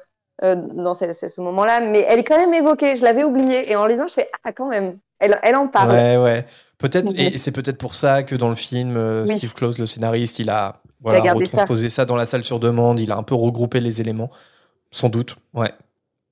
euh, 0.43 0.55
dans 0.55 0.93
ce, 0.93 1.41
moment-là, 1.41 1.79
mais 1.81 2.05
elle 2.07 2.19
est 2.19 2.23
quand 2.23 2.37
même 2.37 2.53
évoquée. 2.53 2.95
Je 2.95 3.03
l'avais 3.03 3.23
oubliée 3.23 3.69
et 3.71 3.75
en 3.75 3.85
lisant, 3.85 4.07
je 4.07 4.13
fais 4.13 4.29
ah 4.43 4.51
quand 4.53 4.69
même. 4.69 4.97
Elle, 5.19 5.39
elle 5.41 5.55
en 5.55 5.67
parle. 5.67 5.91
Ouais, 5.91 6.17
ouais. 6.17 6.45
Peut-être, 6.77 7.11
et 7.19 7.39
c'est 7.39 7.51
peut-être 7.51 7.79
pour 7.79 7.95
ça 7.95 8.21
que 8.21 8.35
dans 8.35 8.49
le 8.49 8.55
film, 8.55 8.95
euh, 8.95 9.25
Oui. 9.27 9.35
Steve 9.35 9.53
Close, 9.55 9.79
le 9.79 9.87
scénariste, 9.87 10.37
il 10.37 10.51
a, 10.51 10.79
voilà, 11.01 11.21
gardé 11.21 11.45
ça. 11.45 11.51
retransposé 11.53 11.89
ça. 11.89 12.05
dans 12.05 12.15
la 12.15 12.27
salle 12.27 12.43
sur 12.43 12.59
demande. 12.59 12.99
Il 12.99 13.11
a 13.11 13.17
un 13.17 13.23
peu 13.23 13.33
regroupé 13.33 13.79
les 13.79 13.99
éléments. 13.99 14.29
Sans 14.91 15.09
doute, 15.09 15.35
ouais. 15.55 15.71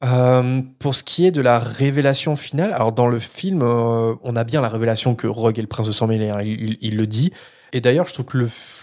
Euh, 0.03 0.61
pour 0.79 0.93
ce 0.93 1.03
qui 1.03 1.25
est 1.25 1.31
de 1.31 1.41
la 1.41 1.57
révélation 1.57 2.35
finale, 2.35 2.73
alors 2.73 2.91
dans 2.91 3.07
le 3.07 3.19
film, 3.19 3.61
euh, 3.61 4.13
on 4.23 4.35
a 4.35 4.43
bien 4.43 4.61
la 4.61 4.69
révélation 4.69 5.15
que 5.15 5.27
Rogue 5.27 5.57
est 5.57 5.61
le 5.61 5.67
prince 5.67 5.87
de 5.87 5.91
sang 5.91 6.07
mêlé. 6.07 6.29
hein, 6.29 6.41
il, 6.41 6.97
le 6.97 7.07
dit. 7.07 7.31
Et 7.73 7.81
d'ailleurs, 7.81 8.07
je 8.07 8.13
trouve 8.13 8.25
que 8.25 8.37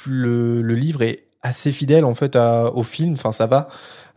le, 0.06 0.74
livre 0.74 1.02
est 1.02 1.26
assez 1.42 1.72
fidèle 1.72 2.04
en 2.04 2.14
fait 2.14 2.36
au 2.36 2.82
film. 2.82 3.14
Enfin, 3.14 3.32
ça 3.32 3.46
va. 3.46 3.68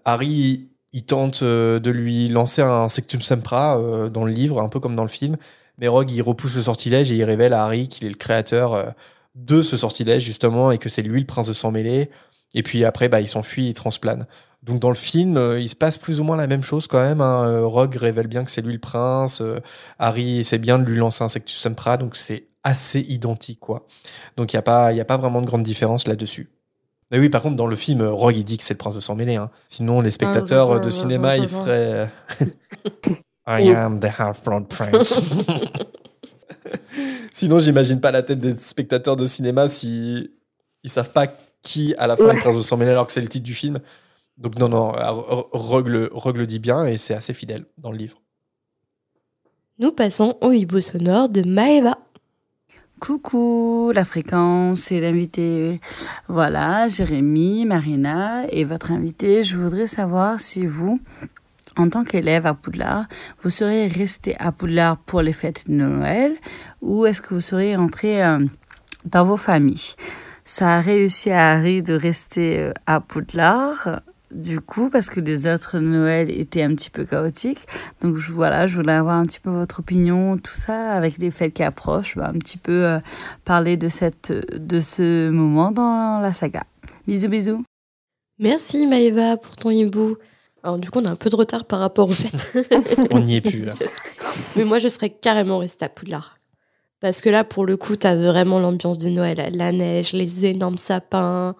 Harry, 0.06 0.70
il 0.94 1.04
tente 1.04 1.42
euh, 1.44 1.80
de 1.80 1.92
lui 1.92 2.30
lancer 2.30 2.62
un 2.62 2.90
sectum 2.90 3.22
sempra 3.22 3.80
dans 4.10 4.26
le 4.26 4.32
livre, 4.32 4.62
un 4.62 4.70
peu 4.70 4.80
comme 4.80 4.96
dans 4.96 5.04
le 5.04 5.10
film. 5.10 5.38
Mais 5.78 5.88
Rogue, 5.88 6.12
il 6.12 6.22
repousse 6.22 6.56
le 6.56 6.62
sortilège 6.62 7.12
et 7.12 7.16
il 7.16 7.24
révèle 7.24 7.54
à 7.54 7.66
Harry 7.66 7.90
qu'il 7.90 8.08
est 8.08 8.10
le 8.10 8.16
créateur 8.16 8.94
de 9.36 9.62
ce 9.62 9.76
sortilège, 9.76 10.24
justement, 10.24 10.72
et 10.72 10.78
que 10.78 10.88
c'est 10.88 11.02
lui 11.02 11.20
le 11.20 11.26
prince 11.26 11.48
de 11.48 11.54
sang 11.54 11.72
mêlé. 11.72 12.10
Et 12.54 12.64
puis 12.64 12.86
après, 12.86 13.10
bah, 13.10 13.20
il 13.20 13.28
s'enfuit, 13.28 13.68
il 13.68 13.74
transplane. 13.74 14.26
Donc 14.66 14.80
dans 14.80 14.90
le 14.90 14.96
film, 14.96 15.38
euh, 15.38 15.60
il 15.60 15.70
se 15.70 15.76
passe 15.76 16.00
plus 16.00 16.20
ou 16.20 16.24
moins 16.24 16.38
la 16.38 16.48
même 16.48 16.64
chose 16.64 16.88
quand 16.88 17.00
même. 17.00 17.22
hein. 17.22 17.46
Euh, 17.48 17.66
Rogue 17.68 17.96
révèle 17.96 18.26
bien 18.28 18.44
que 18.44 18.50
c'est 18.50 18.64
lui 18.64 18.74
le 18.74 18.80
prince. 18.80 19.42
euh, 19.42 19.60
Harry 20.00 20.40
essaie 20.40 20.58
bien 20.58 20.80
de 20.80 20.84
lui 20.84 20.98
lancer 20.98 21.24
un 21.24 21.30
Sectus 21.30 21.60
Sempra, 21.60 21.98
donc 21.98 22.16
c'est 22.16 22.48
assez 22.64 23.00
identique, 23.02 23.60
quoi. 23.60 23.86
Donc 24.38 24.52
il 24.52 24.56
n'y 24.56 24.60
a, 24.60 24.64
pas- 24.64 24.92
il 24.92 24.98
y 24.98 25.02
a 25.02 25.06
pas 25.06 25.18
vraiment 25.18 25.42
de 25.42 25.46
grande 25.46 25.62
différence 25.64 26.08
là-dessus. 26.08 26.50
Mais 27.12 27.20
oui, 27.20 27.30
par 27.30 27.44
contre, 27.44 27.56
dans 27.56 27.68
le 27.68 27.76
film, 27.76 28.02
Rogue, 28.02 28.36
il 28.38 28.44
dit 28.44 28.58
que 28.58 28.64
c'est 28.64 28.74
le 28.74 28.80
prince 28.80 28.96
de 28.96 29.00
sang 29.00 29.14
mêlé. 29.14 29.36
Hein. 29.36 29.52
Sinon, 29.68 30.02
les 30.02 30.10
spectateurs 30.10 30.72
euh, 30.72 30.80
de 30.80 30.90
cinéma, 30.90 31.38
ils 31.38 31.48
seraient... 31.48 32.10
I 33.48 33.70
am 33.70 34.00
the 34.00 34.08
half-blood 34.18 34.68
prince. 34.68 35.22
Sinon, 37.34 37.60
j'imagine 37.60 38.00
pas 38.00 38.12
la 38.12 38.24
tête 38.24 38.40
des 38.40 38.58
spectateurs 38.58 39.16
de 39.16 39.26
cinéma 39.28 39.70
si 39.70 40.32
ils 40.84 40.90
savent 40.90 41.12
pas 41.12 41.28
qui 41.62 41.94
à 41.98 42.08
la 42.08 42.16
fin 42.16 42.24
est 42.24 42.28
le 42.28 42.34
Ouais. 42.36 42.40
prince 42.42 42.58
de 42.58 42.62
sang 42.62 42.78
mêlé 42.78 42.92
alors 42.92 43.08
que 43.08 43.14
c'est 43.14 43.22
le 43.22 43.28
titre 43.28 43.46
du 43.46 43.54
film. 43.54 43.80
Donc 44.38 44.58
non, 44.58 44.68
non, 44.70 44.94
euh, 44.96 45.12
Ro- 45.12 45.50
Rogue 45.54 45.88
le, 45.88 46.10
Rogue 46.12 46.38
le 46.38 46.48
dit 46.48 46.60
bien 46.60 46.86
et 46.86 46.98
c'est 46.98 47.14
assez 47.14 47.34
fidèle 47.34 47.66
dans 47.78 47.92
le 47.92 47.98
livre. 47.98 48.22
Nous 49.80 49.92
passons 49.92 50.38
au 50.42 50.52
hibou 50.52 50.82
sonore 50.82 51.30
de 51.30 51.42
Maeva. 51.48 51.98
Coucou, 53.00 53.92
la 53.94 54.06
fréquence 54.06 54.92
et 54.92 55.00
l'invité. 55.02 55.82
Voilà, 56.30 56.88
Jérémy, 56.88 57.66
Marina 57.66 58.46
et 58.50 58.64
votre 58.64 58.92
invité. 58.92 59.44
Je 59.44 59.58
voudrais 59.58 59.88
savoir 59.88 60.40
si 60.40 60.66
vous, 60.66 61.02
en 61.78 61.90
tant 61.90 62.06
qu'élève 62.06 62.46
à 62.46 62.54
Poudlard, 62.54 63.06
vous 63.40 63.50
seriez 63.50 63.88
resté 63.88 64.36
à 64.40 64.52
Poudlard 64.54 64.98
pour 64.98 65.22
les 65.22 65.34
fêtes 65.34 65.68
de 65.70 65.74
Noël 65.74 66.36
ou 66.82 67.06
est-ce 67.06 67.22
que 67.22 67.34
vous 67.34 67.42
seriez 67.42 67.76
rentré 67.76 68.24
euh, 68.24 68.40
dans 69.06 69.26
vos 69.26 69.38
familles? 69.38 69.96
Ça 70.46 70.76
a 70.78 70.80
réussi 70.82 71.32
à 71.32 71.52
Harry 71.52 71.84
de 71.84 71.94
rester 71.94 72.60
euh, 72.60 72.72
à 72.86 73.02
Poudlard 73.02 74.00
du 74.32 74.62
coup, 74.62 74.90
parce 74.90 75.10
que 75.10 75.20
les 75.20 75.48
autres 75.48 75.80
Noël 75.80 76.30
étaient 76.30 76.64
un 76.64 76.74
petit 76.76 76.90
peu 76.90 77.06
chaotiques. 77.06 77.66
Donc 78.02 78.18
je, 78.18 78.32
voilà, 78.32 78.68
je 78.68 78.76
voulais 78.76 78.94
avoir 78.94 79.18
un 79.18 79.24
petit 79.24 79.40
peu 79.40 79.50
votre 79.50 79.80
opinion, 79.80 80.38
tout 80.38 80.54
ça, 80.54 80.92
avec 80.94 81.18
les 81.18 81.32
fêtes 81.32 81.54
qui 81.54 81.64
approchent, 81.64 82.18
bah, 82.18 82.32
un 82.34 82.38
petit 82.38 82.58
peu 82.58 82.86
euh, 82.86 83.00
parler 83.44 83.78
de, 83.78 83.88
cette, 83.88 84.32
de 84.32 84.80
ce 84.80 85.30
moment 85.30 85.72
dans 85.72 86.20
la 86.20 86.34
saga. 86.34 86.64
Bisous, 87.08 87.30
bisous. 87.30 87.64
Merci 88.40 88.86
Maëva 88.88 89.38
pour 89.38 89.56
ton 89.56 89.70
hibou. 89.70 90.18
Alors 90.64 90.80
du 90.80 90.90
coup, 90.90 91.00
on 91.00 91.06
a 91.06 91.12
un 91.12 91.16
peu 91.16 91.30
de 91.30 91.36
retard 91.36 91.66
par 91.66 91.80
rapport 91.80 92.10
au 92.10 92.14
fait. 92.14 92.66
On 93.12 93.20
n'y 93.20 93.36
est 93.36 93.42
plus 93.42 93.62
là. 93.62 93.74
Mais 94.56 94.66
moi, 94.66 94.80
je 94.80 94.88
serais 94.88 95.12
carrément 95.12 95.60
restée 95.60 95.86
à 95.86 95.90
Poudlard. 95.90 96.40
Parce 97.00 97.22
que 97.22 97.30
là, 97.30 97.44
pour 97.44 97.66
le 97.66 97.78
coup, 97.78 97.96
t'as 97.96 98.16
vraiment 98.16 98.60
l'ambiance 98.60 98.98
de 98.98 99.10
Noël. 99.10 99.50
La 99.54 99.72
neige, 99.72 100.14
les 100.14 100.46
énormes 100.46 100.80
sapins, 100.80 101.56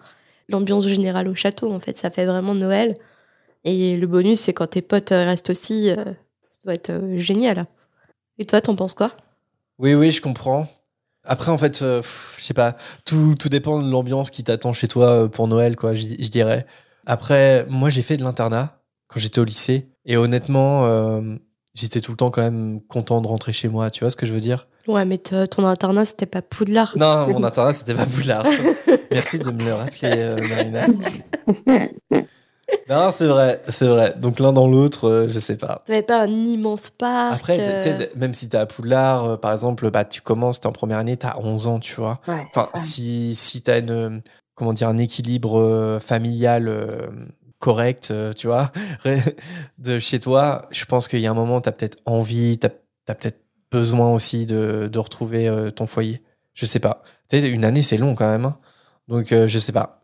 l'ambiance 0.48 0.86
générale 0.86 1.28
au 1.28 1.34
château, 1.34 1.72
en 1.72 1.80
fait. 1.80 1.98
Ça 1.98 2.10
fait 2.10 2.26
vraiment 2.26 2.54
Noël. 2.54 2.96
Et 3.64 3.96
le 3.96 4.06
bonus, 4.06 4.40
c'est 4.40 4.52
quand 4.52 4.68
tes 4.68 4.82
potes 4.82 5.12
euh, 5.12 5.24
restent 5.24 5.50
aussi. 5.50 5.90
euh, 5.90 6.04
ça 6.50 6.60
doit 6.64 6.74
être 6.74 6.90
euh, 6.90 7.18
génial. 7.18 7.66
Et 8.38 8.44
toi, 8.44 8.60
t'en 8.60 8.76
penses 8.76 8.94
quoi? 8.94 9.12
Oui, 9.78 9.94
oui, 9.94 10.10
je 10.10 10.20
comprends. 10.20 10.68
Après, 11.24 11.50
en 11.50 11.58
fait, 11.58 11.82
euh, 11.82 12.02
je 12.38 12.44
sais 12.44 12.54
pas, 12.54 12.76
tout, 13.04 13.34
tout 13.38 13.48
dépend 13.48 13.82
de 13.82 13.90
l'ambiance 13.90 14.30
qui 14.30 14.44
t'attend 14.44 14.72
chez 14.72 14.88
toi 14.88 15.28
pour 15.28 15.48
Noël, 15.48 15.76
quoi, 15.76 15.94
je, 15.94 16.06
dirais. 16.06 16.66
Après, 17.06 17.66
moi, 17.68 17.90
j'ai 17.90 18.02
fait 18.02 18.16
de 18.16 18.22
l'internat 18.22 18.80
quand 19.08 19.18
j'étais 19.18 19.40
au 19.40 19.44
lycée. 19.44 19.88
Et 20.04 20.16
honnêtement, 20.16 20.86
j'étais 21.76 22.00
tout 22.00 22.10
le 22.10 22.16
temps 22.16 22.30
quand 22.32 22.42
même 22.42 22.80
content 22.88 23.20
de 23.20 23.28
rentrer 23.28 23.52
chez 23.52 23.68
moi. 23.68 23.90
Tu 23.90 24.00
vois 24.02 24.10
ce 24.10 24.16
que 24.16 24.26
je 24.26 24.34
veux 24.34 24.40
dire? 24.40 24.66
Ouais, 24.88 25.04
mais 25.04 25.18
ton 25.18 25.66
internat, 25.66 26.04
c'était 26.04 26.26
pas 26.26 26.42
Poudlard. 26.42 26.94
Non, 26.96 27.26
mon 27.28 27.42
internat, 27.44 27.72
c'était 27.72 27.94
pas 27.94 28.06
Boulard. 28.06 28.46
Merci 29.12 29.38
de 29.40 29.50
me 29.50 29.64
le 29.64 29.74
rappeler, 29.74 30.18
euh, 30.20 30.46
Marina. 30.48 30.86
Non, 32.88 33.10
c'est 33.12 33.26
vrai, 33.26 33.62
c'est 33.68 33.86
vrai. 33.86 34.14
Donc 34.16 34.38
l'un 34.40 34.52
dans 34.52 34.68
l'autre, 34.68 35.08
euh, 35.08 35.28
je 35.28 35.38
sais 35.40 35.56
pas. 35.56 35.82
T'avais 35.86 36.02
pas 36.02 36.22
un 36.22 36.28
immense 36.30 36.90
parc. 36.90 37.34
Après, 37.34 37.60
euh, 37.60 37.82
t'es- 37.82 37.96
t'es- 38.08 38.16
même 38.16 38.34
si 38.34 38.48
t'es 38.48 38.58
à 38.58 38.66
Poudlard, 38.66 39.24
euh, 39.24 39.36
par 39.36 39.52
exemple, 39.52 39.90
bah, 39.90 40.04
tu 40.04 40.20
commences, 40.20 40.60
t'es 40.60 40.66
en 40.66 40.72
première 40.72 40.98
année, 40.98 41.16
t'as 41.16 41.36
11 41.38 41.66
ans, 41.66 41.78
tu 41.80 41.94
vois. 41.96 42.20
Ouais, 42.28 42.42
Enfin, 42.54 42.66
si, 42.74 43.34
si 43.34 43.62
t'as 43.62 43.80
une, 43.80 44.22
comment 44.54 44.72
dire, 44.72 44.88
un 44.88 44.98
équilibre 44.98 45.58
euh, 45.58 45.98
familial 46.00 46.68
euh, 47.66 47.72
correct, 47.72 48.08
euh, 48.10 48.32
tu 48.32 48.46
vois, 48.46 48.70
de 49.78 49.98
chez 49.98 50.20
toi, 50.20 50.66
je 50.70 50.84
pense 50.84 51.08
qu'il 51.08 51.20
y 51.20 51.26
a 51.26 51.30
un 51.30 51.34
moment, 51.34 51.60
t'as 51.60 51.72
peut-être 51.72 51.98
envie, 52.06 52.58
t'as 52.58 52.68
as, 53.08 53.14
peut-être 53.14 53.40
besoin 53.70 54.12
aussi 54.12 54.46
de, 54.46 54.90
retrouver 54.96 55.48
euh, 55.48 55.70
ton 55.70 55.86
foyer. 55.86 56.22
Je 56.54 56.66
sais 56.66 56.80
pas. 56.80 57.02
Tu 57.28 57.38
une 57.38 57.64
année, 57.64 57.82
c'est 57.82 57.98
long 57.98 58.14
quand 58.14 58.28
même. 58.28 58.46
hein. 58.46 58.58
Donc, 59.08 59.32
euh, 59.32 59.46
je 59.46 59.58
sais 59.58 59.72
pas. 59.72 60.02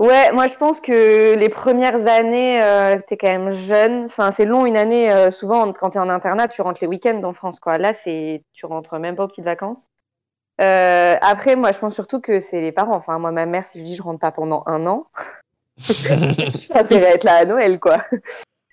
Ouais, 0.00 0.32
moi 0.32 0.48
je 0.48 0.54
pense 0.54 0.80
que 0.80 1.36
les 1.36 1.48
premières 1.48 2.06
années, 2.08 2.60
euh, 2.60 2.96
t'es 3.06 3.16
quand 3.16 3.30
même 3.30 3.52
jeune. 3.52 4.06
Enfin, 4.06 4.32
c'est 4.32 4.44
long 4.44 4.66
une 4.66 4.76
année. 4.76 5.12
euh, 5.12 5.30
souvent, 5.30 5.72
quand 5.72 5.90
t'es 5.90 6.00
en 6.00 6.08
internat, 6.08 6.48
tu 6.48 6.62
rentres 6.62 6.80
les 6.82 6.88
week-ends 6.88 7.22
en 7.22 7.32
France. 7.32 7.60
Là, 7.78 7.92
tu 7.94 8.66
rentres 8.66 8.98
même 8.98 9.14
pas 9.14 9.24
aux 9.24 9.28
petites 9.28 9.44
vacances. 9.44 9.90
Après, 10.58 11.56
moi, 11.56 11.72
je 11.72 11.78
pense 11.78 11.94
surtout 11.94 12.20
que 12.20 12.40
c'est 12.40 12.60
les 12.60 12.72
parents. 12.72 12.96
Enfin, 12.96 13.18
moi, 13.18 13.30
ma 13.30 13.46
mère, 13.46 13.66
si 13.68 13.80
je 13.80 13.84
dis 13.84 13.94
je 13.94 14.02
rentre 14.02 14.20
pas 14.20 14.32
pendant 14.32 14.64
un 14.66 14.86
an, 14.86 15.06
j'ai 15.78 16.68
pas 16.68 16.80
intérêt 16.80 17.06
à 17.06 17.14
être 17.14 17.24
là 17.24 17.36
à 17.36 17.44
Noël, 17.44 17.80
quoi. 17.80 17.98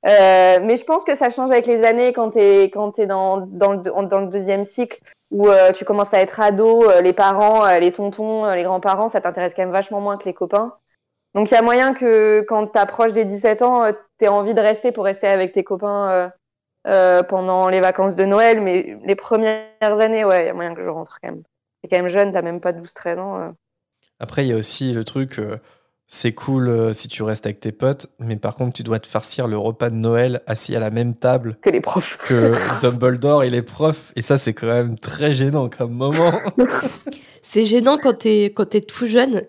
Euh, 0.07 0.59
mais 0.61 0.77
je 0.77 0.83
pense 0.83 1.03
que 1.03 1.15
ça 1.15 1.29
change 1.29 1.51
avec 1.51 1.67
les 1.67 1.83
années 1.83 2.11
quand 2.11 2.31
t'es 2.31 2.71
quand 2.71 2.93
t'es 2.93 3.05
dans 3.05 3.37
dans 3.45 3.73
le 3.73 4.31
deuxième 4.31 4.65
cycle 4.65 4.99
où 5.31 5.47
euh, 5.47 5.71
tu 5.71 5.85
commences 5.85 6.13
à 6.13 6.19
être 6.19 6.39
ado, 6.39 6.89
euh, 6.89 7.01
les 7.01 7.13
parents, 7.13 7.65
les 7.77 7.91
tontons, 7.91 8.51
les 8.51 8.63
grands-parents, 8.63 9.09
ça 9.09 9.21
t'intéresse 9.21 9.53
quand 9.55 9.63
même 9.63 9.71
vachement 9.71 10.01
moins 10.01 10.17
que 10.17 10.25
les 10.25 10.33
copains. 10.33 10.75
Donc 11.33 11.49
il 11.49 11.53
y 11.53 11.57
a 11.57 11.61
moyen 11.61 11.93
que 11.93 12.41
quand 12.41 12.67
t'approches 12.67 13.13
des 13.13 13.23
17 13.23 13.61
ans, 13.61 13.85
euh, 13.85 13.93
t'aies 14.17 14.27
envie 14.27 14.53
de 14.53 14.59
rester 14.59 14.91
pour 14.91 15.05
rester 15.05 15.27
avec 15.27 15.53
tes 15.53 15.63
copains 15.63 16.31
pendant 17.29 17.69
les 17.69 17.79
vacances 17.79 18.15
de 18.15 18.25
Noël, 18.25 18.59
mais 18.59 18.97
les 19.05 19.15
premières 19.15 19.69
années, 19.81 20.25
ouais, 20.25 20.43
il 20.43 20.47
y 20.47 20.49
a 20.49 20.53
moyen 20.53 20.73
que 20.73 20.83
je 20.83 20.89
rentre 20.89 21.19
quand 21.21 21.29
même. 21.29 21.43
T'es 21.81 21.89
quand 21.89 22.01
même 22.01 22.09
jeune, 22.09 22.33
t'as 22.33 22.41
même 22.41 22.59
pas 22.59 22.73
12-13 22.73 23.19
ans. 23.19 23.53
Après, 24.19 24.43
il 24.43 24.49
y 24.49 24.53
a 24.53 24.57
aussi 24.57 24.91
le 24.91 25.03
truc, 25.03 25.39
c'est 26.13 26.33
cool 26.33 26.67
euh, 26.67 26.91
si 26.91 27.07
tu 27.07 27.23
restes 27.23 27.45
avec 27.45 27.61
tes 27.61 27.71
potes, 27.71 28.07
mais 28.19 28.35
par 28.35 28.55
contre, 28.55 28.73
tu 28.73 28.83
dois 28.83 28.99
te 28.99 29.07
farcir 29.07 29.47
le 29.47 29.57
repas 29.57 29.89
de 29.89 29.95
Noël 29.95 30.41
assis 30.45 30.75
à 30.75 30.81
la 30.81 30.89
même 30.89 31.15
table 31.15 31.57
que 31.61 31.69
les 31.69 31.79
profs. 31.79 32.17
que 32.27 32.53
Dumbledore 32.81 33.45
et 33.45 33.49
les 33.49 33.61
profs. 33.61 34.11
Et 34.17 34.21
ça, 34.21 34.37
c'est 34.37 34.53
quand 34.53 34.67
même 34.67 34.99
très 34.99 35.31
gênant 35.31 35.69
comme 35.69 35.93
moment. 35.93 36.33
C'est 37.41 37.65
gênant 37.65 37.97
quand 37.97 38.19
t'es 38.19 38.45
quand 38.45 38.65
t'es 38.65 38.81
tout 38.81 39.07
jeune, 39.07 39.41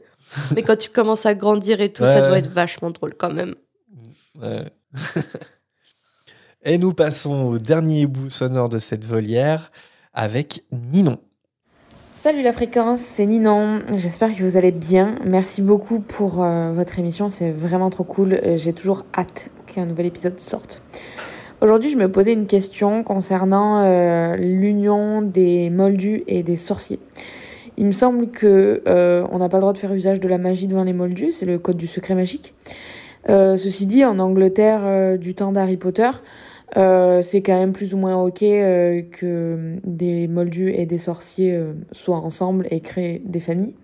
mais 0.56 0.62
quand 0.62 0.76
tu 0.76 0.88
commences 0.88 1.26
à 1.26 1.34
grandir 1.34 1.80
et 1.80 1.92
tout, 1.92 2.04
ça 2.04 2.22
doit 2.22 2.38
être 2.38 2.50
vachement 2.50 2.90
drôle 2.90 3.14
quand 3.14 3.32
même. 3.32 3.54
Ouais. 4.40 4.64
et 6.64 6.78
nous 6.78 6.94
passons 6.94 7.42
au 7.42 7.58
dernier 7.58 8.06
bout 8.06 8.30
sonore 8.30 8.70
de 8.70 8.78
cette 8.78 9.04
volière 9.04 9.70
avec 10.14 10.64
Ninon. 10.72 11.18
Salut 12.22 12.42
la 12.42 12.52
fréquence, 12.52 13.00
c'est 13.00 13.26
Ninon. 13.26 13.80
J'espère 13.94 14.32
que 14.32 14.44
vous 14.44 14.56
allez 14.56 14.70
bien. 14.70 15.16
Merci 15.24 15.60
beaucoup 15.60 15.98
pour 15.98 16.40
euh, 16.40 16.70
votre 16.70 17.00
émission, 17.00 17.28
c'est 17.28 17.50
vraiment 17.50 17.90
trop 17.90 18.04
cool. 18.04 18.34
Euh, 18.34 18.56
J'ai 18.56 18.72
toujours 18.72 19.04
hâte 19.12 19.50
qu'un 19.66 19.86
nouvel 19.86 20.06
épisode 20.06 20.38
sorte. 20.38 20.80
Aujourd'hui, 21.60 21.90
je 21.90 21.96
me 21.96 22.08
posais 22.08 22.32
une 22.32 22.46
question 22.46 23.02
concernant 23.02 23.82
euh, 23.82 24.36
l'union 24.36 25.20
des 25.20 25.68
moldus 25.68 26.22
et 26.28 26.44
des 26.44 26.56
sorciers. 26.56 27.00
Il 27.76 27.86
me 27.86 27.92
semble 27.92 28.28
que 28.28 28.84
on 28.86 29.38
n'a 29.38 29.48
pas 29.48 29.56
le 29.56 29.62
droit 29.62 29.72
de 29.72 29.78
faire 29.78 29.92
usage 29.92 30.20
de 30.20 30.28
la 30.28 30.38
magie 30.38 30.68
devant 30.68 30.84
les 30.84 30.92
moldus, 30.92 31.32
c'est 31.32 31.46
le 31.46 31.58
code 31.58 31.76
du 31.76 31.88
secret 31.88 32.14
magique. 32.14 32.54
Ceci 33.26 33.84
dit, 33.84 34.04
en 34.04 34.20
Angleterre 34.20 35.18
du 35.18 35.34
temps 35.34 35.50
d'Harry 35.50 35.76
Potter, 35.76 36.10
euh, 36.76 37.22
c'est 37.22 37.42
quand 37.42 37.58
même 37.58 37.72
plus 37.72 37.92
ou 37.94 37.98
moins 37.98 38.22
ok 38.22 38.42
euh, 38.42 39.02
que 39.02 39.76
des 39.84 40.26
moldus 40.26 40.72
et 40.72 40.86
des 40.86 40.98
sorciers 40.98 41.52
euh, 41.52 41.74
soient 41.92 42.16
ensemble 42.16 42.66
et 42.70 42.80
créent 42.80 43.20
des 43.24 43.40
familles. 43.40 43.74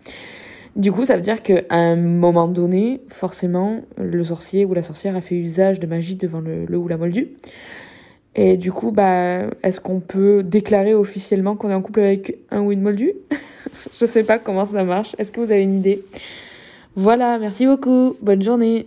Du 0.77 0.93
coup, 0.93 1.05
ça 1.05 1.17
veut 1.17 1.23
dire 1.23 1.43
qu'à 1.43 1.63
un 1.71 1.97
moment 1.97 2.47
donné, 2.47 3.01
forcément, 3.09 3.81
le 3.97 4.23
sorcier 4.25 4.65
ou 4.65 4.75
la 4.75 4.83
sorcière 4.83 5.17
a 5.17 5.21
fait 5.21 5.35
usage 5.35 5.81
de 5.81 5.87
magie 5.87 6.15
devant 6.15 6.41
le, 6.41 6.67
ou 6.77 6.87
la 6.89 6.97
moldu. 6.97 7.31
Et 8.37 8.57
du 8.57 8.71
coup, 8.71 8.93
bah, 8.93 9.49
est-ce 9.65 9.81
qu'on 9.81 9.99
peut 9.99 10.45
déclarer 10.45 10.95
officiellement 10.95 11.57
qu'on 11.57 11.71
est 11.71 11.75
en 11.75 11.83
couple 11.83 12.01
avec 12.01 12.39
un 12.51 12.61
ou 12.61 12.71
une 12.71 12.83
moldu? 12.83 13.13
Je 14.01 14.07
sais 14.07 14.23
pas 14.23 14.39
comment 14.39 14.67
ça 14.67 14.85
marche. 14.85 15.17
Est-ce 15.19 15.33
que 15.33 15.41
vous 15.41 15.51
avez 15.51 15.63
une 15.63 15.75
idée? 15.75 16.05
Voilà, 16.95 17.39
merci 17.39 17.67
beaucoup. 17.67 18.17
Bonne 18.23 18.43
journée. 18.43 18.87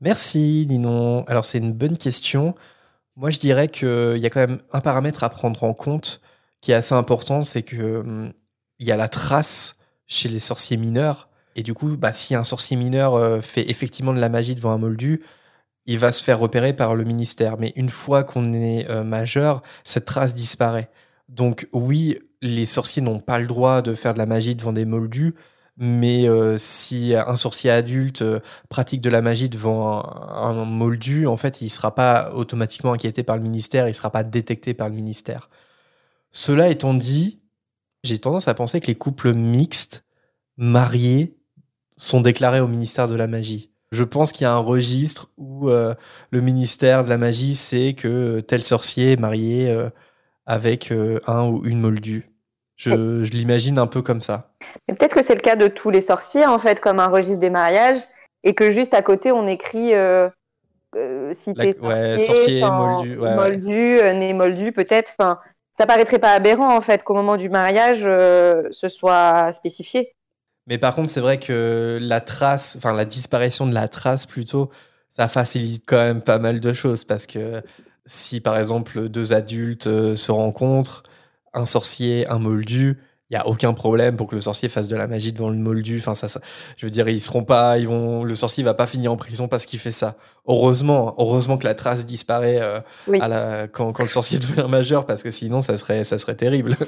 Merci 0.00 0.66
Ninon. 0.68 1.24
Alors 1.26 1.44
c'est 1.44 1.58
une 1.58 1.72
bonne 1.72 1.98
question. 1.98 2.54
Moi 3.18 3.30
je 3.30 3.40
dirais 3.40 3.66
qu'il 3.66 4.18
y 4.18 4.26
a 4.26 4.30
quand 4.30 4.38
même 4.38 4.60
un 4.72 4.80
paramètre 4.80 5.24
à 5.24 5.28
prendre 5.28 5.64
en 5.64 5.74
compte 5.74 6.20
qui 6.60 6.70
est 6.70 6.74
assez 6.74 6.94
important, 6.94 7.42
c'est 7.42 7.64
que 7.64 8.32
il 8.78 8.86
y 8.86 8.92
a 8.92 8.96
la 8.96 9.08
trace 9.08 9.74
chez 10.06 10.28
les 10.28 10.38
sorciers 10.38 10.76
mineurs. 10.76 11.28
Et 11.56 11.64
du 11.64 11.74
coup, 11.74 11.96
bah, 11.96 12.12
si 12.12 12.36
un 12.36 12.44
sorcier 12.44 12.76
mineur 12.76 13.14
euh, 13.16 13.40
fait 13.40 13.68
effectivement 13.68 14.14
de 14.14 14.20
la 14.20 14.28
magie 14.28 14.54
devant 14.54 14.70
un 14.70 14.78
moldu, 14.78 15.24
il 15.86 15.98
va 15.98 16.12
se 16.12 16.22
faire 16.22 16.38
repérer 16.38 16.72
par 16.74 16.94
le 16.94 17.02
ministère. 17.02 17.58
Mais 17.58 17.72
une 17.74 17.90
fois 17.90 18.22
qu'on 18.22 18.52
est 18.52 18.88
euh, 18.88 19.02
majeur, 19.02 19.62
cette 19.82 20.04
trace 20.04 20.32
disparaît. 20.32 20.88
Donc 21.28 21.68
oui, 21.72 22.20
les 22.40 22.66
sorciers 22.66 23.02
n'ont 23.02 23.18
pas 23.18 23.40
le 23.40 23.48
droit 23.48 23.82
de 23.82 23.94
faire 23.94 24.14
de 24.14 24.18
la 24.18 24.26
magie 24.26 24.54
devant 24.54 24.72
des 24.72 24.84
moldus, 24.84 25.34
mais 25.78 26.28
euh, 26.28 26.58
si 26.58 27.14
un 27.14 27.36
sorcier 27.36 27.70
adulte 27.70 28.22
euh, 28.22 28.40
pratique 28.68 29.00
de 29.00 29.10
la 29.10 29.22
magie 29.22 29.48
devant 29.48 30.04
un, 30.04 30.58
un 30.58 30.64
moldu, 30.64 31.26
en 31.26 31.36
fait, 31.36 31.62
il 31.62 31.70
sera 31.70 31.94
pas 31.94 32.32
automatiquement 32.34 32.92
inquiété 32.92 33.22
par 33.22 33.36
le 33.36 33.42
ministère, 33.42 33.88
il 33.88 33.94
sera 33.94 34.10
pas 34.10 34.24
détecté 34.24 34.74
par 34.74 34.88
le 34.88 34.94
ministère. 34.94 35.48
Cela 36.32 36.68
étant 36.68 36.94
dit, 36.94 37.40
j'ai 38.04 38.18
tendance 38.18 38.48
à 38.48 38.54
penser 38.54 38.80
que 38.80 38.88
les 38.88 38.94
couples 38.96 39.32
mixtes, 39.34 40.04
mariés, 40.56 41.36
sont 41.96 42.20
déclarés 42.20 42.60
au 42.60 42.68
ministère 42.68 43.08
de 43.08 43.14
la 43.14 43.26
magie. 43.26 43.70
Je 43.90 44.04
pense 44.04 44.32
qu'il 44.32 44.44
y 44.44 44.46
a 44.46 44.52
un 44.52 44.58
registre 44.58 45.30
où 45.36 45.70
euh, 45.70 45.94
le 46.30 46.40
ministère 46.40 47.04
de 47.04 47.08
la 47.08 47.18
magie 47.18 47.54
sait 47.54 47.94
que 47.94 48.40
tel 48.40 48.62
sorcier 48.62 49.12
est 49.12 49.20
marié 49.20 49.70
euh, 49.70 49.88
avec 50.46 50.92
euh, 50.92 51.20
un 51.26 51.46
ou 51.46 51.64
une 51.64 51.80
moldue. 51.80 52.30
Je, 52.76 53.24
je 53.24 53.30
l'imagine 53.32 53.78
un 53.78 53.86
peu 53.86 54.02
comme 54.02 54.22
ça. 54.22 54.47
Mais 54.88 54.94
peut-être 54.94 55.14
que 55.14 55.22
c'est 55.22 55.34
le 55.34 55.40
cas 55.40 55.56
de 55.56 55.68
tous 55.68 55.90
les 55.90 56.00
sorciers, 56.00 56.46
en 56.46 56.58
fait, 56.58 56.80
comme 56.80 56.98
un 57.00 57.08
registre 57.08 57.40
des 57.40 57.50
mariages, 57.50 58.00
et 58.42 58.54
que 58.54 58.70
juste 58.70 58.94
à 58.94 59.02
côté, 59.02 59.32
on 59.32 59.46
écrit 59.46 59.94
euh, 59.94 60.28
euh, 60.96 61.32
si 61.32 61.54
La- 61.54 61.64
t'es 61.64 61.72
sorcier, 61.72 62.16
ouais, 62.16 62.18
sorcier, 62.18 62.64
enfin, 62.64 62.98
moldu, 62.98 63.18
ouais, 63.18 63.34
moldu, 63.34 63.98
euh, 63.98 64.12
né 64.14 64.32
moldu, 64.32 64.72
peut-être. 64.72 65.12
Enfin, 65.18 65.38
ça 65.78 65.86
paraîtrait 65.86 66.18
pas 66.18 66.32
aberrant, 66.32 66.74
en 66.76 66.80
fait, 66.80 67.04
qu'au 67.04 67.14
moment 67.14 67.36
du 67.36 67.50
mariage, 67.50 68.02
euh, 68.04 68.62
ce 68.70 68.88
soit 68.88 69.52
spécifié. 69.52 70.14
Mais 70.66 70.78
par 70.78 70.94
contre, 70.94 71.10
c'est 71.10 71.20
vrai 71.20 71.38
que 71.38 71.98
la 72.00 72.20
trace, 72.20 72.76
enfin 72.76 72.92
la 72.92 73.06
disparition 73.06 73.66
de 73.66 73.72
la 73.74 73.88
trace 73.88 74.26
plutôt, 74.26 74.70
ça 75.10 75.26
facilite 75.26 75.84
quand 75.86 75.96
même 75.96 76.20
pas 76.20 76.38
mal 76.38 76.60
de 76.60 76.72
choses 76.74 77.04
parce 77.04 77.26
que 77.26 77.62
si 78.04 78.40
par 78.40 78.58
exemple 78.58 79.08
deux 79.08 79.32
adultes 79.32 80.14
se 80.14 80.30
rencontrent, 80.30 81.04
un 81.54 81.64
sorcier, 81.64 82.26
un 82.28 82.38
moldu, 82.38 82.98
il 83.30 83.34
y 83.34 83.36
a 83.36 83.46
aucun 83.46 83.74
problème 83.74 84.16
pour 84.16 84.26
que 84.26 84.34
le 84.34 84.40
sorcier 84.40 84.68
fasse 84.70 84.88
de 84.88 84.96
la 84.96 85.06
magie 85.06 85.32
devant 85.32 85.50
le 85.50 85.56
moldu. 85.56 85.98
Enfin, 85.98 86.14
ça, 86.14 86.28
ça, 86.28 86.40
je 86.78 86.86
veux 86.86 86.90
dire, 86.90 87.08
ils 87.08 87.20
seront 87.20 87.44
pas, 87.44 87.78
ils 87.78 87.86
vont, 87.86 88.24
le 88.24 88.34
sorcier 88.34 88.64
va 88.64 88.72
pas 88.74 88.86
finir 88.86 89.12
en 89.12 89.16
prison 89.16 89.48
parce 89.48 89.66
qu'il 89.66 89.78
fait 89.78 89.92
ça. 89.92 90.16
Heureusement, 90.46 91.14
heureusement 91.18 91.58
que 91.58 91.66
la 91.66 91.74
trace 91.74 92.06
disparaît 92.06 92.58
euh, 92.60 92.80
Oui. 93.06 93.18
à 93.20 93.28
la, 93.28 93.68
quand, 93.68 93.92
quand 93.92 94.02
le 94.02 94.08
sorcier 94.08 94.38
devient 94.56 94.66
majeur, 94.68 95.04
parce 95.04 95.22
que 95.22 95.30
sinon, 95.30 95.60
ça 95.60 95.76
serait, 95.76 96.04
ça 96.04 96.16
serait 96.18 96.36
terrible. 96.36 96.74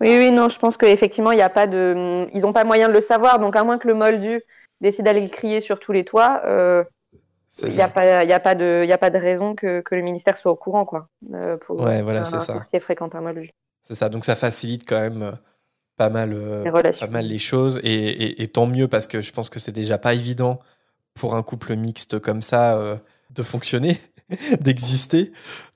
Oui, 0.00 0.16
oui, 0.18 0.32
non, 0.32 0.48
je 0.48 0.58
pense 0.58 0.76
qu'effectivement, 0.76 1.30
il 1.30 1.36
n'y 1.36 1.42
a 1.42 1.48
pas 1.48 1.68
de. 1.68 2.26
Ils 2.34 2.40
n'ont 2.42 2.52
pas 2.52 2.64
moyen 2.64 2.88
de 2.88 2.92
le 2.92 3.00
savoir, 3.00 3.38
donc 3.38 3.54
à 3.54 3.62
moins 3.62 3.78
que 3.78 3.86
le 3.86 3.94
moldu 3.94 4.42
décide 4.80 5.04
d'aller 5.04 5.20
le 5.20 5.28
crier 5.28 5.60
sur 5.60 5.78
tous 5.78 5.92
les 5.92 6.04
toits, 6.04 6.42
euh, 6.44 6.82
il 7.62 7.68
n'y 7.68 7.80
a, 7.80 7.86
pas- 7.86 8.24
y 8.24 8.32
a, 8.32 8.40
pas 8.40 8.56
de- 8.56 8.84
y 8.84 8.92
a 8.92 8.98
pas 8.98 9.10
de 9.10 9.18
raison 9.18 9.54
que, 9.54 9.80
que 9.80 9.94
le 9.94 10.02
ministère 10.02 10.36
soit 10.36 10.50
au 10.50 10.56
courant, 10.56 10.84
quoi. 10.84 11.06
euh, 11.34 11.56
pour 11.56 11.78
Ouais, 11.78 12.02
voilà, 12.02 12.24
c'est 12.24 12.40
ça. 12.40 12.60
fréquente 12.80 13.14
un 13.14 13.20
moldu. 13.20 13.50
C'est 13.86 13.94
ça. 13.94 14.08
Donc 14.08 14.24
ça 14.24 14.34
facilite 14.34 14.88
quand 14.88 14.98
même 14.98 15.22
euh, 15.22 15.32
pas 16.08 16.10
mal, 16.10 16.32
euh, 16.34 16.64
pas 17.00 17.06
mal 17.06 17.26
les 17.26 17.38
choses. 17.38 17.80
Et, 17.82 17.92
et- 17.92 18.42
et 18.42 18.48
tant 18.48 18.66
mieux 18.66 18.88
parce 18.88 19.06
que 19.06 19.22
je 19.22 19.32
pense 19.32 19.50
que 19.50 19.60
c'est 19.60 19.72
déjà 19.72 19.98
pas 19.98 20.14
évident 20.14 20.60
pour 21.14 21.34
un 21.34 21.42
couple 21.42 21.76
mixte 21.76 22.18
comme 22.18 22.42
ça 22.42 22.76
euh, 22.76 22.96
de 23.30 23.42
fonctionner, 23.42 23.98
d'exister. 24.60 25.32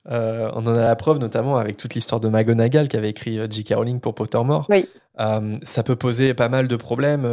Euh, 0.09 0.49
on 0.53 0.65
en 0.67 0.75
a 0.75 0.83
la 0.83 0.95
preuve 0.95 1.19
notamment 1.19 1.57
avec 1.57 1.77
toute 1.77 1.93
l'histoire 1.93 2.19
de 2.21 2.29
McGonagall 2.29 2.87
qu'avait 2.87 3.09
écrit 3.09 3.39
euh, 3.39 3.47
J.K. 3.49 3.73
Rowling 3.75 3.99
pour 3.99 4.15
Pottermore. 4.15 4.65
Oui. 4.69 4.87
Euh, 5.19 5.55
ça 5.63 5.83
peut 5.83 5.95
poser 5.95 6.33
pas 6.33 6.49
mal 6.49 6.67
de 6.67 6.75
problèmes. 6.75 7.27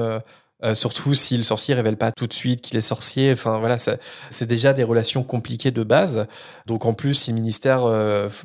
surtout 0.73 1.13
si 1.15 1.37
le 1.37 1.43
sorcier 1.45 1.75
révèle 1.75 1.99
pas 1.99 2.11
tout 2.11 2.27
de 2.27 2.33
suite 2.33 2.63
qu'il 2.63 2.79
est 2.79 2.81
sorcier. 2.81 3.33
Enfin 3.33 3.59
voilà, 3.59 3.77
c'est 3.79 4.47
déjà 4.47 4.73
des 4.73 4.83
relations 4.85 5.23
compliquées 5.23 5.71
de 5.71 5.83
base. 5.83 6.27
Donc 6.67 6.87
en 6.87 6.95
plus, 6.95 7.13
si 7.15 7.31
le 7.31 7.35
ministère 7.35 7.83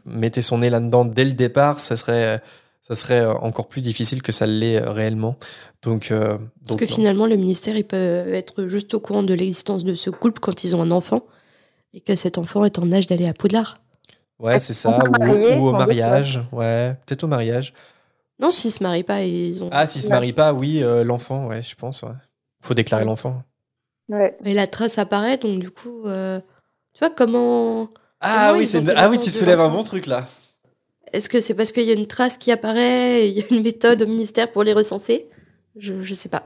mettait 0.05 0.41
son 0.41 0.57
nez 0.57 0.69
là-dedans 0.69 1.05
dès 1.05 1.23
le 1.23 1.31
départ, 1.31 1.79
ça 1.79 1.95
serait, 1.95 2.41
ça 2.89 2.95
serait 2.95 3.21
euh, 3.21 3.33
encore 3.35 3.67
plus 3.67 3.81
difficile 3.81 4.21
que 4.21 4.31
ça 4.31 4.45
l'est 4.45 4.81
euh, 4.81 4.91
réellement. 4.91 5.35
Donc, 5.83 6.11
euh, 6.11 6.37
Parce 6.65 6.79
que 6.79 6.85
non. 6.85 6.91
finalement, 6.91 7.27
le 7.27 7.35
ministère, 7.35 7.77
il 7.77 7.85
peut 7.85 8.33
être 8.33 8.67
juste 8.67 8.93
au 8.95 8.99
courant 8.99 9.23
de 9.23 9.33
l'existence 9.33 9.83
de 9.83 9.95
ce 9.95 10.09
couple 10.09 10.39
quand 10.39 10.63
ils 10.63 10.75
ont 10.75 10.81
un 10.81 10.91
enfant 10.91 11.21
et 11.93 12.01
que 12.01 12.15
cet 12.15 12.37
enfant 12.37 12.65
est 12.65 12.79
en 12.79 12.91
âge 12.91 13.07
d'aller 13.07 13.27
à 13.27 13.33
Poudlard. 13.33 13.77
ouais, 14.39 14.59
c'est 14.59 14.73
ça. 14.73 14.89
Ou, 14.89 15.67
au 15.67 15.71
doute, 15.71 15.79
mariage. 15.79 16.41
Ouais, 16.51 16.95
peut-être 17.05 17.23
au 17.23 17.27
mariage. 17.27 17.73
Non, 18.39 18.51
s'ils 18.51 18.71
se 18.71 18.81
marient 18.81 19.03
pas, 19.03 19.21
ils 19.23 19.63
ont. 19.63 19.69
Ah, 19.71 19.85
s'il 19.85 20.01
se 20.01 20.09
marie 20.09 20.33
pas, 20.33 20.53
oui, 20.53 20.81
euh, 20.81 21.03
l'enfant, 21.03 21.47
ouais, 21.47 21.61
je 21.61 21.75
pense. 21.75 22.03
Ouais. 22.03 22.09
Faut 22.61 22.73
déclarer 22.73 23.03
l'enfant. 23.03 23.43
Ouais. 24.07 24.37
Et 24.45 24.53
la 24.53 24.65
trace 24.65 24.97
apparaît, 24.97 25.37
donc 25.37 25.59
du 25.59 25.69
coup, 25.69 26.05
euh, 26.05 26.39
tu 26.93 26.99
vois 26.99 27.09
comment. 27.09 27.89
Ah 28.21 28.47
comment 28.47 28.57
oui, 28.59 28.63
ils 28.63 28.67
c'est 28.67 28.83
ah 28.95 29.09
oui, 29.09 29.19
tu 29.19 29.29
soulèves 29.29 29.59
un 29.59 29.69
bon 29.69 29.83
truc 29.83 30.07
là. 30.07 30.25
Est-ce 31.13 31.29
que 31.29 31.39
c'est 31.41 31.53
parce 31.55 31.71
qu'il 31.71 31.83
y 31.83 31.91
a 31.91 31.93
une 31.93 32.07
trace 32.07 32.37
qui 32.37 32.51
apparaît 32.51 33.21
et 33.23 33.27
il 33.27 33.33
y 33.37 33.41
a 33.41 33.45
une 33.51 33.63
méthode 33.63 34.01
au 34.01 34.07
ministère 34.07 34.51
pour 34.51 34.63
les 34.63 34.73
recenser? 34.73 35.27
Je, 35.75 36.01
je 36.01 36.13
sais 36.13 36.29
pas. 36.29 36.43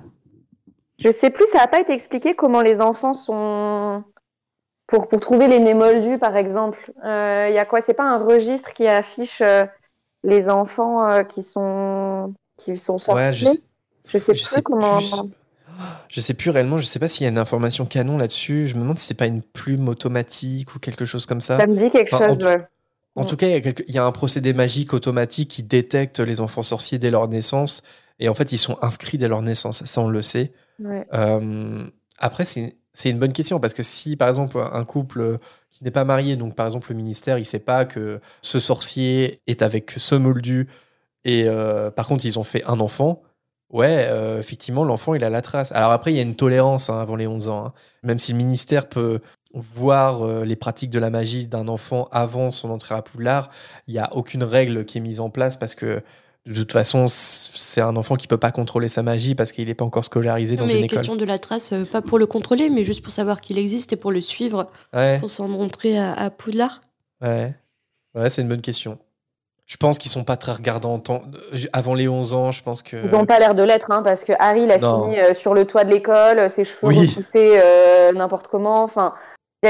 Je 0.99 1.11
sais 1.11 1.30
plus, 1.30 1.48
ça 1.48 1.57
n'a 1.60 1.68
pas 1.68 1.80
été 1.81 1.91
expliqué 1.94 2.35
comment 2.35 2.61
les 2.61 2.81
enfants 2.81 3.14
sont. 3.14 4.03
Pour, 4.88 5.07
pour 5.07 5.19
trouver 5.22 5.48
les 5.48 5.60
nez 5.60 5.73
moldus, 5.73 6.19
par 6.19 6.35
exemple. 6.38 6.91
Euh, 7.06 7.48
Il 7.49 7.56
y 7.56 7.57
a 7.57 7.65
quoi? 7.65 7.81
C'est 7.81 7.94
pas 7.94 8.03
un 8.03 8.23
registre 8.23 8.73
qui 8.73 8.85
affiche 8.85 9.41
euh, 9.41 9.65
les 10.23 10.49
enfants 10.49 11.10
euh, 11.10 11.23
qui 11.23 11.41
sont 11.41 12.34
qui 12.57 12.77
sont 12.77 12.98
sortis? 12.98 13.23
Ouais, 13.23 13.34
je 13.34 13.45
sais, 13.45 13.61
Je 14.06 14.18
sais 14.18 14.34
je 14.34 14.41
plus 14.41 14.49
sais 14.49 14.61
comment. 14.61 14.98
plus. 14.98 15.10
Je 16.10 16.22
sais 16.22 16.35
plus 16.35 16.52
réellement, 16.52 16.77
je 16.77 16.85
sais 16.85 16.99
pas 16.99 17.07
s'il 17.07 17.23
y 17.23 17.27
a 17.27 17.31
une 17.31 17.40
information 17.40 17.85
canon 17.85 18.18
là-dessus. 18.18 18.68
Je 18.68 18.76
me 18.76 18.81
demande 18.81 18.99
si 18.99 19.07
c'est 19.07 19.14
pas 19.15 19.26
une 19.26 19.41
plume 19.41 19.88
automatique 19.90 20.76
ou 20.76 20.80
quelque 20.80 21.06
chose 21.06 21.26
comme 21.26 21.41
ça. 21.41 21.57
Ça 21.57 21.65
me 21.65 21.76
dit 21.76 21.90
quelque 21.90 22.14
Enfin, 22.14 22.27
chose, 22.27 22.44
ouais. 22.44 22.64
En 23.15 23.23
Mm. 23.23 23.27
tout 23.27 23.38
cas, 23.38 23.48
il 23.48 23.52
y, 23.52 23.56
a 23.56 23.61
quelque- 23.61 23.84
il 23.88 23.94
y 23.94 23.98
a 23.98 24.06
un 24.06 24.11
procédé 24.11 24.53
magique 24.53 24.94
automatique 24.94 25.49
qui 25.52 25.64
détecte 25.64 26.19
les 26.19 26.40
enfants 26.41 26.64
sorciers 26.64 26.98
dès 26.99 27.11
leur 27.11 27.27
naissance. 27.27 27.81
Et 28.19 28.30
en 28.30 28.34
fait, 28.34 28.52
ils 28.52 28.57
sont 28.57 28.77
inscrits 28.81 29.18
dès 29.18 29.27
leur 29.27 29.41
naissance. 29.41 29.84
Ça, 29.85 30.02
on 30.02 30.07
le 30.07 30.22
sait. 30.22 30.52
Ouais. 30.80 31.06
Euh, 31.14 31.85
après, 32.19 32.45
c'est 32.45 33.10
une 33.10 33.19
bonne 33.19 33.34
question 33.34 33.60
parce 33.60 33.73
que 33.73 33.84
si, 33.84 34.15
par 34.15 34.30
exemple, 34.30 34.57
un 34.60 34.84
couple 34.85 35.38
qui 35.69 35.84
n'est 35.84 35.91
pas 35.91 36.06
marié, 36.06 36.35
donc 36.35 36.56
par 36.56 36.65
exemple 36.68 36.88
le 36.91 36.95
ministère, 36.95 37.38
il 37.40 37.45
sait 37.45 37.60
pas 37.60 37.85
que 37.85 38.19
ce 38.41 38.60
sorcier 38.60 39.41
est 39.48 39.61
avec 39.64 39.94
ce 39.98 40.14
moldu 40.15 40.68
et 41.26 41.45
euh, 41.48 41.90
par 41.90 42.07
contre 42.07 42.26
ils 42.26 42.38
ont 42.38 42.44
fait 42.44 42.64
un 42.65 42.80
enfant, 42.80 43.23
ouais, 43.72 44.06
euh, 44.10 44.40
effectivement, 44.40 44.84
l'enfant 44.84 45.15
il 45.15 45.23
a 45.23 45.30
la 45.31 45.41
trace. 45.41 45.72
Alors 45.72 45.91
après, 45.91 46.14
il 46.14 46.15
y 46.15 46.19
a 46.19 46.23
une 46.23 46.35
tolérance 46.35 46.90
hein, 46.91 46.99
avant 46.99 47.15
les 47.15 47.26
11 47.27 47.48
ans. 47.49 47.65
hein. 47.68 47.73
Même 48.03 48.19
si 48.19 48.31
le 48.34 48.38
ministère 48.38 48.88
peut 48.88 49.19
voir 49.54 50.24
euh, 50.24 50.46
les 50.46 50.56
pratiques 50.56 50.90
de 50.90 51.00
la 51.00 51.10
magie 51.10 51.48
d'un 51.48 51.68
enfant 51.68 52.08
avant 52.12 52.52
son 52.52 52.70
entrée 52.72 52.96
à 52.96 53.02
Poudlard, 53.02 53.50
il 53.88 53.94
n'y 53.94 54.00
a 54.00 54.10
aucune 54.14 54.44
règle 54.44 54.86
qui 54.86 54.98
est 54.98 55.02
mise 55.02 55.20
en 55.20 55.30
place 55.30 55.58
parce 55.58 55.76
que 55.76 56.02
de 56.46 56.54
toute 56.54 56.74
façon, 56.74 57.06
c'est 57.08 57.80
un 57.80 57.96
enfant 57.96 58.16
qui 58.16 58.28
peut 58.28 58.36
pas 58.38 58.52
contrôler 58.52 58.90
sa 58.90 59.02
magie 59.02 59.34
parce 59.34 59.54
qu'il 59.54 59.68
n'est 59.68 59.76
pas 59.76 59.86
encore 59.86 60.04
scolarisé 60.04 60.58
dans 60.58 60.66
mais 60.66 60.78
une 60.80 60.86
école. 60.86 60.98
question 60.98 61.16
de 61.16 61.24
la 61.24 61.40
trace, 61.40 61.72
euh, 61.72 61.86
pas 61.86 62.02
pour 62.02 62.20
le 62.20 62.26
contrôler, 62.26 62.70
mais 62.70 62.84
juste 62.84 63.02
pour 63.02 63.14
savoir 63.14 63.40
qu'il 63.40 63.58
existe 63.58 63.94
et 63.94 63.96
pour 63.96 64.12
le 64.12 64.20
suivre, 64.20 64.68
Ouais. 64.94 65.20
pour 65.20 65.30
s'en 65.30 65.48
montrer 65.48 65.98
à, 65.98 66.12
à 66.14 66.30
Poudlard. 66.30 66.82
Ouais, 67.22 67.54
ouais 68.16 68.30
c'est 68.30 68.42
une 68.42 68.50
bonne 68.50 68.60
question. 68.62 68.98
Je 69.66 69.78
pense 69.78 69.98
qu'ils 69.98 70.12
sont 70.12 70.26
pas 70.26 70.36
très 70.36 70.52
regardants 70.52 71.00
temps- 71.00 71.22
avant 71.72 71.94
les 71.94 72.10
11 72.10 72.34
ans. 72.34 72.52
Je 72.52 72.62
pense 72.62 72.84
que. 72.84 72.98
Ils 72.98 73.12
n'ont 73.16 73.26
pas 73.26 73.40
l'air 73.40 73.56
de 73.56 73.64
l'être, 73.64 73.90
hein, 73.92 74.02
parce 74.04 74.26
que 74.26 74.34
Harry, 74.38 74.64
il 74.64 74.72
a 74.72 74.78
Non. 74.78 75.06
fini 75.06 75.20
euh, 75.20 75.34
sur 75.34 75.54
le 75.54 75.64
toit 75.64 75.86
de 75.86 75.92
l'école, 75.92 76.40
euh, 76.40 76.50
ses 76.50 76.66
cheveux 76.66 76.80
Oui. 76.88 77.08
repoussés 77.08 77.62
euh, 77.64 78.12
n'importe 78.12 78.48
comment. 78.50 78.84
Enfin, 78.84 79.14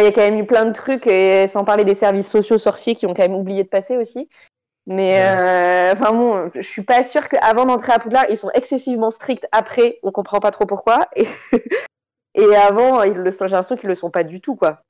il 0.02 0.06
y 0.06 0.08
a 0.08 0.12
quand 0.12 0.22
même 0.22 0.40
eu 0.40 0.46
plein 0.46 0.66
de 0.66 0.74
trucs, 0.74 1.08
et 1.08 1.48
sans 1.48 1.64
parler 1.64 1.86
des 1.86 1.94
services 1.94 2.30
sociaux 2.30 2.58
sorciers 2.58 2.96
qui 2.96 3.06
ont 3.06 3.14
quand 3.14 3.24
même 3.24 3.36
oublié 3.36 3.64
de 3.64 3.70
passer 3.70 3.98
aussi. 3.98 4.30
Mais 4.86 5.22
euh, 5.22 5.94
enfin 5.94 6.12
bon, 6.12 6.52
je 6.54 6.62
suis 6.62 6.84
pas 6.84 7.04
sûre 7.04 7.30
qu'avant 7.30 7.66
d'entrer 7.66 7.94
à 7.94 8.00
Poudlard, 8.00 8.26
ils 8.30 8.38
sont 8.38 8.52
excessivement 8.54 9.12
stricts. 9.12 9.48
Après, 9.52 10.00
on 10.04 10.12
comprend 10.12 10.40
pas 10.40 10.52
trop 10.52 10.66
pourquoi. 10.66 11.08
Et, 11.16 11.28
et 12.36 12.56
avant, 12.56 13.04
ils 13.04 13.14
le 13.14 13.32
sont, 13.32 13.46
j'ai 13.46 13.52
l'impression 13.52 13.78
qu'ils 13.78 13.90
le 13.90 13.96
sont 13.96 14.10
pas 14.10 14.24
du 14.24 14.42
tout, 14.42 14.56
quoi. 14.56 14.82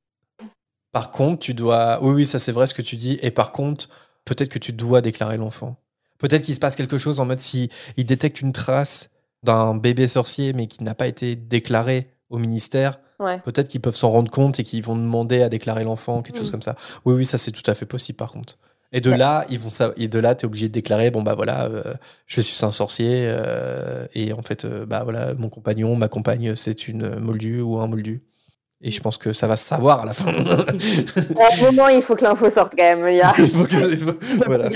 Par 0.93 1.11
contre, 1.11 1.39
tu 1.39 1.53
dois. 1.53 1.99
Oui, 2.01 2.13
oui, 2.13 2.25
ça 2.25 2.39
c'est 2.39 2.53
vrai 2.53 2.67
ce 2.67 2.73
que 2.73 2.81
tu 2.81 2.95
dis. 2.95 3.19
Et 3.21 3.31
par 3.31 3.51
contre, 3.51 3.89
peut-être 4.23 4.49
que 4.49 4.59
tu 4.59 4.71
dois 4.71 5.01
déclarer 5.01 5.38
l'enfant. 5.38 5.75
Peut-être 6.19 6.43
qu'il 6.43 6.55
se 6.55 6.59
passe 6.59 6.77
quelque 6.77 6.97
chose 6.97 7.19
en 7.19 7.25
mode 7.25 7.41
si 7.41 7.69
il 7.97 8.05
détecte 8.05 8.39
une 8.39 8.53
trace 8.53 9.09
d'un 9.43 9.75
bébé 9.75 10.07
sorcier 10.07 10.53
mais 10.53 10.67
qui 10.67 10.84
n'a 10.84 10.95
pas 10.95 11.07
été 11.07 11.35
déclaré 11.35 12.07
au 12.30 12.38
ministère. 12.38 12.99
Ouais. 13.23 13.39
Peut-être 13.45 13.67
qu'ils 13.67 13.81
peuvent 13.81 13.95
s'en 13.95 14.11
rendre 14.11 14.29
compte 14.31 14.59
et 14.59 14.63
qu'ils 14.63 14.83
vont 14.83 14.95
demander 14.95 15.41
à 15.41 15.49
déclarer 15.49 15.83
l'enfant, 15.83 16.21
quelque 16.21 16.37
chose 16.37 16.49
Mm. 16.49 16.51
comme 16.51 16.61
ça. 16.61 16.75
Oui, 17.05 17.15
oui, 17.15 17.25
ça 17.25 17.37
c'est 17.37 17.51
tout 17.51 17.69
à 17.69 17.75
fait 17.75 17.85
possible 17.85 18.17
par 18.17 18.31
contre. 18.31 18.57
Et 18.95 19.01
de 19.01 19.09
là, 19.09 19.45
ils 19.49 19.57
vont 19.59 19.69
et 19.97 20.07
de 20.07 20.19
là, 20.19 20.35
t'es 20.35 20.45
obligé 20.45 20.67
de 20.67 20.73
déclarer 20.73 21.09
bon 21.09 21.23
bah 21.23 21.33
voilà, 21.33 21.63
euh, 21.65 21.81
je 22.27 22.41
suis 22.41 22.63
un 22.63 22.69
sorcier 22.71 23.23
euh, 23.25 24.05
et 24.13 24.33
en 24.33 24.43
fait 24.43 24.65
euh, 24.65 24.85
bah 24.85 25.01
voilà, 25.03 25.33
mon 25.33 25.49
compagnon, 25.49 25.95
ma 25.95 26.07
compagne, 26.09 26.55
c'est 26.55 26.87
une 26.87 27.17
moldue 27.17 27.59
ou 27.61 27.79
un 27.79 27.87
moldu. 27.87 28.21
Et 28.85 28.91
je 28.91 28.99
pense 28.99 29.17
que 29.17 29.31
ça 29.31 29.47
va 29.47 29.55
se 29.55 29.65
savoir 29.65 30.01
à 30.01 30.05
la 30.05 30.13
fin. 30.13 30.31
À 31.39 31.53
un 31.53 31.61
moment, 31.71 31.87
il 31.87 32.01
faut 32.03 32.15
que 32.17 32.23
l'info 32.25 32.49
sorte 32.49 32.73
quand 32.77 32.83
même. 32.97 33.07
Il 33.07 33.15
y 33.15 33.21
a... 33.21 33.33
Il 33.39 33.49
faut 33.49 33.63
que- 33.63 33.75
il 33.93 33.97
faut- 33.97 34.43
voilà. 34.45 34.69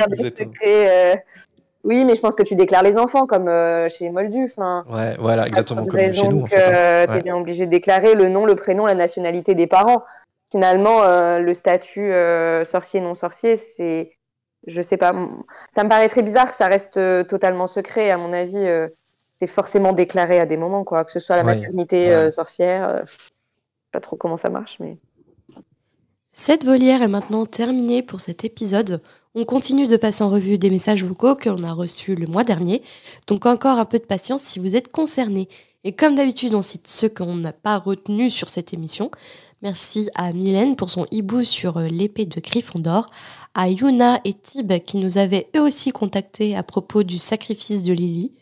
Oui, 1.87 2.03
mais 2.05 2.15
je 2.15 2.21
pense 2.21 2.35
que 2.35 2.43
tu 2.43 2.55
déclares 2.55 2.83
les 2.83 2.97
enfants 2.97 3.25
comme 3.25 3.47
euh, 3.47 3.87
chez 3.89 4.03
les 4.03 4.11
Moldus. 4.11 4.51
Enfin, 4.55 4.83
Ouais, 4.89 5.15
voilà, 5.19 5.47
exactement 5.47 5.85
comme 5.87 5.99
chez 5.99 6.27
nous 6.27 6.41
en 6.43 6.47
fait. 6.47 6.61
hein. 6.61 7.07
Ouais. 7.09 7.17
T'es 7.17 7.23
bien 7.23 7.35
obligé 7.37 7.65
de 7.65 7.71
déclarer 7.71 8.13
le 8.13 8.27
nom, 8.29 8.45
le 8.45 8.55
prénom, 8.55 8.85
la 8.85 8.93
nationalité 8.93 9.55
des 9.55 9.67
parents. 9.67 10.03
Finalement, 10.51 11.03
euh, 11.03 11.39
le 11.39 11.53
statut 11.53 12.11
euh, 12.11 12.63
sorcier 12.65 12.99
non 13.01 13.15
sorcier, 13.15 13.55
c'est, 13.55 14.11
je 14.67 14.81
sais 14.81 14.97
pas, 14.97 15.13
ça 15.75 15.83
me 15.85 15.89
paraît 15.89 16.09
très 16.09 16.23
bizarre 16.23 16.51
que 16.51 16.57
ça 16.57 16.67
reste 16.67 16.97
euh, 16.97 17.23
totalement 17.23 17.67
secret. 17.67 18.11
À 18.11 18.17
mon 18.17 18.33
avis, 18.33 18.57
euh, 18.57 18.87
c'est 19.39 19.47
forcément 19.47 19.93
déclaré 19.93 20.39
à 20.39 20.45
des 20.45 20.57
moments, 20.57 20.83
quoi, 20.83 21.05
que 21.05 21.11
ce 21.11 21.19
soit 21.19 21.37
la 21.37 21.43
Ouais, 21.45 21.55
maternité 21.55 22.07
ouais. 22.07 22.13
euh, 22.13 22.31
sorcière. 22.31 22.87
euh, 22.87 22.99
je 23.05 23.11
sais 23.13 23.29
pas 23.93 24.01
trop 24.01 24.15
comment 24.17 24.37
ça 24.37 24.49
marche, 24.49 24.75
mais. 24.79 24.97
Cette 26.33 26.65
volière 26.65 27.01
est 27.01 27.07
maintenant 27.07 27.45
terminée 27.47 28.03
pour 28.03 28.21
cet 28.21 28.45
épisode. 28.45 29.01
On 29.39 29.45
continue 29.45 29.85
de 29.85 29.97
passer 29.97 30.23
en 30.23 30.31
revue 30.31 30.57
des 30.57 30.71
messages 30.71 31.03
vocaux 31.03 31.35
que 31.35 31.47
l'on 31.47 31.61
a 31.63 31.71
reçus 31.71 32.15
le 32.15 32.25
mois 32.25 32.43
dernier. 32.43 32.81
Donc 33.27 33.45
encore 33.45 33.77
un 33.77 33.85
peu 33.85 33.99
de 33.99 34.03
patience 34.03 34.41
si 34.41 34.57
vous 34.57 34.75
êtes 34.75 34.91
concernés. 34.91 35.47
Et 35.83 35.93
comme 35.93 36.15
d'habitude, 36.15 36.55
on 36.55 36.63
cite 36.63 36.87
ceux 36.87 37.07
qu'on 37.07 37.35
n'a 37.35 37.53
pas 37.53 37.77
retenus 37.77 38.33
sur 38.33 38.49
cette 38.49 38.73
émission. 38.73 39.11
Merci 39.61 40.09
à 40.15 40.33
Mylène 40.33 40.75
pour 40.75 40.89
son 40.89 41.05
hibou 41.11 41.43
sur 41.43 41.77
euh, 41.77 41.85
l'épée 41.85 42.25
de 42.25 42.41
Gryffondor, 42.41 43.11
à 43.53 43.69
Yuna 43.69 44.21
et 44.25 44.33
Tib 44.33 44.73
qui 44.83 44.97
nous 44.97 45.19
avaient 45.19 45.51
eux 45.55 45.61
aussi 45.61 45.91
contactés 45.91 46.55
à 46.55 46.63
propos 46.63 47.03
du 47.03 47.19
sacrifice 47.19 47.83
de 47.83 47.93
Lily, 47.93 48.33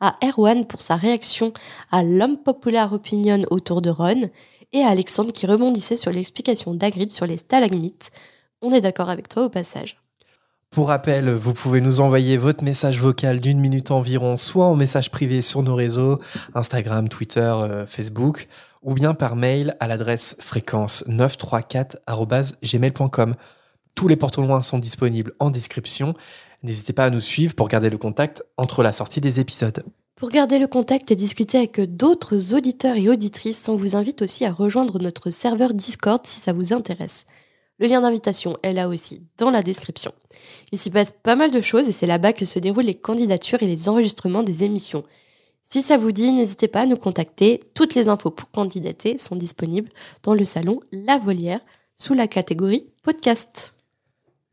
à 0.00 0.16
Erwan 0.20 0.66
pour 0.66 0.80
sa 0.80 0.96
réaction 0.96 1.52
à 1.92 2.02
l'homme 2.02 2.38
populaire 2.38 2.92
opinion 2.92 3.44
autour 3.52 3.82
de 3.82 3.90
Ron, 3.90 4.22
et 4.72 4.80
à 4.80 4.88
Alexandre 4.88 5.32
qui 5.32 5.46
rebondissait 5.46 5.94
sur 5.94 6.10
l'explication 6.10 6.74
d'Agrid 6.74 7.12
sur 7.12 7.26
les 7.26 7.36
stalagmites. 7.36 8.10
On 8.62 8.72
est 8.72 8.80
d'accord 8.80 9.10
avec 9.10 9.28
toi 9.28 9.44
au 9.44 9.48
passage. 9.48 10.00
Pour 10.72 10.86
rappel, 10.86 11.32
vous 11.32 11.52
pouvez 11.52 11.80
nous 11.80 11.98
envoyer 11.98 12.36
votre 12.36 12.62
message 12.62 13.00
vocal 13.00 13.40
d'une 13.40 13.58
minute 13.58 13.90
environ, 13.90 14.36
soit 14.36 14.66
en 14.66 14.76
message 14.76 15.10
privé 15.10 15.42
sur 15.42 15.64
nos 15.64 15.74
réseaux, 15.74 16.20
Instagram, 16.54 17.08
Twitter, 17.08 17.40
euh, 17.40 17.88
Facebook, 17.88 18.46
ou 18.80 18.94
bien 18.94 19.12
par 19.12 19.34
mail 19.34 19.74
à 19.80 19.88
l'adresse 19.88 20.36
fréquence934.gmail.com. 20.40 23.34
Tous 23.96 24.06
les 24.06 24.14
portes 24.14 24.38
au 24.38 24.42
loin 24.42 24.62
sont 24.62 24.78
disponibles 24.78 25.32
en 25.40 25.50
description. 25.50 26.14
N'hésitez 26.62 26.92
pas 26.92 27.06
à 27.06 27.10
nous 27.10 27.20
suivre 27.20 27.56
pour 27.56 27.66
garder 27.66 27.90
le 27.90 27.98
contact 27.98 28.44
entre 28.56 28.84
la 28.84 28.92
sortie 28.92 29.20
des 29.20 29.40
épisodes. 29.40 29.82
Pour 30.14 30.28
garder 30.28 30.60
le 30.60 30.68
contact 30.68 31.10
et 31.10 31.16
discuter 31.16 31.58
avec 31.58 31.80
d'autres 31.96 32.54
auditeurs 32.54 32.96
et 32.96 33.08
auditrices, 33.08 33.68
on 33.68 33.74
vous 33.74 33.96
invite 33.96 34.22
aussi 34.22 34.44
à 34.44 34.52
rejoindre 34.52 35.00
notre 35.00 35.30
serveur 35.30 35.74
Discord 35.74 36.24
si 36.24 36.40
ça 36.40 36.52
vous 36.52 36.72
intéresse. 36.72 37.26
Le 37.80 37.86
lien 37.86 38.02
d'invitation 38.02 38.58
est 38.62 38.74
là 38.74 38.88
aussi 38.88 39.22
dans 39.38 39.50
la 39.50 39.62
description. 39.62 40.12
Il 40.70 40.78
s'y 40.78 40.90
passe 40.90 41.12
pas 41.12 41.34
mal 41.34 41.50
de 41.50 41.62
choses 41.62 41.88
et 41.88 41.92
c'est 41.92 42.06
là-bas 42.06 42.34
que 42.34 42.44
se 42.44 42.58
déroulent 42.58 42.84
les 42.84 42.94
candidatures 42.94 43.62
et 43.62 43.66
les 43.66 43.88
enregistrements 43.88 44.42
des 44.42 44.64
émissions. 44.64 45.02
Si 45.62 45.80
ça 45.80 45.96
vous 45.96 46.12
dit, 46.12 46.32
n'hésitez 46.32 46.68
pas 46.68 46.82
à 46.82 46.86
nous 46.86 46.96
contacter. 46.96 47.60
Toutes 47.74 47.94
les 47.94 48.10
infos 48.10 48.30
pour 48.30 48.50
candidater 48.50 49.16
sont 49.16 49.34
disponibles 49.34 49.88
dans 50.22 50.34
le 50.34 50.44
salon 50.44 50.80
La 50.92 51.16
Volière 51.16 51.60
sous 51.96 52.12
la 52.12 52.28
catégorie 52.28 52.86
podcast. 53.02 53.74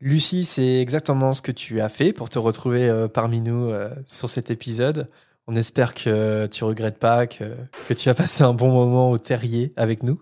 Lucie, 0.00 0.44
c'est 0.44 0.80
exactement 0.80 1.34
ce 1.34 1.42
que 1.42 1.52
tu 1.52 1.82
as 1.82 1.88
fait 1.90 2.14
pour 2.14 2.30
te 2.30 2.38
retrouver 2.38 2.88
euh, 2.88 3.08
parmi 3.08 3.42
nous 3.42 3.68
euh, 3.68 3.90
sur 4.06 4.30
cet 4.30 4.50
épisode. 4.50 5.08
On 5.46 5.54
espère 5.54 5.92
que 5.92 6.46
tu 6.46 6.64
regrettes 6.64 6.98
pas, 6.98 7.26
que, 7.26 7.56
que 7.88 7.94
tu 7.94 8.08
as 8.08 8.14
passé 8.14 8.42
un 8.42 8.54
bon 8.54 8.70
moment 8.70 9.10
au 9.10 9.18
terrier 9.18 9.72
avec 9.76 10.02
nous. 10.02 10.18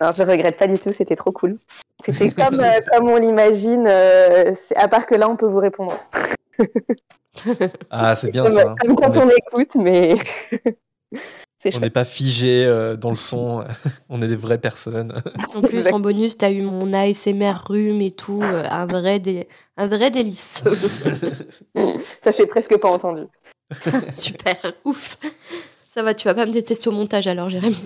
Non, 0.00 0.12
je 0.16 0.22
regrette 0.22 0.56
pas 0.58 0.66
du 0.66 0.78
tout, 0.78 0.92
c'était 0.92 1.16
trop 1.16 1.32
cool. 1.32 1.58
C'était 2.04 2.30
comme, 2.34 2.60
euh, 2.60 2.80
comme 2.92 3.08
on 3.08 3.16
l'imagine, 3.16 3.86
euh, 3.86 4.52
c'est- 4.54 4.76
à 4.76 4.88
part 4.88 5.06
que 5.06 5.14
là, 5.14 5.28
on 5.28 5.36
peut 5.36 5.46
vous 5.46 5.58
répondre. 5.58 5.98
Ah, 7.90 8.16
c'est 8.16 8.30
bien 8.30 8.44
comme, 8.44 8.52
ça. 8.52 8.74
comme 8.80 8.96
quand 8.96 9.16
on 9.16 9.28
écoute, 9.30 9.74
mais 9.76 10.16
c'est 11.62 11.74
on 11.74 11.80
n'est 11.80 11.90
pas 11.90 12.04
figé 12.04 12.64
euh, 12.66 12.96
dans 12.96 13.10
le 13.10 13.16
son, 13.16 13.64
on 14.08 14.20
est 14.22 14.28
des 14.28 14.36
vraies 14.36 14.58
personnes. 14.58 15.12
En 15.54 15.62
plus, 15.62 15.86
en 15.92 16.00
bonus, 16.00 16.36
t'as 16.38 16.50
eu 16.50 16.62
mon 16.62 16.92
ASMR 16.92 17.54
rhume 17.68 18.00
et 18.00 18.10
tout, 18.10 18.40
euh, 18.42 18.64
un 18.70 18.86
vrai, 18.86 19.18
dé- 19.18 19.48
un 19.76 19.86
vrai 19.86 20.10
délice. 20.10 20.62
Ça 22.22 22.32
s'est 22.32 22.46
presque 22.46 22.76
pas 22.78 22.88
entendu. 22.90 23.22
Super, 24.12 24.56
ouf. 24.84 25.16
Ça 25.88 26.02
va, 26.02 26.14
tu 26.14 26.26
vas 26.26 26.34
pas 26.34 26.46
me 26.46 26.52
détester 26.52 26.88
au 26.88 26.92
montage 26.92 27.26
alors, 27.26 27.48
Jérémy. 27.48 27.76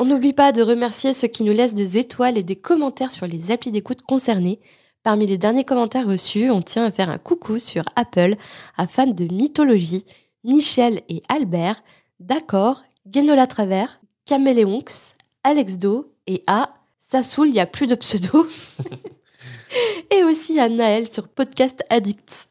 On 0.00 0.04
n'oublie 0.04 0.32
pas 0.32 0.52
de 0.52 0.62
remercier 0.62 1.12
ceux 1.12 1.26
qui 1.26 1.42
nous 1.42 1.52
laissent 1.52 1.74
des 1.74 1.98
étoiles 1.98 2.38
et 2.38 2.44
des 2.44 2.54
commentaires 2.54 3.10
sur 3.10 3.26
les 3.26 3.50
applis 3.50 3.72
d'écoute 3.72 4.02
concernés. 4.02 4.60
Parmi 5.02 5.26
les 5.26 5.38
derniers 5.38 5.64
commentaires 5.64 6.06
reçus, 6.06 6.52
on 6.52 6.62
tient 6.62 6.84
à 6.84 6.92
faire 6.92 7.10
un 7.10 7.18
coucou 7.18 7.58
sur 7.58 7.82
Apple 7.96 8.36
à 8.76 8.86
fans 8.86 9.08
de 9.08 9.24
mythologie, 9.24 10.06
Michel 10.44 11.02
et 11.08 11.20
Albert, 11.28 11.82
D'accord, 12.20 12.84
Guénola 13.08 13.48
Travers, 13.48 14.00
Caméléonx, 14.24 15.14
Alex 15.42 15.78
Do 15.78 16.14
et 16.28 16.44
à 16.46 16.74
Ça 17.00 17.24
saoule, 17.24 17.48
il 17.48 17.54
n'y 17.54 17.60
a 17.60 17.66
plus 17.66 17.88
de 17.88 17.96
pseudo. 17.96 18.46
et 20.16 20.22
aussi 20.22 20.60
à 20.60 20.68
Naël 20.68 21.10
sur 21.10 21.26
Podcast 21.26 21.82
Addict. 21.90 22.47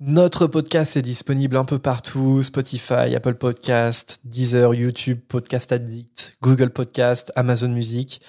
Notre 0.00 0.46
podcast 0.46 0.96
est 0.96 1.02
disponible 1.02 1.56
un 1.56 1.64
peu 1.64 1.80
partout 1.80 2.44
Spotify, 2.44 3.16
Apple 3.16 3.34
Podcast, 3.34 4.20
Deezer, 4.22 4.72
YouTube, 4.72 5.18
Podcast 5.26 5.72
Addict, 5.72 6.36
Google 6.40 6.70
Podcast, 6.70 7.32
Amazon 7.34 7.70
Music. 7.70 8.20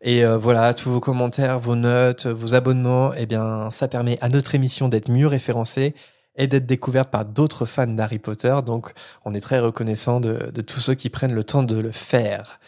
Et 0.00 0.24
euh, 0.24 0.38
voilà, 0.38 0.72
tous 0.72 0.88
vos 0.88 1.00
commentaires, 1.00 1.60
vos 1.60 1.76
notes, 1.76 2.26
vos 2.26 2.54
abonnements, 2.54 3.12
eh 3.12 3.26
bien, 3.26 3.70
ça 3.70 3.88
permet 3.88 4.16
à 4.22 4.30
notre 4.30 4.54
émission 4.54 4.88
d'être 4.88 5.10
mieux 5.10 5.26
référencée 5.26 5.94
et 6.36 6.46
d'être 6.46 6.64
découverte 6.64 7.10
par 7.10 7.26
d'autres 7.26 7.66
fans 7.66 7.86
d'Harry 7.86 8.20
Potter. 8.20 8.56
Donc, 8.64 8.94
on 9.26 9.34
est 9.34 9.42
très 9.42 9.58
reconnaissant 9.58 10.20
de, 10.20 10.50
de 10.50 10.60
tous 10.62 10.80
ceux 10.80 10.94
qui 10.94 11.10
prennent 11.10 11.34
le 11.34 11.44
temps 11.44 11.62
de 11.62 11.76
le 11.76 11.92
faire. 11.92 12.58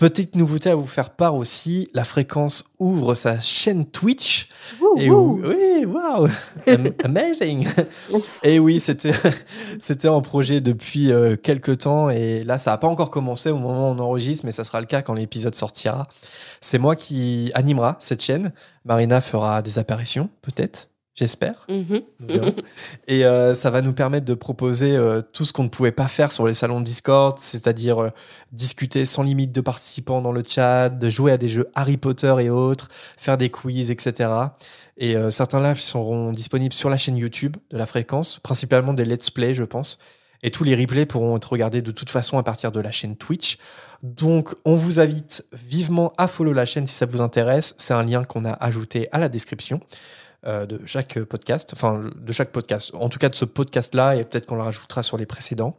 Petite 0.00 0.34
nouveauté 0.34 0.70
à 0.70 0.74
vous 0.74 0.86
faire 0.86 1.10
part 1.10 1.34
aussi, 1.34 1.90
la 1.92 2.04
fréquence 2.04 2.64
ouvre 2.78 3.14
sa 3.14 3.38
chaîne 3.38 3.84
Twitch. 3.84 4.48
Et 4.96 5.10
Wouhou. 5.10 5.42
oui, 5.46 5.84
waouh, 5.84 6.26
Am- 6.66 6.88
amazing. 7.04 7.68
Et 8.42 8.58
oui, 8.58 8.80
c'était 8.80 9.12
c'était 9.78 10.08
en 10.08 10.22
projet 10.22 10.62
depuis 10.62 11.12
euh, 11.12 11.36
quelques 11.36 11.78
temps 11.80 12.08
et 12.08 12.44
là 12.44 12.58
ça 12.58 12.70
n'a 12.70 12.78
pas 12.78 12.88
encore 12.88 13.10
commencé 13.10 13.50
au 13.50 13.58
moment 13.58 13.90
où 13.90 13.94
on 13.94 13.98
enregistre, 13.98 14.46
mais 14.46 14.52
ça 14.52 14.64
sera 14.64 14.80
le 14.80 14.86
cas 14.86 15.02
quand 15.02 15.12
l'épisode 15.12 15.54
sortira. 15.54 16.06
C'est 16.62 16.78
moi 16.78 16.96
qui 16.96 17.50
animera 17.54 17.96
cette 18.00 18.22
chaîne. 18.22 18.52
Marina 18.86 19.20
fera 19.20 19.60
des 19.60 19.78
apparitions, 19.78 20.30
peut-être, 20.42 20.88
j'espère. 21.14 21.66
Mhm. 21.68 22.02
Verrons. 22.20 22.54
Et 23.08 23.24
euh, 23.24 23.54
ça 23.54 23.70
va 23.70 23.82
nous 23.82 23.92
permettre 23.92 24.26
de 24.26 24.34
proposer 24.34 24.96
euh, 24.96 25.20
tout 25.20 25.44
ce 25.44 25.52
qu'on 25.52 25.64
ne 25.64 25.68
pouvait 25.68 25.92
pas 25.92 26.08
faire 26.08 26.32
sur 26.32 26.46
les 26.46 26.54
salons 26.54 26.80
de 26.80 26.84
Discord, 26.84 27.38
c'est-à-dire 27.38 28.02
euh, 28.02 28.10
discuter 28.52 29.04
sans 29.04 29.22
limite 29.22 29.52
de 29.52 29.60
participants 29.60 30.22
dans 30.22 30.32
le 30.32 30.42
chat, 30.46 30.88
de 30.88 31.10
jouer 31.10 31.32
à 31.32 31.36
des 31.36 31.48
jeux 31.48 31.68
Harry 31.74 31.96
Potter 31.96 32.34
et 32.40 32.50
autres, 32.50 32.88
faire 33.16 33.36
des 33.36 33.50
quiz, 33.50 33.90
etc. 33.90 34.30
Et 34.96 35.16
certains 35.30 35.62
lives 35.62 35.80
seront 35.80 36.30
disponibles 36.30 36.74
sur 36.74 36.90
la 36.90 36.98
chaîne 36.98 37.16
YouTube 37.16 37.56
de 37.70 37.78
la 37.78 37.86
fréquence, 37.86 38.38
principalement 38.38 38.92
des 38.92 39.06
let's 39.06 39.30
play, 39.30 39.54
je 39.54 39.64
pense. 39.64 39.98
Et 40.42 40.50
tous 40.50 40.62
les 40.62 40.74
replays 40.74 41.06
pourront 41.06 41.36
être 41.36 41.50
regardés 41.50 41.80
de 41.80 41.90
toute 41.90 42.10
façon 42.10 42.36
à 42.36 42.42
partir 42.42 42.70
de 42.70 42.80
la 42.80 42.92
chaîne 42.92 43.16
Twitch. 43.16 43.58
Donc, 44.02 44.54
on 44.64 44.76
vous 44.76 44.98
invite 44.98 45.44
vivement 45.52 46.12
à 46.16 46.26
follow 46.26 46.52
la 46.52 46.66
chaîne 46.66 46.86
si 46.86 46.94
ça 46.94 47.06
vous 47.06 47.20
intéresse. 47.20 47.74
C'est 47.78 47.94
un 47.94 48.02
lien 48.02 48.24
qu'on 48.24 48.44
a 48.44 48.52
ajouté 48.52 49.08
à 49.12 49.18
la 49.18 49.28
description 49.28 49.80
euh, 50.46 50.64
de 50.64 50.80
chaque 50.86 51.18
podcast, 51.20 51.70
enfin 51.74 52.00
de 52.16 52.32
chaque 52.32 52.50
podcast, 52.50 52.92
en 52.94 53.08
tout 53.08 53.18
cas 53.18 53.28
de 53.28 53.34
ce 53.34 53.44
podcast-là, 53.44 54.16
et 54.16 54.24
peut-être 54.24 54.46
qu'on 54.46 54.54
le 54.54 54.62
rajoutera 54.62 55.02
sur 55.02 55.18
les 55.18 55.26
précédents. 55.26 55.76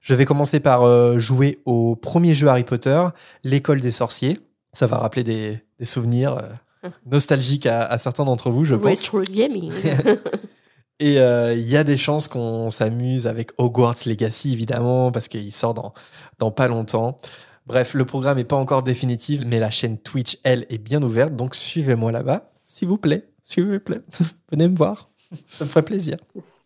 Je 0.00 0.14
vais 0.14 0.24
commencer 0.24 0.60
par 0.60 0.84
euh, 0.84 1.18
jouer 1.18 1.58
au 1.66 1.96
premier 1.96 2.32
jeu 2.32 2.48
Harry 2.48 2.64
Potter, 2.64 3.02
l'école 3.44 3.80
des 3.80 3.90
sorciers. 3.90 4.38
Ça 4.72 4.86
va 4.86 4.96
rappeler 4.96 5.22
des, 5.22 5.58
des 5.78 5.84
souvenirs 5.84 6.38
euh, 6.84 6.88
nostalgiques 7.06 7.66
à, 7.66 7.84
à 7.84 7.98
certains 7.98 8.24
d'entre 8.24 8.50
vous, 8.50 8.64
je 8.64 8.74
pense. 8.74 9.02
Retro 9.02 9.22
gaming. 9.22 9.70
Et 10.98 11.16
il 11.16 11.68
y 11.68 11.78
a 11.78 11.84
des 11.84 11.96
chances 11.96 12.28
qu'on 12.28 12.68
s'amuse 12.68 13.26
avec 13.26 13.52
Hogwarts 13.56 14.04
Legacy, 14.04 14.52
évidemment, 14.52 15.10
parce 15.10 15.28
qu'il 15.28 15.50
sort 15.50 15.72
dans, 15.72 15.94
dans 16.38 16.50
pas 16.50 16.68
longtemps. 16.68 17.18
Bref, 17.66 17.94
le 17.94 18.04
programme 18.04 18.36
n'est 18.36 18.44
pas 18.44 18.56
encore 18.56 18.82
définitif, 18.82 19.42
mais 19.46 19.60
la 19.60 19.70
chaîne 19.70 19.96
Twitch, 19.96 20.38
elle, 20.44 20.66
est 20.70 20.76
bien 20.76 21.02
ouverte. 21.02 21.36
Donc 21.36 21.54
suivez-moi 21.54 22.12
là-bas, 22.12 22.50
s'il 22.62 22.88
vous 22.88 22.98
plaît. 22.98 23.29
S'il 23.50 23.66
vous 23.66 23.80
plaît. 23.80 24.00
Venez 24.52 24.68
me 24.68 24.76
voir. 24.76 25.10
Ça 25.48 25.64
me 25.64 25.70
ferait 25.70 25.84
plaisir. 25.84 26.16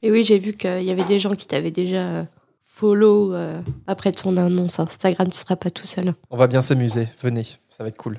Et 0.03 0.11
oui, 0.11 0.23
j'ai 0.25 0.39
vu 0.39 0.53
qu'il 0.53 0.83
y 0.83 0.91
avait 0.91 1.05
des 1.05 1.19
gens 1.19 1.35
qui 1.35 1.47
t'avaient 1.47 1.71
déjà 1.71 2.09
euh, 2.09 2.25
follow 2.61 3.35
euh, 3.35 3.61
après 3.87 4.13
ton 4.13 4.37
annonce 4.37 4.79
Instagram. 4.79 5.29
Tu 5.29 5.39
seras 5.39 5.57
pas 5.57 5.71
tout 5.71 5.87
seul. 5.87 6.15
On 6.31 6.37
va 6.37 6.47
bien 6.47 6.61
s'amuser. 6.61 7.09
Venez, 7.23 7.45
ça 7.71 7.85
va 7.85 7.89
être 7.89 7.97
cool. 7.97 8.19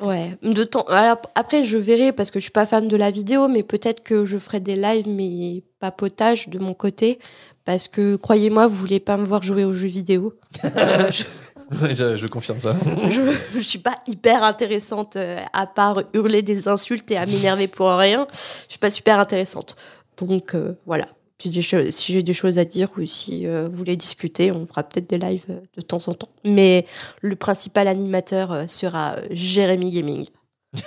Ouais. 0.00 0.36
De 0.42 0.64
temps. 0.64 0.82
alors, 0.88 1.20
après, 1.36 1.62
je 1.62 1.78
verrai 1.78 2.12
parce 2.12 2.32
que 2.32 2.40
je 2.40 2.44
suis 2.44 2.50
pas 2.50 2.66
fan 2.66 2.88
de 2.88 2.96
la 2.96 3.12
vidéo, 3.12 3.46
mais 3.46 3.62
peut-être 3.62 4.02
que 4.02 4.24
je 4.24 4.38
ferai 4.38 4.58
des 4.58 4.74
lives, 4.74 5.08
mais 5.08 5.62
papotage 5.78 6.48
de 6.48 6.58
mon 6.58 6.74
côté. 6.74 7.20
Parce 7.64 7.86
que 7.86 8.16
croyez-moi, 8.16 8.66
vous 8.66 8.74
voulez 8.74 8.98
pas 8.98 9.16
me 9.16 9.24
voir 9.24 9.44
jouer 9.44 9.64
aux 9.64 9.72
jeux 9.72 9.86
vidéo. 9.88 10.34
Euh, 10.64 10.70
je, 11.12 11.24
je, 11.92 12.16
je 12.16 12.26
confirme 12.26 12.60
ça. 12.60 12.76
je, 13.10 13.20
je 13.54 13.60
suis 13.60 13.78
pas 13.78 13.94
hyper 14.06 14.42
intéressante 14.42 15.16
euh, 15.16 15.38
à 15.52 15.66
part 15.66 16.02
hurler 16.14 16.42
des 16.42 16.68
insultes 16.68 17.10
et 17.10 17.16
à 17.16 17.26
m'énerver 17.26 17.68
pour 17.68 17.88
rien. 17.90 18.26
Je 18.32 18.70
suis 18.72 18.78
pas 18.78 18.90
super 18.90 19.18
intéressante. 19.18 19.76
Donc 20.18 20.54
euh, 20.54 20.74
voilà. 20.86 21.06
Si 21.38 21.48
j'ai 21.50 21.56
des, 21.58 21.62
cho- 21.62 21.90
si 21.90 22.12
j'ai 22.12 22.22
des 22.22 22.34
choses 22.34 22.58
à 22.58 22.64
dire 22.64 22.88
ou 22.96 23.04
si 23.04 23.46
euh, 23.48 23.66
vous 23.68 23.76
voulez 23.76 23.96
discuter, 23.96 24.52
on 24.52 24.64
fera 24.64 24.84
peut-être 24.84 25.10
des 25.10 25.18
lives 25.18 25.46
euh, 25.50 25.58
de 25.76 25.82
temps 25.82 26.06
en 26.06 26.14
temps. 26.14 26.28
Mais 26.44 26.86
le 27.20 27.34
principal 27.34 27.88
animateur 27.88 28.64
sera 28.68 29.16
Jérémy 29.30 29.90
Gaming. 29.90 30.26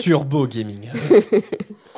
Turbo 0.00 0.46
Gaming. 0.46 0.90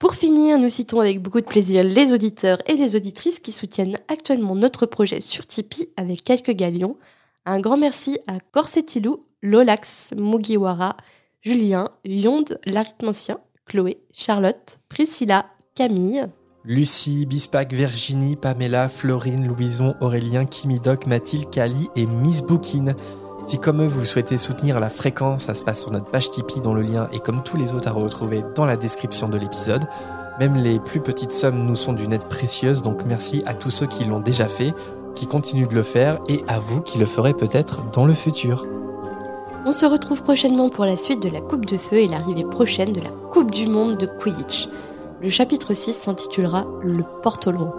Pour 0.00 0.14
finir, 0.14 0.58
nous 0.58 0.70
citons 0.70 1.00
avec 1.00 1.20
beaucoup 1.20 1.42
de 1.42 1.46
plaisir 1.46 1.84
les 1.84 2.10
auditeurs 2.10 2.62
et 2.66 2.72
les 2.72 2.96
auditrices 2.96 3.38
qui 3.38 3.52
soutiennent 3.52 3.98
actuellement 4.08 4.54
notre 4.54 4.86
projet 4.86 5.20
sur 5.20 5.46
Tipeee 5.46 5.90
avec 5.98 6.24
quelques 6.24 6.52
galions. 6.52 6.96
Un 7.44 7.60
grand 7.60 7.76
merci 7.76 8.18
à 8.26 8.38
Corsetilou, 8.40 9.26
Lolax, 9.42 10.14
Mugiwara, 10.16 10.96
Julien, 11.42 11.90
Yonde, 12.06 12.58
l'arithmancien, 12.64 13.40
Chloé, 13.66 13.98
Charlotte, 14.10 14.78
Priscilla, 14.88 15.50
Camille, 15.74 16.28
Lucie, 16.64 17.26
Bispac, 17.26 17.70
Virginie, 17.70 18.36
Pamela, 18.36 18.88
Florine, 18.88 19.46
Louison, 19.46 19.94
Aurélien, 20.00 20.46
Kimidoc, 20.46 21.06
Mathilde, 21.06 21.50
Kali 21.50 21.88
et 21.94 22.06
Miss 22.06 22.40
Bookin. 22.40 22.94
Si 23.42 23.58
comme 23.58 23.82
eux 23.82 23.86
vous 23.86 24.04
souhaitez 24.04 24.38
soutenir 24.38 24.78
la 24.80 24.90
fréquence, 24.90 25.44
ça 25.44 25.54
se 25.54 25.62
passe 25.62 25.80
sur 25.80 25.90
notre 25.90 26.06
page 26.06 26.30
Tipeee 26.30 26.60
dont 26.60 26.74
le 26.74 26.82
lien 26.82 27.08
est 27.12 27.20
comme 27.20 27.42
tous 27.42 27.56
les 27.56 27.72
autres 27.72 27.88
à 27.88 27.92
retrouver 27.92 28.44
dans 28.54 28.64
la 28.64 28.76
description 28.76 29.28
de 29.28 29.38
l'épisode. 29.38 29.86
Même 30.38 30.56
les 30.56 30.78
plus 30.78 31.00
petites 31.00 31.32
sommes 31.32 31.66
nous 31.66 31.76
sont 31.76 31.92
d'une 31.92 32.12
aide 32.12 32.28
précieuse, 32.28 32.82
donc 32.82 33.04
merci 33.06 33.42
à 33.46 33.54
tous 33.54 33.70
ceux 33.70 33.86
qui 33.86 34.04
l'ont 34.04 34.20
déjà 34.20 34.46
fait, 34.46 34.72
qui 35.14 35.26
continuent 35.26 35.68
de 35.68 35.74
le 35.74 35.82
faire 35.82 36.18
et 36.28 36.42
à 36.48 36.58
vous 36.58 36.80
qui 36.80 36.98
le 36.98 37.06
ferez 37.06 37.34
peut-être 37.34 37.82
dans 37.92 38.06
le 38.06 38.14
futur. 38.14 38.66
On 39.66 39.72
se 39.72 39.84
retrouve 39.84 40.22
prochainement 40.22 40.70
pour 40.70 40.86
la 40.86 40.96
suite 40.96 41.22
de 41.22 41.28
la 41.28 41.40
Coupe 41.40 41.66
de 41.66 41.76
Feu 41.76 41.96
et 41.96 42.08
l'arrivée 42.08 42.44
prochaine 42.44 42.92
de 42.92 43.00
la 43.00 43.10
Coupe 43.30 43.50
du 43.50 43.66
Monde 43.66 43.98
de 43.98 44.06
Quidditch. 44.06 44.68
Le 45.20 45.28
chapitre 45.28 45.74
6 45.74 45.92
s'intitulera 45.92 46.64
Le 46.82 47.04
porte 47.22 47.46
au 47.46 47.52
loin. 47.52 47.74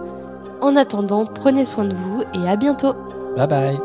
En 0.60 0.76
attendant, 0.76 1.24
prenez 1.26 1.64
soin 1.64 1.84
de 1.84 1.94
vous 1.94 2.22
et 2.34 2.48
à 2.48 2.54
bientôt 2.54 2.94
Bye 3.36 3.48
bye 3.48 3.78